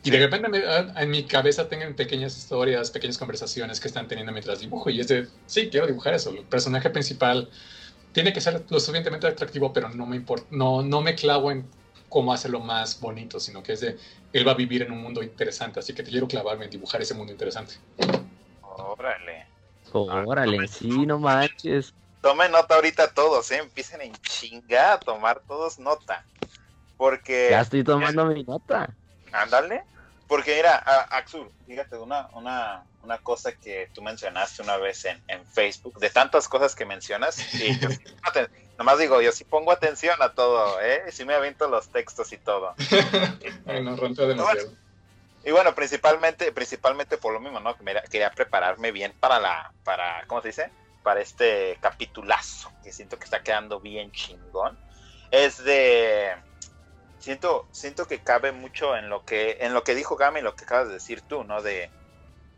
Y 0.03 0.11
de 0.11 0.19
repente 0.19 0.63
ah, 0.65 0.93
en 0.97 1.09
mi 1.09 1.23
cabeza 1.23 1.67
tengan 1.67 1.93
pequeñas 1.93 2.37
historias, 2.37 2.89
pequeñas 2.89 3.17
conversaciones 3.17 3.79
que 3.79 3.87
están 3.87 4.07
teniendo 4.07 4.31
mientras 4.31 4.59
dibujo. 4.59 4.89
Y 4.89 4.99
es 4.99 5.07
de, 5.09 5.27
sí, 5.45 5.69
quiero 5.69 5.87
dibujar 5.87 6.13
eso. 6.13 6.29
El 6.29 6.43
personaje 6.45 6.89
principal 6.89 7.49
tiene 8.13 8.31
que 8.31 8.41
ser 8.41 8.63
lo 8.69 8.79
suficientemente 8.79 9.27
atractivo, 9.27 9.73
pero 9.73 9.89
no 9.89 10.05
me 10.05 10.15
importa, 10.15 10.47
no, 10.51 10.81
no 10.81 11.01
me 11.01 11.15
clavo 11.15 11.51
en 11.51 11.67
cómo 12.07 12.33
hacerlo 12.33 12.59
más 12.59 12.99
bonito, 12.99 13.39
sino 13.39 13.61
que 13.61 13.73
es 13.73 13.81
de, 13.81 13.97
él 14.33 14.47
va 14.47 14.53
a 14.53 14.55
vivir 14.55 14.81
en 14.81 14.91
un 14.91 15.01
mundo 15.01 15.21
interesante. 15.21 15.79
Así 15.79 15.93
que 15.93 16.03
te 16.03 16.09
quiero 16.09 16.27
clavarme 16.27 16.65
en 16.65 16.71
dibujar 16.71 17.01
ese 17.01 17.13
mundo 17.13 17.31
interesante. 17.31 17.75
Órale. 18.61 19.47
Órale, 19.91 20.67
sí, 20.67 20.87
no 20.87 21.19
manches. 21.19 21.93
Tomen 22.21 22.51
nota 22.51 22.75
ahorita 22.75 23.13
todos, 23.13 23.49
¿eh? 23.51 23.57
Empiecen 23.57 24.01
en 24.01 24.13
chinga 24.21 24.93
a 24.93 24.99
tomar 24.99 25.41
todos 25.47 25.79
nota. 25.79 26.25
Porque... 26.97 27.47
Ya 27.51 27.61
estoy 27.61 27.83
tomando 27.83 28.25
mi 28.25 28.43
nota. 28.43 28.93
Ándale. 29.31 29.83
Porque 30.29 30.55
mira, 30.57 30.75
Axur, 31.09 31.51
fíjate, 31.65 31.97
una, 31.97 32.29
una, 32.33 32.83
una 33.01 33.17
cosa 33.17 33.51
que 33.51 33.89
tú 33.95 34.03
mencionaste 34.03 34.61
una 34.61 34.77
vez 34.77 35.05
en, 35.05 35.19
en 35.27 35.43
Facebook, 35.43 35.99
de 35.99 36.11
tantas 36.11 36.47
cosas 36.47 36.75
que 36.75 36.85
mencionas, 36.85 37.51
y 37.55 37.79
nomás 38.77 38.99
digo, 38.99 39.21
yo 39.21 39.31
sí 39.31 39.43
pongo 39.43 39.71
atención 39.71 40.21
a 40.21 40.33
todo, 40.33 40.79
¿eh? 40.81 41.05
Sí 41.11 41.25
me 41.25 41.33
aviento 41.33 41.67
los 41.67 41.89
textos 41.89 42.31
y 42.31 42.37
todo. 42.37 42.75
Ay, 43.65 43.83
no, 43.83 43.95
demasiado. 43.95 44.71
Y 45.43 45.51
bueno, 45.51 45.73
principalmente, 45.73 46.51
principalmente 46.51 47.17
por 47.17 47.33
lo 47.33 47.39
mismo, 47.39 47.59
¿no? 47.59 47.75
Que 47.75 47.83
quería 48.11 48.29
prepararme 48.29 48.91
bien 48.91 49.13
para 49.19 49.39
la, 49.39 49.71
para, 49.83 50.25
¿cómo 50.27 50.43
se 50.43 50.49
dice? 50.49 50.69
Para 51.01 51.21
este 51.21 51.79
capitulazo, 51.81 52.71
que 52.83 52.91
siento 52.91 53.17
que 53.17 53.23
está 53.23 53.41
quedando 53.41 53.79
bien 53.79 54.11
chingón. 54.11 54.77
Es 55.31 55.63
de, 55.63 56.35
siento, 57.19 57.67
siento 57.71 58.07
que 58.07 58.19
cabe 58.19 58.51
mucho 58.51 58.95
en 58.95 59.09
lo 59.09 59.23
que, 59.23 59.57
en 59.61 59.73
lo 59.73 59.83
que 59.83 59.95
dijo 59.95 60.15
Gami 60.15 60.39
y 60.39 60.43
lo 60.43 60.55
que 60.55 60.65
acabas 60.65 60.87
de 60.87 60.93
decir 60.95 61.21
tú, 61.21 61.43
¿no? 61.43 61.61
De, 61.61 61.89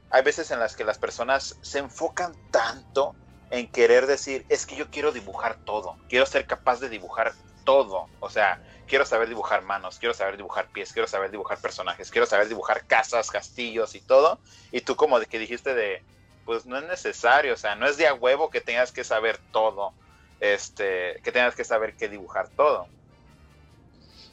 hay 0.10 0.24
veces 0.24 0.52
en 0.52 0.60
las 0.60 0.76
que 0.76 0.84
las 0.84 0.98
personas 0.98 1.58
se 1.62 1.80
enfocan 1.80 2.34
tanto 2.52 3.16
en 3.50 3.68
querer 3.68 4.08
decir, 4.08 4.46
es 4.50 4.66
que 4.66 4.76
yo 4.76 4.90
quiero 4.90 5.12
dibujar 5.12 5.58
todo, 5.66 5.98
quiero 6.08 6.26
ser 6.26 6.46
capaz 6.46 6.80
de 6.80 6.90
dibujar 6.90 7.34
todo, 7.66 8.08
o 8.20 8.30
sea, 8.30 8.62
quiero 8.88 9.06
saber 9.06 9.28
dibujar 9.28 9.62
manos, 9.62 10.00
quiero 10.00 10.14
saber 10.14 10.38
dibujar 10.38 10.68
pies, 10.72 10.94
quiero 10.94 11.08
saber 11.08 11.32
dibujar 11.32 11.60
personajes, 11.60 12.12
quiero 12.12 12.26
saber 12.26 12.48
dibujar 12.48 12.86
casas, 12.88 13.30
castillos 13.30 13.96
y 13.96 14.02
todo, 14.02 14.40
y 14.72 14.82
tú 14.82 14.96
como 14.96 15.20
de 15.20 15.26
que 15.26 15.40
dijiste 15.40 15.74
de, 15.74 16.04
pues 16.46 16.66
no 16.66 16.78
es 16.78 16.86
necesario, 16.86 17.54
o 17.54 17.58
sea, 17.58 17.76
no 17.76 17.88
es 17.88 17.98
de 17.98 18.08
a 18.08 18.14
huevo 18.14 18.50
que 18.50 18.62
tengas 18.62 18.92
que 18.92 19.04
saber 19.04 19.38
todo, 19.52 19.94
este, 20.40 21.20
que 21.24 21.32
tengas 21.32 21.56
que 21.56 21.64
saber 21.64 21.96
qué 21.96 22.10
dibujar 22.10 22.50
todo. 22.50 22.88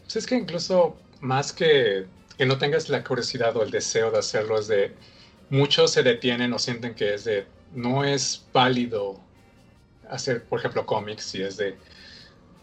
Pues 0.09 0.16
es 0.16 0.26
que 0.26 0.36
incluso 0.36 0.97
más 1.20 1.52
que 1.52 2.06
que 2.39 2.47
no 2.47 2.56
tengas 2.56 2.89
la 2.89 3.05
curiosidad 3.05 3.55
o 3.56 3.62
el 3.62 3.70
deseo 3.70 4.10
de 4.10 4.18
hacerlo, 4.18 4.59
es 4.59 4.68
de 4.68 4.94
muchos 5.51 5.93
se 5.93 6.02
detienen 6.02 6.52
o 6.55 6.59
sienten 6.59 6.94
que 6.94 7.12
es 7.12 7.24
de 7.24 7.47
no 7.74 8.05
es 8.05 8.47
válido 8.55 9.20
hacer, 10.09 10.44
por 10.44 10.60
ejemplo, 10.60 10.86
cómics 10.86 11.35
y 11.35 11.43
es 11.43 11.59
de 11.59 11.76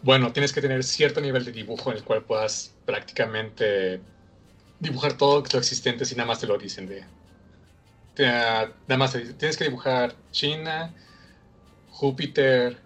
bueno, 0.02 0.32
tienes 0.32 0.52
que 0.52 0.60
tener 0.60 0.82
cierto 0.82 1.20
nivel 1.20 1.44
de 1.44 1.52
dibujo 1.52 1.92
en 1.92 1.98
el 1.98 2.04
cual 2.04 2.24
puedas 2.24 2.74
prácticamente 2.84 4.00
dibujar 4.80 5.16
todo 5.16 5.44
lo 5.52 5.58
existente 5.58 6.04
si 6.04 6.16
nada 6.16 6.26
más 6.26 6.40
te 6.40 6.48
lo 6.48 6.58
dicen 6.58 6.88
de 6.88 7.04
nada 8.18 8.98
más 8.98 9.12
tienes 9.38 9.56
que 9.56 9.64
dibujar 9.64 10.16
China, 10.32 10.92
Júpiter 11.90 12.78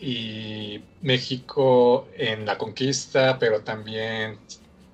y 0.00 0.82
México 1.02 2.08
en 2.16 2.46
la 2.46 2.56
conquista, 2.56 3.38
pero 3.38 3.60
también 3.60 4.38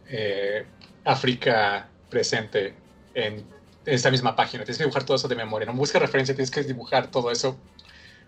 eh, 0.09 0.67
África 1.05 1.89
presente 2.11 2.75
en 3.15 3.45
esta 3.85 4.11
misma 4.11 4.35
página. 4.35 4.65
Tienes 4.65 4.79
que 4.79 4.85
dibujar 4.85 5.05
todo 5.05 5.17
eso 5.17 5.29
de 5.29 5.37
memoria. 5.37 5.67
No 5.67 5.75
busques 5.75 6.01
referencia, 6.01 6.35
tienes 6.35 6.51
que 6.51 6.63
dibujar 6.65 7.11
todo 7.11 7.31
eso 7.31 7.57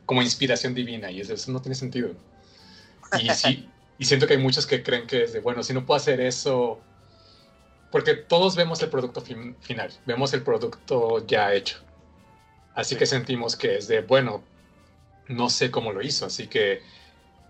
como 0.07 0.23
inspiración 0.23 0.73
divina 0.73 1.11
y 1.11 1.21
eso 1.21 1.53
no 1.53 1.61
tiene 1.61 1.75
sentido. 1.75 2.11
Y 3.21 3.29
sí, 3.35 3.69
y 3.99 4.05
siento 4.05 4.27
que 4.29 4.35
hay 4.35 4.41
muchos 4.41 4.67
que 4.67 4.83
creen 4.83 5.07
que 5.07 5.25
es 5.25 5.33
de, 5.33 5.41
bueno, 5.41 5.65
si 5.65 5.75
no 5.75 5.85
puedo 5.85 5.97
hacer 5.97 6.21
eso, 6.21 6.81
porque 7.91 8.15
todos 8.15 8.55
vemos 8.55 8.81
el 8.83 8.91
producto 8.91 9.21
final, 9.21 9.93
vemos 10.07 10.33
el 10.33 10.43
producto 10.43 11.27
ya 11.27 11.53
hecho. 11.53 11.79
Así 12.75 12.95
que 12.95 13.07
sentimos 13.07 13.57
que 13.57 13.79
es 13.79 13.89
de, 13.89 14.03
bueno, 14.03 14.45
no 15.29 15.51
sé 15.51 15.71
cómo 15.71 15.93
lo 15.93 16.03
hizo, 16.03 16.27
así 16.27 16.47
que 16.49 16.83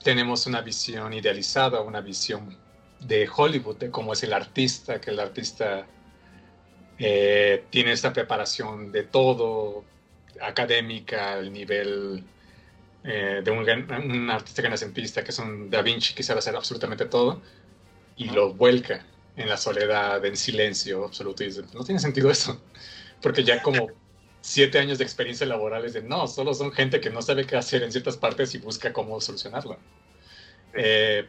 tenemos 0.03 0.47
una 0.47 0.61
visión 0.61 1.13
idealizada, 1.13 1.81
una 1.81 2.01
visión 2.01 2.57
de 3.01 3.29
Hollywood, 3.35 3.77
de 3.77 3.91
cómo 3.91 4.13
es 4.13 4.23
el 4.23 4.33
artista, 4.33 5.01
que 5.01 5.11
el 5.11 5.21
artista 5.21 5.87
eh, 6.99 7.65
tiene 7.71 7.93
esta 7.93 8.13
preparación 8.13 8.91
de 8.93 9.05
todo, 9.05 9.85
académica, 10.41 11.39
el 11.39 11.53
nivel 11.53 12.25
eh, 13.05 13.41
de 13.45 13.51
un, 13.51 14.31
artista 14.31 14.63
renacentista 14.63 15.23
que 15.23 15.31
es 15.31 15.39
un 15.39 15.71
Da 15.71 15.83
Vinci 15.83 16.15
que 16.15 16.23
sabe 16.23 16.39
hacer 16.39 16.57
absolutamente 16.57 17.07
todo 17.07 17.41
y 18.17 18.31
lo 18.31 18.55
vuelca 18.55 19.07
en 19.37 19.49
la 19.49 19.57
soledad, 19.57 20.25
en 20.25 20.37
silencio 20.37 21.05
absoluto. 21.05 21.45
Y 21.45 21.51
no 21.73 21.85
tiene 21.85 22.01
sentido 22.01 22.31
eso, 22.31 22.61
porque 23.23 23.45
ya 23.45 23.63
como 23.63 23.89
siete 24.49 24.79
años 24.79 24.99
de 24.99 25.05
experiencia 25.05 25.47
laboral 25.47 25.85
es 25.85 25.93
de 25.93 26.03
no, 26.03 26.27
solo 26.27 26.55
son 26.55 26.73
gente 26.73 27.01
que 27.01 27.11
no 27.11 27.23
sabe 27.23 27.47
qué 27.47 27.57
hacer 27.57 27.83
en 27.83 27.93
ciertas 27.93 28.17
partes 28.17 28.55
y 28.55 28.59
busca 28.59 28.93
cómo 28.93 29.21
solucionarlo. 29.21 29.79
Eh, 30.75 31.27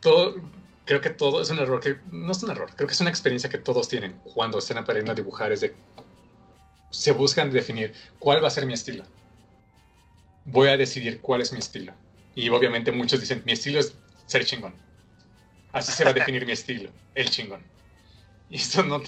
todo, 0.00 0.36
creo 0.84 1.00
que 1.00 1.10
todo 1.10 1.40
es 1.40 1.50
un 1.50 1.58
error, 1.58 1.80
que 1.80 1.98
no 2.10 2.32
es 2.32 2.42
un 2.42 2.50
error, 2.50 2.70
creo 2.74 2.86
que 2.86 2.94
es 2.94 3.00
una 3.00 3.10
experiencia 3.10 3.50
que 3.50 3.58
todos 3.58 3.88
tienen 3.88 4.20
cuando 4.34 4.58
están 4.58 4.78
aprendiendo 4.78 5.12
a 5.12 5.14
dibujar, 5.14 5.52
es 5.52 5.60
de 5.60 5.74
se 6.90 7.12
buscan 7.12 7.50
definir 7.50 7.92
cuál 8.18 8.42
va 8.42 8.48
a 8.48 8.50
ser 8.50 8.66
mi 8.66 8.72
estilo 8.72 9.04
voy 10.46 10.68
a 10.68 10.76
decidir 10.76 11.20
cuál 11.20 11.42
es 11.42 11.52
mi 11.52 11.58
estilo. 11.58 11.92
Y 12.34 12.48
obviamente 12.48 12.92
muchos 12.92 13.20
dicen, 13.20 13.42
mi 13.44 13.52
estilo 13.52 13.80
es 13.80 13.94
ser 14.26 14.44
chingón. 14.44 14.74
Así 15.72 15.92
se 15.92 16.04
va 16.04 16.10
a 16.10 16.14
definir 16.14 16.46
mi 16.46 16.52
estilo, 16.52 16.90
el 17.14 17.28
chingón. 17.28 17.60
Y 18.48 18.56
esto 18.56 18.82
no, 18.82 19.02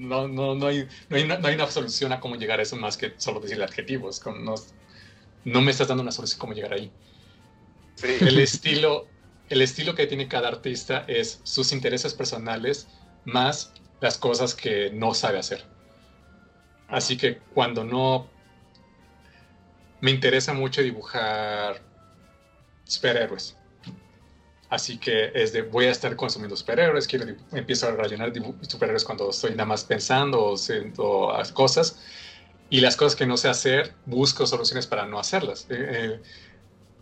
no, 0.00 0.28
no, 0.28 0.54
no, 0.54 0.66
hay, 0.66 0.88
no, 1.08 1.16
hay, 1.16 1.26
no 1.26 1.46
hay 1.46 1.54
una 1.54 1.70
solución 1.70 2.12
a 2.12 2.20
cómo 2.20 2.36
llegar 2.36 2.58
a 2.58 2.62
eso 2.62 2.76
más 2.76 2.96
que 2.96 3.12
solo 3.18 3.38
decirle 3.38 3.64
adjetivos. 3.64 4.20
No, 4.26 4.54
no 5.44 5.60
me 5.60 5.70
estás 5.70 5.88
dando 5.88 6.02
una 6.02 6.12
solución 6.12 6.38
a 6.38 6.40
cómo 6.40 6.52
llegar 6.54 6.72
ahí. 6.72 6.90
El, 8.02 8.38
estilo, 8.38 9.06
el 9.50 9.60
estilo 9.60 9.94
que 9.94 10.06
tiene 10.06 10.26
cada 10.26 10.48
artista 10.48 11.04
es 11.06 11.40
sus 11.42 11.72
intereses 11.72 12.14
personales 12.14 12.88
más 13.26 13.74
las 14.00 14.16
cosas 14.16 14.54
que 14.54 14.90
no 14.90 15.12
sabe 15.12 15.38
hacer. 15.38 15.64
Así 16.88 17.18
que 17.18 17.38
cuando 17.54 17.84
no 17.84 18.26
me 20.00 20.10
interesa 20.10 20.54
mucho 20.54 20.80
dibujar 20.80 21.82
superhéroes. 22.84 23.59
Así 24.70 24.98
que 24.98 25.32
es 25.34 25.52
de 25.52 25.62
voy 25.62 25.86
a 25.86 25.90
estar 25.90 26.16
consumiendo 26.16 26.56
superhéroes, 26.56 27.08
quiero 27.08 27.26
empiezo 27.52 27.88
a 27.88 27.92
rellenar 27.92 28.32
superhéroes 28.62 29.04
cuando 29.04 29.30
estoy 29.30 29.50
nada 29.52 29.66
más 29.66 29.84
pensando 29.84 30.40
o 30.40 30.54
haciendo 30.54 31.32
cosas. 31.54 31.98
Y 32.70 32.80
las 32.80 32.96
cosas 32.96 33.16
que 33.16 33.26
no 33.26 33.36
sé 33.36 33.48
hacer, 33.48 33.96
busco 34.06 34.46
soluciones 34.46 34.86
para 34.86 35.06
no 35.06 35.18
hacerlas. 35.18 35.66
Eh, 35.70 36.20
eh, 36.20 36.22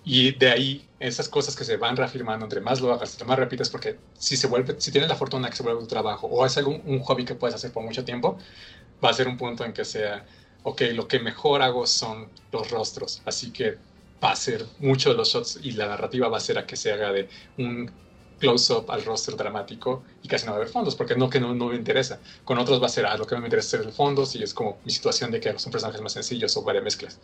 y 0.05 0.33
de 0.33 0.51
ahí, 0.51 0.89
esas 0.99 1.29
cosas 1.29 1.55
que 1.57 1.65
se 1.65 1.77
van 1.77 1.97
reafirmando, 1.97 2.47
entre 2.47 2.61
más 2.61 2.81
lo 2.81 2.93
hagas, 2.93 3.13
entre 3.13 3.27
más 3.27 3.39
repites, 3.39 3.69
porque 3.69 4.01
si 4.15 4.37
se 4.39 4.47
vuelve, 4.47 4.81
si 4.81 4.91
tienes 4.91 5.11
la 5.11 5.17
fortuna 5.17 5.51
que 5.51 5.57
se 5.57 5.63
vuelve 5.63 5.81
tu 5.83 5.87
trabajo 5.87 6.27
o 6.29 6.47
es 6.47 6.57
algún 6.57 6.83
un 6.87 7.01
hobby 7.01 7.25
que 7.27 7.35
puedes 7.35 7.55
hacer 7.55 7.73
por 7.73 7.83
mucho 7.85 8.05
tiempo, 8.05 8.39
va 9.05 9.11
a 9.11 9.13
ser 9.15 9.29
un 9.29 9.37
punto 9.37 9.65
en 9.65 9.73
que 9.75 9.85
sea, 9.85 10.27
ok, 10.63 10.83
lo 10.95 11.09
que 11.09 11.21
mejor 11.21 11.63
hago 11.63 11.87
son 11.87 12.33
los 12.53 12.71
rostros, 12.71 13.23
así 13.27 13.53
que 13.53 13.79
va 14.23 14.33
a 14.33 14.37
ser 14.37 14.65
mucho 14.81 15.11
de 15.11 15.17
los 15.17 15.33
shots 15.33 15.61
y 15.63 15.73
la 15.73 15.87
narrativa 15.87 16.29
va 16.29 16.39
a 16.39 16.41
ser 16.41 16.59
a 16.59 16.67
que 16.67 16.77
se 16.77 16.93
haga 16.93 17.13
de 17.13 17.29
un 17.59 17.91
close-up 18.39 18.91
al 18.91 19.05
rostro 19.05 19.37
dramático 19.37 20.05
y 20.23 20.29
casi 20.29 20.47
no 20.47 20.53
va 20.53 20.59
a 20.59 20.61
haber 20.61 20.73
fondos, 20.73 20.95
porque 20.95 21.17
no 21.17 21.29
que 21.29 21.41
no, 21.41 21.55
no 21.55 21.69
me 21.69 21.77
interesa. 21.77 22.21
Con 22.45 22.59
otros 22.59 22.81
va 22.81 22.87
a 22.87 22.91
ser, 22.91 23.07
ah, 23.07 23.17
lo 23.17 23.27
que 23.27 23.37
me 23.37 23.45
interesa 23.45 23.77
es 23.79 23.87
el 23.87 23.93
fondo, 23.93 24.25
si 24.25 24.43
es 24.43 24.55
como 24.55 24.79
mi 24.85 24.91
situación 24.91 25.31
de 25.31 25.41
que 25.41 25.59
son 25.59 25.73
personajes 25.73 26.01
más 26.01 26.13
sencillos 26.13 26.57
o 26.57 26.63
varias 26.63 26.85
mezclas. 26.85 27.21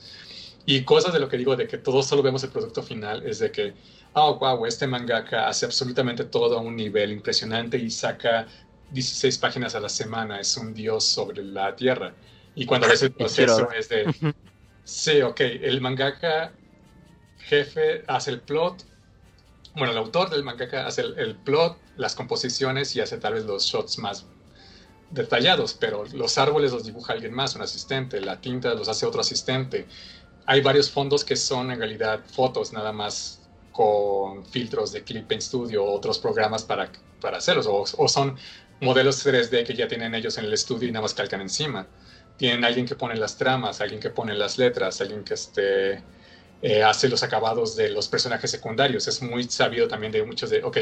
Y 0.66 0.82
cosas 0.82 1.12
de 1.12 1.20
lo 1.20 1.28
que 1.28 1.36
digo 1.36 1.56
de 1.56 1.68
que 1.68 1.78
todos 1.78 2.06
solo 2.06 2.22
vemos 2.22 2.42
el 2.42 2.50
producto 2.50 2.82
final 2.82 3.24
es 3.26 3.38
de 3.38 3.50
que, 3.50 3.74
oh, 4.14 4.36
wow, 4.38 4.64
este 4.66 4.86
mangaka 4.86 5.48
hace 5.48 5.66
absolutamente 5.66 6.24
todo 6.24 6.58
a 6.58 6.60
un 6.60 6.74
nivel 6.74 7.12
impresionante 7.12 7.76
y 7.76 7.90
saca 7.90 8.46
16 8.90 9.38
páginas 9.38 9.74
a 9.74 9.80
la 9.80 9.88
semana, 9.88 10.40
es 10.40 10.56
un 10.56 10.72
dios 10.72 11.04
sobre 11.04 11.44
la 11.44 11.76
tierra. 11.76 12.14
Y 12.54 12.64
cuando 12.64 12.88
ves 12.88 13.02
el 13.02 13.12
proceso 13.12 13.70
es 13.72 13.88
de, 13.88 14.34
sí, 14.84 15.20
ok, 15.20 15.40
el 15.40 15.80
mangaka 15.80 16.52
jefe 17.44 18.04
hace 18.06 18.30
el 18.30 18.40
plot, 18.40 18.84
bueno, 19.76 19.92
el 19.92 19.98
autor 19.98 20.30
del 20.30 20.44
mangaka 20.44 20.86
hace 20.86 21.02
el, 21.02 21.36
plot, 21.36 21.76
las 21.96 22.14
composiciones 22.14 22.94
y 22.94 23.00
hace 23.00 23.18
tal 23.18 23.34
vez 23.34 23.44
los 23.44 23.64
shots 23.64 23.98
más 23.98 24.26
detallados, 25.10 25.74
pero 25.74 26.04
los 26.12 26.38
árboles 26.38 26.72
los 26.72 26.84
dibuja 26.84 27.12
alguien 27.12 27.34
más, 27.34 27.54
un 27.56 27.62
asistente, 27.62 28.20
la 28.20 28.40
tinta 28.40 28.74
los 28.74 28.88
hace 28.88 29.06
otro 29.06 29.20
asistente. 29.20 29.86
Hay 30.46 30.60
varios 30.60 30.90
fondos 30.90 31.24
que 31.24 31.36
son 31.36 31.70
en 31.70 31.78
realidad 31.78 32.20
fotos 32.26 32.72
nada 32.72 32.92
más 32.92 33.40
con 33.72 34.44
filtros 34.46 34.92
de 34.92 35.02
Clip 35.02 35.26
Paint 35.26 35.42
Studio 35.42 35.84
o 35.84 35.92
otros 35.92 36.18
programas 36.18 36.62
para, 36.62 36.90
para 37.20 37.38
hacerlos, 37.38 37.66
o, 37.66 37.84
o, 37.96 38.08
son 38.08 38.36
modelos 38.80 39.26
3D 39.26 39.64
que 39.64 39.74
ya 39.74 39.88
tienen 39.88 40.14
ellos 40.14 40.38
en 40.38 40.44
el 40.44 40.52
estudio 40.52 40.88
y 40.88 40.92
nada 40.92 41.02
más 41.02 41.14
calcan 41.14 41.40
encima 41.40 41.86
tienen 42.36 42.64
alguien 42.64 42.86
que 42.86 42.96
pone 42.96 43.16
las 43.16 43.36
tramas, 43.36 43.80
alguien 43.80 44.00
que 44.00 44.10
pone 44.10 44.34
las 44.34 44.58
letras, 44.58 45.00
alguien 45.00 45.22
que 45.24 45.34
este, 45.34 46.02
eh, 46.62 46.82
hace 46.82 47.08
los 47.08 47.22
acabados 47.22 47.76
de 47.76 47.90
los 47.90 48.08
personajes 48.08 48.50
secundarios. 48.50 49.06
Es 49.08 49.22
muy 49.22 49.44
sabido 49.44 49.88
también 49.88 50.12
de 50.12 50.24
muchos 50.24 50.50
de, 50.50 50.62
ok, 50.62 50.78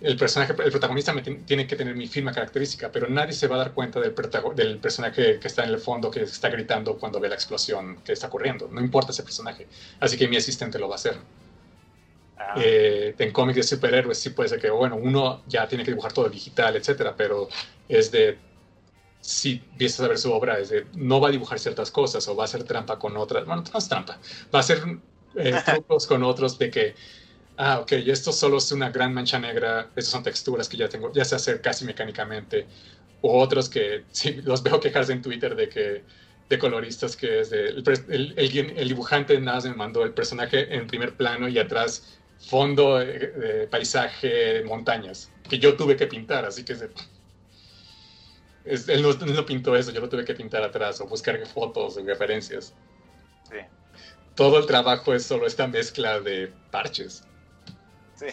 el 0.00 0.16
personaje, 0.16 0.54
el 0.62 0.70
protagonista 0.70 1.14
tiene 1.46 1.66
que 1.66 1.74
tener 1.74 1.96
mi 1.96 2.06
firma 2.06 2.30
característica, 2.32 2.92
pero 2.92 3.08
nadie 3.08 3.32
se 3.32 3.46
va 3.46 3.56
a 3.56 3.58
dar 3.58 3.72
cuenta 3.72 3.98
del, 3.98 4.14
del, 4.54 4.78
personaje 4.78 5.38
que 5.38 5.48
está 5.48 5.64
en 5.64 5.70
el 5.70 5.78
fondo, 5.78 6.10
que 6.10 6.22
está 6.22 6.50
gritando 6.50 6.98
cuando 6.98 7.18
ve 7.18 7.28
la 7.28 7.34
explosión 7.34 8.02
que 8.04 8.12
está 8.12 8.26
ocurriendo. 8.26 8.68
No 8.70 8.80
importa 8.80 9.12
ese 9.12 9.22
personaje. 9.22 9.66
Así 10.00 10.18
que 10.18 10.28
mi 10.28 10.36
asistente 10.36 10.78
lo 10.78 10.88
va 10.88 10.96
a 10.96 10.96
hacer. 10.96 11.16
Ah. 12.36 12.54
Eh, 12.62 13.14
en 13.18 13.32
cómics 13.32 13.56
de 13.56 13.62
superhéroes 13.62 14.18
sí 14.18 14.30
puede 14.30 14.50
ser 14.50 14.60
que, 14.60 14.68
bueno, 14.68 14.96
uno 14.96 15.42
ya 15.46 15.66
tiene 15.66 15.82
que 15.82 15.92
dibujar 15.92 16.12
todo 16.12 16.28
digital, 16.28 16.76
etcétera, 16.76 17.14
pero 17.16 17.48
es 17.88 18.10
de 18.10 18.38
si 19.26 19.60
empiezas 19.72 20.00
a 20.00 20.08
ver 20.08 20.18
su 20.18 20.32
obra, 20.32 20.60
es 20.60 20.68
de, 20.68 20.86
no 20.94 21.20
va 21.20 21.28
a 21.28 21.30
dibujar 21.32 21.58
ciertas 21.58 21.90
cosas 21.90 22.28
o 22.28 22.36
va 22.36 22.44
a 22.44 22.46
hacer 22.46 22.62
trampa 22.62 22.96
con 22.96 23.16
otras. 23.16 23.44
Bueno, 23.44 23.64
no 23.72 23.78
es 23.78 23.88
trampa. 23.88 24.20
Va 24.54 24.58
a 24.58 24.60
hacer 24.60 24.80
eh, 25.34 25.52
trucos 25.66 26.06
con 26.06 26.22
otros 26.22 26.56
de 26.58 26.70
que, 26.70 26.94
ah, 27.56 27.80
ok, 27.80 27.90
esto 28.06 28.30
solo 28.30 28.58
es 28.58 28.70
una 28.70 28.90
gran 28.90 29.12
mancha 29.12 29.40
negra, 29.40 29.90
estas 29.96 30.12
son 30.12 30.22
texturas 30.22 30.68
que 30.68 30.76
ya 30.76 30.88
tengo, 30.88 31.12
ya 31.12 31.24
sé 31.24 31.34
hacer 31.34 31.60
casi 31.60 31.84
mecánicamente. 31.84 32.68
O 33.20 33.42
otros 33.42 33.68
que 33.68 34.04
sí, 34.12 34.34
los 34.44 34.62
veo 34.62 34.78
quejarse 34.78 35.12
en 35.12 35.22
Twitter 35.22 35.56
de 35.56 35.68
que 35.68 36.04
de 36.48 36.58
coloristas 36.60 37.16
que 37.16 37.40
es 37.40 37.50
de, 37.50 37.70
el, 37.70 37.84
el, 38.08 38.34
el, 38.36 38.78
el, 38.78 38.88
dibujante 38.88 39.40
nada 39.40 39.68
me 39.68 39.74
mandó 39.74 40.04
el 40.04 40.12
personaje 40.12 40.72
en 40.72 40.86
primer 40.86 41.16
plano 41.16 41.48
y 41.48 41.58
atrás 41.58 42.20
fondo 42.38 42.98
de, 42.98 43.66
paisaje, 43.68 44.62
montañas, 44.62 45.32
que 45.48 45.58
yo 45.58 45.76
tuve 45.76 45.96
que 45.96 46.06
pintar, 46.06 46.44
así 46.44 46.64
que 46.64 46.74
es, 46.74 46.84
él, 48.66 49.02
no, 49.02 49.12
no, 49.12 49.46
pintó 49.46 49.76
eso, 49.76 49.92
yo 49.92 50.00
lo 50.00 50.08
tuve 50.08 50.24
que 50.24 50.34
pintar 50.34 50.62
atrás 50.62 51.00
o 51.00 51.06
buscar 51.06 51.38
fotos 51.46 51.96
o 51.96 52.04
referencias. 52.04 52.74
Sí. 53.48 53.58
Todo 54.34 54.58
el 54.58 54.66
trabajo 54.66 55.14
es 55.14 55.24
solo 55.24 55.46
esta 55.46 55.66
mezcla 55.66 56.20
de 56.20 56.52
parches. 56.70 57.24
Sí. 58.14 58.26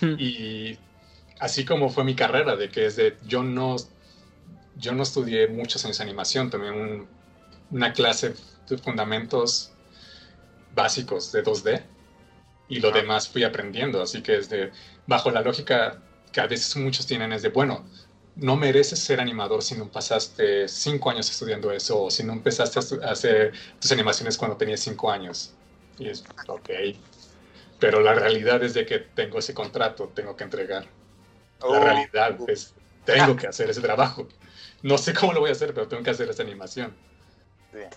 y 0.18 0.78
así 1.38 1.64
como 1.64 1.90
fue 1.90 2.04
mi 2.04 2.14
carrera, 2.14 2.56
de 2.56 2.70
que 2.70 2.86
es 2.86 2.96
de, 2.96 3.16
yo 3.26 3.42
no 3.42 3.76
yo 4.80 4.92
no 4.92 5.02
estudié 5.02 5.48
muchos 5.48 5.84
años 5.84 5.98
de 5.98 6.04
animación, 6.04 6.50
tomé 6.50 7.06
una 7.70 7.92
clase 7.92 8.34
de 8.68 8.78
fundamentos 8.78 9.72
básicos 10.74 11.32
de 11.32 11.44
2D 11.44 11.82
y 12.68 12.80
lo 12.80 12.90
demás 12.90 13.28
fui 13.28 13.44
aprendiendo. 13.44 14.02
Así 14.02 14.22
que 14.22 14.36
es 14.36 14.48
de, 14.48 14.72
bajo 15.06 15.30
la 15.30 15.42
lógica 15.42 16.00
que 16.32 16.40
a 16.40 16.46
veces 16.46 16.76
muchos 16.76 17.06
tienen, 17.06 17.32
es 17.32 17.42
de, 17.42 17.50
bueno, 17.50 17.84
no 18.36 18.56
mereces 18.56 18.98
ser 18.98 19.20
animador 19.20 19.62
si 19.62 19.74
no 19.74 19.90
pasaste 19.90 20.68
cinco 20.68 21.10
años 21.10 21.30
estudiando 21.30 21.70
eso 21.72 22.04
o 22.04 22.10
si 22.10 22.22
no 22.22 22.32
empezaste 22.32 22.78
a 22.78 23.10
hacer 23.10 23.52
tus 23.80 23.92
animaciones 23.92 24.36
cuando 24.36 24.56
tenías 24.56 24.80
cinco 24.80 25.10
años. 25.10 25.52
Y 25.98 26.08
es, 26.08 26.24
ok. 26.46 26.70
Pero 27.78 28.00
la 28.00 28.14
realidad 28.14 28.62
es 28.62 28.74
de 28.74 28.86
que 28.86 28.98
tengo 28.98 29.38
ese 29.38 29.54
contrato, 29.54 30.10
tengo 30.14 30.36
que 30.36 30.44
entregar. 30.44 30.86
La 31.60 31.66
oh. 31.66 31.80
realidad 31.80 32.38
es, 32.48 32.74
tengo 33.04 33.36
que 33.36 33.46
hacer 33.46 33.68
ese 33.70 33.80
trabajo 33.80 34.26
no 34.82 34.98
sé 34.98 35.14
cómo 35.14 35.32
lo 35.32 35.40
voy 35.40 35.50
a 35.50 35.52
hacer, 35.52 35.74
pero 35.74 35.88
tengo 35.88 36.02
que 36.02 36.10
hacer 36.10 36.28
esta 36.28 36.42
animación. 36.42 36.94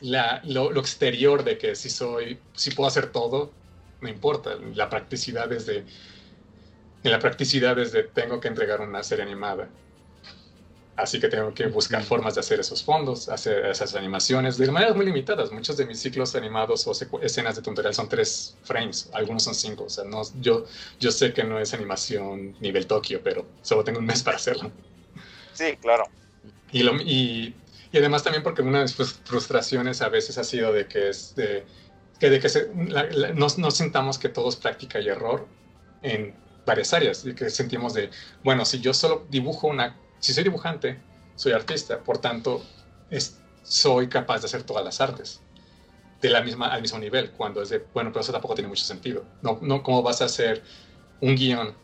La, 0.02 0.42
lo, 0.44 0.72
exterior 0.80 1.44
de 1.44 1.58
que 1.58 1.76
si 1.76 1.90
soy, 1.90 2.40
si 2.54 2.72
puedo 2.72 2.88
hacer 2.88 3.12
todo, 3.12 3.52
no 4.02 4.10
importa. 4.10 4.56
La 4.76 4.90
practicidad 4.90 5.52
es 5.52 5.66
de, 5.66 5.84
en 7.04 7.12
la 7.12 7.20
practicidad 7.20 7.80
es 7.80 7.92
de 7.92 8.04
tengo 8.04 8.40
que 8.40 8.48
entregar 8.48 8.82
una 8.82 9.02
serie 9.04 9.24
animada. 9.24 9.70
Así 10.96 11.20
que 11.20 11.28
tengo 11.28 11.52
que 11.56 11.66
buscar 11.68 12.04
formas 12.04 12.36
de 12.36 12.42
hacer 12.42 12.60
esos 12.60 12.84
fondos, 12.84 13.28
hacer 13.28 13.66
esas 13.66 13.96
animaciones 13.96 14.58
de 14.58 14.70
maneras 14.72 14.96
muy 14.96 15.06
limitadas. 15.08 15.52
Muchos 15.52 15.76
de 15.76 15.88
mis 15.88 16.00
ciclos 16.00 16.36
animados 16.36 16.86
o 16.86 16.92
escenas 17.22 17.56
de 17.56 17.64
tutorial 17.64 17.96
son 17.96 18.08
tres 18.08 18.56
frames, 18.64 19.10
algunos 19.12 19.44
son 19.44 19.56
cinco. 19.56 19.86
O 19.86 19.90
sea, 19.90 20.04
no, 20.04 20.22
yo, 20.40 20.66
yo 21.00 21.12
sé 21.12 21.34
que 21.34 21.44
no 21.44 21.58
es 21.58 21.74
animación 21.74 22.56
nivel 22.60 22.86
Tokio, 22.86 23.22
pero 23.24 23.48
solo 23.64 23.84
tengo 23.84 23.98
un 24.00 24.06
mes 24.06 24.22
para 24.22 24.38
hacerlo. 24.38 24.72
Sí, 25.54 25.78
claro. 25.82 26.04
Y, 26.72 26.84
lo, 26.84 26.96
y, 26.98 27.56
y, 27.92 27.98
además 27.98 28.24
también 28.24 28.44
porque 28.44 28.62
una 28.62 28.80
de 28.80 28.84
mis 28.84 28.94
frustraciones 28.94 30.02
a 30.04 30.10
veces 30.10 30.38
ha 30.38 30.44
sido 30.44 30.72
de 30.72 30.88
que, 30.88 31.10
es 31.10 31.36
de, 31.36 31.66
que, 32.20 32.30
de 32.30 32.40
que 32.40 32.50
se, 32.50 32.70
no, 32.74 33.48
no, 33.58 33.72
sintamos 33.72 34.20
que 34.20 34.30
todo 34.30 34.50
es 34.50 34.56
práctica 34.56 35.00
y 35.00 35.10
error 35.10 35.48
en 36.04 36.36
varias 36.66 36.94
áreas, 36.94 37.26
y 37.26 37.34
que 37.34 37.50
sentimos 37.50 37.94
de, 37.94 38.10
bueno, 38.44 38.64
si 38.66 38.80
yo 38.80 38.94
solo 38.94 39.26
dibujo 39.30 39.68
una, 39.68 39.98
si 40.24 40.34
soy 40.34 40.46
dibujante, 40.46 40.98
soy 41.36 41.52
artista, 41.52 42.00
por 42.00 42.18
tanto, 42.18 42.64
es, 43.10 43.36
soy 43.62 44.08
capaz 44.08 44.40
de 44.40 44.46
hacer 44.46 44.64
todas 44.64 44.86
las 44.86 45.02
artes 45.02 45.42
de 46.22 46.30
la 46.30 46.42
misma, 46.42 46.68
al 46.68 46.82
mismo 46.82 46.98
nivel, 46.98 47.32
cuando 47.32 47.62
es 47.62 47.68
de, 47.68 47.86
bueno, 47.94 48.12
pero 48.14 48.22
eso 48.22 48.32
tampoco 48.32 48.56
tiene 48.56 48.70
mucho 48.70 48.86
sentido. 48.86 49.26
No, 49.42 49.60
no 49.62 49.84
¿Cómo 49.84 50.02
vas 50.02 50.22
a 50.22 50.26
hacer 50.26 50.64
un 51.20 51.36
guion 51.36 51.76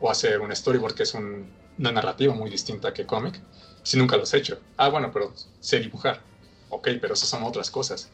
o 0.00 0.10
hacer 0.10 0.40
un 0.40 0.56
storyboard 0.56 0.94
que 0.94 1.02
es 1.02 1.12
un, 1.12 1.50
una 1.78 1.92
narrativa 1.92 2.32
muy 2.32 2.48
distinta 2.48 2.94
que 2.94 3.04
cómic? 3.04 3.38
si 3.82 3.98
nunca 3.98 4.16
lo 4.16 4.22
has 4.22 4.32
hecho. 4.32 4.58
Ah, 4.78 4.88
bueno, 4.88 5.10
pero 5.12 5.34
sé 5.60 5.80
dibujar. 5.80 6.22
Ok, 6.70 6.88
pero 6.98 7.12
eso 7.12 7.26
son 7.26 7.42
otras 7.42 7.70
cosas. 7.70 8.08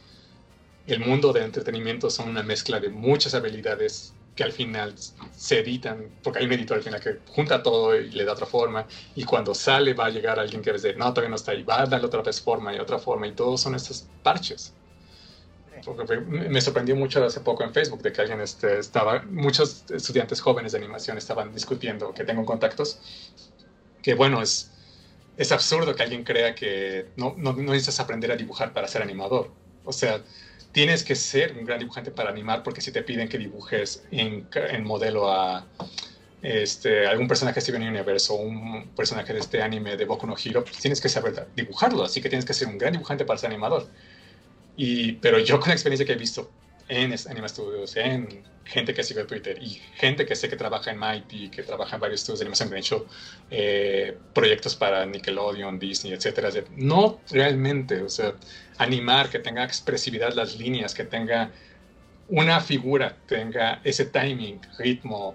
El 0.89 0.99
mundo 0.99 1.33
del 1.33 1.45
entretenimiento 1.45 2.11
son 2.11 2.31
una 2.31 2.43
mezcla 2.43 2.81
de 2.81 2.89
muchas 2.89 3.35
habilidades 3.35 4.13
que 4.39 4.45
al 4.45 4.53
final 4.53 4.95
se 5.37 5.59
editan, 5.59 6.11
porque 6.23 6.39
hay 6.39 6.47
un 6.47 6.53
editor 6.53 6.77
al 6.77 6.85
final 6.85 7.01
que 7.01 7.19
junta 7.27 7.61
todo 7.61 7.97
y 7.97 8.09
le 8.13 8.25
da 8.25 8.35
otra 8.35 8.47
forma, 8.47 8.87
y 9.17 9.25
cuando 9.25 9.53
sale 9.53 9.95
va 9.95 10.07
a 10.07 10.11
llegar 10.11 10.39
alguien 10.39 10.63
que 10.63 10.73
dice, 10.73 10.95
no, 10.95 11.13
todavía 11.13 11.31
no 11.31 11.35
está 11.35 11.51
ahí, 11.51 11.65
va 11.65 11.83
a 11.83 11.87
darle 11.87 12.07
otra 12.07 12.23
vez 12.23 12.41
forma 12.41 12.73
y 12.73 12.79
otra 12.79 13.01
forma, 13.01 13.27
y 13.27 13.33
todos 13.33 13.61
son 13.61 13.75
estos 13.75 14.07
parches. 14.23 14.73
me 16.29 16.61
sorprendió 16.61 16.95
mucho 16.95 17.25
hace 17.25 17.41
poco 17.41 17.65
en 17.65 17.75
Facebook 17.75 18.01
de 18.01 18.13
que 18.13 18.21
alguien 18.21 18.41
este, 18.41 18.79
estaba, 18.79 19.25
muchos 19.29 19.85
estudiantes 19.91 20.41
jóvenes 20.41 20.71
de 20.71 20.79
animación 20.79 21.19
estaban 21.19 21.53
discutiendo, 21.53 22.15
que 22.15 22.23
tengo 22.23 22.45
contactos, 22.47 23.01
que 24.05 24.15
bueno, 24.15 24.41
es, 24.41 24.71
es 25.37 25.51
absurdo 25.51 25.97
que 25.97 26.05
alguien 26.05 26.23
crea 26.23 26.55
que 26.55 27.09
no, 27.17 27.35
no, 27.37 27.55
no, 27.55 27.73
necesitas 27.73 27.99
aprender 27.99 28.31
a 28.31 28.37
dibujar 28.37 28.73
para 28.73 28.87
ser 28.87 29.03
animador. 29.03 29.51
O 29.85 29.93
sea, 29.93 30.23
tienes 30.79 31.03
que 31.03 31.17
ser 31.17 31.57
un 31.59 31.65
gran 31.65 31.81
dibujante 31.81 32.13
para 32.13 32.31
animar 32.31 32.63
porque 32.63 32.81
si 32.81 32.93
te 32.93 33.03
piden 33.03 33.29
que 33.29 33.37
dibujes 33.37 34.05
en, 34.13 34.47
en 34.55 34.85
modelo 34.85 35.29
a 35.29 35.67
este, 36.41 37.05
algún 37.05 37.27
personaje 37.27 37.57
de 37.57 37.63
Steven 37.63 37.83
Universe 37.83 38.33
o 38.33 38.37
un 38.37 38.87
personaje 38.95 39.33
de 39.33 39.41
este 39.41 39.61
anime 39.61 39.97
de 39.97 40.05
Boku 40.05 40.25
no 40.25 40.37
Hero, 40.37 40.63
pues 40.63 40.77
tienes 40.77 41.01
que 41.01 41.09
saber 41.09 41.49
dibujarlo, 41.57 42.05
así 42.05 42.21
que 42.21 42.29
tienes 42.29 42.45
que 42.45 42.55
ser 42.55 42.69
un 42.69 42.79
gran 42.79 42.93
dibujante 42.93 43.25
para 43.25 43.41
ser 43.41 43.51
animador. 43.51 43.89
Y, 44.77 45.15
pero 45.15 45.41
yo 45.41 45.59
con 45.59 45.71
la 45.71 45.75
experiencia 45.75 46.07
que 46.07 46.13
he 46.13 46.17
visto 46.17 46.49
en 46.87 47.13
Anima 47.29 47.49
Studios, 47.49 47.97
en 47.97 48.45
gente 48.65 48.95
que 48.95 49.03
sigue 49.03 49.25
Twitter 49.25 49.61
y 49.61 49.81
gente 49.97 50.27
que 50.27 50.37
sé 50.37 50.49
que 50.49 50.57
trabaja 50.57 50.93
en 50.93 50.99
Mighty, 50.99 51.49
que 51.49 51.65
trabaja 51.65 51.97
en 51.97 52.01
varios 52.01 52.21
estudios 52.21 52.39
de 52.39 52.45
animación, 52.45 52.69
que 52.69 52.75
han 52.77 52.79
hecho 52.79 53.07
eh, 53.51 54.17
proyectos 54.33 54.77
para 54.77 55.05
Nickelodeon, 55.07 55.79
Disney, 55.79 56.13
etcétera. 56.13 56.51
No 56.77 57.21
realmente, 57.31 58.01
o 58.03 58.09
sea, 58.09 58.35
animar, 58.79 59.29
que 59.29 59.39
tenga 59.39 59.65
expresividad 59.65 60.33
las 60.35 60.57
líneas, 60.57 60.95
que 60.95 61.05
tenga 61.05 61.51
una 62.29 62.61
figura, 62.61 63.17
tenga 63.27 63.81
ese 63.85 64.05
timing, 64.05 64.61
ritmo 64.79 65.35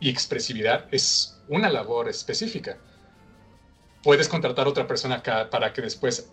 y 0.00 0.08
expresividad, 0.08 0.86
es 0.90 1.38
una 1.48 1.68
labor 1.68 2.08
específica. 2.08 2.78
Puedes 4.02 4.28
contratar 4.28 4.66
a 4.66 4.70
otra 4.70 4.86
persona 4.86 5.22
para 5.22 5.72
que 5.72 5.82
después 5.82 6.30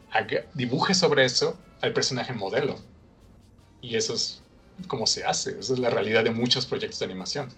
dibuje 0.53 0.93
sobre 0.93 1.25
eso 1.25 1.57
al 1.81 1.91
personaje 1.91 2.33
modelo. 2.33 2.79
Y 3.81 3.95
eso 3.95 4.13
es 4.13 4.41
cómo 4.87 5.05
se 5.05 5.25
hace. 5.25 5.59
Esa 5.59 5.73
es 5.73 5.79
la 5.79 5.89
realidad 5.89 6.23
de 6.23 6.31
muchos 6.31 6.65
proyectos 6.65 6.99
de 6.99 7.05
animación. 7.05 7.49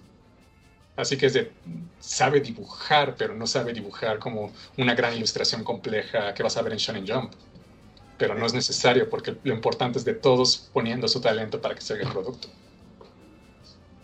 Así 0.95 1.15
que 1.15 1.27
es 1.27 1.33
de, 1.33 1.51
sabe 1.99 2.41
dibujar, 2.41 3.15
pero 3.15 3.35
no 3.35 3.47
sabe 3.47 3.71
dibujar 3.71 4.19
como 4.19 4.51
una 4.77 4.95
gran 4.95 5.13
ilustración 5.15 5.63
compleja 5.63 6.33
que 6.33 6.43
vas 6.43 6.57
a 6.57 6.61
ver 6.61 6.73
en 6.73 6.79
Shonen 6.79 7.07
Jump. 7.07 7.33
Pero 8.19 8.35
no 8.35 8.45
es 8.45 8.53
necesario 8.53 9.09
porque 9.09 9.35
lo 9.43 9.53
importante 9.53 9.97
es 9.97 10.05
de 10.05 10.13
todos 10.13 10.69
poniendo 10.71 11.07
su 11.07 11.21
talento 11.21 11.59
para 11.59 11.73
que 11.73 11.81
salga 11.81 12.03
el 12.03 12.11
producto. 12.11 12.47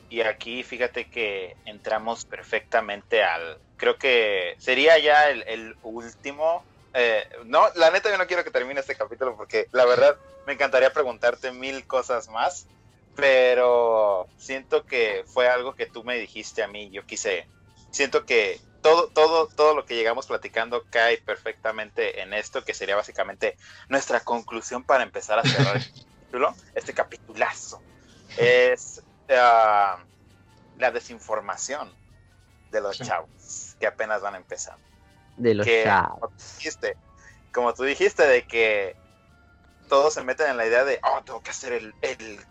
Y 0.10 0.22
aquí 0.22 0.64
fíjate 0.64 1.10
que 1.10 1.56
entramos 1.66 2.26
perfectamente 2.26 3.22
al, 3.22 3.60
creo 3.78 3.98
que 3.98 4.56
sería 4.58 4.98
ya 4.98 5.30
el, 5.30 5.76
último. 5.84 6.64
Eh, 6.94 7.24
no, 7.46 7.68
la 7.76 7.92
neta 7.92 8.10
yo 8.10 8.18
no 8.18 8.26
quiero 8.26 8.44
que 8.44 8.52
termine 8.52 8.80
este 8.80 8.96
capítulo 8.96 9.36
porque 9.36 9.68
la 9.74 9.86
verdad 9.86 10.16
me 10.48 10.54
encantaría 10.54 10.92
preguntarte 10.92 11.52
mil 11.52 11.86
cosas 11.86 12.30
más 12.30 12.68
pero 13.16 14.28
siento 14.38 14.86
que 14.86 15.24
fue 15.26 15.48
algo 15.48 15.74
que 15.74 15.86
tú 15.86 16.04
me 16.04 16.18
dijiste 16.18 16.62
a 16.64 16.68
mí, 16.68 16.90
yo 16.92 17.06
quise, 17.06 17.48
siento 17.92 18.26
que 18.26 18.60
todo, 18.86 19.08
todo, 19.08 19.48
todo 19.48 19.74
lo 19.74 19.84
que 19.84 19.96
llegamos 19.96 20.28
platicando 20.28 20.86
cae 20.92 21.18
perfectamente 21.18 22.22
en 22.22 22.36
esto, 22.36 22.64
que 22.64 22.76
sería 22.76 22.96
básicamente 22.96 23.58
nuestra 23.90 24.20
conclusión 24.20 24.84
para 24.84 25.04
empezar 25.04 25.40
a 25.40 25.44
cerrar 25.44 25.78
este 25.78 25.92
capítulo, 26.06 26.56
este 26.76 26.94
capitulazo, 26.94 27.82
es 28.38 29.02
ah, 29.32 30.04
la 30.78 30.92
desinformación 30.92 31.92
de 32.70 32.82
los 32.82 33.00
chavos 33.00 33.76
que 33.80 33.88
apenas 33.88 34.22
van 34.22 34.36
a 34.36 34.38
empezar. 34.38 34.78
De 35.36 35.56
los 35.56 35.66
chavos. 35.66 36.30
como 37.52 37.74
tú 37.74 37.86
dijiste, 37.86 38.28
de 38.28 38.46
que 38.46 38.96
todos 39.88 40.14
se 40.14 40.24
meten 40.24 40.50
en 40.50 40.58
la 40.58 40.66
idea 40.66 40.84
de, 40.84 41.00
oh, 41.04 41.22
tengo 41.24 41.42
que 41.42 41.54
ser 41.54 41.74
el, 41.74 41.94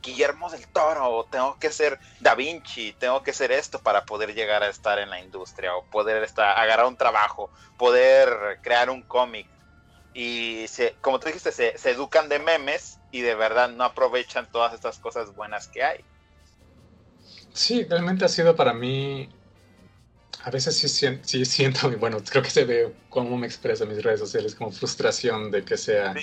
Guillermo 0.03 0.51
del 0.51 0.67
Toro, 0.69 1.09
o 1.09 1.25
tengo 1.25 1.59
que 1.59 1.71
ser 1.71 1.99
Da 2.21 2.35
Vinci, 2.35 2.93
tengo 2.99 3.23
que 3.23 3.33
ser 3.33 3.53
esto 3.53 3.79
para 3.79 4.05
poder 4.05 4.35
llegar 4.35 4.63
a 4.63 4.69
estar 4.69 4.99
en 4.99 5.11
la 5.11 5.21
industria, 5.21 5.75
o 5.75 5.85
poder 5.85 6.23
estar, 6.23 6.59
agarrar 6.59 6.87
un 6.87 6.97
trabajo, 6.97 7.51
poder 7.77 8.61
crear 8.63 8.91
un 8.91 9.03
cómic. 9.03 9.47
Y 10.13 10.67
se, 10.69 10.97
como 11.01 11.19
tú 11.19 11.27
dijiste, 11.27 11.51
se, 11.53 11.91
educan 11.91 12.29
de 12.29 12.39
memes 12.39 12.99
y 13.11 13.21
de 13.21 13.35
verdad 13.35 13.69
no 13.69 13.85
aprovechan 13.85 14.51
todas 14.51 14.73
estas 14.73 14.99
cosas 14.99 15.35
buenas 15.35 15.67
que 15.69 15.83
hay. 15.83 16.05
Sí, 17.53 17.85
realmente 17.85 18.25
ha 18.25 18.29
sido 18.29 18.55
para 18.55 18.73
mí 18.73 19.29
a 20.45 20.51
veces 20.51 20.77
sí, 20.77 20.89
sí, 21.23 21.45
siento, 21.45 21.91
bueno, 21.99 22.19
creo 22.23 22.43
que 22.43 22.51
se 22.51 22.65
ve 22.65 22.95
cómo 23.09 23.37
me 23.37 23.47
expreso 23.47 23.85
en 23.85 23.91
mis 23.91 24.03
redes 24.03 24.21
sociales, 24.21 24.55
como 24.55 24.71
frustración 24.71 25.51
de 25.51 25.65
que 25.65 25.77
sea 25.77 26.15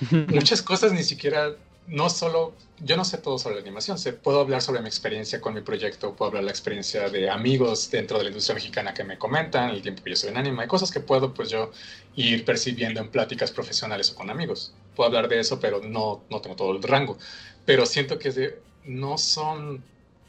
muchas 0.28 0.62
cosas 0.62 0.92
ni 0.92 1.02
siquiera 1.02 1.54
no 1.86 2.08
solo, 2.08 2.54
yo 2.78 2.96
no 2.96 3.04
sé 3.04 3.18
todo 3.18 3.38
sobre 3.38 3.56
la 3.56 3.62
animación, 3.62 3.98
sé, 3.98 4.12
puedo 4.12 4.40
hablar 4.40 4.62
sobre 4.62 4.80
mi 4.80 4.86
experiencia 4.86 5.40
con 5.40 5.54
mi 5.54 5.60
proyecto, 5.60 6.14
puedo 6.14 6.28
hablar 6.28 6.44
la 6.44 6.50
experiencia 6.50 7.08
de 7.08 7.28
amigos 7.28 7.90
dentro 7.90 8.18
de 8.18 8.24
la 8.24 8.30
industria 8.30 8.54
mexicana 8.54 8.94
que 8.94 9.02
me 9.02 9.18
comentan, 9.18 9.70
el 9.70 9.82
tiempo 9.82 10.02
que 10.04 10.10
yo 10.10 10.16
soy 10.16 10.30
en 10.30 10.36
anime, 10.36 10.62
hay 10.62 10.68
cosas 10.68 10.90
que 10.92 11.00
puedo 11.00 11.34
pues 11.34 11.50
yo 11.50 11.72
ir 12.14 12.44
percibiendo 12.44 13.00
en 13.00 13.10
pláticas 13.10 13.50
profesionales 13.50 14.10
o 14.12 14.14
con 14.14 14.30
amigos. 14.30 14.72
Puedo 14.94 15.08
hablar 15.08 15.28
de 15.28 15.40
eso, 15.40 15.58
pero 15.58 15.80
no, 15.82 16.22
no 16.30 16.40
tengo 16.40 16.54
todo 16.56 16.72
el 16.72 16.82
rango. 16.82 17.18
Pero 17.64 17.86
siento 17.86 18.18
que 18.18 18.60
no 18.84 19.18
son 19.18 19.82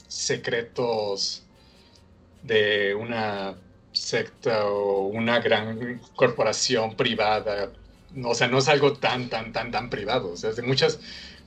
secretos 0.07 1.43
de 2.43 2.95
una 2.95 3.55
secta 3.91 4.65
o 4.65 5.07
una 5.07 5.39
gran 5.39 6.01
corporación 6.15 6.95
privada. 6.95 7.71
O 8.23 8.35
sea, 8.35 8.47
no 8.47 8.57
es 8.57 8.67
algo 8.67 8.93
tan, 8.93 9.29
tan, 9.29 9.53
tan, 9.53 9.71
tan 9.71 9.89
privado. 9.89 10.31
O 10.31 10.37
sea, 10.37 10.51
de 10.51 10.61
muchas 10.61 10.99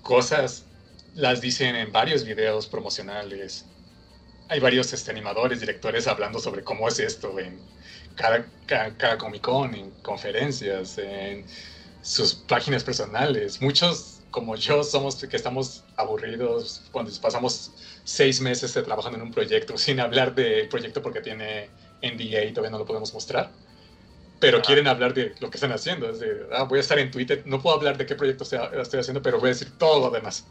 cosas 0.03 0.65
las 1.15 1.41
dicen 1.41 1.77
en 1.77 1.93
varios 1.93 2.25
videos 2.25 2.67
promocionales. 2.67 3.67
Hay 4.49 4.61
varios 4.61 4.93
este, 4.93 5.11
animadores, 5.11 5.61
directores 5.61 6.07
hablando 6.07 6.39
sobre 6.39 6.63
cómo 6.63 6.89
es 6.89 6.99
esto 6.99 7.39
en 7.39 7.59
cada, 8.17 8.47
cada, 8.67 9.19
Comic 9.19 9.43
Con, 9.43 9.75
en 9.75 9.91
conferencias, 10.03 10.99
en 10.99 11.45
sus 12.03 12.35
páginas 12.35 12.85
personales. 12.85 13.61
Muchos, 13.61 14.21
como 14.31 14.57
yo, 14.57 14.83
somos 14.85 15.17
que 15.17 15.37
estamos 15.37 15.85
aburridos 15.97 16.83
cuando 16.93 17.11
pasamos 17.21 17.73
seis 18.05 18.41
meses 18.41 18.73
trabajando 18.73 19.19
en 19.19 19.23
un 19.25 19.33
proyecto 19.33 19.77
sin 19.79 20.01
hablar 20.01 20.35
del 20.35 20.69
proyecto 20.69 21.03
porque 21.03 21.21
tiene 21.21 21.71
NDA 22.03 22.45
y 22.45 22.53
todavía 22.53 22.71
no 22.71 22.79
lo 22.79 22.87
podemos 22.87 23.13
mostrar 23.15 23.51
pero 24.45 24.61
quieren 24.61 24.87
hablar 24.87 25.15
de 25.15 25.35
lo 25.41 25.49
que 25.49 25.57
están 25.57 25.73
haciendo. 25.73 26.11
Es 26.11 26.21
de, 26.21 26.47
ah, 26.53 26.65
voy 26.65 26.77
a 26.77 26.81
estar 26.83 26.99
en 26.99 27.11
Twitter, 27.11 27.43
no 27.47 27.63
puedo 27.63 27.77
hablar 27.77 27.97
de 27.97 28.05
qué 28.05 28.15
proyecto 28.15 28.45
estoy 28.45 29.01
haciendo, 29.01 29.23
pero 29.23 29.39
voy 29.39 29.47
a 29.47 29.53
decir 29.53 29.71
todo 29.79 30.01
lo 30.01 30.11
demás. 30.11 30.47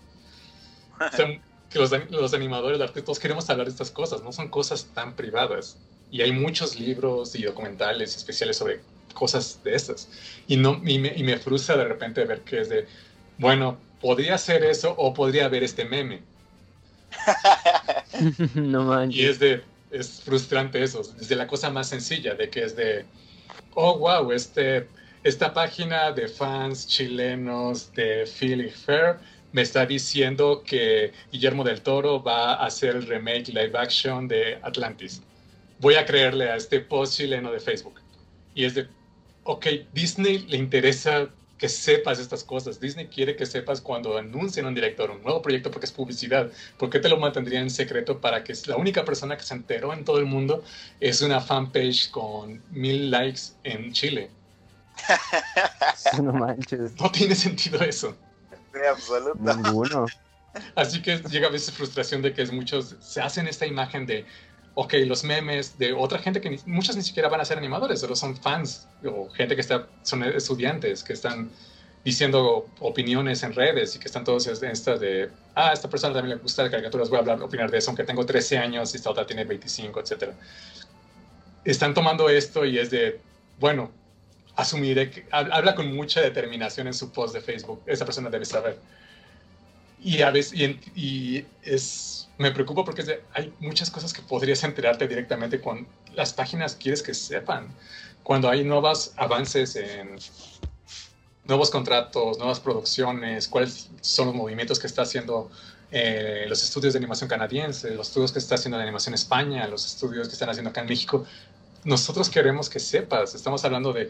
que 1.70 1.78
los, 1.78 1.92
los, 2.10 2.34
animadores, 2.34 2.80
los 2.80 2.90
artistas, 2.90 3.20
queremos 3.20 3.48
hablar 3.52 3.68
de 3.68 3.72
estas 3.72 3.92
cosas, 3.92 4.24
no 4.24 4.32
son 4.32 4.50
cosas 4.50 4.88
tan 4.96 5.16
privadas. 5.16 5.78
Y 6.10 6.22
hay 6.22 6.32
muchos 6.32 6.80
libros 6.80 7.36
y 7.36 7.44
documentales 7.44 8.18
especiales 8.18 8.58
sobre 8.58 8.82
cosas 9.14 9.60
de 9.64 9.76
estas. 9.76 10.10
Y, 10.48 10.58
no, 10.58 10.82
y, 10.84 10.98
me, 10.98 11.14
y 11.16 11.22
me 11.22 11.38
frustra 11.38 11.78
de 11.78 11.86
repente 11.86 12.26
ver 12.26 12.42
que 12.42 12.62
es 12.62 12.70
de, 12.70 12.88
bueno, 13.38 13.78
podría 14.02 14.40
ser 14.40 14.64
eso 14.64 14.96
o 14.98 15.14
podría 15.14 15.46
haber 15.46 15.62
este 15.62 15.86
meme. 15.86 16.24
no 18.56 18.86
manches. 18.86 19.22
Y 19.22 19.26
es 19.28 19.38
de, 19.38 19.62
es 19.92 20.22
frustrante 20.22 20.82
eso, 20.82 21.04
desde 21.20 21.36
la 21.36 21.46
cosa 21.46 21.70
más 21.70 21.90
sencilla, 21.90 22.34
de 22.34 22.50
que 22.50 22.64
es 22.64 22.76
de, 22.76 23.06
oh, 23.76 23.98
wow, 23.98 24.32
este, 24.32 24.88
esta 25.24 25.54
página 25.54 26.12
de 26.12 26.28
fans 26.28 26.88
chilenos 26.88 27.94
de 27.94 28.26
Philly 28.26 28.70
Fair 28.70 29.20
me 29.52 29.62
está 29.62 29.86
diciendo 29.86 30.64
que 30.66 31.14
Guillermo 31.32 31.64
del 31.64 31.82
Toro 31.82 32.22
va 32.22 32.56
a 32.56 32.66
hacer 32.66 32.96
el 32.96 33.08
remake 33.08 33.50
live 33.50 33.78
action 33.78 34.28
de 34.28 34.58
Atlantis. 34.64 35.22
Voy 35.80 35.96
a 35.96 36.06
creerle 36.06 36.50
a 36.50 36.56
este 36.56 36.80
post 36.80 37.18
chileno 37.18 37.52
de 37.52 37.60
Facebook. 37.60 38.02
Y 38.56 38.66
es 38.66 38.76
de, 38.76 38.88
ok, 39.44 39.68
Disney 39.94 40.40
le 40.48 40.58
interesa 40.58 41.30
que 41.64 41.70
sepas 41.70 42.20
estas 42.20 42.44
cosas. 42.44 42.78
Disney 42.78 43.08
quiere 43.08 43.38
que 43.38 43.46
sepas 43.46 43.80
cuando 43.80 44.18
anuncien 44.18 44.66
un 44.66 44.76
director, 44.76 45.10
un 45.10 45.24
nuevo 45.24 45.42
proyecto, 45.42 45.72
porque 45.72 45.86
es 45.86 45.94
publicidad. 45.94 46.52
¿Por 46.78 46.90
qué 46.90 47.00
te 47.00 47.08
lo 47.08 47.16
mantendría 47.16 47.62
en 47.62 47.70
secreto 47.70 48.20
para 48.20 48.44
que 48.44 48.54
la 48.66 48.76
única 48.76 49.06
persona 49.06 49.38
que 49.38 49.44
se 49.44 49.54
enteró 49.54 49.94
en 49.94 50.04
todo 50.04 50.18
el 50.18 50.26
mundo 50.26 50.62
es 51.00 51.22
una 51.22 51.40
fanpage 51.40 52.12
con 52.12 52.62
mil 52.72 53.10
likes 53.10 53.54
en 53.64 53.94
Chile? 53.94 54.30
no 56.22 56.34
manches. 56.34 57.00
No 57.00 57.10
tiene 57.10 57.34
sentido 57.34 57.80
eso. 57.80 58.14
absoluto. 58.92 60.06
Así 60.76 61.02
que 61.02 61.20
llega 61.20 61.48
a 61.48 61.52
veces 61.52 61.74
frustración 61.74 62.22
de 62.22 62.34
que 62.34 62.46
muchos 62.48 62.98
se 63.00 63.22
hacen 63.22 63.48
esta 63.48 63.66
imagen 63.66 64.06
de 64.06 64.26
ok, 64.76 64.94
los 65.06 65.24
memes 65.24 65.78
de 65.78 65.94
otra 65.94 66.20
gente 66.20 66.42
que 66.42 66.60
muchos 66.66 66.96
ni 66.96 67.04
siquiera 67.04 67.30
van 67.30 67.42
a 67.42 67.46
ser 67.46 67.58
animadores, 67.58 68.00
solo 68.00 68.16
son 68.16 68.36
fans 68.36 68.88
o 69.06 69.30
gente 69.30 69.56
que 69.56 69.62
está, 69.62 69.88
son 70.02 70.24
estudiantes 70.24 71.04
que 71.04 71.14
están 71.14 71.52
diciendo 72.04 72.68
opiniones 72.80 73.44
en 73.44 73.54
redes 73.54 73.96
y 73.96 74.00
que 74.00 74.08
están 74.08 74.24
todos 74.24 74.48
en 74.48 74.70
estas 74.70 75.00
de, 75.00 75.30
ah, 75.56 75.72
esta 75.72 75.90
persona 75.90 76.14
también 76.14 76.38
le 76.38 76.42
gusta 76.42 76.64
las 76.64 76.72
caricaturas, 76.72 77.10
voy 77.10 77.18
a 77.18 77.20
hablar, 77.22 77.42
opinar 77.42 77.72
de 77.72 77.78
eso, 77.78 77.92
aunque 77.92 78.04
tengo 78.04 78.26
13 78.26 78.58
años 78.58 78.94
y 78.94 78.98
esta 78.98 79.10
otra 79.10 79.26
tiene 79.26 79.46
25, 79.46 80.00
etc. 80.02 80.32
Están 81.64 81.94
tomando 81.94 82.28
esto 82.28 82.66
y 82.66 82.78
es 82.78 82.90
de, 82.90 83.22
bueno, 83.60 83.92
asumiré 84.56 85.12
que, 85.12 85.26
habla 85.32 85.76
con 85.76 85.96
mucha 85.96 86.20
determinación 86.20 86.88
en 86.88 86.94
su 86.94 87.12
post 87.12 87.34
de 87.34 87.42
Facebook, 87.42 87.82
esa 87.86 88.06
persona 88.06 88.30
debe 88.30 88.46
saber. 88.46 88.78
Y 90.04 90.22
a 90.22 90.32
veces, 90.32 90.60
y, 90.60 90.80
y 90.96 91.46
es 91.64 92.23
me 92.44 92.52
preocupa 92.52 92.84
porque 92.84 93.22
hay 93.34 93.54
muchas 93.60 93.90
cosas 93.90 94.14
que 94.14 94.22
podrías 94.22 94.64
enterarte 94.64 95.08
directamente 95.08 95.62
con 95.62 95.88
las 96.14 96.34
páginas 96.34 96.76
quieres 96.76 97.02
que 97.02 97.14
sepan. 97.14 97.70
Cuando 98.22 98.50
hay 98.50 98.64
nuevos 98.64 99.14
avances 99.16 99.76
en 99.78 100.18
nuevos 101.46 101.70
contratos, 101.70 102.38
nuevas 102.38 102.60
producciones, 102.60 103.48
cuáles 103.48 103.90
son 104.02 104.28
los 104.28 104.36
movimientos 104.36 104.78
que 104.78 104.88
está 104.88 105.04
haciendo 105.04 105.50
eh, 105.92 106.46
los 106.50 106.64
estudios 106.64 106.94
de 106.94 107.00
animación 107.00 107.30
canadiense, 107.30 107.92
los 107.96 108.10
estudios 108.10 108.32
que 108.32 108.40
está 108.40 108.56
haciendo 108.56 108.78
de 108.78 108.84
animación 108.84 109.16
España, 109.16 109.68
los 109.68 109.86
estudios 109.86 110.28
que 110.28 110.34
están 110.34 110.50
haciendo 110.50 110.70
acá 110.70 110.82
en 110.82 110.88
México. 110.88 111.26
Nosotros 111.86 112.30
queremos 112.30 112.70
que 112.70 112.80
sepas, 112.80 113.36
estamos 113.36 113.64
hablando 113.64 113.94
de 113.94 114.10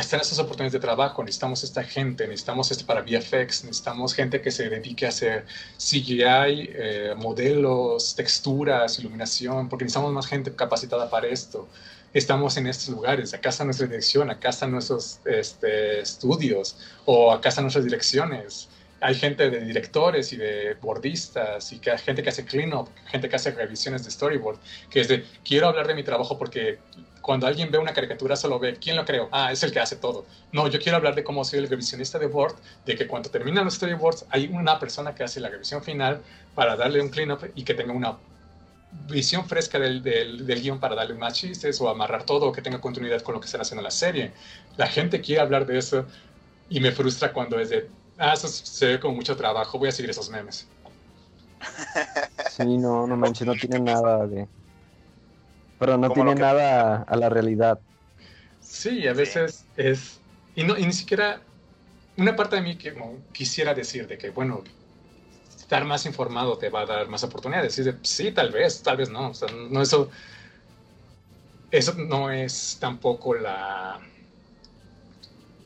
están 0.00 0.20
estas 0.20 0.38
oportunidades 0.38 0.72
de 0.72 0.80
trabajo, 0.80 1.22
necesitamos 1.22 1.62
esta 1.62 1.84
gente, 1.84 2.26
necesitamos 2.26 2.70
este 2.70 2.84
para 2.84 3.02
VFX, 3.02 3.64
necesitamos 3.64 4.12
gente 4.12 4.40
que 4.40 4.50
se 4.50 4.68
dedique 4.68 5.06
a 5.06 5.10
hacer 5.10 5.46
CGI, 5.78 6.24
eh, 6.72 7.14
modelos, 7.16 8.14
texturas, 8.16 8.98
iluminación, 8.98 9.68
porque 9.68 9.84
necesitamos 9.84 10.12
más 10.12 10.26
gente 10.26 10.52
capacitada 10.54 11.08
para 11.08 11.28
esto. 11.28 11.68
Estamos 12.12 12.56
en 12.56 12.66
estos 12.66 12.88
lugares, 12.88 13.34
acá 13.34 13.50
está 13.50 13.64
nuestra 13.64 13.86
dirección, 13.86 14.30
acá 14.30 14.48
están 14.50 14.72
nuestros 14.72 15.20
este, 15.24 16.00
estudios 16.00 16.76
o 17.04 17.30
acá 17.32 17.48
están 17.50 17.64
nuestras 17.64 17.84
direcciones. 17.84 18.68
Hay 19.04 19.16
gente 19.16 19.50
de 19.50 19.60
directores 19.60 20.32
y 20.32 20.38
de 20.38 20.78
bordistas 20.80 21.70
y 21.74 21.78
que, 21.78 21.96
gente 21.98 22.22
que 22.22 22.30
hace 22.30 22.46
cleanup, 22.46 22.88
gente 23.04 23.28
que 23.28 23.36
hace 23.36 23.50
revisiones 23.50 24.02
de 24.02 24.10
storyboard, 24.10 24.58
que 24.88 25.02
es 25.02 25.08
de, 25.08 25.26
quiero 25.44 25.68
hablar 25.68 25.86
de 25.86 25.94
mi 25.94 26.02
trabajo 26.02 26.38
porque 26.38 26.78
cuando 27.20 27.46
alguien 27.46 27.70
ve 27.70 27.76
una 27.76 27.92
caricatura 27.92 28.34
solo 28.34 28.58
ve, 28.58 28.78
¿quién 28.80 28.96
lo 28.96 29.04
creo? 29.04 29.28
Ah, 29.30 29.52
es 29.52 29.62
el 29.62 29.72
que 29.72 29.80
hace 29.80 29.96
todo. 29.96 30.24
No, 30.52 30.68
yo 30.68 30.80
quiero 30.80 30.96
hablar 30.96 31.14
de 31.14 31.22
cómo 31.22 31.44
soy 31.44 31.58
el 31.58 31.68
revisionista 31.68 32.18
de 32.18 32.28
board, 32.28 32.54
de 32.86 32.96
que 32.96 33.06
cuando 33.06 33.28
terminan 33.28 33.66
los 33.66 33.74
storyboards 33.74 34.24
hay 34.30 34.46
una 34.50 34.78
persona 34.78 35.14
que 35.14 35.22
hace 35.22 35.38
la 35.38 35.50
revisión 35.50 35.84
final 35.84 36.22
para 36.54 36.74
darle 36.74 37.02
un 37.02 37.10
cleanup 37.10 37.42
y 37.54 37.62
que 37.62 37.74
tenga 37.74 37.92
una 37.92 38.16
visión 39.10 39.46
fresca 39.46 39.78
del, 39.78 40.02
del, 40.02 40.62
guion 40.62 40.80
para 40.80 40.94
darle 40.94 41.12
más 41.12 41.34
chistes 41.34 41.78
o 41.78 41.90
amarrar 41.90 42.24
todo 42.24 42.46
o 42.46 42.52
que 42.52 42.62
tenga 42.62 42.80
continuidad 42.80 43.20
con 43.20 43.34
lo 43.34 43.40
que 43.40 43.44
están 43.44 43.60
haciendo 43.60 43.80
en 43.80 43.84
la 43.84 43.90
serie. 43.90 44.32
La 44.78 44.86
gente 44.86 45.20
quiere 45.20 45.42
hablar 45.42 45.66
de 45.66 45.76
eso 45.76 46.06
y 46.70 46.80
me 46.80 46.90
frustra 46.90 47.34
cuando 47.34 47.60
es 47.60 47.68
de, 47.68 47.86
ah, 48.18 48.32
eso 48.32 48.48
se 48.48 48.86
ve 48.86 49.00
como 49.00 49.14
mucho 49.14 49.36
trabajo, 49.36 49.78
voy 49.78 49.88
a 49.88 49.92
seguir 49.92 50.10
esos 50.10 50.30
memes. 50.30 50.66
Sí, 52.50 52.78
no, 52.78 53.06
no 53.06 53.16
manches, 53.16 53.46
no 53.46 53.54
tiene 53.54 53.80
nada 53.80 54.26
de 54.26 54.48
pero 55.78 55.98
no 55.98 56.10
tiene 56.10 56.34
nada 56.34 57.02
a 57.02 57.16
la 57.16 57.28
realidad. 57.28 57.78
Sí, 58.60 59.06
a 59.06 59.12
veces 59.12 59.66
es... 59.76 60.18
Y, 60.54 60.64
no, 60.64 60.78
y 60.78 60.86
ni 60.86 60.92
siquiera... 60.92 61.40
Una 62.16 62.36
parte 62.36 62.56
de 62.56 62.62
mí 62.62 62.76
que 62.76 62.94
quisiera 63.32 63.74
decir 63.74 64.06
de 64.06 64.16
que, 64.16 64.30
bueno, 64.30 64.62
estar 65.54 65.84
más 65.84 66.06
informado 66.06 66.56
te 66.56 66.70
va 66.70 66.82
a 66.82 66.86
dar 66.86 67.08
más 67.08 67.24
oportunidades. 67.24 67.76
Y 67.78 67.84
sí, 68.02 68.30
tal 68.30 68.50
vez, 68.50 68.82
tal 68.82 68.96
vez 68.96 69.10
no. 69.10 69.30
O 69.30 69.34
sea, 69.34 69.48
no 69.52 69.82
eso, 69.82 70.08
eso 71.70 71.94
no 71.94 72.30
es 72.30 72.78
tampoco 72.80 73.34
la, 73.34 74.00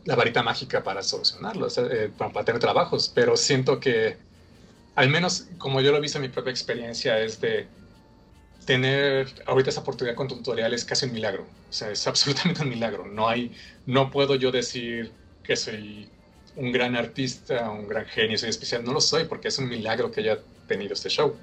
la 0.09 0.17
varita 0.17 0.43
mágica 0.43 0.83
para 0.83 1.03
solucionarlo, 1.03 1.69
eh, 1.77 2.11
para 2.17 2.43
tener 2.43 2.59
trabajos, 2.59 3.13
pero 3.15 3.37
siento 3.37 3.79
que, 3.79 4.17
al 4.95 5.11
menos 5.11 5.49
como 5.59 5.83
yo 5.83 5.91
lo 5.91 5.99
he 5.99 6.01
visto 6.01 6.17
en 6.17 6.23
mi 6.23 6.31
propia 6.31 6.51
experiencia, 6.51 7.21
es 7.21 7.43
de 7.43 7.69
tener 8.65 9.29
ahorita 9.45 9.69
esa 9.69 9.83
oportunidad 9.83 10.17
con 10.17 10.27
tutorial 10.27 10.73
es 10.73 10.87
casi 10.87 11.05
un 11.05 11.13
milagro. 11.13 11.43
O 11.43 11.73
sea, 11.73 11.91
es 11.91 12.07
absolutamente 12.13 12.63
un 12.63 12.71
milagro. 12.71 13.07
No 13.07 13.29
hay, 13.29 13.55
no 13.85 14.11
puedo 14.11 14.35
yo 14.37 14.51
decir 14.51 15.13
que 15.43 15.57
soy 15.57 16.09
un 16.57 16.73
gran 16.73 16.97
artista, 16.97 17.69
un 17.69 17.87
gran 17.87 18.07
genio, 18.07 18.39
soy 18.39 18.49
especial. 18.49 18.83
No 18.87 18.95
lo 18.95 19.03
soy 19.03 19.25
porque 19.25 19.49
es 19.49 19.59
un 19.59 19.69
milagro 19.69 20.11
que 20.11 20.21
haya 20.23 20.39
tenido 20.67 20.95
este 20.95 21.11
show. 21.11 21.37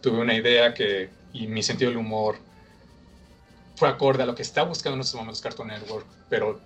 Tuve 0.00 0.20
una 0.20 0.34
idea 0.34 0.74
que, 0.74 1.10
y 1.32 1.48
mi 1.48 1.64
sentido 1.64 1.90
del 1.90 1.98
humor 1.98 2.36
fue 3.74 3.88
acorde 3.88 4.22
a 4.22 4.26
lo 4.26 4.36
que 4.36 4.42
está 4.42 4.62
buscando 4.62 4.94
en 4.94 5.00
estos 5.00 5.16
momentos 5.16 5.40
Cartoon 5.40 5.66
Network, 5.66 6.06
pero 6.28 6.60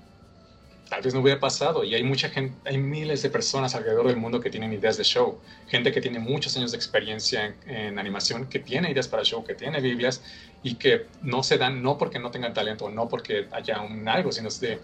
tal 0.88 1.02
vez 1.02 1.14
no 1.14 1.20
hubiera 1.20 1.40
pasado. 1.40 1.84
Y 1.84 1.94
hay 1.94 2.02
mucha 2.02 2.28
gente, 2.28 2.56
hay 2.68 2.78
miles 2.78 3.22
de 3.22 3.30
personas 3.30 3.74
alrededor 3.74 4.06
del 4.08 4.16
mundo 4.16 4.40
que 4.40 4.50
tienen 4.50 4.72
ideas 4.72 4.96
de 4.96 5.04
show. 5.04 5.38
Gente 5.68 5.92
que 5.92 6.00
tiene 6.00 6.18
muchos 6.18 6.56
años 6.56 6.72
de 6.72 6.76
experiencia 6.76 7.54
en, 7.66 7.98
animación, 7.98 8.46
que 8.46 8.58
tiene 8.58 8.90
ideas 8.90 9.08
para 9.08 9.22
show, 9.24 9.44
que 9.44 9.54
tiene 9.54 9.80
Biblias 9.80 10.22
y 10.62 10.74
que 10.74 11.06
no 11.22 11.42
se 11.42 11.58
dan, 11.58 11.82
no 11.82 11.98
porque 11.98 12.18
no 12.18 12.30
tengan 12.30 12.54
talento, 12.54 12.90
no 12.90 13.08
porque 13.08 13.46
haya 13.52 13.80
un 13.80 14.08
algo, 14.08 14.32
sino 14.32 14.48
es 14.48 14.60
de, 14.60 14.78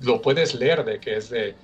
lo 0.00 0.22
puedes 0.22 0.54
leer 0.54 0.84
de 0.84 0.98
que 0.98 1.16
es 1.16 1.30
de, 1.30 1.54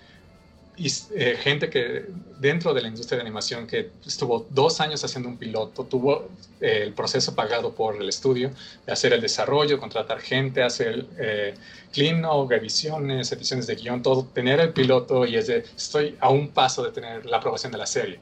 y, 0.79 0.89
eh, 1.15 1.37
gente 1.41 1.69
que 1.69 2.07
dentro 2.39 2.73
de 2.73 2.83
la 2.83 2.89
industria 2.89 3.17
de 3.17 3.23
animación 3.23 3.67
que 3.67 3.91
estuvo 4.07 4.47
dos 4.51 4.81
años 4.81 5.03
haciendo 5.05 5.29
un 5.29 5.37
piloto, 5.37 5.85
tuvo 5.85 6.29
eh, 6.61 6.81
el 6.85 6.93
proceso 6.93 7.35
pagado 7.35 7.73
por 7.75 7.97
el 8.01 8.09
estudio 8.09 8.51
de 8.87 8.93
hacer 8.93 9.13
el 9.13 9.21
desarrollo, 9.21 9.81
contratar 9.81 10.21
gente, 10.21 10.63
hacer 10.63 11.07
eh, 11.19 11.55
clean 11.93 12.25
up, 12.25 12.49
revisiones, 12.49 13.33
ediciones 13.33 13.67
de 13.67 13.75
guion, 13.75 14.03
todo, 14.03 14.25
tener 14.33 14.61
el 14.61 14.73
piloto 14.73 15.27
y 15.27 15.37
es 15.37 15.49
de, 15.49 15.65
estoy 15.77 16.17
a 16.21 16.29
un 16.31 16.49
paso 16.49 16.85
de 16.85 16.93
tener 16.93 17.27
la 17.27 17.39
aprobación 17.39 17.73
de 17.73 17.79
la 17.79 17.87
serie. 17.87 18.21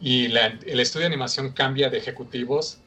Y 0.00 0.26
el 0.26 0.80
estudio 0.80 1.04
de 1.04 1.14
animación 1.14 1.52
cambia 1.52 1.88
de 1.88 1.98
ejecutivos 1.98 2.78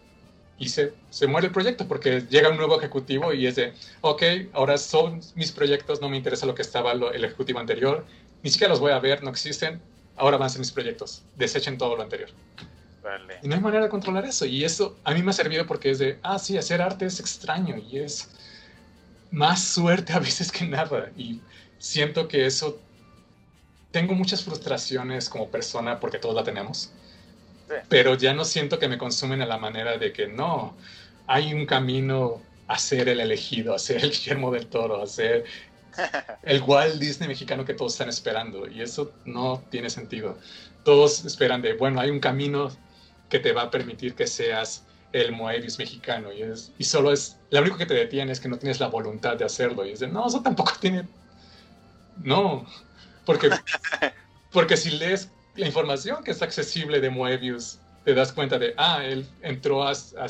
y 0.60 0.70
se, 0.70 0.94
se, 1.10 1.26
muere 1.26 1.48
el 1.48 1.53
proyecto 1.53 1.88
porque 1.88 2.22
llega 2.30 2.49
un 2.49 2.57
nuevo 2.57 2.78
ejecutivo 2.78 3.34
y 3.34 3.48
es 3.48 3.56
de, 3.56 3.74
ok, 4.02 4.24
ahora 4.53 4.78
son 4.78 5.22
mis 5.36 5.52
proyectos, 5.52 6.02
no 6.02 6.10
me 6.10 6.18
interesa 6.18 6.45
lo 6.45 6.53
que 6.53 6.61
estaba 6.61 6.91
el 6.91 7.24
ejecutivo 7.24 7.60
anterior, 7.60 8.06
ni 8.44 8.49
siquiera 8.49 8.72
los 8.72 8.80
voy 8.80 8.91
a 8.91 8.99
ver, 8.99 9.24
no 9.24 9.30
existen, 9.30 9.82
ahora 10.16 10.38
van 10.38 10.48
a 10.48 10.49
ser 10.49 10.60
mis 10.60 10.72
proyectos, 10.72 11.24
desechen 11.36 11.78
todo 11.78 11.95
lo 11.95 12.03
anterior. 12.03 12.30
Y 13.41 13.48
no 13.48 13.56
hay 13.56 13.61
manera 13.61 13.84
de 13.84 13.90
controlar 13.90 14.26
eso. 14.26 14.45
Y 14.45 14.64
eso 14.64 14.98
a 15.03 15.14
mí 15.14 15.24
me 15.24 15.32
ha 15.32 15.34
servido 15.34 15.66
porque 15.66 15.91
es 15.91 15.99
de, 15.99 16.20
ah, 16.22 16.38
sí, 16.38 16.57
hacer 16.57 16.82
arte 16.82 17.06
es 17.06 17.20
extraño 17.20 17.76
y 17.78 17.99
es 17.99 18.30
más 19.32 19.64
suerte 19.64 20.14
a 20.14 20.20
veces 20.20 20.52
que 20.52 20.66
nada. 20.66 21.11
Y 21.18 21.41
siento 21.78 22.28
que 22.28 22.45
eso, 22.45 22.80
tengo 23.91 24.14
muchas 24.14 24.44
frustraciones 24.44 25.30
como 25.30 25.49
persona 25.49 25.99
porque 25.99 26.20
todos 26.20 26.36
la 26.36 26.44
tenemos. 26.44 26.91
Pero 27.88 28.16
ya 28.16 28.34
no 28.34 28.45
siento 28.45 28.80
que 28.80 28.88
me 28.88 28.98
consumen 28.98 29.41
a 29.44 29.45
la 29.45 29.57
manera 29.57 29.98
de 29.98 30.11
que 30.11 30.28
no, 30.28 30.76
hay 31.28 31.53
un 31.53 31.68
camino 31.68 32.41
a 32.68 32.80
ser 32.80 33.10
el 33.10 33.20
elegido, 33.20 33.76
a 33.76 33.80
ser 33.80 34.03
el 34.03 34.10
Guillermo 34.10 34.52
del 34.52 34.66
Toro, 34.68 35.02
a 35.02 35.07
ser 35.07 35.45
el 36.44 36.61
Walt 36.61 36.95
Disney 36.95 37.28
mexicano 37.28 37.66
que 37.66 37.74
todos 37.74 37.94
están 37.94 38.10
esperando. 38.10 38.68
Y 38.68 38.82
eso 38.82 39.11
no 39.26 39.64
tiene 39.70 39.90
sentido. 39.90 40.38
Todos 40.84 41.26
esperan 41.26 41.61
de, 41.61 41.74
bueno, 41.74 41.99
hay 41.99 42.10
un 42.10 42.20
camino 42.20 42.70
que 43.30 43.40
te 43.40 43.52
va 43.52 43.64
a 43.64 43.72
permitir 43.72 44.16
que 44.16 44.28
seas 44.28 44.86
el 45.11 45.32
Moebius 45.32 45.78
mexicano. 45.80 46.32
Y, 46.32 46.41
es, 46.44 46.72
y 46.78 46.84
solo 46.84 47.11
es, 47.11 47.38
lo 47.49 47.61
único 47.61 47.78
que 47.78 47.86
te 47.86 47.94
detiene 47.94 48.32
es 48.32 48.40
que 48.40 48.49
no 48.49 48.57
tienes 48.57 48.80
la 48.80 48.88
voluntad 48.88 49.38
de 49.38 49.45
hacerlo. 49.45 49.86
Y 49.86 49.91
es 49.91 49.99
de, 49.99 50.07
no, 50.07 50.28
eso 50.28 50.41
tampoco 50.41 50.74
tiene... 50.80 51.07
No, 52.24 52.66
porque, 53.26 53.49
porque 54.52 54.76
si 54.76 54.91
lees 54.91 55.30
la 55.56 55.68
información 55.68 56.24
que 56.24 56.32
es 56.32 56.41
accesible 56.41 56.99
de 56.99 57.10
Moebius, 57.10 57.80
te 58.10 58.15
das 58.15 58.34
cuenta 58.34 58.57
de, 58.57 58.73
ah, 58.76 59.06
él 59.06 59.23
entró 59.44 59.86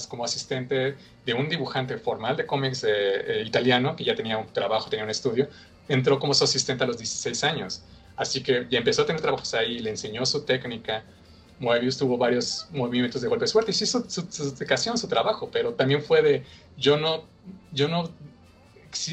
como 0.09 0.25
asistente 0.25 0.97
de 1.25 1.33
un 1.33 1.47
dibujante 1.47 1.97
formal 1.97 2.35
de 2.35 2.45
cómics 2.45 2.83
eh, 2.83 2.89
eh, 2.89 3.43
italiano, 3.45 3.95
que 3.95 4.03
ya 4.03 4.15
tenía 4.15 4.37
un 4.37 4.47
trabajo, 4.47 4.89
tenía 4.89 5.05
un 5.05 5.09
estudio, 5.09 5.47
entró 5.87 6.19
como 6.19 6.33
su 6.33 6.43
asistente 6.43 6.83
a 6.83 6.87
los 6.87 6.97
16 6.97 7.41
años. 7.45 7.81
Así 8.17 8.43
que 8.43 8.67
ya 8.69 8.79
empezó 8.79 9.03
a 9.03 9.05
tener 9.05 9.21
trabajos 9.21 9.53
ahí, 9.53 9.79
le 9.79 9.91
enseñó 9.91 10.25
su 10.25 10.43
técnica. 10.43 11.05
Moebius 11.57 11.97
tuvo 11.97 12.17
varios 12.17 12.67
movimientos 12.71 13.21
de 13.21 13.29
golpe 13.29 13.47
suerte 13.47 13.71
y 13.71 13.73
sí 13.73 13.85
hizo 13.85 14.03
su, 14.09 14.27
su, 14.29 14.53
dedicación, 14.53 14.97
su 14.97 15.07
trabajo, 15.07 15.49
pero 15.49 15.73
también 15.73 16.03
fue 16.03 16.21
de, 16.21 16.43
yo 16.75 16.97
no, 16.97 17.23
yo 17.71 17.87
no, 17.87 18.11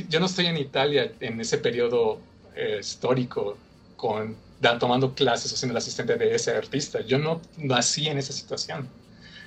yo 0.08 0.18
no 0.18 0.26
estoy 0.26 0.46
en 0.46 0.56
Italia 0.56 1.12
en 1.20 1.40
ese 1.40 1.58
periodo 1.58 2.18
eh, 2.56 2.78
histórico 2.80 3.56
con 3.96 4.36
tomando 4.78 5.14
clases 5.14 5.52
o 5.52 5.56
siendo 5.56 5.72
el 5.72 5.78
asistente 5.78 6.16
de 6.16 6.34
ese 6.34 6.52
artista. 6.52 7.00
Yo 7.00 7.18
no 7.18 7.40
nací 7.56 8.08
en 8.08 8.18
esa 8.18 8.32
situación. 8.32 8.88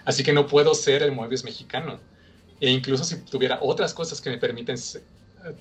Así 0.06 0.24
que 0.24 0.34
no 0.34 0.48
puedo 0.48 0.74
ser 0.74 1.04
el 1.04 1.12
Moebius 1.12 1.44
mexicano. 1.44 2.00
E 2.60 2.70
incluso 2.70 3.04
si 3.04 3.18
tuviera 3.18 3.60
otras 3.62 3.94
cosas 3.94 4.22
que 4.22 4.30
me 4.30 4.38
permiten 4.38 4.76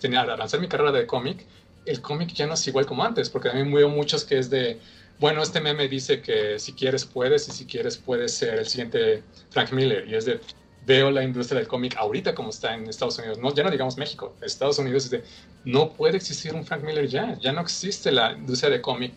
tener, 0.01 0.19
avanzar 0.19 0.61
mi 0.61 0.69
carrera 0.69 0.93
de 0.93 1.07
cómic, 1.07 1.45
el 1.87 2.01
cómic 2.01 2.33
ya 2.35 2.47
no 2.47 2.55
es 2.55 2.67
igual 2.67 2.87
como 2.87 3.05
antes, 3.05 3.31
porque 3.31 3.49
también 3.49 3.73
veo 3.73 3.89
muchos 3.89 4.25
que 4.25 4.39
es 4.39 4.51
de, 4.51 4.79
bueno, 5.21 5.43
este 5.43 5.61
meme 5.61 5.89
dice 5.89 6.21
que 6.21 6.59
si 6.59 6.73
quieres 6.73 7.05
puedes 7.05 7.49
y 7.49 7.53
si 7.53 7.67
quieres 7.67 7.97
puedes 7.97 8.35
ser 8.35 8.59
el 8.59 8.67
siguiente 8.67 9.23
Frank 9.51 9.73
Miller. 9.73 10.07
Y 10.09 10.15
es 10.15 10.25
de, 10.25 10.41
veo 10.87 11.11
la 11.11 11.23
industria 11.23 11.61
del 11.61 11.69
cómic 11.69 11.97
ahorita 11.97 12.35
como 12.35 12.51
está 12.51 12.75
en 12.75 12.89
Estados 12.89 13.19
Unidos, 13.19 13.39
no, 13.39 13.55
ya 13.55 13.63
no 13.63 13.71
digamos 13.71 13.99
México, 13.99 14.35
Estados 14.41 14.79
Unidos 14.79 15.05
es 15.05 15.11
de, 15.11 15.25
no 15.65 15.93
puede 15.93 16.17
existir 16.17 16.55
un 16.55 16.65
Frank 16.65 16.83
Miller 16.83 17.07
ya, 17.07 17.39
ya 17.39 17.53
no 17.53 17.61
existe 17.61 18.11
la 18.11 18.33
industria 18.33 18.71
de 18.71 18.81
cómic 18.81 19.13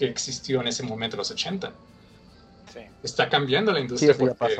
que 0.00 0.06
existió 0.06 0.62
en 0.62 0.68
ese 0.68 0.82
momento, 0.82 1.18
los 1.18 1.30
80. 1.30 1.70
Sí. 2.72 2.80
Está 3.02 3.28
cambiando 3.28 3.70
la 3.70 3.80
industria. 3.80 4.14
Sí, 4.14 4.18
porque, 4.18 4.56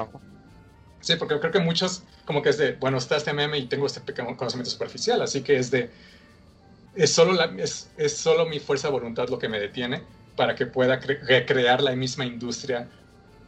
sí, 1.01 1.17
porque 1.17 1.41
creo 1.41 1.51
que 1.51 1.61
muchos, 1.61 2.03
como 2.27 2.43
que 2.43 2.51
es 2.51 2.59
de, 2.59 2.73
bueno, 2.73 2.99
está 2.99 3.17
este 3.17 3.33
meme 3.33 3.57
y 3.57 3.67
tengo 3.67 3.87
este 3.87 4.03
pequeño 4.03 4.37
conocimiento 4.37 4.71
superficial, 4.71 5.23
así 5.23 5.41
que 5.41 5.57
es 5.57 5.71
de, 5.71 5.89
es 6.95 7.11
solo, 7.11 7.33
la, 7.33 7.47
es, 7.57 7.91
es 7.97 8.19
solo 8.19 8.45
mi 8.45 8.61
fuerza 8.61 8.89
de 8.89 8.93
voluntad 8.93 9.31
lo 9.31 9.39
que 9.39 9.49
me 9.49 9.59
detiene 9.59 10.03
para 10.37 10.55
que 10.55 10.67
pueda 10.67 10.97
recrear 10.97 11.81
la 11.81 11.97
misma 11.97 12.27
industria 12.27 12.87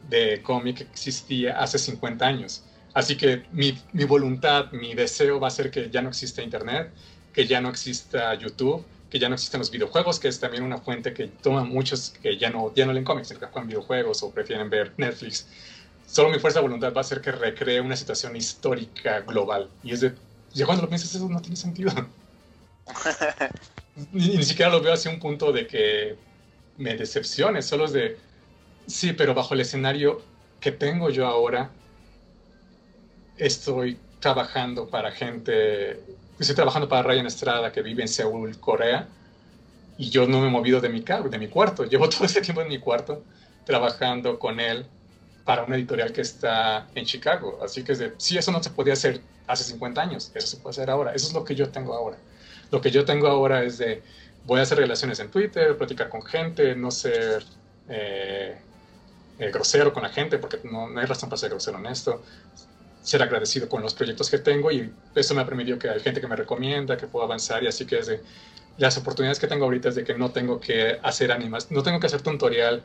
de 0.09 0.41
cómic 0.41 0.77
que 0.77 0.83
existía 0.85 1.59
hace 1.59 1.77
50 1.77 2.25
años. 2.25 2.63
Así 2.95 3.17
que 3.17 3.43
mi, 3.51 3.77
mi, 3.91 4.05
voluntad, 4.05 4.71
mi 4.71 4.95
deseo 4.95 5.39
va 5.39 5.49
a 5.49 5.51
ser 5.51 5.69
que 5.69 5.91
ya 5.91 6.01
no 6.01 6.09
exista 6.09 6.41
Internet, 6.41 6.91
que 7.31 7.45
ya 7.45 7.61
no 7.61 7.69
exista 7.69 8.33
YouTube, 8.33 8.83
que 9.13 9.19
ya 9.19 9.29
no 9.29 9.35
existen 9.35 9.59
los 9.59 9.69
videojuegos, 9.69 10.19
que 10.19 10.27
es 10.27 10.39
también 10.39 10.63
una 10.63 10.79
fuente 10.79 11.13
que 11.13 11.27
toma 11.27 11.63
muchos 11.63 12.15
que 12.19 12.35
ya 12.35 12.49
no, 12.49 12.73
ya 12.73 12.87
no 12.87 12.93
leen 12.93 13.05
cómics, 13.05 13.29
que 13.29 13.35
juegan 13.35 13.67
videojuegos 13.67 14.23
o 14.23 14.31
prefieren 14.31 14.71
ver 14.71 14.91
Netflix. 14.97 15.45
Solo 16.07 16.31
mi 16.31 16.39
fuerza 16.39 16.57
de 16.57 16.63
voluntad 16.63 16.91
va 16.97 17.01
a 17.01 17.03
ser 17.03 17.21
que 17.21 17.31
recree 17.31 17.79
una 17.79 17.95
situación 17.95 18.35
histórica 18.35 19.19
global. 19.19 19.69
Y 19.83 19.93
es 19.93 20.01
de, 20.01 20.15
ya 20.51 20.65
cuando 20.65 20.81
lo 20.81 20.89
piensas, 20.89 21.13
eso 21.13 21.29
no 21.29 21.39
tiene 21.43 21.55
sentido. 21.55 21.93
ni, 24.11 24.29
ni, 24.29 24.43
siquiera 24.43 24.71
lo 24.71 24.81
veo 24.81 24.93
hacia 24.93 25.11
un 25.11 25.19
punto 25.19 25.51
de 25.51 25.67
que 25.67 26.15
me 26.77 26.97
decepcione, 26.97 27.61
solo 27.61 27.85
es 27.85 27.93
de, 27.93 28.17
sí, 28.87 29.13
pero 29.13 29.35
bajo 29.35 29.53
el 29.53 29.59
escenario 29.59 30.23
que 30.59 30.71
tengo 30.71 31.11
yo 31.11 31.27
ahora, 31.27 31.69
estoy 33.37 33.99
trabajando 34.19 34.87
para 34.87 35.11
gente 35.11 36.01
estoy 36.43 36.55
trabajando 36.55 36.87
para 36.87 37.03
Ryan 37.03 37.25
Estrada, 37.25 37.71
que 37.71 37.81
vive 37.81 38.01
en 38.01 38.07
Seúl, 38.07 38.59
Corea, 38.59 39.07
y 39.97 40.09
yo 40.09 40.27
no 40.27 40.39
me 40.41 40.47
he 40.47 40.49
movido 40.49 40.81
de 40.81 40.89
mi, 40.89 41.01
de 41.01 41.37
mi 41.39 41.47
cuarto. 41.47 41.83
Llevo 41.89 42.09
todo 42.09 42.25
ese 42.25 42.41
tiempo 42.41 42.61
en 42.61 42.69
mi 42.69 42.79
cuarto 42.79 43.23
trabajando 43.65 44.37
con 44.39 44.59
él 44.59 44.85
para 45.45 45.63
una 45.63 45.75
editorial 45.75 46.11
que 46.11 46.21
está 46.21 46.87
en 46.95 47.05
Chicago. 47.05 47.59
Así 47.63 47.83
que 47.83 47.95
de, 47.95 48.13
sí, 48.17 48.37
eso 48.37 48.51
no 48.51 48.61
se 48.63 48.69
podía 48.69 48.93
hacer 48.93 49.21
hace 49.47 49.63
50 49.63 50.01
años, 50.01 50.31
eso 50.33 50.47
se 50.47 50.57
puede 50.57 50.71
hacer 50.71 50.89
ahora. 50.89 51.13
Eso 51.13 51.27
es 51.27 51.33
lo 51.33 51.43
que 51.43 51.55
yo 51.55 51.69
tengo 51.69 51.93
ahora. 51.93 52.17
Lo 52.71 52.81
que 52.81 52.91
yo 52.91 53.05
tengo 53.05 53.27
ahora 53.27 53.63
es 53.63 53.77
de, 53.77 54.01
voy 54.45 54.59
a 54.59 54.63
hacer 54.63 54.77
relaciones 54.77 55.19
en 55.19 55.29
Twitter, 55.29 55.77
platicar 55.77 56.09
con 56.09 56.23
gente, 56.23 56.75
no 56.75 56.91
ser 56.91 57.43
eh, 57.89 58.57
eh, 59.39 59.51
grosero 59.51 59.93
con 59.93 60.03
la 60.03 60.09
gente, 60.09 60.37
porque 60.37 60.59
no, 60.63 60.89
no, 60.89 60.99
hay 60.99 61.05
razón 61.05 61.29
para 61.29 61.37
ser 61.37 61.49
grosero 61.49 61.77
en 61.77 61.85
esto 61.87 62.23
ser 63.03 63.21
agradecido 63.21 63.69
con 63.69 63.83
los 63.83 63.93
proyectos 63.93 64.29
que 64.29 64.39
tengo 64.39 64.71
y 64.71 64.91
eso 65.13 65.35
me 65.35 65.41
ha 65.41 65.45
permitido 65.45 65.77
que 65.77 65.89
hay 65.89 65.99
gente 65.99 66.21
que 66.21 66.27
me 66.27 66.35
recomienda, 66.35 66.97
que 66.97 67.05
puedo 67.05 67.25
avanzar 67.25 67.63
y 67.63 67.67
así 67.67 67.85
que 67.85 67.99
es 67.99 68.07
de, 68.07 68.21
las 68.77 68.97
oportunidades 68.97 69.39
que 69.39 69.47
tengo 69.47 69.65
ahorita 69.65 69.89
es 69.89 69.95
de 69.95 70.03
que 70.03 70.15
no 70.15 70.31
tengo 70.31 70.59
que 70.59 70.97
hacer 71.03 71.31
animas, 71.31 71.69
no 71.69 71.83
tengo 71.83 71.99
que 71.99 72.07
hacer 72.07 72.21
tutorial 72.21 72.81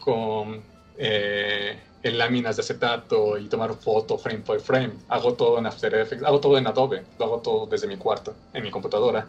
con 0.00 0.62
eh, 0.96 1.78
en 2.02 2.18
láminas 2.18 2.56
de 2.56 2.62
acetato 2.62 3.38
y 3.38 3.48
tomar 3.48 3.74
foto 3.74 4.18
frame 4.18 4.40
por 4.40 4.60
frame. 4.60 4.92
Hago 5.08 5.34
todo 5.34 5.58
en 5.58 5.66
After 5.66 5.94
Effects, 5.94 6.24
hago 6.24 6.40
todo 6.40 6.58
en 6.58 6.66
Adobe, 6.66 7.04
lo 7.18 7.24
hago 7.24 7.40
todo 7.40 7.66
desde 7.66 7.86
mi 7.86 7.96
cuarto, 7.96 8.34
en 8.52 8.62
mi 8.62 8.70
computadora 8.70 9.28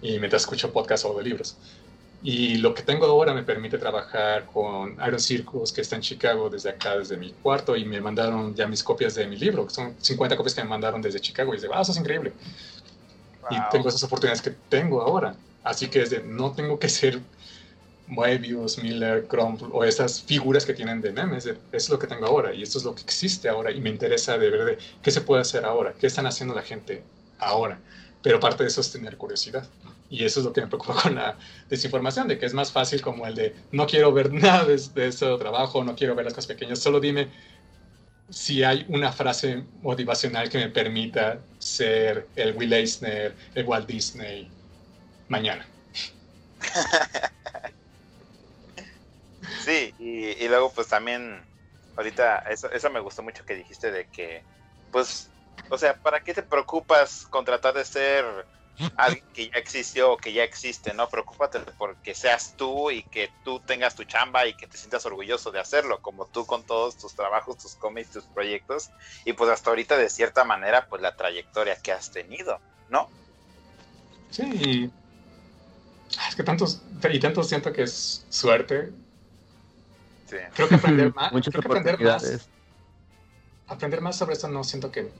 y 0.00 0.18
mientras 0.18 0.42
escucho 0.42 0.72
podcasts 0.72 1.06
o 1.06 1.16
de 1.16 1.24
libros. 1.24 1.56
Y 2.26 2.56
lo 2.56 2.72
que 2.72 2.82
tengo 2.82 3.04
ahora 3.04 3.34
me 3.34 3.42
permite 3.42 3.76
trabajar 3.76 4.46
con 4.46 4.96
Iron 5.06 5.20
Circus, 5.20 5.70
que 5.70 5.82
está 5.82 5.96
en 5.96 6.00
Chicago, 6.00 6.48
desde 6.48 6.70
acá, 6.70 6.96
desde 6.96 7.18
mi 7.18 7.32
cuarto, 7.34 7.76
y 7.76 7.84
me 7.84 8.00
mandaron 8.00 8.54
ya 8.54 8.66
mis 8.66 8.82
copias 8.82 9.14
de 9.14 9.26
mi 9.26 9.36
libro, 9.36 9.66
que 9.66 9.74
son 9.74 9.94
50 10.00 10.34
copias 10.34 10.54
que 10.54 10.62
me 10.62 10.70
mandaron 10.70 11.02
desde 11.02 11.20
Chicago, 11.20 11.52
y 11.52 11.58
dice, 11.58 11.68
wow, 11.68 11.82
eso 11.82 11.92
es 11.92 11.98
increíble. 11.98 12.32
Y 13.50 13.56
tengo 13.70 13.90
esas 13.90 14.02
oportunidades 14.04 14.40
que 14.40 14.52
tengo 14.70 15.02
ahora. 15.02 15.36
Así 15.62 15.88
que 15.88 16.00
es 16.00 16.08
de, 16.08 16.22
no 16.22 16.52
tengo 16.52 16.78
que 16.78 16.88
ser 16.88 17.20
Moebius, 18.06 18.78
Miller, 18.78 19.26
Crumple 19.26 19.68
o 19.70 19.84
esas 19.84 20.22
figuras 20.22 20.64
que 20.64 20.72
tienen 20.72 21.02
de 21.02 21.12
memes. 21.12 21.46
es 21.72 21.90
lo 21.90 21.98
que 21.98 22.06
tengo 22.06 22.24
ahora 22.24 22.54
y 22.54 22.62
esto 22.62 22.78
es 22.78 22.84
lo 22.84 22.94
que 22.94 23.02
existe 23.02 23.50
ahora 23.50 23.70
y 23.70 23.82
me 23.82 23.90
interesa 23.90 24.38
de 24.38 24.48
ver 24.48 24.64
de 24.64 24.78
qué 25.02 25.10
se 25.10 25.20
puede 25.20 25.42
hacer 25.42 25.66
ahora, 25.66 25.92
qué 25.98 26.06
están 26.06 26.26
haciendo 26.26 26.54
la 26.54 26.62
gente 26.62 27.02
ahora. 27.38 27.78
Pero 28.22 28.40
parte 28.40 28.62
de 28.62 28.68
eso 28.70 28.80
es 28.80 28.90
tener 28.90 29.18
curiosidad. 29.18 29.68
Y 30.10 30.24
eso 30.24 30.40
es 30.40 30.46
lo 30.46 30.52
que 30.52 30.60
me 30.60 30.66
preocupa 30.66 30.94
con 31.02 31.14
la 31.14 31.36
desinformación, 31.68 32.28
de 32.28 32.38
que 32.38 32.46
es 32.46 32.54
más 32.54 32.72
fácil 32.72 33.00
como 33.00 33.26
el 33.26 33.34
de 33.34 33.54
no 33.72 33.86
quiero 33.86 34.12
ver 34.12 34.32
nada 34.32 34.64
de, 34.64 34.80
de 34.94 35.08
ese 35.08 35.36
trabajo, 35.38 35.84
no 35.84 35.96
quiero 35.96 36.14
ver 36.14 36.24
las 36.24 36.34
cosas 36.34 36.48
pequeñas, 36.48 36.78
solo 36.78 37.00
dime 37.00 37.28
si 38.30 38.64
hay 38.64 38.86
una 38.88 39.12
frase 39.12 39.64
motivacional 39.82 40.48
que 40.48 40.58
me 40.58 40.68
permita 40.70 41.38
ser 41.58 42.26
el 42.36 42.56
Will 42.56 42.72
Eisner, 42.72 43.34
el 43.54 43.66
Walt 43.66 43.86
Disney 43.86 44.50
mañana. 45.28 45.66
Sí, 49.64 49.94
y, 49.98 50.46
luego 50.48 50.70
pues 50.74 50.88
también, 50.88 51.42
ahorita, 51.96 52.38
eso, 52.50 52.70
eso 52.70 52.90
me 52.90 53.00
gustó 53.00 53.22
mucho 53.22 53.44
que 53.46 53.54
dijiste 53.54 53.90
de 53.90 54.06
que, 54.08 54.42
pues, 54.90 55.30
o 55.70 55.78
sea, 55.78 55.96
¿para 55.96 56.20
qué 56.20 56.34
te 56.34 56.42
preocupas 56.42 57.26
con 57.30 57.46
tratar 57.46 57.72
de 57.72 57.84
ser 57.84 58.24
alguien 58.96 59.24
que 59.32 59.50
ya 59.50 59.58
existió 59.58 60.12
o 60.12 60.16
que 60.16 60.32
ya 60.32 60.42
existe, 60.44 60.92
¿no? 60.94 61.08
Preocúpate 61.08 61.60
porque 61.78 62.14
seas 62.14 62.54
tú 62.56 62.90
y 62.90 63.02
que 63.04 63.30
tú 63.44 63.60
tengas 63.60 63.94
tu 63.94 64.04
chamba 64.04 64.46
y 64.46 64.54
que 64.54 64.66
te 64.66 64.76
sientas 64.76 65.06
orgulloso 65.06 65.50
de 65.50 65.60
hacerlo, 65.60 66.00
como 66.02 66.26
tú 66.26 66.46
con 66.46 66.64
todos 66.64 66.96
tus 66.96 67.14
trabajos, 67.14 67.58
tus 67.58 67.76
cómics, 67.76 68.10
tus 68.10 68.24
proyectos 68.24 68.90
y 69.24 69.32
pues 69.32 69.50
hasta 69.50 69.70
ahorita 69.70 69.96
de 69.96 70.10
cierta 70.10 70.44
manera 70.44 70.86
pues 70.88 71.00
la 71.02 71.14
trayectoria 71.14 71.76
que 71.76 71.92
has 71.92 72.10
tenido, 72.10 72.60
¿no? 72.88 73.08
Sí. 74.30 74.90
Es 76.28 76.34
que 76.34 76.42
tantos, 76.42 76.82
y 77.10 77.20
tanto 77.20 77.42
siento 77.42 77.72
que 77.72 77.82
es 77.82 78.26
suerte. 78.28 78.92
Sí. 80.26 80.36
Creo 80.54 80.68
que 80.68 80.74
aprender 80.74 81.14
más. 81.14 81.32
Muchas 81.32 81.52
creo 81.52 81.62
que 81.62 81.78
aprender 81.78 82.00
más. 82.00 82.48
Aprender 83.66 84.00
más 84.00 84.16
sobre 84.16 84.34
esto 84.34 84.48
no 84.48 84.64
siento 84.64 84.90
que. 84.90 85.10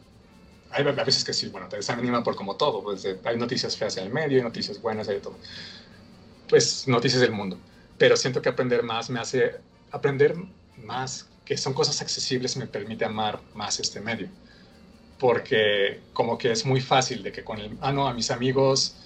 Hay 0.75 0.87
a 0.87 0.93
veces 1.05 1.25
que 1.25 1.33
sí, 1.33 1.49
bueno, 1.49 1.69
te 1.69 1.77
desanima 1.77 2.23
por 2.23 2.37
como 2.37 2.57
todo. 2.57 2.83
Pues, 2.83 3.07
hay 3.25 3.37
noticias 3.39 3.77
feas 3.77 3.97
en 3.97 4.05
el 4.07 4.13
medio, 4.13 4.39
hay 4.39 4.43
noticias 4.45 4.81
buenas, 4.81 5.09
hay 5.09 5.17
de 5.17 5.21
todo. 5.23 5.41
Pues 6.49 6.87
noticias 6.89 7.21
del 7.23 7.33
mundo. 7.33 7.65
Pero 7.97 8.17
siento 8.17 8.43
que 8.43 8.49
aprender 8.51 8.83
más 8.83 9.11
me 9.11 9.21
hace. 9.21 9.63
Aprender 9.91 10.35
más, 10.77 11.33
que 11.45 11.57
son 11.57 11.73
cosas 11.75 12.01
accesibles, 12.03 12.57
me 12.57 12.67
permite 12.67 13.05
amar 13.05 13.47
más 13.53 13.79
este 13.81 14.01
medio. 14.01 14.35
Porque 15.19 16.09
como 16.13 16.39
que 16.39 16.53
es 16.53 16.67
muy 16.67 16.81
fácil 16.81 17.23
de 17.23 17.33
que 17.33 17.45
con 17.45 17.59
el. 17.61 17.79
Ah, 17.81 17.93
no, 17.93 18.09
a 18.09 18.15
mis 18.15 18.31
amigos 18.31 19.01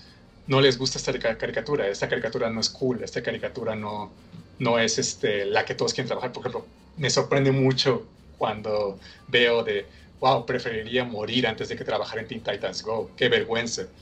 no 0.46 0.60
les 0.60 0.78
gusta 0.78 0.98
esta 0.98 1.18
ca- 1.18 1.38
caricatura, 1.38 1.88
esta 1.88 2.08
caricatura 2.08 2.50
no 2.50 2.60
es 2.60 2.70
cool, 2.70 3.02
esta 3.04 3.22
caricatura 3.22 3.76
no, 3.76 4.18
no 4.58 4.78
es 4.78 4.98
este, 4.98 5.46
la 5.46 5.64
que 5.64 5.74
todos 5.74 5.94
quieren 5.94 6.08
trabajar. 6.08 6.32
Por 6.32 6.42
ejemplo, 6.42 6.74
me 6.96 7.10
sorprende 7.10 7.52
mucho 7.52 8.14
cuando 8.30 9.00
veo 9.26 9.64
de, 9.64 9.90
wow, 10.20 10.44
preferiría 10.46 11.04
morir 11.04 11.46
antes 11.46 11.68
de 11.68 11.76
que 11.76 11.84
trabajar 11.84 12.18
en 12.18 12.26
Teen 12.28 12.42
Titans 12.42 12.82
Go, 12.82 13.14
qué 13.16 13.28
vergüenza. 13.28 13.92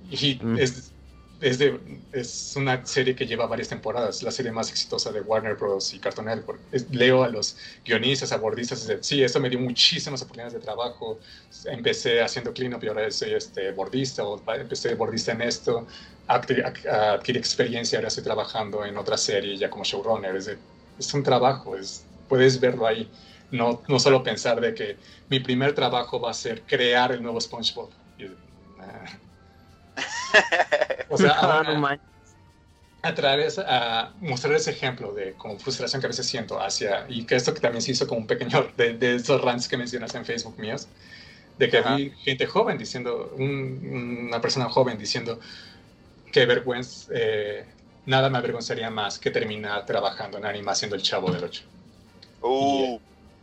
Y 0.00 0.40
Mm. 0.42 0.58
es, 0.58 0.94
es, 1.40 1.58
de- 1.58 2.04
es 2.12 2.54
una 2.56 2.84
serie 2.86 3.14
que 3.14 3.26
lleva 3.26 3.46
varias 3.46 3.68
temporadas, 3.68 4.22
la 4.22 4.30
serie 4.32 4.52
más 4.52 4.70
exitosa 4.70 5.12
de 5.12 5.20
Warner 5.20 5.56
Bros. 5.56 5.92
y 5.94 6.00
Cartoon 6.00 6.26
Network. 6.26 6.66
Es- 6.70 6.88
leo 6.90 7.22
a 7.24 7.28
los 7.28 7.56
guionistas, 7.84 8.32
a 8.32 8.38
bordistas, 8.38 8.86
de, 8.86 9.02
sí, 9.02 9.22
esto 9.22 9.40
me 9.40 9.50
dio 9.50 9.60
muchísimas 9.60 10.22
oportunidades 10.22 10.54
de 10.54 10.60
trabajo. 10.60 11.20
Empecé 11.64 12.20
haciendo 12.22 12.52
cleanup 12.52 12.82
y 12.84 12.88
ahora 12.88 13.10
soy 13.10 13.34
este, 13.34 13.72
bordista, 13.72 14.24
o 14.26 14.42
empecé 14.54 14.94
bordista 14.94 15.32
en 15.32 15.42
esto, 15.42 15.86
adquirí, 16.26 16.62
adquirí 16.90 17.38
experiencia, 17.38 17.98
ahora 17.98 18.08
estoy 18.08 18.24
trabajando 18.24 18.84
en 18.84 18.96
otra 18.96 19.16
serie 19.16 19.56
ya 19.56 19.70
como 19.70 19.84
showrunner. 19.84 20.36
Es, 20.36 20.46
de- 20.46 20.64
es 20.96 21.12
un 21.14 21.22
trabajo, 21.22 21.76
es, 21.76 22.08
puedes 22.26 22.58
verlo 22.60 22.86
ahí. 22.86 23.12
No, 23.50 23.82
no 23.88 23.98
solo 23.98 24.22
pensar 24.22 24.60
de 24.60 24.74
que 24.74 25.00
mi 25.28 25.40
primer 25.40 25.74
trabajo 25.74 26.20
va 26.20 26.30
a 26.30 26.34
ser 26.34 26.66
crear 26.66 27.12
el 27.12 27.22
nuevo 27.22 27.40
SpongeBob. 27.40 27.94
Y, 28.16 28.24
nah. 28.76 29.06
O 31.08 31.18
sea, 31.18 31.34
manches. 31.74 32.36
a 33.02 33.14
través 33.14 33.58
a 33.58 34.16
mostrar 34.20 34.54
ese 34.54 34.70
ejemplo 34.72 35.12
de 35.14 35.36
como 35.36 35.58
frustración 35.58 36.00
que 36.00 36.06
a 36.06 36.10
veces 36.10 36.26
siento 36.28 36.60
hacia 36.60 37.06
y 37.08 37.26
que 37.26 37.36
esto 37.36 37.54
que 37.54 37.60
también 37.60 37.82
se 37.82 37.92
hizo 37.92 38.06
como 38.08 38.20
un 38.22 38.26
pequeño 38.26 38.72
de, 38.76 38.94
de 38.98 39.14
esos 39.16 39.40
rants 39.40 39.68
que 39.68 39.76
mencionas 39.76 40.14
en 40.14 40.24
Facebook 40.24 40.58
míos 40.58 40.88
de 41.56 41.70
que 41.70 41.78
Ajá. 41.78 41.96
vi 41.96 42.12
gente 42.18 42.46
joven 42.46 42.78
diciendo 42.78 43.32
un- 43.36 44.26
una 44.28 44.40
persona 44.40 44.68
joven 44.70 44.98
diciendo 44.98 45.40
que 46.32 46.46
vergüenza 46.46 47.12
eh, 47.14 47.66
nada 48.06 48.30
me 48.30 48.38
avergonzaría 48.38 48.90
más 48.90 49.18
que 49.20 49.30
terminar 49.32 49.86
trabajando 49.86 50.38
en 50.38 50.46
animación 50.46 50.90
del 50.90 51.02
Chavo 51.02 51.32
del 51.32 51.44
Ocho 51.44 51.64
Uh, 52.40 52.98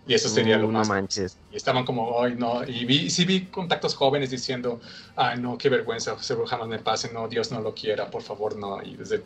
y 0.05 0.13
eso 0.13 0.29
sería 0.29 0.57
lo 0.57 0.67
Uh, 0.67 0.71
más 0.71 0.87
No 0.89 0.95
manches. 0.95 1.37
y 1.49 1.55
estaban 1.57 1.85
como, 1.85 2.21
ay, 2.21 2.35
no, 2.35 2.63
y 2.65 2.85
vi, 2.85 3.09
sí 3.09 3.25
vi 3.25 3.49
contactos 3.49 3.95
jóvenes 3.95 4.29
diciendo, 4.31 4.81
ay, 5.15 5.39
no, 5.39 5.57
qué 5.57 5.69
vergüenza, 5.69 6.17
seguro 6.21 6.47
jamás 6.47 6.67
me 6.67 6.79
pase, 6.79 7.11
no, 7.13 7.27
Dios 7.27 7.51
no 7.51 7.61
lo 7.61 7.73
quiera, 7.75 8.09
por 8.11 8.23
favor, 8.23 8.57
no, 8.57 8.81
y 8.83 8.95
desde, 8.97 9.23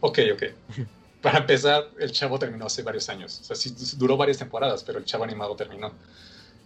ok, 0.00 0.18
ok. 0.34 0.42
Para 1.20 1.38
empezar, 1.40 1.84
el 1.98 2.12
chavo 2.12 2.38
terminó 2.38 2.66
hace 2.66 2.82
varios 2.82 3.08
años, 3.08 3.40
o 3.40 3.44
sea, 3.44 3.56
sí 3.56 3.74
duró 3.96 4.16
varias 4.16 4.38
temporadas, 4.38 4.84
pero 4.84 4.98
el 5.00 5.04
chavo 5.04 5.24
animado 5.24 5.56
terminó. 5.56 5.98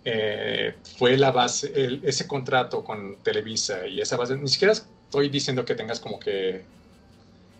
Eh, 0.05 0.81
fue 0.99 1.17
la 1.17 1.31
base, 1.33 1.73
el- 1.75 2.03
ese 2.05 2.27
contrato 2.29 2.85
con 2.85 3.23
Televisa 3.23 3.87
y 3.87 4.01
esa 4.01 4.17
base, 4.17 4.37
ni 4.37 4.49
siquiera 4.49 4.73
estoy 4.73 5.29
diciendo 5.31 5.65
que 5.65 5.75
tengas 5.77 6.01
como 6.01 6.19
que 6.21 6.67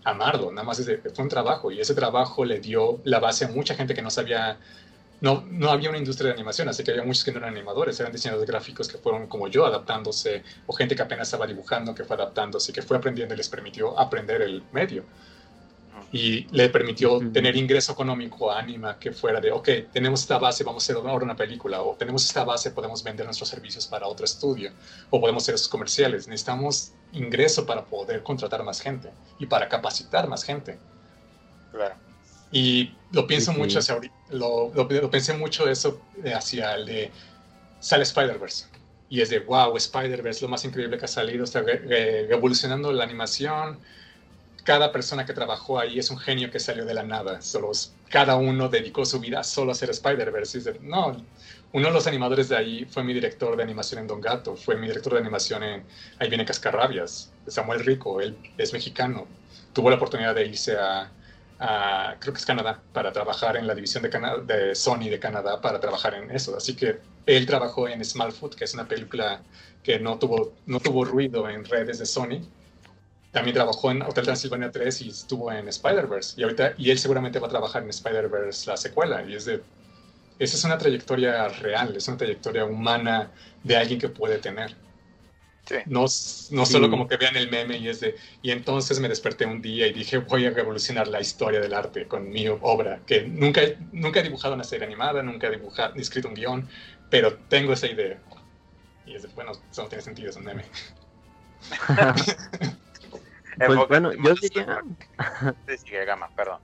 amarlo, 0.05 0.51
nada 0.51 0.65
más 0.67 0.79
es 0.81 0.87
de- 0.87 0.99
fue 0.99 1.23
un 1.25 1.29
trabajo 1.31 1.71
y 1.71 1.81
ese 1.81 1.95
trabajo 1.95 2.45
le 2.45 2.61
dio 2.61 3.01
la 3.05 3.21
base 3.21 3.45
a 3.45 3.49
mucha 3.49 3.75
gente 3.75 3.95
que 3.95 4.03
no 4.03 4.11
sabía 4.11 4.59
no, 5.23 5.45
no 5.49 5.71
había 5.71 5.89
una 5.89 5.99
industria 5.99 6.29
de 6.29 6.35
animación, 6.35 6.69
así 6.69 6.83
que 6.83 6.91
había 6.91 7.05
muchos 7.05 7.23
que 7.23 7.31
no 7.31 7.39
eran 7.39 7.51
animadores, 7.51 7.99
eran 8.01 8.13
diseñadores 8.13 8.51
gráficos 8.51 8.89
que 8.89 8.99
fueron 8.99 9.29
como 9.29 9.47
yo 9.47 9.65
adaptándose, 9.65 10.43
o 10.67 10.73
gente 10.73 10.97
que 10.97 11.03
apenas 11.03 11.29
estaba 11.29 11.47
dibujando, 11.47 11.95
que 11.95 12.05
fue 12.05 12.17
adaptándose, 12.17 12.73
que 12.73 12.83
fue 12.83 12.97
aprendiendo 12.97 13.33
y 13.33 13.37
les 13.37 13.49
permitió 13.49 13.97
aprender 13.99 14.43
el 14.43 14.65
medio. 14.73 15.05
Y 16.11 16.49
le 16.51 16.69
permitió 16.69 17.21
tener 17.33 17.57
ingreso 17.57 17.93
económico 17.93 18.51
a 18.51 18.59
Anima 18.59 18.99
que 18.99 19.13
fuera 19.13 19.41
de, 19.41 19.53
ok, 19.53 19.69
tenemos 19.93 20.23
esta 20.23 20.39
base, 20.39 20.65
vamos 20.65 20.83
a 20.83 20.93
hacer 20.93 21.09
ahora 21.09 21.25
una 21.25 21.37
película, 21.37 21.81
o 21.83 21.95
tenemos 21.95 22.27
esta 22.27 22.45
base, 22.45 22.73
podemos 22.73 23.05
vender 23.05 23.25
nuestros 23.25 23.49
servicios 23.49 23.87
para 23.87 24.09
otro 24.09 24.25
estudio, 24.25 24.73
o 25.09 25.21
podemos 25.21 25.45
hacer 25.45 25.55
esos 25.55 25.69
comerciales. 25.69 26.27
Necesitamos 26.27 26.93
ingreso 27.13 27.65
para 27.65 27.85
poder 27.85 28.25
contratar 28.25 28.65
más 28.65 28.81
gente 28.81 29.11
y 29.39 29.47
para 29.47 29.69
capacitar 29.69 30.27
más 30.29 30.43
gente. 30.43 30.81
claro. 31.71 31.95
Y 32.53 33.01
lo 33.11 33.27
pienso 33.29 33.53
Sí, 33.53 33.55
mucho 33.55 33.81
hacia 33.81 33.95
ahorita, 33.97 34.17
lo, 34.31 34.73
lo, 34.75 34.85
lo 34.89 35.11
pensé 35.11 35.35
mucho 35.35 35.69
eso 35.71 36.09
eh, 36.25 36.35
hacia 36.35 36.75
el 36.77 36.87
de 36.87 37.15
sale 37.79 38.05
Spider-Verse. 38.05 38.67
Y 39.09 39.23
es 39.23 39.31
de, 39.31 39.41
wow, 39.41 39.77
Spider-Verse, 39.77 40.45
lo 40.45 40.51
más 40.51 40.65
increíble 40.67 40.99
que 40.99 41.07
ha 41.07 41.09
salido, 41.09 41.45
está 41.45 41.63
re- 41.63 41.79
re- 41.81 42.27
revolucionando 42.29 42.93
la 42.93 43.05
animación. 43.05 43.81
Cada 44.65 44.93
persona 44.93 45.27
que 45.27 45.35
trabajó 45.35 45.79
ahí 45.81 45.99
es 45.99 46.11
un 46.11 46.19
genio 46.19 46.51
que 46.51 46.61
salió 46.61 46.85
de 46.87 46.95
la 46.95 47.03
nada. 47.05 47.43
Solo, 47.43 47.73
cada 48.09 48.37
uno 48.37 48.69
dedicó 48.69 49.05
su 49.05 49.21
vida 49.21 49.45
solo 49.45 49.71
a 49.71 49.75
hacer 49.75 49.91
Spider-Verse. 49.91 50.59
Y 50.59 50.61
es 50.61 50.65
de, 50.67 50.79
no, 50.81 51.27
uno 51.73 51.87
de 51.89 51.93
los 51.95 52.07
animadores 52.07 52.49
de 52.49 52.57
ahí 52.57 52.85
fue 52.87 53.05
mi 53.05 53.15
director 53.15 53.57
de 53.57 53.63
animación 53.65 54.01
en 54.03 54.07
Don 54.07 54.21
Gato, 54.21 54.57
fue 54.57 54.77
mi 54.77 54.87
director 54.89 55.15
de 55.15 55.21
animación 55.21 55.63
en 55.65 55.87
Ahí 56.19 56.29
viene 56.29 56.45
Cascarrabias, 56.45 57.35
Samuel 57.47 57.81
Rico, 57.85 58.21
él 58.21 58.39
es 58.57 58.73
mexicano. 58.73 59.33
Tuvo 59.73 59.91
la 59.91 59.97
oportunidad 59.97 60.35
de 60.35 60.47
irse 60.47 60.77
a, 60.77 61.13
a, 61.63 62.17
creo 62.21 62.35
que 62.35 62.41
es 62.41 62.47
Canadá, 62.47 62.83
para 62.93 63.13
trabajar 63.13 63.57
en 63.57 63.67
la 63.67 63.75
división 63.75 64.03
de, 64.03 64.11
Cana- 64.11 64.39
de 64.39 64.75
Sony 64.75 65.09
de 65.11 65.21
Canadá, 65.21 65.61
para 65.61 65.81
trabajar 65.81 66.15
en 66.15 66.31
eso. 66.31 66.57
Así 66.57 66.77
que 66.77 67.01
él 67.27 67.47
trabajó 67.47 67.89
en 67.89 68.05
Smallfoot, 68.05 68.55
que 68.57 68.65
es 68.65 68.75
una 68.75 68.89
película 68.89 69.43
que 69.83 69.99
no 70.01 70.19
tuvo, 70.19 70.59
no 70.67 70.81
tuvo 70.81 71.05
ruido 71.05 71.49
en 71.49 71.65
redes 71.65 71.99
de 71.99 72.07
Sony. 72.07 72.41
También 73.31 73.55
trabajó 73.55 73.91
en 73.91 74.03
Hotel 74.03 74.25
Transilvania 74.25 74.71
3 74.71 75.03
y 75.03 75.09
estuvo 75.11 75.51
en 75.53 75.69
Spider-Verse. 75.69 76.35
Y, 76.41 76.45
ahorita, 76.45 76.75
y 76.79 76.91
él 76.91 76.99
seguramente 76.99 77.39
va 77.41 77.47
a 77.49 77.51
trabajar 77.51 77.83
en 77.83 77.91
Spider-Verse, 77.91 78.71
la 78.71 78.77
secuela. 78.77 79.25
Y 79.25 79.35
es 79.35 79.47
de, 79.47 79.65
esa 80.39 80.57
es 80.57 80.65
una 80.65 80.79
trayectoria 80.79 81.49
real, 81.49 81.97
es 81.97 82.09
una 82.09 82.17
trayectoria 82.19 82.65
humana 82.67 83.33
de 83.63 83.77
alguien 83.77 84.01
que 84.01 84.09
puede 84.11 84.39
tener. 84.39 84.77
Sí. 85.73 85.79
No, 85.87 86.01
no 86.03 86.07
Sí. 86.09 86.73
solo 86.73 86.91
como 86.91 87.09
que 87.09 87.17
vean 87.17 87.37
el 87.37 87.51
meme 87.51 87.79
y 87.79 87.89
es 87.89 88.01
de... 88.01 88.15
Y 88.43 88.51
entonces 88.51 89.01
me 89.01 89.09
desperté 89.09 89.47
un 89.47 89.63
día 89.63 89.87
y 89.87 89.93
dije, 89.93 90.19
voy 90.19 90.45
a 90.47 90.51
revolucionar 90.51 91.09
la 91.09 91.21
historia 91.21 91.61
del 91.61 91.73
arte 91.73 92.07
con 92.07 92.29
mi 92.29 92.47
obra, 92.49 93.01
que 93.07 93.23
nunca, 93.23 93.63
he- 93.63 93.79
nunca 93.93 94.21
he 94.21 94.23
dibujado 94.23 94.55
una 94.55 94.65
serie 94.65 94.87
animada, 94.87 95.23
nunca 95.23 95.47
he 95.49 95.51
dibujado, 95.51 95.95
ni 95.95 96.03
escrito 96.03 96.29
un 96.29 96.35
guion, 96.35 96.69
pero 97.09 97.35
tengo 97.49 97.73
esa 97.73 97.87
idea. 97.87 98.21
Y 99.07 99.15
es 99.17 99.23
de, 99.23 99.29
bueno, 99.31 99.53
eso 99.53 99.83
no 99.83 99.89
tiene 99.89 100.03
sentido, 100.03 100.31
es 100.31 100.37
un 100.37 100.45
meme. 100.45 100.65
Pues 103.67 103.79
bueno, 103.89 104.13
yo 104.13 104.35
diría... 104.35 104.81
Sí, 105.67 105.79
sigue, 105.79 106.05
Gama, 106.05 106.29
perdón. 106.35 106.59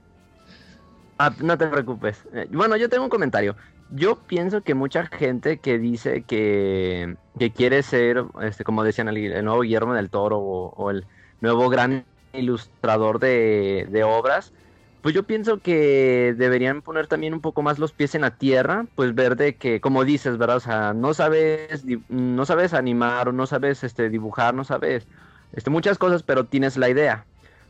Ah, 1.17 1.35
no 1.43 1.57
te 1.57 1.67
preocupes. 1.67 2.23
Eh, 2.33 2.47
Bueno, 2.51 2.77
yo 2.77 2.89
tengo 2.89 3.03
un 3.03 3.09
comentario. 3.09 3.55
Yo 3.91 4.15
pienso 4.15 4.61
que 4.61 4.75
mucha 4.75 5.07
gente 5.07 5.57
que 5.57 5.79
dice 5.79 6.23
que, 6.23 7.15
que 7.37 7.51
quiere 7.51 7.81
ser, 7.81 8.23
este, 8.41 8.63
como 8.63 8.83
decían, 8.83 9.07
el, 9.07 9.17
el 9.17 9.45
nuevo 9.45 9.61
Guillermo 9.61 9.93
del 9.93 10.09
Toro 10.09 10.39
o, 10.39 10.91
el 10.91 11.05
nuevo 11.41 11.69
gran 11.69 12.05
ilustrador 12.33 13.19
de, 13.19 13.87
de 13.89 14.03
obras, 14.03 14.53
pues 15.01 15.15
yo 15.15 15.23
pienso 15.23 15.59
que 15.59 16.35
deberían 16.37 16.81
poner 16.81 17.07
también 17.07 17.33
un 17.33 17.39
poco 17.39 17.61
más 17.61 17.79
los 17.79 17.93
pies 17.93 18.15
en 18.15 18.21
la 18.21 18.37
tierra, 18.37 18.85
pues 18.95 19.15
ver 19.15 19.37
de 19.37 19.55
que, 19.55 19.79
como 19.79 20.03
dices, 20.03 20.37
¿verdad? 20.37 20.57
O 20.57 20.59
sea, 20.59 20.93
no 20.93 21.13
sabes, 21.13 21.85
no 22.09 22.45
sabes 22.45 22.73
animar 22.73 23.33
no 23.33 23.45
sabes 23.47 23.83
este, 23.83 24.09
dibujar, 24.09 24.53
no 24.53 24.65
sabes 24.65 25.07
este, 25.53 25.69
muchas 25.69 25.97
cosas, 25.97 26.23
pero 26.23 26.45
tienes 26.45 26.75
la 26.77 26.89
idea. 26.89 27.25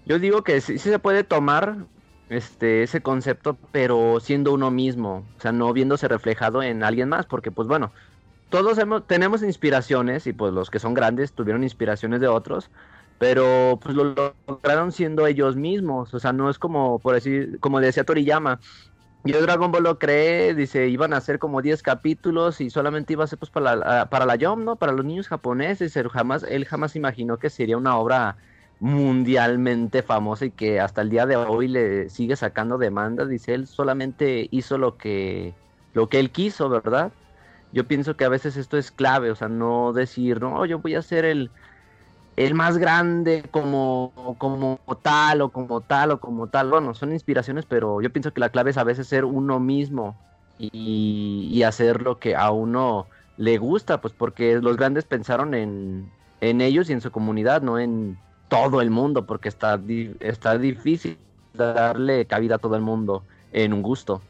Yo 0.06 0.18
digo 0.18 0.44
que 0.44 0.60
sí, 0.62 0.80
sí 0.80 0.90
se 0.90 1.00
puede 1.00 1.24
tomar 1.24 1.86
este, 2.30 2.84
ese 2.84 3.02
concepto, 3.02 3.58
pero 3.72 4.20
siendo 4.22 4.54
uno 4.54 4.72
mismo, 4.72 5.26
o 5.38 5.42
sea, 5.42 5.52
no 5.52 5.74
viéndose 5.74 6.08
reflejado 6.08 6.64
en 6.64 6.84
alguien 6.84 7.10
más, 7.10 7.26
porque 7.26 7.52
pues 7.52 7.68
bueno, 7.68 7.92
todos 8.50 8.78
hemos, 8.80 9.08
tenemos 9.08 9.44
inspiraciones 9.44 10.28
y 10.28 10.34
pues 10.34 10.54
los 10.54 10.70
que 10.70 10.80
son 10.80 10.94
grandes 10.94 11.34
tuvieron 11.34 11.64
inspiraciones 11.64 12.22
de 12.22 12.28
otros, 12.28 12.72
pero 13.18 13.80
pues 13.82 13.96
lo 13.96 14.36
lograron 14.48 14.92
siendo 14.92 15.28
ellos 15.28 15.56
mismos, 15.56 16.14
o 16.14 16.20
sea, 16.20 16.34
no 16.34 16.50
es 16.50 16.60
como, 16.60 17.00
por 17.00 17.16
decir, 17.16 17.60
como 17.60 17.80
decía 17.82 18.06
Toriyama, 18.06 18.60
Yo 19.24 19.42
Dragon 19.42 19.72
Ball 19.72 19.84
lo 19.84 20.00
creé, 20.00 20.56
dice, 20.56 20.88
iban 20.90 21.14
a 21.14 21.22
ser 21.22 21.40
como 21.40 21.62
10 21.62 21.84
capítulos 21.84 22.62
y 22.62 22.70
solamente 22.70 23.14
iba 23.14 23.26
a 23.26 23.28
ser 23.28 23.40
pues 23.40 23.52
para 23.52 23.76
la, 23.76 24.10
para 24.10 24.26
la 24.26 24.36
YOM, 24.38 24.64
¿no? 24.64 24.78
Para 24.78 24.94
los 24.94 25.06
niños 25.06 25.28
japoneses, 25.28 25.96
él 25.98 26.10
jamás, 26.10 26.44
él 26.44 26.66
jamás 26.66 26.96
imaginó 26.96 27.38
que 27.38 27.50
sería 27.50 27.78
una 27.78 27.98
obra 27.98 28.38
mundialmente 28.80 30.04
famosa 30.04 30.46
y 30.46 30.52
que 30.52 30.80
hasta 30.80 31.02
el 31.02 31.10
día 31.10 31.26
de 31.26 31.36
hoy 31.36 31.68
le 31.68 32.10
sigue 32.10 32.36
sacando 32.36 32.78
demandas, 32.78 33.30
dice, 33.30 33.54
él 33.54 33.68
solamente 33.68 34.48
hizo 34.52 34.78
lo 34.78 34.98
que, 34.98 35.54
lo 35.94 36.08
que 36.08 36.20
él 36.20 36.32
quiso, 36.32 36.70
¿verdad? 36.70 37.12
Yo 37.74 37.88
pienso 37.88 38.16
que 38.16 38.26
a 38.26 38.30
veces 38.30 38.58
esto 38.58 38.78
es 38.78 38.92
clave, 38.92 39.32
o 39.32 39.36
sea, 39.36 39.50
no 39.50 39.94
decir, 39.94 40.42
no, 40.42 40.66
yo 40.66 40.80
voy 40.80 40.96
a 40.96 41.02
ser 41.02 41.26
el, 41.26 41.52
el 42.38 42.56
más 42.56 42.78
grande 42.78 43.44
como, 43.52 44.14
como 44.38 44.80
tal 45.02 45.42
o 45.42 45.50
como 45.50 45.82
tal 45.82 46.12
o 46.12 46.20
como 46.20 46.48
tal. 46.48 46.70
Bueno, 46.70 46.94
son 46.94 47.12
inspiraciones, 47.12 47.66
pero 47.66 48.02
yo 48.02 48.12
pienso 48.12 48.34
que 48.34 48.40
la 48.40 48.50
clave 48.50 48.72
es 48.72 48.78
a 48.78 48.86
veces 48.86 49.08
ser 49.08 49.26
uno 49.26 49.60
mismo 49.60 50.16
y, 50.58 51.62
hacer 51.64 52.02
lo 52.02 52.20
que 52.20 52.36
a 52.36 52.52
uno 52.52 53.08
le 53.38 53.58
gusta, 53.58 54.02
pues 54.02 54.14
porque 54.14 54.60
los 54.62 54.78
grandes 54.78 55.06
pensaron 55.06 55.54
en, 55.54 56.10
en 56.42 56.62
ellos 56.62 56.90
y 56.90 56.94
en 56.94 57.02
su 57.02 57.12
comunidad, 57.12 57.62
no 57.62 57.78
en 57.78 58.18
todo 58.50 58.82
el 58.82 58.90
mundo, 58.90 59.26
porque 59.26 59.48
está, 59.48 59.80
está 60.20 60.58
difícil 60.58 61.18
darle 61.54 62.26
cabida 62.26 62.56
a 62.56 62.58
todo 62.58 62.76
el 62.76 62.82
mundo 62.82 63.24
en 63.54 63.74
un 63.74 63.82
gusto. 63.82 64.22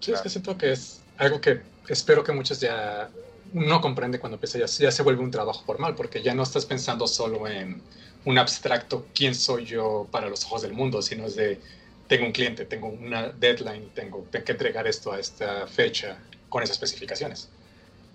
Sí, 0.00 0.12
es 0.12 0.20
que 0.20 0.28
siento 0.28 0.58
que 0.58 0.72
es 0.72 1.00
algo 1.16 1.40
que 1.40 1.62
espero 1.88 2.22
que 2.22 2.32
muchos 2.32 2.60
ya 2.60 3.08
no 3.52 3.80
comprende 3.80 4.18
cuando 4.18 4.36
empieza 4.36 4.58
ya, 4.58 4.66
ya 4.66 4.90
se 4.90 5.02
vuelve 5.02 5.22
un 5.22 5.30
trabajo 5.30 5.62
formal, 5.64 5.94
porque 5.94 6.22
ya 6.22 6.34
no 6.34 6.42
estás 6.42 6.66
pensando 6.66 7.06
solo 7.06 7.46
en 7.46 7.80
un 8.24 8.38
abstracto, 8.38 9.06
quién 9.14 9.34
soy 9.34 9.64
yo 9.64 10.08
para 10.10 10.28
los 10.28 10.44
ojos 10.44 10.62
del 10.62 10.72
mundo, 10.72 11.02
sino 11.02 11.26
es 11.26 11.36
de, 11.36 11.60
tengo 12.08 12.26
un 12.26 12.32
cliente, 12.32 12.64
tengo 12.64 12.88
una 12.88 13.28
deadline, 13.28 13.90
tengo, 13.94 14.26
que 14.30 14.52
entregar 14.52 14.86
esto 14.86 15.12
a 15.12 15.20
esta 15.20 15.66
fecha 15.66 16.18
con 16.48 16.62
esas 16.62 16.76
especificaciones. 16.76 17.48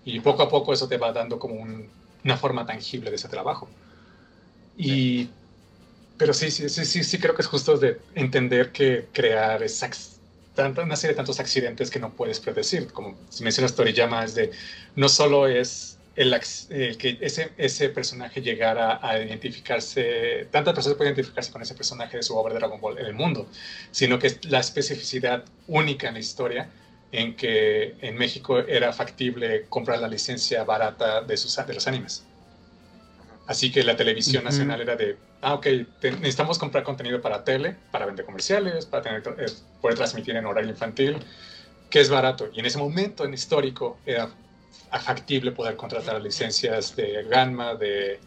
Y 0.05 0.19
poco 0.19 0.43
a 0.43 0.49
poco 0.49 0.73
eso 0.73 0.87
te 0.87 0.97
va 0.97 1.11
dando 1.11 1.39
como 1.39 1.55
una 2.23 2.37
forma 2.37 2.65
tangible 2.65 3.09
de 3.09 3.17
ese 3.17 3.29
trabajo. 3.29 3.67
Pero 6.17 6.33
sí, 6.33 6.51
sí, 6.51 6.69
sí, 6.69 7.03
sí, 7.03 7.17
creo 7.19 7.33
que 7.35 7.41
es 7.41 7.47
justo 7.47 7.77
de 7.77 7.99
entender 8.15 8.71
que 8.71 9.07
crear 9.13 9.63
es 9.63 9.81
una 10.67 10.95
serie 10.95 11.13
de 11.13 11.17
tantos 11.17 11.39
accidentes 11.39 11.89
que 11.89 11.99
no 11.99 12.11
puedes 12.11 12.39
predecir. 12.39 12.91
Como 12.91 13.17
mencionas 13.41 13.75
Toriyama, 13.75 14.25
es 14.25 14.35
de, 14.35 14.51
no 14.95 15.07
solo 15.07 15.47
es 15.47 15.97
el, 16.15 16.37
que 16.97 17.17
ese, 17.21 17.51
ese 17.57 17.89
personaje 17.89 18.41
llegara 18.41 18.99
a 19.01 19.19
identificarse, 19.19 20.47
tantas 20.51 20.73
personas 20.73 20.97
pueden 20.97 21.13
identificarse 21.13 21.51
con 21.51 21.61
ese 21.61 21.75
personaje 21.75 22.17
de 22.17 22.23
su 22.23 22.35
obra 22.35 22.53
de 22.53 22.59
Dragon 22.59 22.81
Ball 22.81 22.99
en 22.99 23.05
el 23.05 23.13
mundo, 23.13 23.47
sino 23.91 24.19
que 24.19 24.27
es 24.27 24.45
la 24.45 24.59
especificidad 24.59 25.45
única 25.67 26.07
en 26.09 26.15
la 26.15 26.19
historia 26.19 26.69
en 27.11 27.35
que 27.35 27.95
en 28.01 28.15
México 28.17 28.59
era 28.59 28.91
factible 28.93 29.65
comprar 29.69 29.99
la 29.99 30.07
licencia 30.07 30.63
barata 30.63 31.21
de, 31.21 31.37
sus, 31.37 31.55
de 31.55 31.73
los 31.73 31.87
animes. 31.87 32.28
Así 33.49 33.71
que 33.71 33.83
la 33.83 33.97
televisión 33.97 34.43
nacional 34.43 34.79
era 34.79 34.95
de, 34.95 35.17
ah, 35.41 35.55
ok, 35.55 35.65
necesitamos 36.03 36.59
comprar 36.59 36.83
contenido 36.83 37.19
para 37.19 37.43
tele, 37.43 37.75
para 37.89 38.05
vender 38.05 38.23
comerciales, 38.23 38.85
para 38.85 39.01
tener, 39.01 39.23
eh, 39.39 39.47
poder 39.81 39.97
transmitir 39.97 40.35
en 40.35 40.45
horario 40.45 40.69
infantil, 40.69 41.17
que 41.89 41.99
es 41.99 42.11
barato. 42.11 42.51
Y 42.53 42.59
en 42.59 42.67
ese 42.67 42.77
momento 42.77 43.25
en 43.25 43.33
histórico 43.33 43.97
era 44.05 44.29
factible 45.01 45.51
poder 45.51 45.75
contratar 45.75 46.21
licencias 46.21 46.95
de 46.95 47.23
Ganma, 47.23 47.73
de 47.73 48.19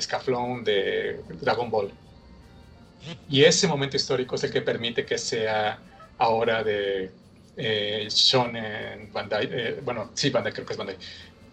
Scaflón, 0.00 0.62
de 0.62 1.20
Dragon 1.40 1.68
Ball. 1.68 1.90
Y 3.28 3.42
ese 3.42 3.66
momento 3.66 3.96
histórico 3.96 4.36
es 4.36 4.44
el 4.44 4.52
que 4.52 4.62
permite 4.62 5.04
que 5.04 5.18
sea 5.18 5.80
ahora 6.16 6.62
de 6.62 7.10
eh, 7.56 8.06
Shonen, 8.08 9.12
Bandai, 9.12 9.48
eh, 9.50 9.80
bueno, 9.84 10.12
sí, 10.14 10.30
Bandai, 10.30 10.52
creo 10.52 10.64
que 10.64 10.74
es 10.74 10.78
Bandai, 10.78 10.96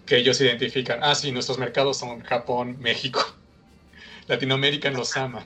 que 0.07 0.17
ellos 0.17 0.41
identifican, 0.41 1.03
ah, 1.03 1.13
sí, 1.13 1.31
nuestros 1.31 1.59
mercados 1.59 1.97
son 1.97 2.21
Japón, 2.21 2.77
México. 2.79 3.23
Latinoamérica 4.27 4.89
los 4.89 5.15
ama. 5.15 5.45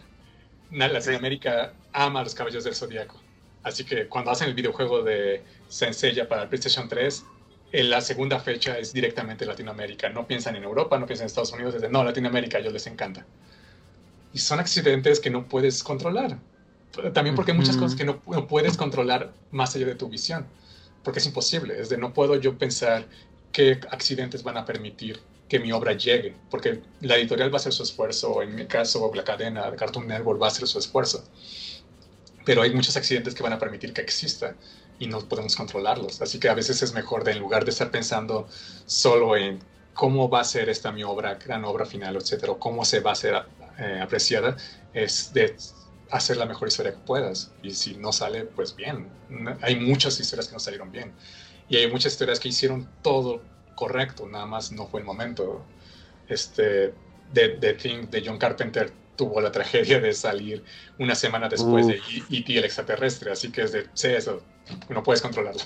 Latinoamérica 0.71 1.73
ama 1.91 2.21
a 2.21 2.23
los 2.23 2.33
caballos 2.33 2.63
del 2.63 2.75
zodiaco. 2.75 3.19
Así 3.63 3.83
que 3.83 4.07
cuando 4.07 4.31
hacen 4.31 4.47
el 4.47 4.53
videojuego 4.53 5.03
de 5.03 5.43
Senseiya 5.67 6.29
para 6.29 6.43
el 6.43 6.49
PlayStation 6.49 6.87
3, 6.87 7.25
en 7.73 7.89
la 7.89 8.01
segunda 8.01 8.39
fecha 8.39 8.77
es 8.77 8.93
directamente 8.93 9.45
Latinoamérica. 9.45 10.09
No 10.09 10.27
piensan 10.27 10.55
en 10.55 10.63
Europa, 10.63 10.97
no 10.97 11.05
piensan 11.05 11.25
en 11.25 11.27
Estados 11.27 11.51
Unidos, 11.51 11.73
desde 11.73 11.89
no, 11.89 12.03
Latinoamérica, 12.03 12.57
a 12.57 12.61
ellos 12.61 12.73
les 12.73 12.87
encanta. 12.87 13.25
Y 14.33 14.39
son 14.39 14.59
accidentes 14.59 15.19
que 15.19 15.29
no 15.29 15.47
puedes 15.47 15.83
controlar. 15.83 16.37
También 17.13 17.35
porque 17.35 17.51
hay 17.51 17.57
muchas 17.57 17.77
cosas 17.77 17.95
que 17.95 18.03
no, 18.03 18.21
no, 18.27 18.47
puedes 18.47 18.77
controlar 18.77 19.33
más 19.51 19.75
allá 19.75 19.85
de 19.85 19.95
tu 19.95 20.09
visión. 20.09 20.45
Porque 21.03 21.19
es 21.19 21.25
imposible. 21.25 21.79
Es 21.79 21.89
de 21.89 21.97
no 21.97 22.13
puedo 22.13 22.35
yo 22.35 22.57
pensar 22.57 23.05
qué 23.51 23.79
accidentes 23.89 24.43
van 24.43 24.57
a 24.57 24.65
permitir 24.65 25.19
que 25.47 25.59
mi 25.59 25.71
obra 25.71 25.93
llegue, 25.93 26.35
porque 26.49 26.81
la 27.01 27.17
editorial 27.17 27.51
va 27.51 27.55
a 27.55 27.57
hacer 27.59 27.73
su 27.73 27.83
esfuerzo, 27.83 28.41
en 28.41 28.55
mi 28.55 28.65
caso 28.67 29.11
la 29.13 29.23
cadena 29.23 29.69
de 29.69 29.75
Cartoon 29.75 30.07
Network 30.07 30.41
va 30.41 30.47
a 30.47 30.49
hacer 30.49 30.67
su 30.67 30.79
esfuerzo, 30.79 31.23
pero 32.45 32.61
hay 32.61 32.73
muchos 32.73 32.95
accidentes 32.95 33.35
que 33.35 33.43
van 33.43 33.53
a 33.53 33.59
permitir 33.59 33.93
que 33.93 34.01
exista 34.01 34.55
y 34.97 35.07
no 35.07 35.19
podemos 35.27 35.55
controlarlos, 35.55 36.21
así 36.21 36.39
que 36.39 36.47
a 36.47 36.53
veces 36.53 36.81
es 36.81 36.93
mejor 36.93 37.23
de 37.23 37.33
en 37.33 37.39
lugar 37.39 37.65
de 37.65 37.71
estar 37.71 37.91
pensando 37.91 38.47
solo 38.85 39.35
en 39.35 39.59
cómo 39.93 40.29
va 40.29 40.39
a 40.39 40.43
ser 40.45 40.69
esta 40.69 40.91
mi 40.91 41.03
obra, 41.03 41.35
gran 41.35 41.65
obra 41.65 41.85
final, 41.85 42.15
etcétera, 42.15 42.53
cómo 42.57 42.85
se 42.85 43.01
va 43.01 43.11
a 43.11 43.15
ser 43.15 43.43
eh, 43.77 43.99
apreciada, 44.01 44.55
es 44.93 45.33
de 45.33 45.55
hacer 46.11 46.37
la 46.37 46.45
mejor 46.45 46.67
historia 46.67 46.91
que 46.91 46.99
puedas. 46.99 47.51
Y 47.63 47.71
si 47.71 47.95
no 47.95 48.11
sale, 48.11 48.43
pues 48.43 48.75
bien. 48.75 49.09
Hay 49.61 49.77
muchas 49.77 50.19
historias 50.19 50.47
que 50.47 50.53
no 50.53 50.59
salieron 50.59 50.91
bien. 50.91 51.13
Y 51.71 51.77
hay 51.77 51.89
muchas 51.89 52.11
historias 52.11 52.37
que 52.37 52.49
hicieron 52.49 52.85
todo 53.01 53.41
correcto, 53.75 54.27
nada 54.27 54.45
más 54.45 54.73
no 54.73 54.87
fue 54.87 54.99
el 54.99 55.05
momento. 55.05 55.63
Este, 56.27 56.93
The, 57.33 57.47
The 57.61 57.73
Thing 57.75 58.09
de 58.09 58.21
John 58.25 58.37
Carpenter 58.37 58.91
tuvo 59.15 59.39
la 59.39 59.53
tragedia 59.53 60.01
de 60.01 60.11
salir 60.11 60.65
una 60.99 61.15
semana 61.15 61.47
después 61.47 61.87
de 61.87 62.01
E.T. 62.29 62.57
el 62.57 62.65
extraterrestre, 62.65 63.31
así 63.31 63.53
que 63.53 63.61
es 63.61 63.71
de, 63.71 63.87
sé 63.93 64.17
eso, 64.17 64.43
no 64.89 65.01
puedes 65.01 65.21
controlarlo. 65.21 65.61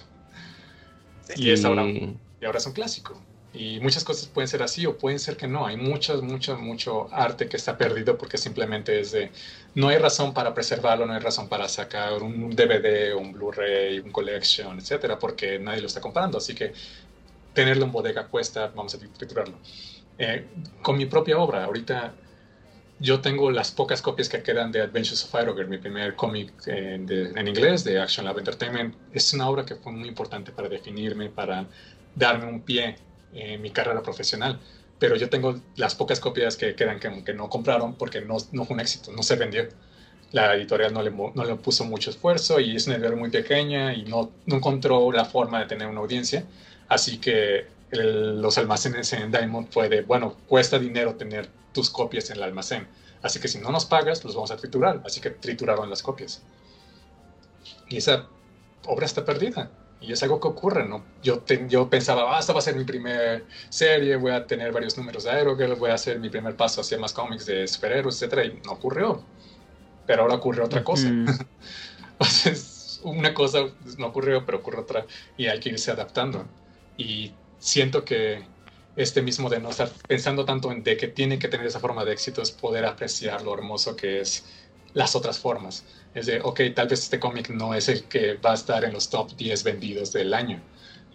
Y, 1.35 1.49
es 1.49 1.65
ahora, 1.65 1.87
y 1.87 2.19
ahora 2.45 2.59
es 2.59 2.67
un 2.67 2.73
clásico. 2.73 3.19
Y 3.55 3.79
muchas 3.79 4.03
cosas 4.03 4.27
pueden 4.27 4.47
ser 4.47 4.61
así 4.61 4.85
o 4.85 4.97
pueden 4.97 5.19
ser 5.19 5.37
que 5.37 5.47
no. 5.47 5.65
Hay 5.65 5.77
mucho, 5.77 6.21
mucho, 6.21 6.57
mucho 6.57 7.07
arte 7.13 7.47
que 7.47 7.55
está 7.55 7.77
perdido 7.77 8.17
porque 8.17 8.37
simplemente 8.37 8.99
es 8.99 9.11
de... 9.11 9.31
No 9.75 9.87
hay 9.87 9.97
razón 9.97 10.33
para 10.33 10.53
preservarlo, 10.53 11.05
no 11.05 11.13
hay 11.13 11.19
razón 11.19 11.47
para 11.47 11.67
sacar 11.69 12.21
un 12.21 12.55
DVD, 12.55 13.15
un 13.15 13.31
Blu-ray, 13.31 13.99
un 13.99 14.11
collection, 14.11 14.77
etcétera, 14.77 15.17
porque 15.17 15.57
nadie 15.57 15.81
lo 15.81 15.87
está 15.87 16.01
comprando. 16.01 16.37
Así 16.37 16.53
que 16.53 16.73
tenerlo 17.53 17.85
en 17.85 17.91
bodega 17.91 18.27
cuesta, 18.27 18.71
vamos 18.75 18.93
a 18.95 18.99
triturarlo. 18.99 19.57
Eh, 20.17 20.45
con 20.81 20.97
mi 20.97 21.05
propia 21.05 21.37
obra, 21.37 21.63
ahorita 21.63 22.13
yo 22.99 23.19
tengo 23.19 23.51
las 23.51 23.71
pocas 23.71 24.01
copias 24.01 24.29
que 24.29 24.41
quedan 24.41 24.71
de 24.71 24.81
Adventures 24.81 25.23
of 25.25 25.31
Girl, 25.31 25.67
mi 25.67 25.77
primer 25.77 26.15
cómic 26.15 26.53
en, 26.67 27.09
en 27.09 27.47
inglés 27.47 27.83
de 27.83 27.99
Action 27.99 28.25
Lab 28.25 28.37
Entertainment. 28.37 28.95
Es 29.13 29.33
una 29.33 29.49
obra 29.49 29.65
que 29.65 29.75
fue 29.75 29.91
muy 29.91 30.07
importante 30.07 30.51
para 30.51 30.69
definirme, 30.69 31.29
para 31.29 31.65
darme 32.15 32.45
un 32.47 32.61
pie 32.61 32.95
en 33.35 33.61
mi 33.61 33.71
carrera 33.71 34.01
profesional. 34.01 34.59
Pero 34.97 35.15
yo 35.15 35.29
tengo 35.29 35.59
las 35.75 35.95
pocas 35.95 36.19
copias 36.19 36.55
que 36.57 36.75
quedan 36.75 36.99
que, 36.99 37.23
que 37.23 37.33
no 37.33 37.49
compraron 37.49 37.95
porque 37.95 38.21
no, 38.21 38.37
no, 38.51 38.65
fue 38.65 38.75
un 38.75 38.79
éxito, 38.79 39.11
no 39.11 39.23
se 39.23 39.35
vendió. 39.35 39.67
La 40.31 40.55
editorial 40.55 40.93
no 40.93 41.01
le, 41.01 41.11
no 41.11 41.43
le 41.43 41.55
puso 41.55 41.85
mucho 41.85 42.09
esfuerzo 42.09 42.59
y 42.59 42.75
es 42.75 42.87
una 42.87 42.95
editorial 42.95 43.19
muy 43.19 43.29
pequeña 43.29 43.93
y 43.93 44.03
no, 44.03 44.31
no 44.45 44.55
encontró 44.55 45.11
la 45.11 45.25
forma 45.25 45.59
de 45.59 45.65
tener 45.65 45.87
una 45.87 45.99
audiencia. 46.01 46.45
Así 46.87 47.17
que 47.19 47.67
los 47.91 48.57
almacenes 48.57 49.11
en 49.13 49.31
Diamond 49.31 49.69
fue 49.69 49.89
de, 49.89 50.01
bueno, 50.01 50.35
cuesta 50.47 50.79
dinero 50.79 51.15
tener 51.15 51.49
tus 51.73 51.89
copias 51.89 52.29
en 52.29 52.37
el 52.37 52.43
almacén. 52.43 52.87
Así 53.21 53.39
que 53.39 53.47
si 53.47 53.59
no 53.59 53.71
nos 53.71 53.85
pagas, 53.85 54.23
los 54.23 54.35
vamos 54.35 54.51
a 54.51 54.57
triturar. 54.57 55.01
Así 55.05 55.19
que 55.19 55.29
trituraron 55.29 55.89
las 55.89 56.03
copias. 56.03 56.43
Y 57.89 57.97
esa 57.97 58.27
obra 58.85 59.05
está 59.05 59.25
perdida. 59.25 59.71
Y 60.07 60.11
es 60.11 60.21
algo 60.23 60.39
que 60.39 60.47
ocurre, 60.47 60.87
¿no? 60.87 61.03
Yo, 61.23 61.43
yo 61.67 61.89
pensaba, 61.89 62.35
ah, 62.35 62.39
esta 62.39 62.53
va 62.53 62.59
a 62.59 62.61
ser 62.61 62.75
mi 62.75 62.83
primer 62.83 63.45
serie, 63.69 64.15
voy 64.15 64.31
a 64.31 64.45
tener 64.45 64.71
varios 64.71 64.97
números 64.97 65.23
de 65.23 65.31
Aerogirl, 65.31 65.75
voy 65.75 65.89
a 65.89 65.95
hacer 65.95 66.19
mi 66.19 66.29
primer 66.29 66.55
paso 66.55 66.81
hacia 66.81 66.99
más 66.99 67.13
cómics 67.13 67.45
de 67.45 67.67
superhéroes, 67.67 68.21
etc. 68.21 68.45
Y 68.45 68.65
no 68.65 68.73
ocurrió. 68.73 69.23
Pero 70.05 70.23
ahora 70.23 70.35
ocurre 70.35 70.63
otra 70.63 70.83
cosa. 70.83 71.07
Entonces, 72.11 73.01
una 73.03 73.33
cosa 73.33 73.65
no 73.97 74.07
ocurrió, 74.07 74.45
pero 74.45 74.59
ocurre 74.59 74.79
otra 74.79 75.05
y 75.37 75.47
hay 75.47 75.59
que 75.59 75.69
irse 75.69 75.91
adaptando. 75.91 76.45
Y 76.97 77.33
siento 77.57 78.05
que 78.05 78.43
este 78.95 79.21
mismo 79.21 79.49
de 79.49 79.59
no 79.59 79.69
estar 79.69 79.89
pensando 80.07 80.45
tanto 80.45 80.71
en 80.71 80.83
de 80.83 80.95
que 80.97 81.07
tiene 81.07 81.37
que 81.37 81.47
tener 81.47 81.65
esa 81.67 81.79
forma 81.79 82.05
de 82.05 82.13
éxito 82.13 82.41
es 82.41 82.51
poder 82.51 82.85
apreciar 82.85 83.41
lo 83.41 83.53
hermoso 83.53 83.95
que 83.95 84.21
es 84.21 84.45
las 84.95 85.15
otras 85.15 85.37
formas. 85.37 85.83
Es 86.15 86.25
de, 86.25 86.41
ok, 86.41 86.61
tal 86.73 86.87
vez 86.87 87.03
este 87.03 87.19
cómic 87.19 87.49
no 87.49 87.75
es 87.75 87.87
el 87.89 88.05
que 88.05 88.35
va 88.35 88.51
a 88.51 88.55
estar 88.55 88.83
en 88.83 88.93
los 88.93 89.09
top 89.09 89.35
10 89.35 89.63
vendidos 89.63 90.11
del 90.11 90.33
año, 90.33 90.59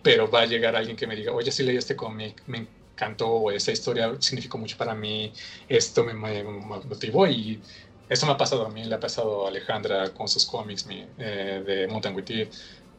pero 0.03 0.31
va 0.31 0.43
a 0.43 0.47
llegar 0.47 0.77
alguien 0.77 0.97
que 0.97 1.09
me 1.09 1.17
diga, 1.17 1.33
oye, 1.33 1.51
sí 1.51 1.65
leí 1.65 1.77
este 1.77 1.97
cómic, 1.97 2.43
me 2.47 2.69
encantó, 2.95 3.51
esa 3.51 3.73
historia 3.73 4.15
significó 4.21 4.59
mucho 4.59 4.77
para 4.77 4.95
mí, 4.95 5.33
esto 5.69 6.05
me, 6.05 6.15
motivó 6.15 7.27
y 7.27 7.61
eso 8.09 8.27
me 8.27 8.33
ha 8.33 8.37
pasado 8.37 8.67
a 8.67 8.69
mí, 8.69 8.85
le 8.85 8.95
ha 8.95 9.01
pasado 9.01 9.47
a 9.47 9.49
Alejandra 9.49 10.11
con 10.11 10.29
sus 10.29 10.45
cómics 10.45 10.87
eh, 11.19 11.63
de 11.67 11.89
Mountain 11.89 12.15
with 12.15 12.49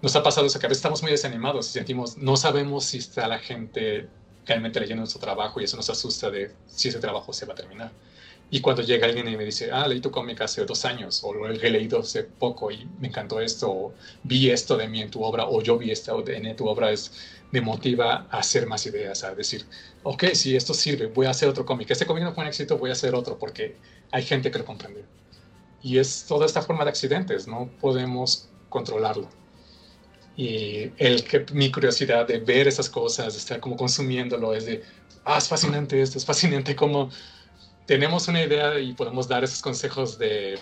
nos 0.01 0.15
ha 0.15 0.23
pasado 0.23 0.47
eso, 0.47 0.59
que 0.59 0.65
a 0.65 0.69
veces 0.69 0.79
estamos 0.79 1.03
muy 1.03 1.11
desanimados 1.11 1.69
y 1.69 1.73
sentimos, 1.73 2.17
no 2.17 2.35
sabemos 2.35 2.85
si 2.85 2.97
está 2.97 3.27
la 3.27 3.37
gente 3.37 4.09
realmente 4.47 4.79
leyendo 4.79 5.01
nuestro 5.01 5.21
trabajo 5.21 5.61
y 5.61 5.65
eso 5.65 5.77
nos 5.77 5.91
asusta 5.91 6.31
de 6.31 6.51
si 6.65 6.89
ese 6.89 6.99
trabajo 6.99 7.31
se 7.33 7.45
va 7.45 7.53
a 7.53 7.55
terminar. 7.55 7.91
Y 8.53 8.59
cuando 8.59 8.81
llega 8.81 9.07
alguien 9.07 9.29
y 9.29 9.37
me 9.37 9.45
dice, 9.45 9.71
ah, 9.71 9.87
leí 9.87 10.01
tu 10.01 10.11
cómic 10.11 10.41
hace 10.41 10.65
dos 10.65 10.83
años, 10.83 11.23
o 11.23 11.33
lo 11.33 11.47
he 11.47 11.69
leído 11.69 11.99
hace 11.99 12.23
poco 12.25 12.69
y 12.69 12.85
me 12.99 13.07
encantó 13.07 13.39
esto, 13.39 13.71
o 13.71 13.93
vi 14.23 14.49
esto 14.49 14.75
de 14.75 14.89
mí 14.89 15.01
en 15.01 15.09
tu 15.09 15.23
obra, 15.23 15.45
o 15.47 15.61
yo 15.61 15.77
vi 15.77 15.89
esto 15.89 16.21
en 16.27 16.53
tu 16.57 16.67
obra, 16.67 16.91
es, 16.91 17.13
me 17.51 17.61
motiva 17.61 18.27
a 18.29 18.39
hacer 18.39 18.67
más 18.67 18.85
ideas, 18.85 19.23
a 19.23 19.33
decir, 19.33 19.65
ok, 20.03 20.25
si 20.33 20.57
esto 20.57 20.73
sirve, 20.73 21.05
voy 21.07 21.27
a 21.27 21.29
hacer 21.29 21.47
otro 21.47 21.65
cómic. 21.65 21.91
Este 21.91 22.05
cómic 22.05 22.25
no 22.25 22.33
fue 22.33 22.43
un 22.43 22.49
éxito, 22.49 22.77
voy 22.77 22.89
a 22.89 22.93
hacer 22.93 23.15
otro, 23.15 23.39
porque 23.39 23.77
hay 24.11 24.23
gente 24.23 24.51
que 24.51 24.59
lo 24.59 24.65
comprende. 24.65 25.05
Y 25.81 25.97
es 25.97 26.25
toda 26.27 26.45
esta 26.45 26.61
forma 26.61 26.83
de 26.83 26.89
accidentes, 26.89 27.47
no 27.47 27.69
podemos 27.79 28.49
controlarlo. 28.67 29.29
Y 30.35 30.91
el 30.97 31.23
que 31.23 31.45
mi 31.53 31.71
curiosidad 31.71 32.27
de 32.27 32.39
ver 32.39 32.67
esas 32.67 32.89
cosas, 32.89 33.33
de 33.33 33.39
estar 33.39 33.61
como 33.61 33.77
consumiéndolo, 33.77 34.53
es 34.53 34.65
de, 34.65 34.83
ah, 35.23 35.37
es 35.37 35.47
fascinante 35.47 36.01
esto, 36.01 36.17
es 36.17 36.25
fascinante 36.25 36.75
cómo 36.75 37.09
tenemos 37.85 38.27
una 38.27 38.43
idea 38.43 38.79
y 38.79 38.93
podemos 38.93 39.27
dar 39.27 39.43
esos 39.43 39.61
consejos 39.61 40.17
de 40.17 40.57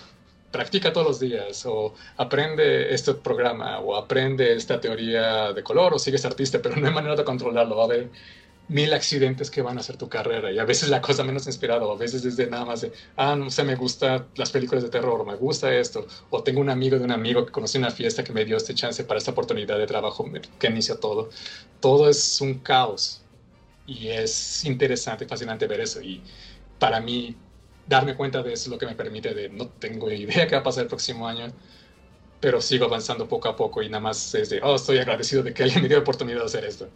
practica 0.51 0.91
todos 0.91 1.07
los 1.07 1.19
días 1.19 1.65
o 1.65 1.93
aprende 2.17 2.93
este 2.93 3.13
programa 3.13 3.79
o 3.79 3.95
aprende 3.95 4.55
esta 4.55 4.79
teoría 4.79 5.53
de 5.53 5.63
color 5.63 5.93
o 5.93 5.99
sigues 5.99 6.25
artista, 6.25 6.59
pero 6.61 6.75
no 6.75 6.87
hay 6.87 6.93
manera 6.93 7.15
de 7.15 7.23
controlarlo. 7.23 7.75
Va 7.75 7.83
a 7.83 7.85
haber 7.85 8.09
mil 8.69 8.93
accidentes 8.93 9.49
que 9.49 9.63
van 9.63 9.77
a 9.77 9.79
hacer 9.81 9.97
tu 9.97 10.07
carrera 10.07 10.51
y 10.51 10.59
a 10.59 10.63
veces 10.63 10.89
la 10.89 11.01
cosa 11.01 11.23
menos 11.23 11.47
inspirada 11.47 11.85
o 11.85 11.91
a 11.91 11.97
veces 11.97 12.21
desde 12.21 12.47
nada 12.47 12.65
más 12.65 12.81
de, 12.81 12.91
ah, 13.17 13.35
no 13.35 13.49
sé, 13.49 13.63
me 13.63 13.75
gustan 13.75 14.27
las 14.35 14.51
películas 14.51 14.83
de 14.83 14.89
terror 14.89 15.19
o 15.19 15.25
me 15.25 15.35
gusta 15.35 15.73
esto 15.73 16.05
o 16.29 16.43
tengo 16.43 16.61
un 16.61 16.69
amigo 16.69 16.97
de 16.97 17.03
un 17.03 17.11
amigo 17.11 17.45
que 17.45 17.51
conocí 17.51 17.77
en 17.77 17.85
una 17.85 17.91
fiesta 17.91 18.23
que 18.23 18.31
me 18.31 18.45
dio 18.45 18.57
este 18.57 18.75
chance 18.75 19.03
para 19.03 19.17
esta 19.17 19.31
oportunidad 19.31 19.77
de 19.77 19.87
trabajo 19.87 20.25
que 20.59 20.67
inicia 20.67 20.99
todo. 20.99 21.29
Todo 21.79 22.09
es 22.09 22.41
un 22.41 22.59
caos 22.59 23.23
y 23.87 24.09
es 24.09 24.63
interesante, 24.65 25.25
fascinante 25.25 25.65
ver 25.65 25.81
eso 25.81 25.99
y 26.01 26.21
para 26.79 26.99
mí 27.01 27.35
darme 27.87 28.15
cuenta 28.15 28.41
de 28.43 28.53
eso 28.53 28.63
es 28.63 28.67
lo 28.69 28.77
que 28.77 28.85
me 28.85 28.95
permite 28.95 29.33
de 29.33 29.49
no 29.49 29.67
tengo 29.67 30.11
idea 30.11 30.47
qué 30.47 30.55
va 30.55 30.61
a 30.61 30.63
pasar 30.63 30.83
el 30.83 30.89
próximo 30.89 31.27
año, 31.27 31.47
pero 32.39 32.61
sigo 32.61 32.85
avanzando 32.85 33.27
poco 33.27 33.49
a 33.49 33.55
poco 33.55 33.81
y 33.81 33.89
nada 33.89 34.01
más 34.01 34.33
es 34.35 34.49
de, 34.49 34.61
oh, 34.61 34.75
estoy 34.75 34.97
agradecido 34.99 35.43
de 35.43 35.53
que 35.53 35.63
alguien 35.63 35.81
me 35.81 35.87
dio 35.87 35.97
la 35.97 36.03
oportunidad 36.03 36.39
de 36.39 36.45
hacer 36.45 36.65
esto. 36.65 36.89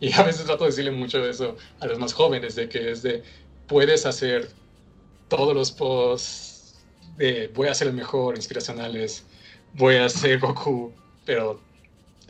Y 0.00 0.12
a 0.12 0.22
veces 0.22 0.44
trato 0.44 0.64
de 0.64 0.70
decirle 0.70 0.90
mucho 0.90 1.20
de 1.20 1.30
eso 1.30 1.56
a 1.80 1.86
los 1.86 1.98
más 1.98 2.12
jóvenes, 2.12 2.56
de 2.56 2.68
que 2.68 2.90
es 2.90 3.02
de, 3.02 3.22
puedes 3.68 4.04
hacer 4.04 4.50
todos 5.28 5.54
los 5.54 5.70
posts 5.70 6.84
de 7.16 7.48
voy 7.54 7.68
a 7.68 7.74
ser 7.74 7.88
el 7.88 7.94
mejor, 7.94 8.36
inspiracionales, 8.36 9.24
voy 9.74 9.96
a 9.96 10.08
ser 10.08 10.38
Goku, 10.40 10.92
pero 11.24 11.60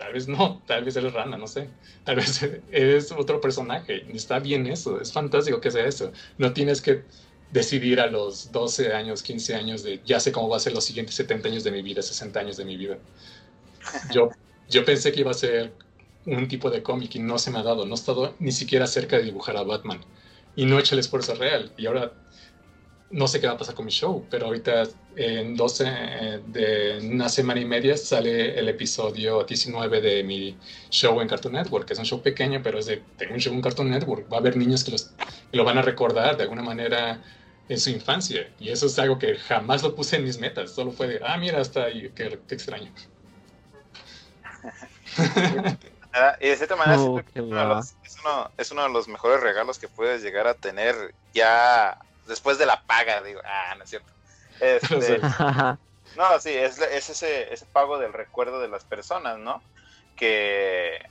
tal 0.03 0.13
vez 0.13 0.27
no, 0.27 0.61
tal 0.67 0.85
vez 0.85 0.97
eres 0.97 1.13
Rana, 1.13 1.37
no 1.39 1.47
sé. 1.47 1.69
Tal 2.05 2.17
vez 2.17 2.43
eres 2.73 3.13
otro 3.13 3.41
personaje. 3.41 4.05
Está 4.13 4.41
bien 4.41 4.67
eso, 4.67 5.01
es 5.01 5.13
fantástico 5.13 5.61
que 5.61 5.71
sea 5.71 5.87
eso. 5.87 6.13
No 6.39 6.53
tienes 6.53 6.81
que 6.83 7.05
decidir 7.53 8.01
a 8.01 8.09
los 8.09 8.51
12 8.51 8.95
años, 8.95 9.23
15 9.23 9.55
años 9.55 9.83
de 9.83 10.01
ya 10.05 10.19
sé 10.19 10.33
cómo 10.33 10.49
va 10.49 10.57
a 10.57 10.61
ser 10.61 10.73
los 10.73 10.85
siguientes 10.85 11.15
70 11.15 11.49
años 11.49 11.65
de 11.65 11.71
mi 11.71 11.83
vida, 11.83 12.03
60 12.03 12.41
años 12.41 12.57
de 12.57 12.65
mi 12.65 12.77
vida. 12.77 12.99
Yo, 14.15 14.31
yo 14.69 14.85
pensé 14.85 15.11
que 15.13 15.21
iba 15.21 15.33
a 15.33 15.35
ser 15.35 15.73
un 16.25 16.47
tipo 16.47 16.71
de 16.71 16.83
cómic 16.85 17.17
y 17.17 17.19
no 17.19 17.39
se 17.39 17.51
me 17.51 17.59
ha 17.59 17.63
dado. 17.63 17.85
No 17.85 17.93
he 17.93 17.95
estado 17.95 18.35
ni 18.39 18.53
siquiera 18.53 18.87
cerca 18.87 19.17
de 19.17 19.25
dibujar 19.25 19.57
a 19.57 19.65
Batman. 19.65 20.01
Y 20.55 20.67
no 20.67 20.79
he 20.79 20.81
hecho 20.81 20.95
el 20.95 21.01
esfuerzo 21.01 21.35
real. 21.35 21.73
Y 21.77 21.87
ahora 21.87 22.13
no 23.13 23.29
sé 23.29 23.41
qué 23.41 23.47
va 23.47 23.53
a 23.53 23.59
pasar 23.59 23.75
con 23.75 23.85
mi 23.85 23.93
show, 23.93 24.27
pero 24.31 24.47
ahorita 24.47 24.85
en 25.17 25.55
12 25.55 25.85
eh, 25.87 26.41
de 26.47 26.99
una 27.07 27.29
semana 27.29 27.61
y 27.61 27.67
media 27.67 27.95
sale 27.97 28.59
el 28.59 28.69
episodio 28.71 29.45
19 29.45 30.01
de 30.01 30.25
mi 30.25 30.59
show 30.89 31.21
en 31.21 31.29
Cartoon 31.29 31.53
Network, 31.53 31.87
que 31.87 31.93
es 31.93 31.99
un 31.99 32.07
show 32.07 32.23
pequeño, 32.23 32.61
pero 32.63 32.79
es 32.79 32.87
de, 32.87 33.03
tengo 33.19 33.35
un 33.35 33.41
show 33.41 33.53
en 33.53 33.61
Cartoon 33.61 33.91
Network, 33.91 34.33
va 34.33 34.39
a 34.39 34.41
haber 34.41 34.57
niños 34.57 34.83
que, 34.83 34.93
los, 34.93 35.11
lo 35.53 35.63
van 35.63 35.77
a 35.77 35.83
recordar 35.83 36.39
de 36.39 36.45
alguna 36.45 36.63
manera 36.63 37.23
en 37.69 37.79
su 37.79 37.91
infancia, 37.91 38.51
y 38.59 38.71
eso 38.71 38.87
es 38.87 38.99
algo 38.99 39.19
que 39.19 39.37
jamás 39.37 39.83
lo 39.83 39.95
puse 39.95 40.17
en 40.17 40.25
mis 40.25 40.39
metas, 40.39 40.71
solo 40.71 40.91
fue 40.91 41.07
de, 41.07 41.21
ah, 41.23 41.37
mira, 41.37 41.61
está 41.61 41.85
ahí, 41.85 42.11
qué, 42.15 42.41
extraño. 42.49 42.91
y 46.41 46.49
de 46.49 46.57
cierta 46.57 46.77
manera 46.77 46.99
oh, 46.99 47.21
es, 47.21 47.37
uno 48.25 48.51
es 48.57 48.71
uno 48.71 48.83
de 48.85 48.89
los 48.89 49.07
mejores 49.07 49.43
regalos 49.43 49.79
que 49.79 49.89
puedes 49.89 50.23
llegar 50.23 50.47
a 50.47 50.55
tener 50.55 51.15
ya 51.35 51.99
después 52.27 52.59
de 52.59 52.67
la 52.67 52.83
paga, 52.83 53.23
digo, 53.23 53.41
ah, 53.45 53.75
no 53.77 53.85
es 53.85 53.91
cierto. 53.91 54.13
Este, 54.61 55.19
no, 56.17 56.39
sí, 56.39 56.51
es, 56.51 56.79
ese, 56.79 57.53
ese 57.53 57.67
pago 57.67 57.99
del 57.99 58.13
recuerdo 58.13 58.61
de 58.61 58.69
las 58.69 58.85
personas, 58.85 59.39
¿no? 59.39 59.61
Que, 60.15 61.05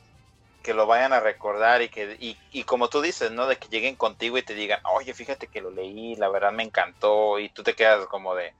que 0.63 0.73
lo 0.73 0.85
vayan 0.85 1.11
a 1.11 1.19
recordar 1.19 1.81
y 1.81 1.89
que, 1.89 2.15
y, 2.19 2.63
como 2.63 2.87
tú 2.87 3.01
dices, 3.01 3.31
¿no? 3.31 3.47
De 3.47 3.57
que 3.57 3.67
lleguen 3.67 3.95
contigo 3.95 4.37
y 4.37 4.43
te 4.43 4.53
digan, 4.53 4.79
oye, 4.93 5.13
fíjate 5.13 5.47
que 5.47 5.59
lo 5.59 5.71
leí, 5.71 6.15
la 6.15 6.29
verdad 6.29 6.53
me 6.53 6.63
encantó, 6.63 7.39
y 7.39 7.49
tú 7.49 7.63
te 7.63 7.73
quedas 7.73 8.05
como 8.07 8.35
de, 8.35 8.53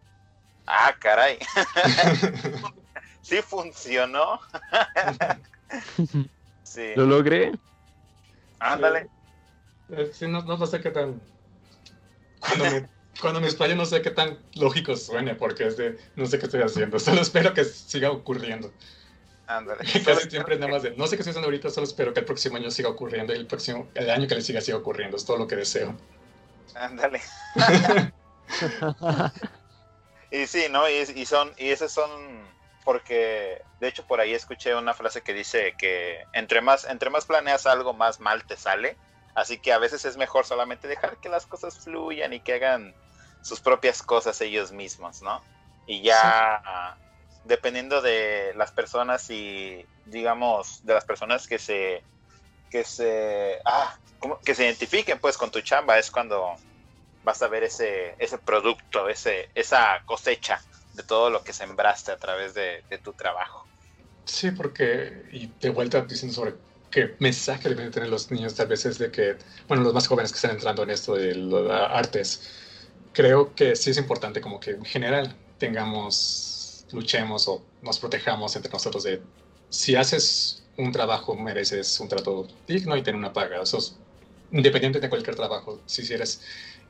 ah, 0.65 0.93
caray, 0.99 1.37
sí 3.21 3.41
funcionó. 3.41 4.41
sí. 6.63 6.93
¿Lo 6.95 7.05
logré? 7.05 7.53
Ándale. 8.59 9.09
Sí, 10.11 10.27
no, 10.27 10.41
no 10.41 10.65
sé 10.65 10.81
qué 10.81 10.89
tan 10.91 11.21
cuando 12.41 12.65
me, 12.65 12.89
cuando 13.19 13.41
me 13.41 13.47
explayo 13.47 13.75
no 13.75 13.85
sé 13.85 14.01
qué 14.01 14.11
tan 14.11 14.39
lógico 14.55 14.95
suene, 14.95 15.35
porque 15.35 15.67
es 15.67 15.77
de, 15.77 15.97
no 16.15 16.25
sé 16.25 16.39
qué 16.39 16.45
estoy 16.45 16.61
haciendo, 16.61 16.99
solo 16.99 17.21
espero 17.21 17.53
que 17.53 17.63
siga 17.63 18.11
ocurriendo. 18.11 18.71
Ándale. 19.47 19.83
Casi 20.05 20.29
siempre 20.29 20.57
nada 20.57 20.71
más 20.71 20.83
de, 20.83 20.91
no 20.91 21.07
sé 21.07 21.15
qué 21.15 21.21
estoy 21.21 21.31
haciendo 21.31 21.47
ahorita, 21.47 21.69
solo 21.69 21.85
espero 21.85 22.13
que 22.13 22.21
el 22.21 22.25
próximo 22.25 22.57
año 22.57 22.71
siga 22.71 22.89
ocurriendo 22.89 23.33
y 23.33 23.37
el 23.37 23.47
próximo, 23.47 23.87
el 23.95 24.09
año 24.09 24.27
que 24.27 24.35
le 24.35 24.41
siga 24.41 24.61
siga 24.61 24.77
ocurriendo, 24.77 25.17
es 25.17 25.25
todo 25.25 25.37
lo 25.37 25.47
que 25.47 25.55
deseo. 25.55 25.95
Ándale. 26.75 27.21
y 30.31 30.47
sí, 30.47 30.65
¿no? 30.69 30.89
Y, 30.89 30.93
y 30.93 31.25
son, 31.25 31.51
y 31.57 31.69
esos 31.69 31.91
son, 31.91 32.09
porque 32.85 33.61
de 33.81 33.87
hecho 33.87 34.05
por 34.07 34.21
ahí 34.21 34.33
escuché 34.33 34.73
una 34.75 34.93
frase 34.93 35.21
que 35.21 35.33
dice 35.33 35.73
que 35.77 36.23
entre 36.33 36.61
más, 36.61 36.85
entre 36.85 37.09
más 37.09 37.25
planeas 37.25 37.65
algo, 37.65 37.93
más 37.93 38.19
mal 38.19 38.45
te 38.45 38.55
sale. 38.55 38.95
Así 39.35 39.57
que 39.57 39.71
a 39.71 39.77
veces 39.77 40.05
es 40.05 40.17
mejor 40.17 40.45
solamente 40.45 40.87
dejar 40.87 41.17
que 41.17 41.29
las 41.29 41.45
cosas 41.45 41.77
fluyan 41.79 42.33
y 42.33 42.41
que 42.41 42.55
hagan 42.55 42.93
sus 43.41 43.59
propias 43.59 44.03
cosas 44.03 44.39
ellos 44.41 44.71
mismos, 44.71 45.21
¿no? 45.21 45.41
Y 45.87 46.01
ya 46.01 46.97
dependiendo 47.43 48.01
de 48.01 48.53
las 48.55 48.71
personas 48.71 49.29
y 49.29 49.85
digamos 50.05 50.85
de 50.85 50.93
las 50.93 51.05
personas 51.05 51.47
que 51.47 51.57
se 51.57 52.03
que 52.69 52.83
se 52.83 53.59
ah, 53.65 53.97
que 54.45 54.53
se 54.53 54.65
identifiquen 54.65 55.19
pues 55.19 55.37
con 55.37 55.49
tu 55.49 55.61
chamba 55.61 55.97
es 55.97 56.11
cuando 56.11 56.55
vas 57.23 57.41
a 57.41 57.47
ver 57.47 57.63
ese 57.63 58.15
ese 58.19 58.37
producto, 58.37 59.09
ese 59.09 59.49
esa 59.55 60.03
cosecha 60.05 60.61
de 60.93 61.03
todo 61.03 61.29
lo 61.29 61.43
que 61.43 61.53
sembraste 61.53 62.11
a 62.11 62.17
través 62.17 62.53
de, 62.53 62.83
de 62.89 62.97
tu 62.97 63.13
trabajo. 63.13 63.65
Sí, 64.25 64.51
porque 64.51 65.23
y 65.31 65.47
de 65.47 65.69
vuelta 65.69 66.01
diciendo 66.01 66.35
sobre 66.35 66.55
qué 66.91 67.15
mensaje 67.19 67.69
deben 67.69 67.91
tener 67.91 68.09
los 68.09 68.29
niños 68.31 68.53
tal 68.55 68.67
vez 68.67 68.85
es 68.85 68.97
de 68.99 69.11
que, 69.11 69.37
bueno, 69.67 69.83
los 69.83 69.93
más 69.93 70.07
jóvenes 70.07 70.31
que 70.31 70.35
están 70.35 70.51
entrando 70.51 70.83
en 70.83 70.91
esto 70.91 71.15
de 71.15 71.35
las 71.35 71.91
artes, 71.91 72.41
creo 73.13 73.55
que 73.55 73.75
sí 73.75 73.91
es 73.91 73.97
importante 73.97 74.41
como 74.41 74.59
que 74.59 74.71
en 74.71 74.85
general 74.85 75.35
tengamos, 75.57 76.85
luchemos 76.91 77.47
o 77.47 77.63
nos 77.81 77.99
protejamos 77.99 78.55
entre 78.55 78.71
nosotros 78.71 79.03
de 79.03 79.21
si 79.69 79.95
haces 79.95 80.63
un 80.77 80.91
trabajo 80.91 81.35
mereces 81.35 81.99
un 81.99 82.07
trato 82.07 82.47
digno 82.67 82.95
y 82.97 83.03
tener 83.03 83.17
una 83.17 83.33
paga. 83.33 83.61
Eso 83.61 83.77
es 83.77 83.95
independiente 84.51 84.99
de 84.99 85.09
cualquier 85.09 85.35
trabajo. 85.35 85.81
Si 85.85 86.13
eres 86.13 86.41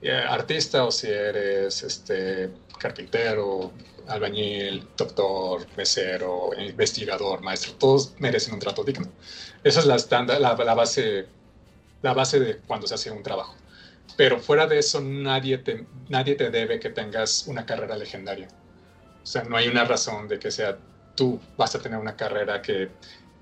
artista 0.10 0.84
o 0.86 0.92
si 0.92 1.08
eres 1.08 1.84
este, 1.84 2.50
carpintero, 2.80 3.72
albañil, 4.08 4.88
doctor, 4.98 5.66
mesero, 5.78 6.50
investigador, 6.58 7.42
maestro, 7.42 7.74
todos 7.74 8.14
merecen 8.20 8.54
un 8.54 8.60
trato 8.60 8.84
digno. 8.84 9.08
Esa 9.64 9.80
es 9.82 9.86
la, 9.86 9.96
estándar, 9.96 10.42
la, 10.42 10.56
base, 10.74 11.28
la 12.02 12.14
base 12.14 12.40
de 12.40 12.58
cuando 12.58 12.88
se 12.88 12.96
hace 12.96 13.12
un 13.12 13.24
trabajo. 13.24 13.56
Pero 14.18 14.40
fuera 14.40 14.68
de 14.68 14.80
eso, 14.80 15.02
nadie 15.02 15.60
te, 15.60 15.86
nadie 16.10 16.36
te 16.36 16.50
debe 16.50 16.80
que 16.80 16.90
tengas 16.90 17.48
una 17.48 17.66
carrera 17.66 17.96
legendaria. 17.96 18.48
O 19.24 19.26
sea, 19.26 19.44
no 19.44 19.56
hay 19.56 19.68
una 19.68 19.86
razón 19.86 20.28
de 20.28 20.40
que 20.40 20.52
sea 20.52 20.78
tú 21.16 21.40
vas 21.58 21.76
a 21.76 21.80
tener 21.80 22.00
una 22.00 22.16
carrera 22.16 22.62
que 22.62 22.90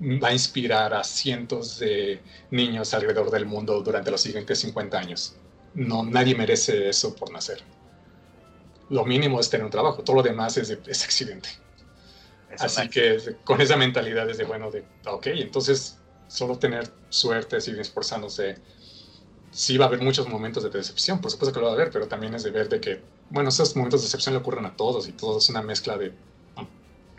va 0.01 0.29
a 0.29 0.33
inspirar 0.33 0.93
a 0.93 1.03
cientos 1.03 1.79
de 1.79 2.21
niños 2.51 2.93
alrededor 2.93 3.31
del 3.31 3.45
mundo 3.45 3.81
durante 3.81 4.11
los 4.11 4.21
siguientes 4.21 4.59
50 4.59 4.97
años. 4.97 5.35
No, 5.73 6.03
nadie 6.03 6.35
merece 6.35 6.89
eso 6.89 7.15
por 7.15 7.31
nacer. 7.31 7.63
Lo 8.89 9.05
mínimo 9.05 9.39
es 9.39 9.49
tener 9.49 9.63
un 9.65 9.71
trabajo, 9.71 10.03
todo 10.03 10.17
lo 10.17 10.23
demás 10.23 10.57
es, 10.57 10.69
es 10.69 11.03
accidente. 11.03 11.49
Así 12.57 12.89
que 12.89 13.17
con 13.43 13.61
esa 13.61 13.77
mentalidad 13.77 14.29
es 14.29 14.37
de, 14.37 14.43
bueno, 14.45 14.71
de, 14.71 14.83
ok, 15.05 15.27
entonces 15.27 15.97
solo 16.27 16.57
tener 16.57 16.91
suerte, 17.09 17.61
seguir 17.61 17.79
esforzándose. 17.81 18.57
Sí 19.51 19.77
va 19.77 19.85
a 19.85 19.87
haber 19.89 20.01
muchos 20.01 20.27
momentos 20.29 20.63
de 20.63 20.69
decepción, 20.71 21.21
por 21.21 21.31
supuesto 21.31 21.53
que 21.53 21.59
lo 21.61 21.67
va 21.67 21.73
a 21.73 21.75
haber, 21.75 21.91
pero 21.91 22.07
también 22.07 22.35
es 22.35 22.43
de 22.43 22.51
ver 22.51 22.69
de 22.69 22.81
que, 22.81 23.01
bueno, 23.29 23.49
esos 23.49 23.75
momentos 23.75 24.01
de 24.01 24.07
decepción 24.07 24.33
le 24.35 24.41
ocurren 24.41 24.65
a 24.65 24.75
todos 24.75 25.07
y 25.07 25.13
todo 25.13 25.39
es 25.39 25.49
una 25.49 25.61
mezcla 25.63 25.97
de 25.97 26.13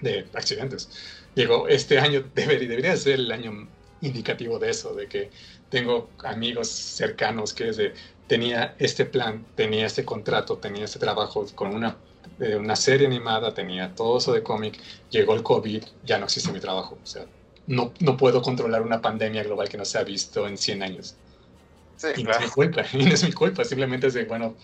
de 0.01 0.29
accidentes. 0.35 0.91
Digo, 1.35 1.69
este 1.69 1.99
año 1.99 2.25
debería, 2.35 2.69
debería 2.69 2.97
ser 2.97 3.15
el 3.15 3.33
año 3.33 3.69
indicativo 4.01 4.59
de 4.59 4.71
eso, 4.71 4.95
de 4.95 5.09
que 5.09 5.31
tengo 5.69 6.11
amigos 6.25 6.69
cercanos 6.69 7.53
que 7.55 7.65
desde, 7.65 7.95
tenía 8.31 8.77
este 8.79 9.07
plan, 9.07 9.45
tenía 9.57 9.87
este 9.87 10.05
contrato, 10.05 10.57
tenía 10.57 10.85
este 10.85 11.01
trabajo 11.01 11.45
con 11.57 11.75
una, 11.75 11.97
eh, 12.39 12.55
una 12.55 12.77
serie 12.77 13.09
animada, 13.09 13.53
tenía 13.53 13.93
todo 13.93 14.19
eso 14.19 14.33
de 14.33 14.41
cómic, 14.41 14.79
llegó 15.11 15.35
el 15.35 15.43
COVID, 15.43 15.83
ya 16.05 16.17
no 16.17 16.27
existe 16.27 16.53
mi 16.53 16.61
trabajo. 16.61 16.97
O 17.03 17.07
sea, 17.07 17.27
no, 17.67 17.93
no 17.99 18.17
puedo 18.17 18.41
controlar 18.41 18.83
una 18.83 19.03
pandemia 19.03 19.43
global 19.43 19.69
que 19.69 19.77
no 19.77 19.85
se 19.85 19.99
ha 19.99 20.05
visto 20.05 20.47
en 20.47 20.57
100 20.57 20.83
años. 20.85 21.17
Sí, 21.97 22.07
y 22.19 22.23
claro. 22.23 22.39
no 22.39 22.47
es 22.47 22.51
mi 22.51 22.51
culpa, 22.53 22.85
y 22.93 23.05
no 23.05 23.15
es 23.15 23.25
mi 23.25 23.33
culpa, 23.33 23.65
simplemente 23.65 24.07
es 24.07 24.15
de, 24.15 24.25
bueno, 24.27 24.55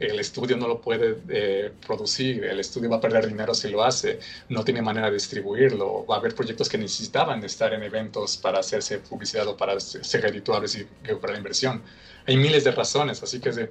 el 0.00 0.18
estudio 0.18 0.56
no 0.56 0.66
lo 0.66 0.80
puede 0.80 1.18
eh, 1.28 1.70
producir, 1.86 2.42
el 2.42 2.58
estudio 2.58 2.90
va 2.90 2.96
a 2.96 3.00
perder 3.00 3.28
dinero 3.28 3.54
si 3.54 3.68
lo 3.68 3.84
hace, 3.84 4.18
no 4.48 4.64
tiene 4.64 4.82
manera 4.82 5.06
de 5.06 5.12
distribuirlo, 5.12 6.04
va 6.06 6.16
a 6.16 6.18
haber 6.18 6.34
proyectos 6.34 6.68
que 6.68 6.76
necesitaban 6.76 7.44
estar 7.44 7.72
en 7.72 7.84
eventos 7.84 8.36
para 8.36 8.58
hacerse 8.58 8.98
publicidad 8.98 9.46
o 9.46 9.56
para 9.56 9.78
ser 9.78 10.22
redituables 10.22 10.74
y 10.74 10.88
recuperar 11.04 11.34
la 11.34 11.38
inversión. 11.38 11.82
Hay 12.26 12.36
miles 12.36 12.64
de 12.64 12.72
razones, 12.72 13.22
así 13.22 13.40
que 13.40 13.50
es 13.50 13.56
de, 13.56 13.70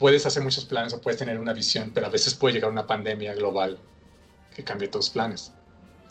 puedes 0.00 0.26
hacer 0.26 0.42
muchos 0.42 0.64
planes 0.64 0.92
o 0.94 1.00
puedes 1.00 1.18
tener 1.20 1.38
una 1.38 1.52
visión, 1.52 1.92
pero 1.94 2.06
a 2.06 2.10
veces 2.10 2.34
puede 2.34 2.54
llegar 2.54 2.70
una 2.72 2.88
pandemia 2.88 3.34
global 3.34 3.78
que 4.50 4.64
cambie 4.64 4.88
tus 4.88 5.10
planes. 5.10 5.52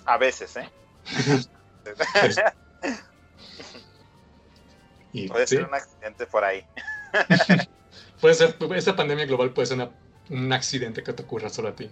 A 0.05 0.17
veces, 0.17 0.57
¿eh? 0.57 0.69
Y, 5.11 5.27
Puede 5.27 5.45
sí, 5.45 5.57
ser 5.57 5.63
un 5.63 5.73
accidente 5.73 6.27
por 6.27 6.43
ahí. 6.43 6.67
puede 8.19 8.35
ser, 8.35 8.55
esa 8.75 8.95
pandemia 8.95 9.25
global 9.25 9.53
puede 9.53 9.67
ser 9.67 9.77
una- 9.77 9.95
un 10.29 10.53
accidente 10.53 11.03
que 11.03 11.13
te 11.13 11.23
ocurra 11.23 11.49
solo 11.49 11.69
a 11.69 11.75
ti. 11.75 11.89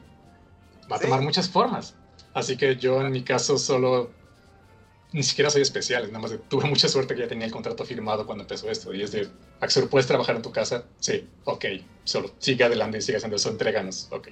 Va 0.92 0.98
a 0.98 1.00
Sí. 1.00 1.02
tomar 1.02 1.22
muchas 1.22 1.50
formas. 1.50 1.98
Así 2.34 2.58
que 2.58 2.78
yo 2.78 3.02
en 3.02 3.12
mi 3.12 3.24
caso 3.24 3.58
solo, 3.58 4.16
ni 5.12 5.24
siquiera 5.24 5.50
soy 5.50 5.62
especial, 5.62 6.08
nada 6.08 6.20
más 6.20 6.32
de- 6.32 6.38
tuve 6.38 6.66
mucha 6.66 6.88
suerte 6.90 7.16
que 7.16 7.22
ya 7.22 7.28
tenía 7.28 7.46
el 7.46 7.52
contrato 7.52 7.86
firmado 7.86 8.26
cuando 8.26 8.44
empezó 8.44 8.70
esto. 8.70 8.94
Y 8.94 9.02
es 9.04 9.12
de, 9.12 9.30
Axel, 9.62 9.88
¿puedes 9.88 10.08
trabajar 10.08 10.36
en 10.36 10.42
tu 10.42 10.52
casa? 10.52 10.84
Sí, 11.00 11.30
ok, 11.46 11.66
solo 12.04 12.32
sigue 12.40 12.64
adelante 12.64 12.98
y 12.98 13.02
sigue 13.02 13.18
haciendo 13.18 13.36
eso, 13.38 13.50
entréganos, 13.50 14.08
ok. 14.12 14.28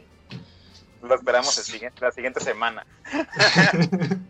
Lo 1.02 1.15
esperamos 1.15 1.57
el 1.57 1.64
siguiente- 1.64 2.02
la 2.02 2.11
siguiente 2.11 2.39
semana. 2.39 2.85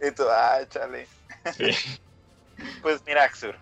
y 0.00 0.10
tú, 0.12 0.24
ah, 0.28 0.60
chale. 0.68 1.06
Sí. 1.56 1.70
Pues 2.82 3.02
mira, 3.06 3.24
Axur, 3.24 3.56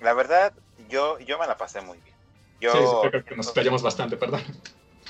la 0.00 0.12
verdad, 0.14 0.52
yo, 0.88 1.18
yo 1.20 1.38
me 1.38 1.46
la 1.46 1.56
pasé 1.56 1.80
muy 1.80 1.98
bien. 1.98 2.16
Yo, 2.60 2.72
Sí, 2.72 2.78
sí, 2.78 3.08
creo 3.10 3.24
que 3.24 3.36
nos 3.36 3.50
playamos 3.50 3.82
bastante, 3.82 4.16
perdón. 4.16 4.42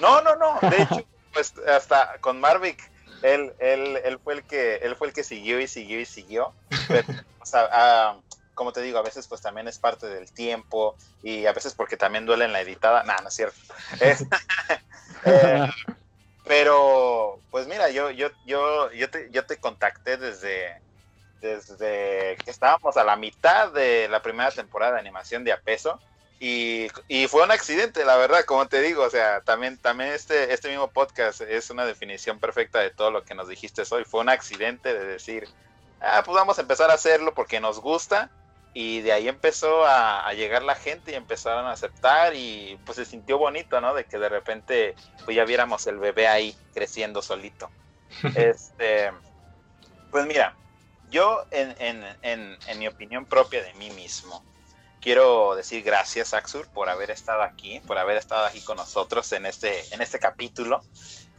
No, 0.00 0.20
no, 0.22 0.36
no. 0.36 0.58
De 0.70 0.82
hecho, 0.82 1.04
pues 1.32 1.52
hasta 1.68 2.18
con 2.20 2.40
Marvick, 2.40 2.80
él, 3.22 3.52
él, 3.58 4.00
él 4.04 4.18
fue 4.22 4.34
el 4.34 4.42
que, 4.44 4.76
él 4.76 4.96
fue 4.96 5.08
el 5.08 5.12
que 5.12 5.24
siguió 5.24 5.60
y 5.60 5.66
siguió 5.66 6.00
y 6.00 6.06
siguió. 6.06 6.52
Pero, 6.88 7.06
o 7.40 7.46
sea, 7.46 7.68
ah, 7.72 8.20
como 8.54 8.72
te 8.72 8.82
digo, 8.82 8.98
a 8.98 9.02
veces 9.02 9.26
pues 9.26 9.40
también 9.40 9.68
es 9.68 9.78
parte 9.78 10.06
del 10.06 10.30
tiempo 10.32 10.96
y 11.22 11.46
a 11.46 11.52
veces 11.52 11.74
porque 11.74 11.96
también 11.96 12.26
duele 12.26 12.44
en 12.44 12.52
la 12.52 12.60
editada. 12.60 13.02
Nah, 13.04 13.20
no 13.20 13.28
es 13.28 13.34
cierto. 13.34 13.58
Eh, 15.24 15.68
pero, 16.44 17.38
pues 17.50 17.68
mira, 17.68 17.90
yo, 17.90 18.10
yo, 18.10 18.28
yo, 18.44 18.90
yo 18.90 19.08
te, 19.08 19.30
yo 19.30 19.46
te 19.46 19.58
contacté 19.58 20.16
desde, 20.16 20.82
desde 21.40 22.36
que 22.44 22.50
estábamos 22.50 22.96
a 22.96 23.04
la 23.04 23.14
mitad 23.14 23.72
de 23.72 24.08
la 24.08 24.20
primera 24.20 24.50
temporada 24.50 24.94
de 24.94 25.00
animación 25.00 25.44
de 25.44 25.52
Apeso. 25.52 26.00
Y, 26.44 26.88
y 27.06 27.28
fue 27.28 27.44
un 27.44 27.52
accidente, 27.52 28.04
la 28.04 28.16
verdad, 28.16 28.44
como 28.44 28.66
te 28.66 28.80
digo, 28.80 29.04
o 29.04 29.10
sea, 29.10 29.42
también, 29.42 29.78
también 29.78 30.10
este, 30.10 30.52
este 30.52 30.70
mismo 30.70 30.90
podcast 30.90 31.40
es 31.40 31.70
una 31.70 31.86
definición 31.86 32.40
perfecta 32.40 32.80
de 32.80 32.90
todo 32.90 33.12
lo 33.12 33.22
que 33.24 33.36
nos 33.36 33.46
dijiste 33.46 33.84
hoy. 33.92 34.02
Fue 34.02 34.22
un 34.22 34.28
accidente 34.28 34.92
de 34.92 35.06
decir, 35.06 35.48
ah, 36.00 36.20
pues 36.24 36.34
vamos 36.34 36.58
a 36.58 36.62
empezar 36.62 36.90
a 36.90 36.94
hacerlo 36.94 37.32
porque 37.32 37.60
nos 37.60 37.80
gusta. 37.80 38.28
Y 38.74 39.02
de 39.02 39.12
ahí 39.12 39.28
empezó 39.28 39.84
a, 39.86 40.26
a 40.26 40.34
llegar 40.34 40.64
la 40.64 40.74
gente 40.74 41.12
y 41.12 41.14
empezaron 41.14 41.64
a 41.66 41.72
aceptar 41.74 42.34
y 42.34 42.76
pues 42.86 42.96
se 42.96 43.04
sintió 43.04 43.38
bonito, 43.38 43.80
¿no? 43.80 43.94
De 43.94 44.04
que 44.06 44.18
de 44.18 44.28
repente 44.28 44.96
pues 45.24 45.36
ya 45.36 45.44
viéramos 45.44 45.86
el 45.86 45.98
bebé 45.98 46.26
ahí 46.26 46.56
creciendo 46.74 47.22
solito. 47.22 47.70
este, 48.34 49.12
pues 50.10 50.26
mira, 50.26 50.56
yo 51.08 51.44
en, 51.52 51.76
en, 51.78 52.04
en, 52.22 52.58
en 52.66 52.78
mi 52.80 52.88
opinión 52.88 53.26
propia 53.26 53.62
de 53.62 53.74
mí 53.74 53.90
mismo, 53.90 54.44
quiero 55.02 55.54
decir 55.56 55.82
gracias, 55.82 56.32
Axur, 56.32 56.66
por 56.68 56.88
haber 56.88 57.10
estado 57.10 57.42
aquí, 57.42 57.80
por 57.80 57.98
haber 57.98 58.16
estado 58.16 58.46
aquí 58.46 58.60
con 58.62 58.76
nosotros 58.76 59.30
en 59.32 59.44
este, 59.44 59.82
en 59.92 60.00
este 60.00 60.18
capítulo, 60.18 60.82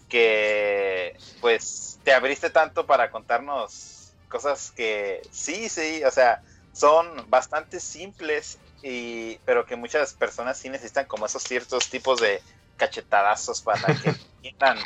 que 0.09 1.17
pues 1.41 1.99
te 2.03 2.13
abriste 2.13 2.49
tanto 2.49 2.85
para 2.85 3.09
contarnos 3.09 4.11
cosas 4.27 4.71
que 4.71 5.21
sí, 5.31 5.69
sí, 5.69 6.03
o 6.03 6.11
sea, 6.11 6.43
son 6.73 7.29
bastante 7.29 7.79
simples, 7.79 8.59
y, 8.83 9.37
pero 9.45 9.65
que 9.65 9.77
muchas 9.77 10.13
personas 10.13 10.57
sí 10.57 10.69
necesitan 10.69 11.05
como 11.05 11.25
esos 11.25 11.41
ciertos 11.41 11.89
tipos 11.89 12.19
de 12.19 12.41
cachetadazos 12.75 13.61
para 13.61 13.95
que 13.95 14.09
entiendan 14.43 14.77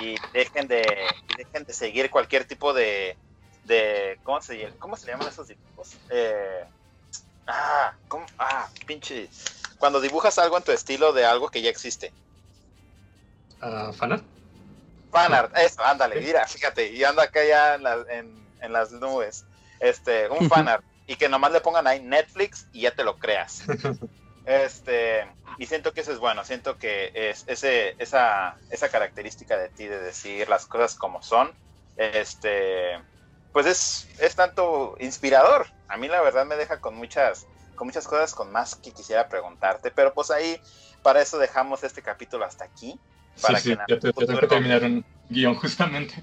y 0.00 0.16
dejen 0.32 0.68
de, 0.68 0.82
y 1.28 1.36
dejen 1.36 1.64
de 1.64 1.72
seguir 1.72 2.10
cualquier 2.10 2.44
tipo 2.44 2.74
de, 2.74 3.16
de 3.64 4.18
¿cómo 4.22 4.42
se, 4.42 4.70
cómo 4.78 4.96
se 4.96 5.06
llaman 5.06 5.28
esos 5.28 5.48
dibujos? 5.48 5.96
Eh, 6.10 6.64
ah, 7.48 7.92
¿cómo? 8.08 8.26
ah, 8.38 8.68
pinche, 8.86 9.28
cuando 9.78 10.00
dibujas 10.00 10.38
algo 10.38 10.56
en 10.56 10.62
tu 10.64 10.72
estilo 10.72 11.12
de 11.12 11.24
algo 11.26 11.48
que 11.48 11.62
ya 11.62 11.70
existe. 11.70 12.12
Ah, 13.60 13.90
¿Fanart? 13.92 14.24
Fanart, 15.10 15.56
eso, 15.56 15.82
ándale, 15.84 16.20
mira, 16.20 16.46
fíjate, 16.46 16.92
y 16.92 17.02
anda 17.04 17.24
acá 17.24 17.44
ya 17.44 17.74
en, 17.74 17.82
la- 17.82 18.04
en- 18.10 18.54
en 18.60 18.72
las 18.72 18.92
nubes. 18.92 19.44
Este, 19.80 20.28
un 20.28 20.38
fanart, 20.48 20.84
y 21.06 21.16
que 21.16 21.28
nomás 21.28 21.52
le 21.52 21.60
pongan 21.60 21.86
ahí 21.86 22.00
Netflix 22.02 22.68
y 22.72 22.82
ya 22.82 22.90
te 22.92 23.04
lo 23.04 23.16
creas. 23.18 23.62
Este, 24.44 25.26
y 25.58 25.66
siento 25.66 25.92
que 25.92 26.00
eso 26.00 26.10
es 26.10 26.18
bueno, 26.18 26.42
siento 26.42 26.78
que 26.78 27.10
es 27.14 27.44
ese, 27.46 27.94
esa, 27.98 28.58
esa 28.70 28.88
característica 28.88 29.58
de 29.58 29.68
ti 29.68 29.86
de 29.86 30.00
decir 30.00 30.48
las 30.48 30.64
cosas 30.64 30.94
como 30.94 31.20
son, 31.20 31.54
este, 31.96 32.92
pues 33.52 33.66
es, 33.66 34.08
es 34.20 34.34
tanto 34.34 34.96
inspirador. 35.00 35.66
A 35.88 35.96
mí 35.96 36.08
la 36.08 36.20
verdad 36.20 36.46
me 36.46 36.56
deja 36.56 36.80
con 36.80 36.94
muchas, 36.94 37.46
con 37.74 37.86
muchas 37.86 38.06
cosas 38.06 38.34
con 38.34 38.50
más 38.52 38.76
que 38.76 38.92
quisiera 38.92 39.28
preguntarte, 39.28 39.90
pero 39.90 40.12
pues 40.14 40.30
ahí, 40.30 40.60
para 41.02 41.20
eso 41.22 41.38
dejamos 41.38 41.82
este 41.84 42.02
capítulo 42.02 42.44
hasta 42.44 42.64
aquí. 42.64 43.00
Sí, 43.34 43.42
Para 43.42 43.58
sí, 43.60 43.68
que 43.68 43.72
en 43.74 43.80
yo, 43.88 43.98
te- 43.98 44.06
yo 44.06 44.26
tengo 44.26 44.40
que 44.40 44.46
terminar 44.46 44.82
un 44.84 45.04
guion 45.28 45.54
justamente. 45.60 46.14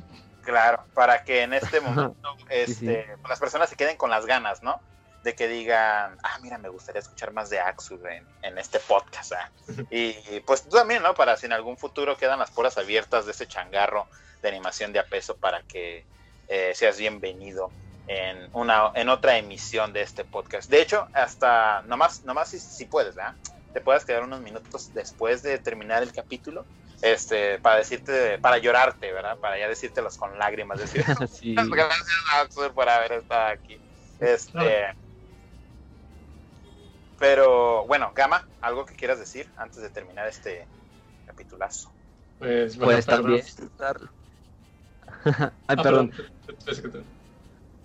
Claro, 0.42 0.86
para 0.94 1.24
que 1.24 1.42
en 1.42 1.54
este 1.54 1.80
momento 1.82 2.30
sí. 2.40 2.46
este, 2.50 3.06
pues, 3.22 3.30
las 3.30 3.40
personas 3.40 3.70
se 3.70 3.76
queden 3.76 3.98
con 3.98 4.10
las 4.10 4.26
ganas, 4.26 4.62
¿no? 4.62 4.80
De 5.24 5.34
que 5.34 5.48
digan, 5.48 6.18
ah, 6.22 6.38
mira, 6.44 6.60
me 6.60 6.70
gustaría 6.70 7.00
escuchar 7.00 7.34
más 7.34 7.50
de 7.50 7.60
Axur 7.60 8.08
en, 8.12 8.28
en 8.44 8.58
este 8.60 8.80
podcast. 8.80 9.32
¿ah?". 9.34 9.52
Y 9.90 10.40
pues 10.42 10.64
tú 10.64 10.70
también, 10.70 11.02
¿no? 11.02 11.14
Para 11.16 11.36
si 11.38 11.46
en 11.48 11.54
algún 11.54 11.78
futuro 11.78 12.16
quedan 12.18 12.38
las 12.40 12.52
puertas 12.52 12.78
abiertas 12.78 13.26
de 13.26 13.32
ese 13.32 13.48
changarro 13.48 14.08
de 14.42 14.50
animación 14.50 14.94
de 14.94 15.00
a 15.00 15.08
peso 15.08 15.38
para 15.38 15.64
que 15.64 16.06
eh, 16.48 16.74
seas 16.76 16.98
bienvenido 16.98 17.74
en, 18.08 18.50
una, 18.54 18.92
en 18.96 19.10
otra 19.10 19.38
emisión 19.38 19.94
de 19.94 20.02
este 20.02 20.24
podcast. 20.26 20.70
De 20.70 20.82
hecho, 20.82 21.08
hasta 21.14 21.82
nomás, 21.84 22.24
nomás 22.24 22.50
si, 22.50 22.60
si 22.60 22.86
puedes, 22.86 23.16
¿verdad? 23.16 23.36
Te 23.74 23.82
puedes 23.82 24.06
quedar 24.06 24.24
unos 24.24 24.42
minutos 24.42 24.94
después 24.94 25.42
de 25.44 25.58
terminar 25.60 26.02
el 26.04 26.14
capítulo 26.14 26.66
este, 27.02 27.60
para 27.60 27.78
decirte, 27.78 28.38
para 28.40 28.58
llorarte, 28.58 29.12
¿verdad? 29.12 29.38
Para 29.38 29.58
ya 29.60 29.68
decírtelos 29.68 30.18
con 30.18 30.38
lágrimas, 30.40 30.80
decir, 30.80 31.04
Sí. 31.32 31.54
gracias 31.56 32.08
Axel 32.34 32.72
por 32.72 32.88
haber 32.88 33.12
estado 33.14 33.48
aquí. 33.54 33.78
Este, 34.20 34.94
pero 37.20 37.86
bueno, 37.86 38.12
Gama, 38.16 38.48
algo 38.62 38.86
que 38.86 38.96
quieras 38.96 39.20
decir 39.20 39.50
antes 39.58 39.82
de 39.82 39.90
terminar 39.90 40.28
este 40.28 40.68
capitulazo. 41.26 41.92
Pues, 42.40 42.78
bueno, 42.78 43.02
perdón. 43.06 43.24
también. 43.24 43.46
estar- 43.46 44.10
Ay, 45.68 45.76
Ah, 45.78 45.84
perdón. 45.84 46.12
Es 46.68 46.82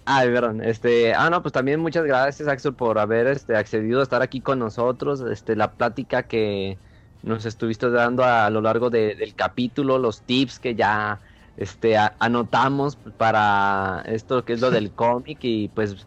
Ay, 0.04 0.28
perdón. 0.28 0.62
Este, 0.64 1.14
ah, 1.14 1.30
no, 1.30 1.40
pues 1.42 1.52
también 1.52 1.78
muchas 1.80 2.04
gracias, 2.04 2.48
Axel, 2.48 2.74
por 2.74 2.98
haber 2.98 3.28
este, 3.28 3.56
accedido 3.56 4.00
a 4.00 4.02
estar 4.02 4.22
aquí 4.22 4.42
con 4.42 4.58
nosotros. 4.58 5.20
Este, 5.20 5.54
la 5.54 5.76
plática 5.76 6.26
que 6.26 6.80
nos 7.22 7.44
estuviste 7.44 7.88
dando 7.90 8.24
a, 8.24 8.50
lo 8.50 8.60
largo 8.60 8.90
de- 8.90 9.14
del 9.14 9.34
capítulo, 9.36 9.98
los 9.98 10.24
tips 10.24 10.58
que 10.58 10.74
ya 10.74 11.20
este, 11.54 11.96
a- 11.96 12.16
anotamos 12.18 12.98
para 13.16 14.02
esto 14.06 14.44
que 14.44 14.54
es 14.54 14.60
lo 14.60 14.70
del 14.70 14.92
cómic 14.94 15.38
y 15.44 15.68
pues 15.68 16.06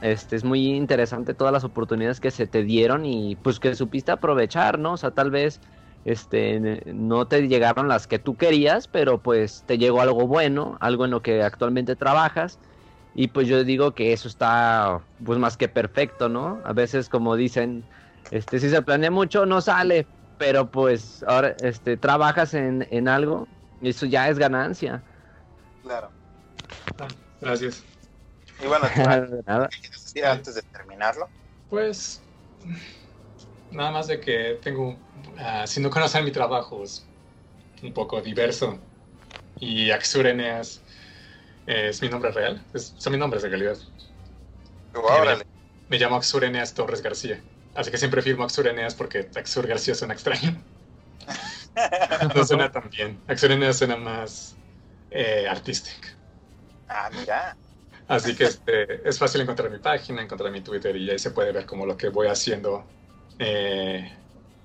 este, 0.00 0.36
es 0.36 0.44
muy 0.44 0.68
interesante 0.74 1.34
todas 1.34 1.52
las 1.52 1.64
oportunidades 1.64 2.20
que 2.20 2.30
se 2.30 2.46
te 2.46 2.62
dieron 2.64 3.04
y 3.04 3.36
pues 3.36 3.60
que 3.60 3.74
supiste 3.74 4.12
aprovechar, 4.12 4.78
¿no? 4.78 4.94
O 4.94 4.96
sea, 4.96 5.10
tal 5.12 5.30
vez 5.30 5.60
este, 6.04 6.82
no 6.94 7.28
te 7.28 7.46
llegaron 7.48 7.88
las 7.88 8.06
que 8.06 8.18
tú 8.18 8.36
querías, 8.36 8.88
pero 8.88 9.22
pues 9.22 9.64
te 9.64 9.78
llegó 9.78 10.00
algo 10.00 10.26
bueno, 10.26 10.76
algo 10.80 11.04
en 11.04 11.10
lo 11.10 11.22
que 11.22 11.42
actualmente 11.42 11.96
trabajas. 11.96 12.60
Y 13.14 13.28
pues 13.28 13.48
yo 13.48 13.64
digo 13.64 13.94
que 13.94 14.12
eso 14.12 14.28
está 14.28 15.06
pues 15.24 15.38
más 15.38 15.56
que 15.56 15.68
perfecto, 15.68 16.28
¿no? 16.28 16.62
A 16.64 16.72
veces 16.72 17.08
como 17.08 17.36
dicen, 17.36 17.88
este 18.30 18.60
si 18.60 18.70
se 18.70 18.82
planea 18.82 19.10
mucho 19.10 19.46
no 19.46 19.60
sale, 19.60 20.08
pero 20.36 20.70
pues 20.70 21.22
ahora 21.24 21.56
este 21.62 21.96
trabajas 21.96 22.54
en, 22.54 22.86
en 22.90 23.08
algo 23.08 23.48
Eso 23.80 24.06
ya 24.06 24.28
es 24.28 24.38
ganancia. 24.38 25.06
Claro. 25.82 26.10
Gracias. 27.40 27.84
Y 28.62 28.66
bueno, 28.66 28.86
Nada. 29.46 29.68
¿qué 29.68 29.80
quieres 29.80 30.04
decir 30.04 30.24
antes 30.26 30.54
de 30.54 30.62
terminarlo? 30.62 31.28
Pues 31.68 32.20
nada 33.70 33.90
más 33.90 34.06
de 34.08 34.20
que 34.20 34.58
tengo, 34.62 34.96
ah, 35.38 35.66
si 35.66 35.80
no 35.80 35.90
conocen 35.90 36.24
mi 36.24 36.32
trabajo, 36.32 36.82
es 36.84 37.10
un 37.82 37.92
poco 37.94 38.20
diverso. 38.20 38.78
Y 39.56 39.90
Axur 39.90 40.26
Es 41.74 42.02
mi 42.02 42.08
nombre 42.08 42.32
real, 42.32 42.66
es- 42.74 42.94
son 42.98 43.12
mis 43.12 43.20
nombres 43.20 43.42
de 43.42 43.48
realidad. 43.48 43.78
Órale. 44.94 45.44
Me 45.88 45.98
llamo 45.98 46.16
Axur 46.16 46.44
Eneas 46.44 46.74
Torres 46.74 47.02
García. 47.02 47.42
Así 47.74 47.90
que 47.90 47.98
siempre 47.98 48.22
firmo 48.22 48.44
Axur 48.44 48.66
Eneas 48.66 48.94
porque 48.94 49.30
Axur 49.34 49.66
García 49.66 49.94
suena 49.94 50.14
extraño. 50.14 50.62
No 52.34 52.44
suena 52.44 52.70
tan 52.70 52.90
bien. 52.90 53.22
Axur 53.28 53.52
Eneas 53.52 53.78
suena 53.78 53.96
más 53.96 54.60
eh, 55.10 55.46
artístico. 55.48 56.08
Ah, 56.88 57.08
mira. 57.12 57.56
Así 58.08 58.34
que 58.34 58.44
este, 58.44 59.08
es 59.08 59.18
fácil 59.18 59.40
encontrar 59.40 59.70
mi 59.70 59.78
página, 59.78 60.22
encontrar 60.22 60.50
mi 60.50 60.62
Twitter 60.62 60.96
y 60.96 61.08
ahí 61.10 61.18
se 61.18 61.30
puede 61.30 61.52
ver 61.52 61.66
como 61.66 61.86
lo 61.86 61.96
que 61.96 62.08
voy 62.08 62.26
haciendo 62.26 62.84
eh, 63.38 64.12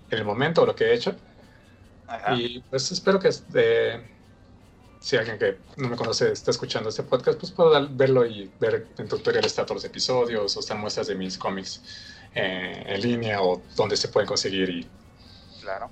en 0.10 0.18
el 0.18 0.26
momento 0.26 0.64
o 0.64 0.66
lo 0.66 0.76
que 0.76 0.86
he 0.86 0.94
hecho. 0.96 1.16
Ajá. 2.08 2.36
Y 2.36 2.62
pues 2.64 2.92
espero 2.92 3.20
que 3.20 3.28
este, 3.28 4.15
si 5.06 5.16
alguien 5.18 5.38
que 5.38 5.60
no 5.78 5.88
me 5.90 5.96
conoce 5.96 6.32
está 6.32 6.50
escuchando 6.50 6.90
este 6.90 7.04
podcast, 7.04 7.40
pues 7.40 7.52
pueda 7.52 7.88
verlo 7.92 8.26
y 8.26 8.52
ver 8.60 8.88
en 8.98 9.08
tutoriales 9.08 9.52
está 9.52 9.64
todos 9.64 9.76
los 9.84 9.86
episodios 9.86 10.58
o 10.58 10.60
están 10.60 10.80
muestras 10.82 11.06
de 11.06 11.14
mis 11.14 11.38
cómics 11.38 11.80
eh, 12.34 12.84
en 12.88 13.02
línea 13.02 13.40
o 13.40 13.62
donde 13.76 13.98
se 13.98 14.08
pueden 14.08 14.28
conseguir. 14.28 14.68
Y, 14.68 14.90
Claro. 15.62 15.92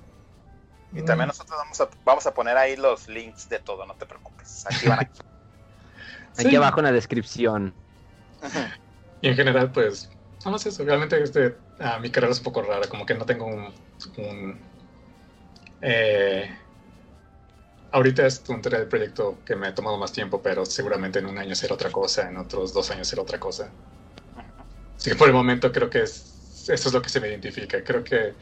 Y 0.92 1.02
también 1.02 1.28
nosotros 1.28 1.56
vamos 1.56 1.80
a, 1.80 1.88
vamos 2.04 2.26
a 2.26 2.34
poner 2.34 2.56
ahí 2.56 2.74
los 2.74 3.06
links 3.06 3.48
de 3.48 3.60
todo, 3.60 3.86
no 3.86 3.94
te 3.94 4.04
preocupes. 4.04 4.66
Aquí 4.66 4.88
van. 4.88 4.98
Aquí 6.36 6.50
Sí. 6.50 6.56
abajo 6.56 6.80
en 6.80 6.86
la 6.86 6.92
descripción. 6.92 7.72
Y 9.22 9.28
en 9.28 9.36
general, 9.36 9.70
pues, 9.70 10.10
nada 10.40 10.50
más 10.50 10.66
eso. 10.66 10.84
Realmente 10.84 11.22
este, 11.22 11.54
ah, 11.78 12.00
mi 12.00 12.10
carrera 12.10 12.32
es 12.32 12.38
un 12.38 12.44
poco 12.44 12.62
rara, 12.62 12.88
como 12.88 13.06
que 13.06 13.14
no 13.14 13.24
tengo 13.24 13.46
un... 13.46 13.72
un, 14.16 14.58
eh, 15.82 16.50
ahorita 17.94 18.26
es 18.26 18.44
un 18.48 18.62
tra- 18.62 18.88
proyecto 18.88 19.42
que 19.44 19.56
me 19.56 19.68
ha 19.68 19.74
tomado 19.74 19.98
más 19.98 20.12
tiempo, 20.12 20.42
pero 20.42 20.66
seguramente 20.66 21.20
en 21.20 21.26
un 21.26 21.38
año 21.38 21.54
será 21.54 21.74
otra 21.74 21.90
cosa, 21.92 22.28
en 22.28 22.36
otros 22.38 22.72
dos 22.74 22.90
años 22.90 23.08
será 23.08 23.22
otra 23.22 23.40
cosa. 23.40 23.74
Así 24.98 25.10
que 25.10 25.16
por 25.16 25.28
el 25.28 25.34
momento 25.34 25.72
creo 25.72 25.90
que 25.90 26.02
es, 26.02 26.68
eso 26.68 26.88
es 26.88 26.94
lo 26.94 27.02
que 27.02 27.08
se 27.08 27.20
me 27.20 27.28
identifica. 27.28 27.82
Creo 27.84 28.02
que 28.04 28.36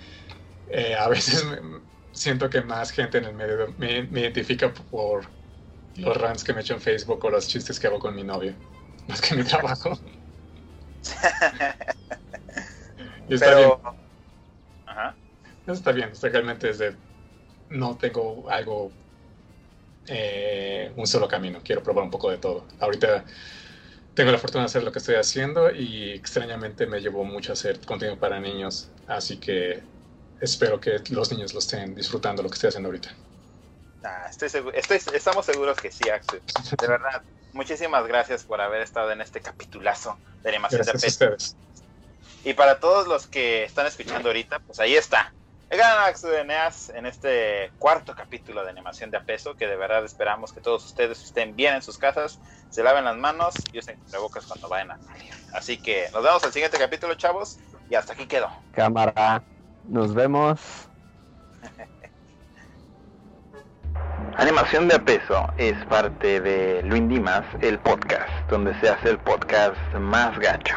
eh, 0.67 0.97
a 0.97 1.09
veces 1.09 1.45
me- 1.47 1.83
siento 2.13 2.51
que 2.51 2.63
más 2.63 2.93
gente 2.93 3.19
en 3.19 3.25
el 3.27 3.35
medio 3.35 3.75
me, 3.79 4.05
me 4.05 4.21
identifica 4.23 4.73
por 4.75 5.33
los 5.97 6.17
rants 6.17 6.45
que 6.45 6.55
me 6.55 6.63
echo 6.63 6.75
en 6.75 6.81
Facebook 6.83 7.25
o 7.25 7.31
los 7.31 7.49
chistes 7.49 7.81
que 7.81 7.89
hago 7.89 7.99
con 8.01 8.15
mi 8.17 8.25
novio, 8.25 8.57
más 9.09 9.21
que 9.23 9.37
mi 9.37 9.45
trabajo. 9.45 9.91
Y 13.29 13.35
está 13.35 13.55
bien, 13.55 13.73
Pero... 13.75 13.81
Ajá. 14.87 15.17
está 15.67 15.93
bien. 15.93 16.11
o 16.13 16.15
sea, 16.15 16.31
realmente 16.31 16.71
es 16.71 16.79
de, 16.79 16.97
no 17.71 17.97
tengo 17.99 18.49
algo, 18.51 18.93
eh, 20.07 20.93
un 20.97 21.07
solo 21.07 21.29
camino. 21.29 21.61
Quiero 21.65 21.83
probar 21.83 22.05
un 22.05 22.11
poco 22.11 22.31
de 22.31 22.39
todo. 22.39 22.65
Ahorita 22.81 23.25
tengo 24.15 24.31
la 24.31 24.39
fortuna 24.39 24.63
de 24.65 24.67
hacer 24.67 24.83
lo 24.83 24.93
que 24.93 24.99
estoy 24.99 25.15
haciendo 25.15 25.71
y 25.71 26.13
extrañamente 26.13 26.87
me 26.87 27.01
llevó 27.01 27.25
mucho 27.25 27.53
a 27.53 27.55
hacer 27.55 27.81
contenido 27.81 28.19
para 28.19 28.41
niños. 28.41 28.89
Así 29.07 29.39
que 29.39 29.83
espero 30.41 30.81
que 30.81 31.01
los 31.11 31.31
niños 31.33 31.53
lo 31.55 31.61
estén 31.61 31.95
disfrutando 31.95 32.43
lo 32.43 32.49
que 32.49 32.55
estoy 32.55 32.69
haciendo 32.69 32.89
ahorita. 32.89 33.11
Ah, 34.05 34.27
estoy 34.29 34.49
seguro, 34.49 34.77
estoy, 34.77 34.99
estamos 35.15 35.47
seguros 35.47 35.79
que 35.79 35.93
sí, 35.93 36.09
Axel. 36.11 36.43
De 36.81 36.87
verdad, 36.89 37.23
muchísimas 37.53 38.05
gracias 38.07 38.43
por 38.43 38.61
haber 38.61 38.83
estado 38.83 39.13
en 39.13 39.21
este 39.21 39.41
capitulazo 39.41 40.19
de 40.43 40.49
animación 40.51 40.81
de 40.83 40.87
Gracias 40.91 41.15
a 41.15 41.19
peso. 41.21 41.33
ustedes. 41.33 41.57
Y 42.45 42.55
para 42.55 42.81
todos 42.81 43.07
los 43.07 43.29
que 43.29 43.63
están 43.63 43.87
escuchando 43.87 44.29
ahorita, 44.29 44.59
pues 44.59 44.81
ahí 44.81 44.97
está. 44.97 45.33
El 45.73 45.79
gran 45.79 46.07
Axel 46.07 46.35
Eneas 46.35 46.93
en 46.95 47.07
este 47.07 47.73
cuarto 47.79 48.15
capítulo 48.15 48.63
de 48.63 48.69
animación 48.69 49.11
de 49.11 49.17
a 49.17 49.25
peso, 49.25 49.57
que 49.57 49.67
de 49.67 49.75
verdad 49.75 50.05
esperamos 50.05 50.53
que 50.53 50.61
todos 50.61 50.85
ustedes 50.85 51.25
estén 51.25 51.57
bien 51.57 51.75
en 51.75 51.81
sus 51.81 51.97
casas, 51.97 52.39
se 52.69 52.83
laven 52.83 53.07
las 53.07 53.17
manos 53.17 53.55
y 53.73 53.79
usen 53.79 53.99
cubrebocas 54.01 54.45
cuando 54.45 54.69
vayan 54.69 54.91
a 54.91 54.99
salir. 54.99 55.31
Así 55.55 55.79
que 55.79 56.11
nos 56.13 56.23
vemos 56.23 56.45
al 56.45 56.53
siguiente 56.53 56.77
capítulo, 56.77 57.15
chavos, 57.15 57.59
y 57.89 57.95
hasta 57.95 58.13
aquí 58.13 58.27
quedó. 58.27 58.51
Cámara. 58.75 59.43
Nos 59.89 60.13
vemos. 60.13 60.61
Animación 64.37 64.89
de 64.89 64.97
a 64.97 65.03
peso 65.03 65.47
es 65.57 65.83
parte 65.87 66.43
de 66.43 66.83
Luis 66.83 67.09
Dimas, 67.09 67.47
el 67.63 67.79
podcast, 67.79 68.29
donde 68.51 68.79
se 68.81 68.91
hace 68.91 69.09
el 69.09 69.19
podcast 69.21 69.79
más 69.95 70.39
gacho. 70.39 70.77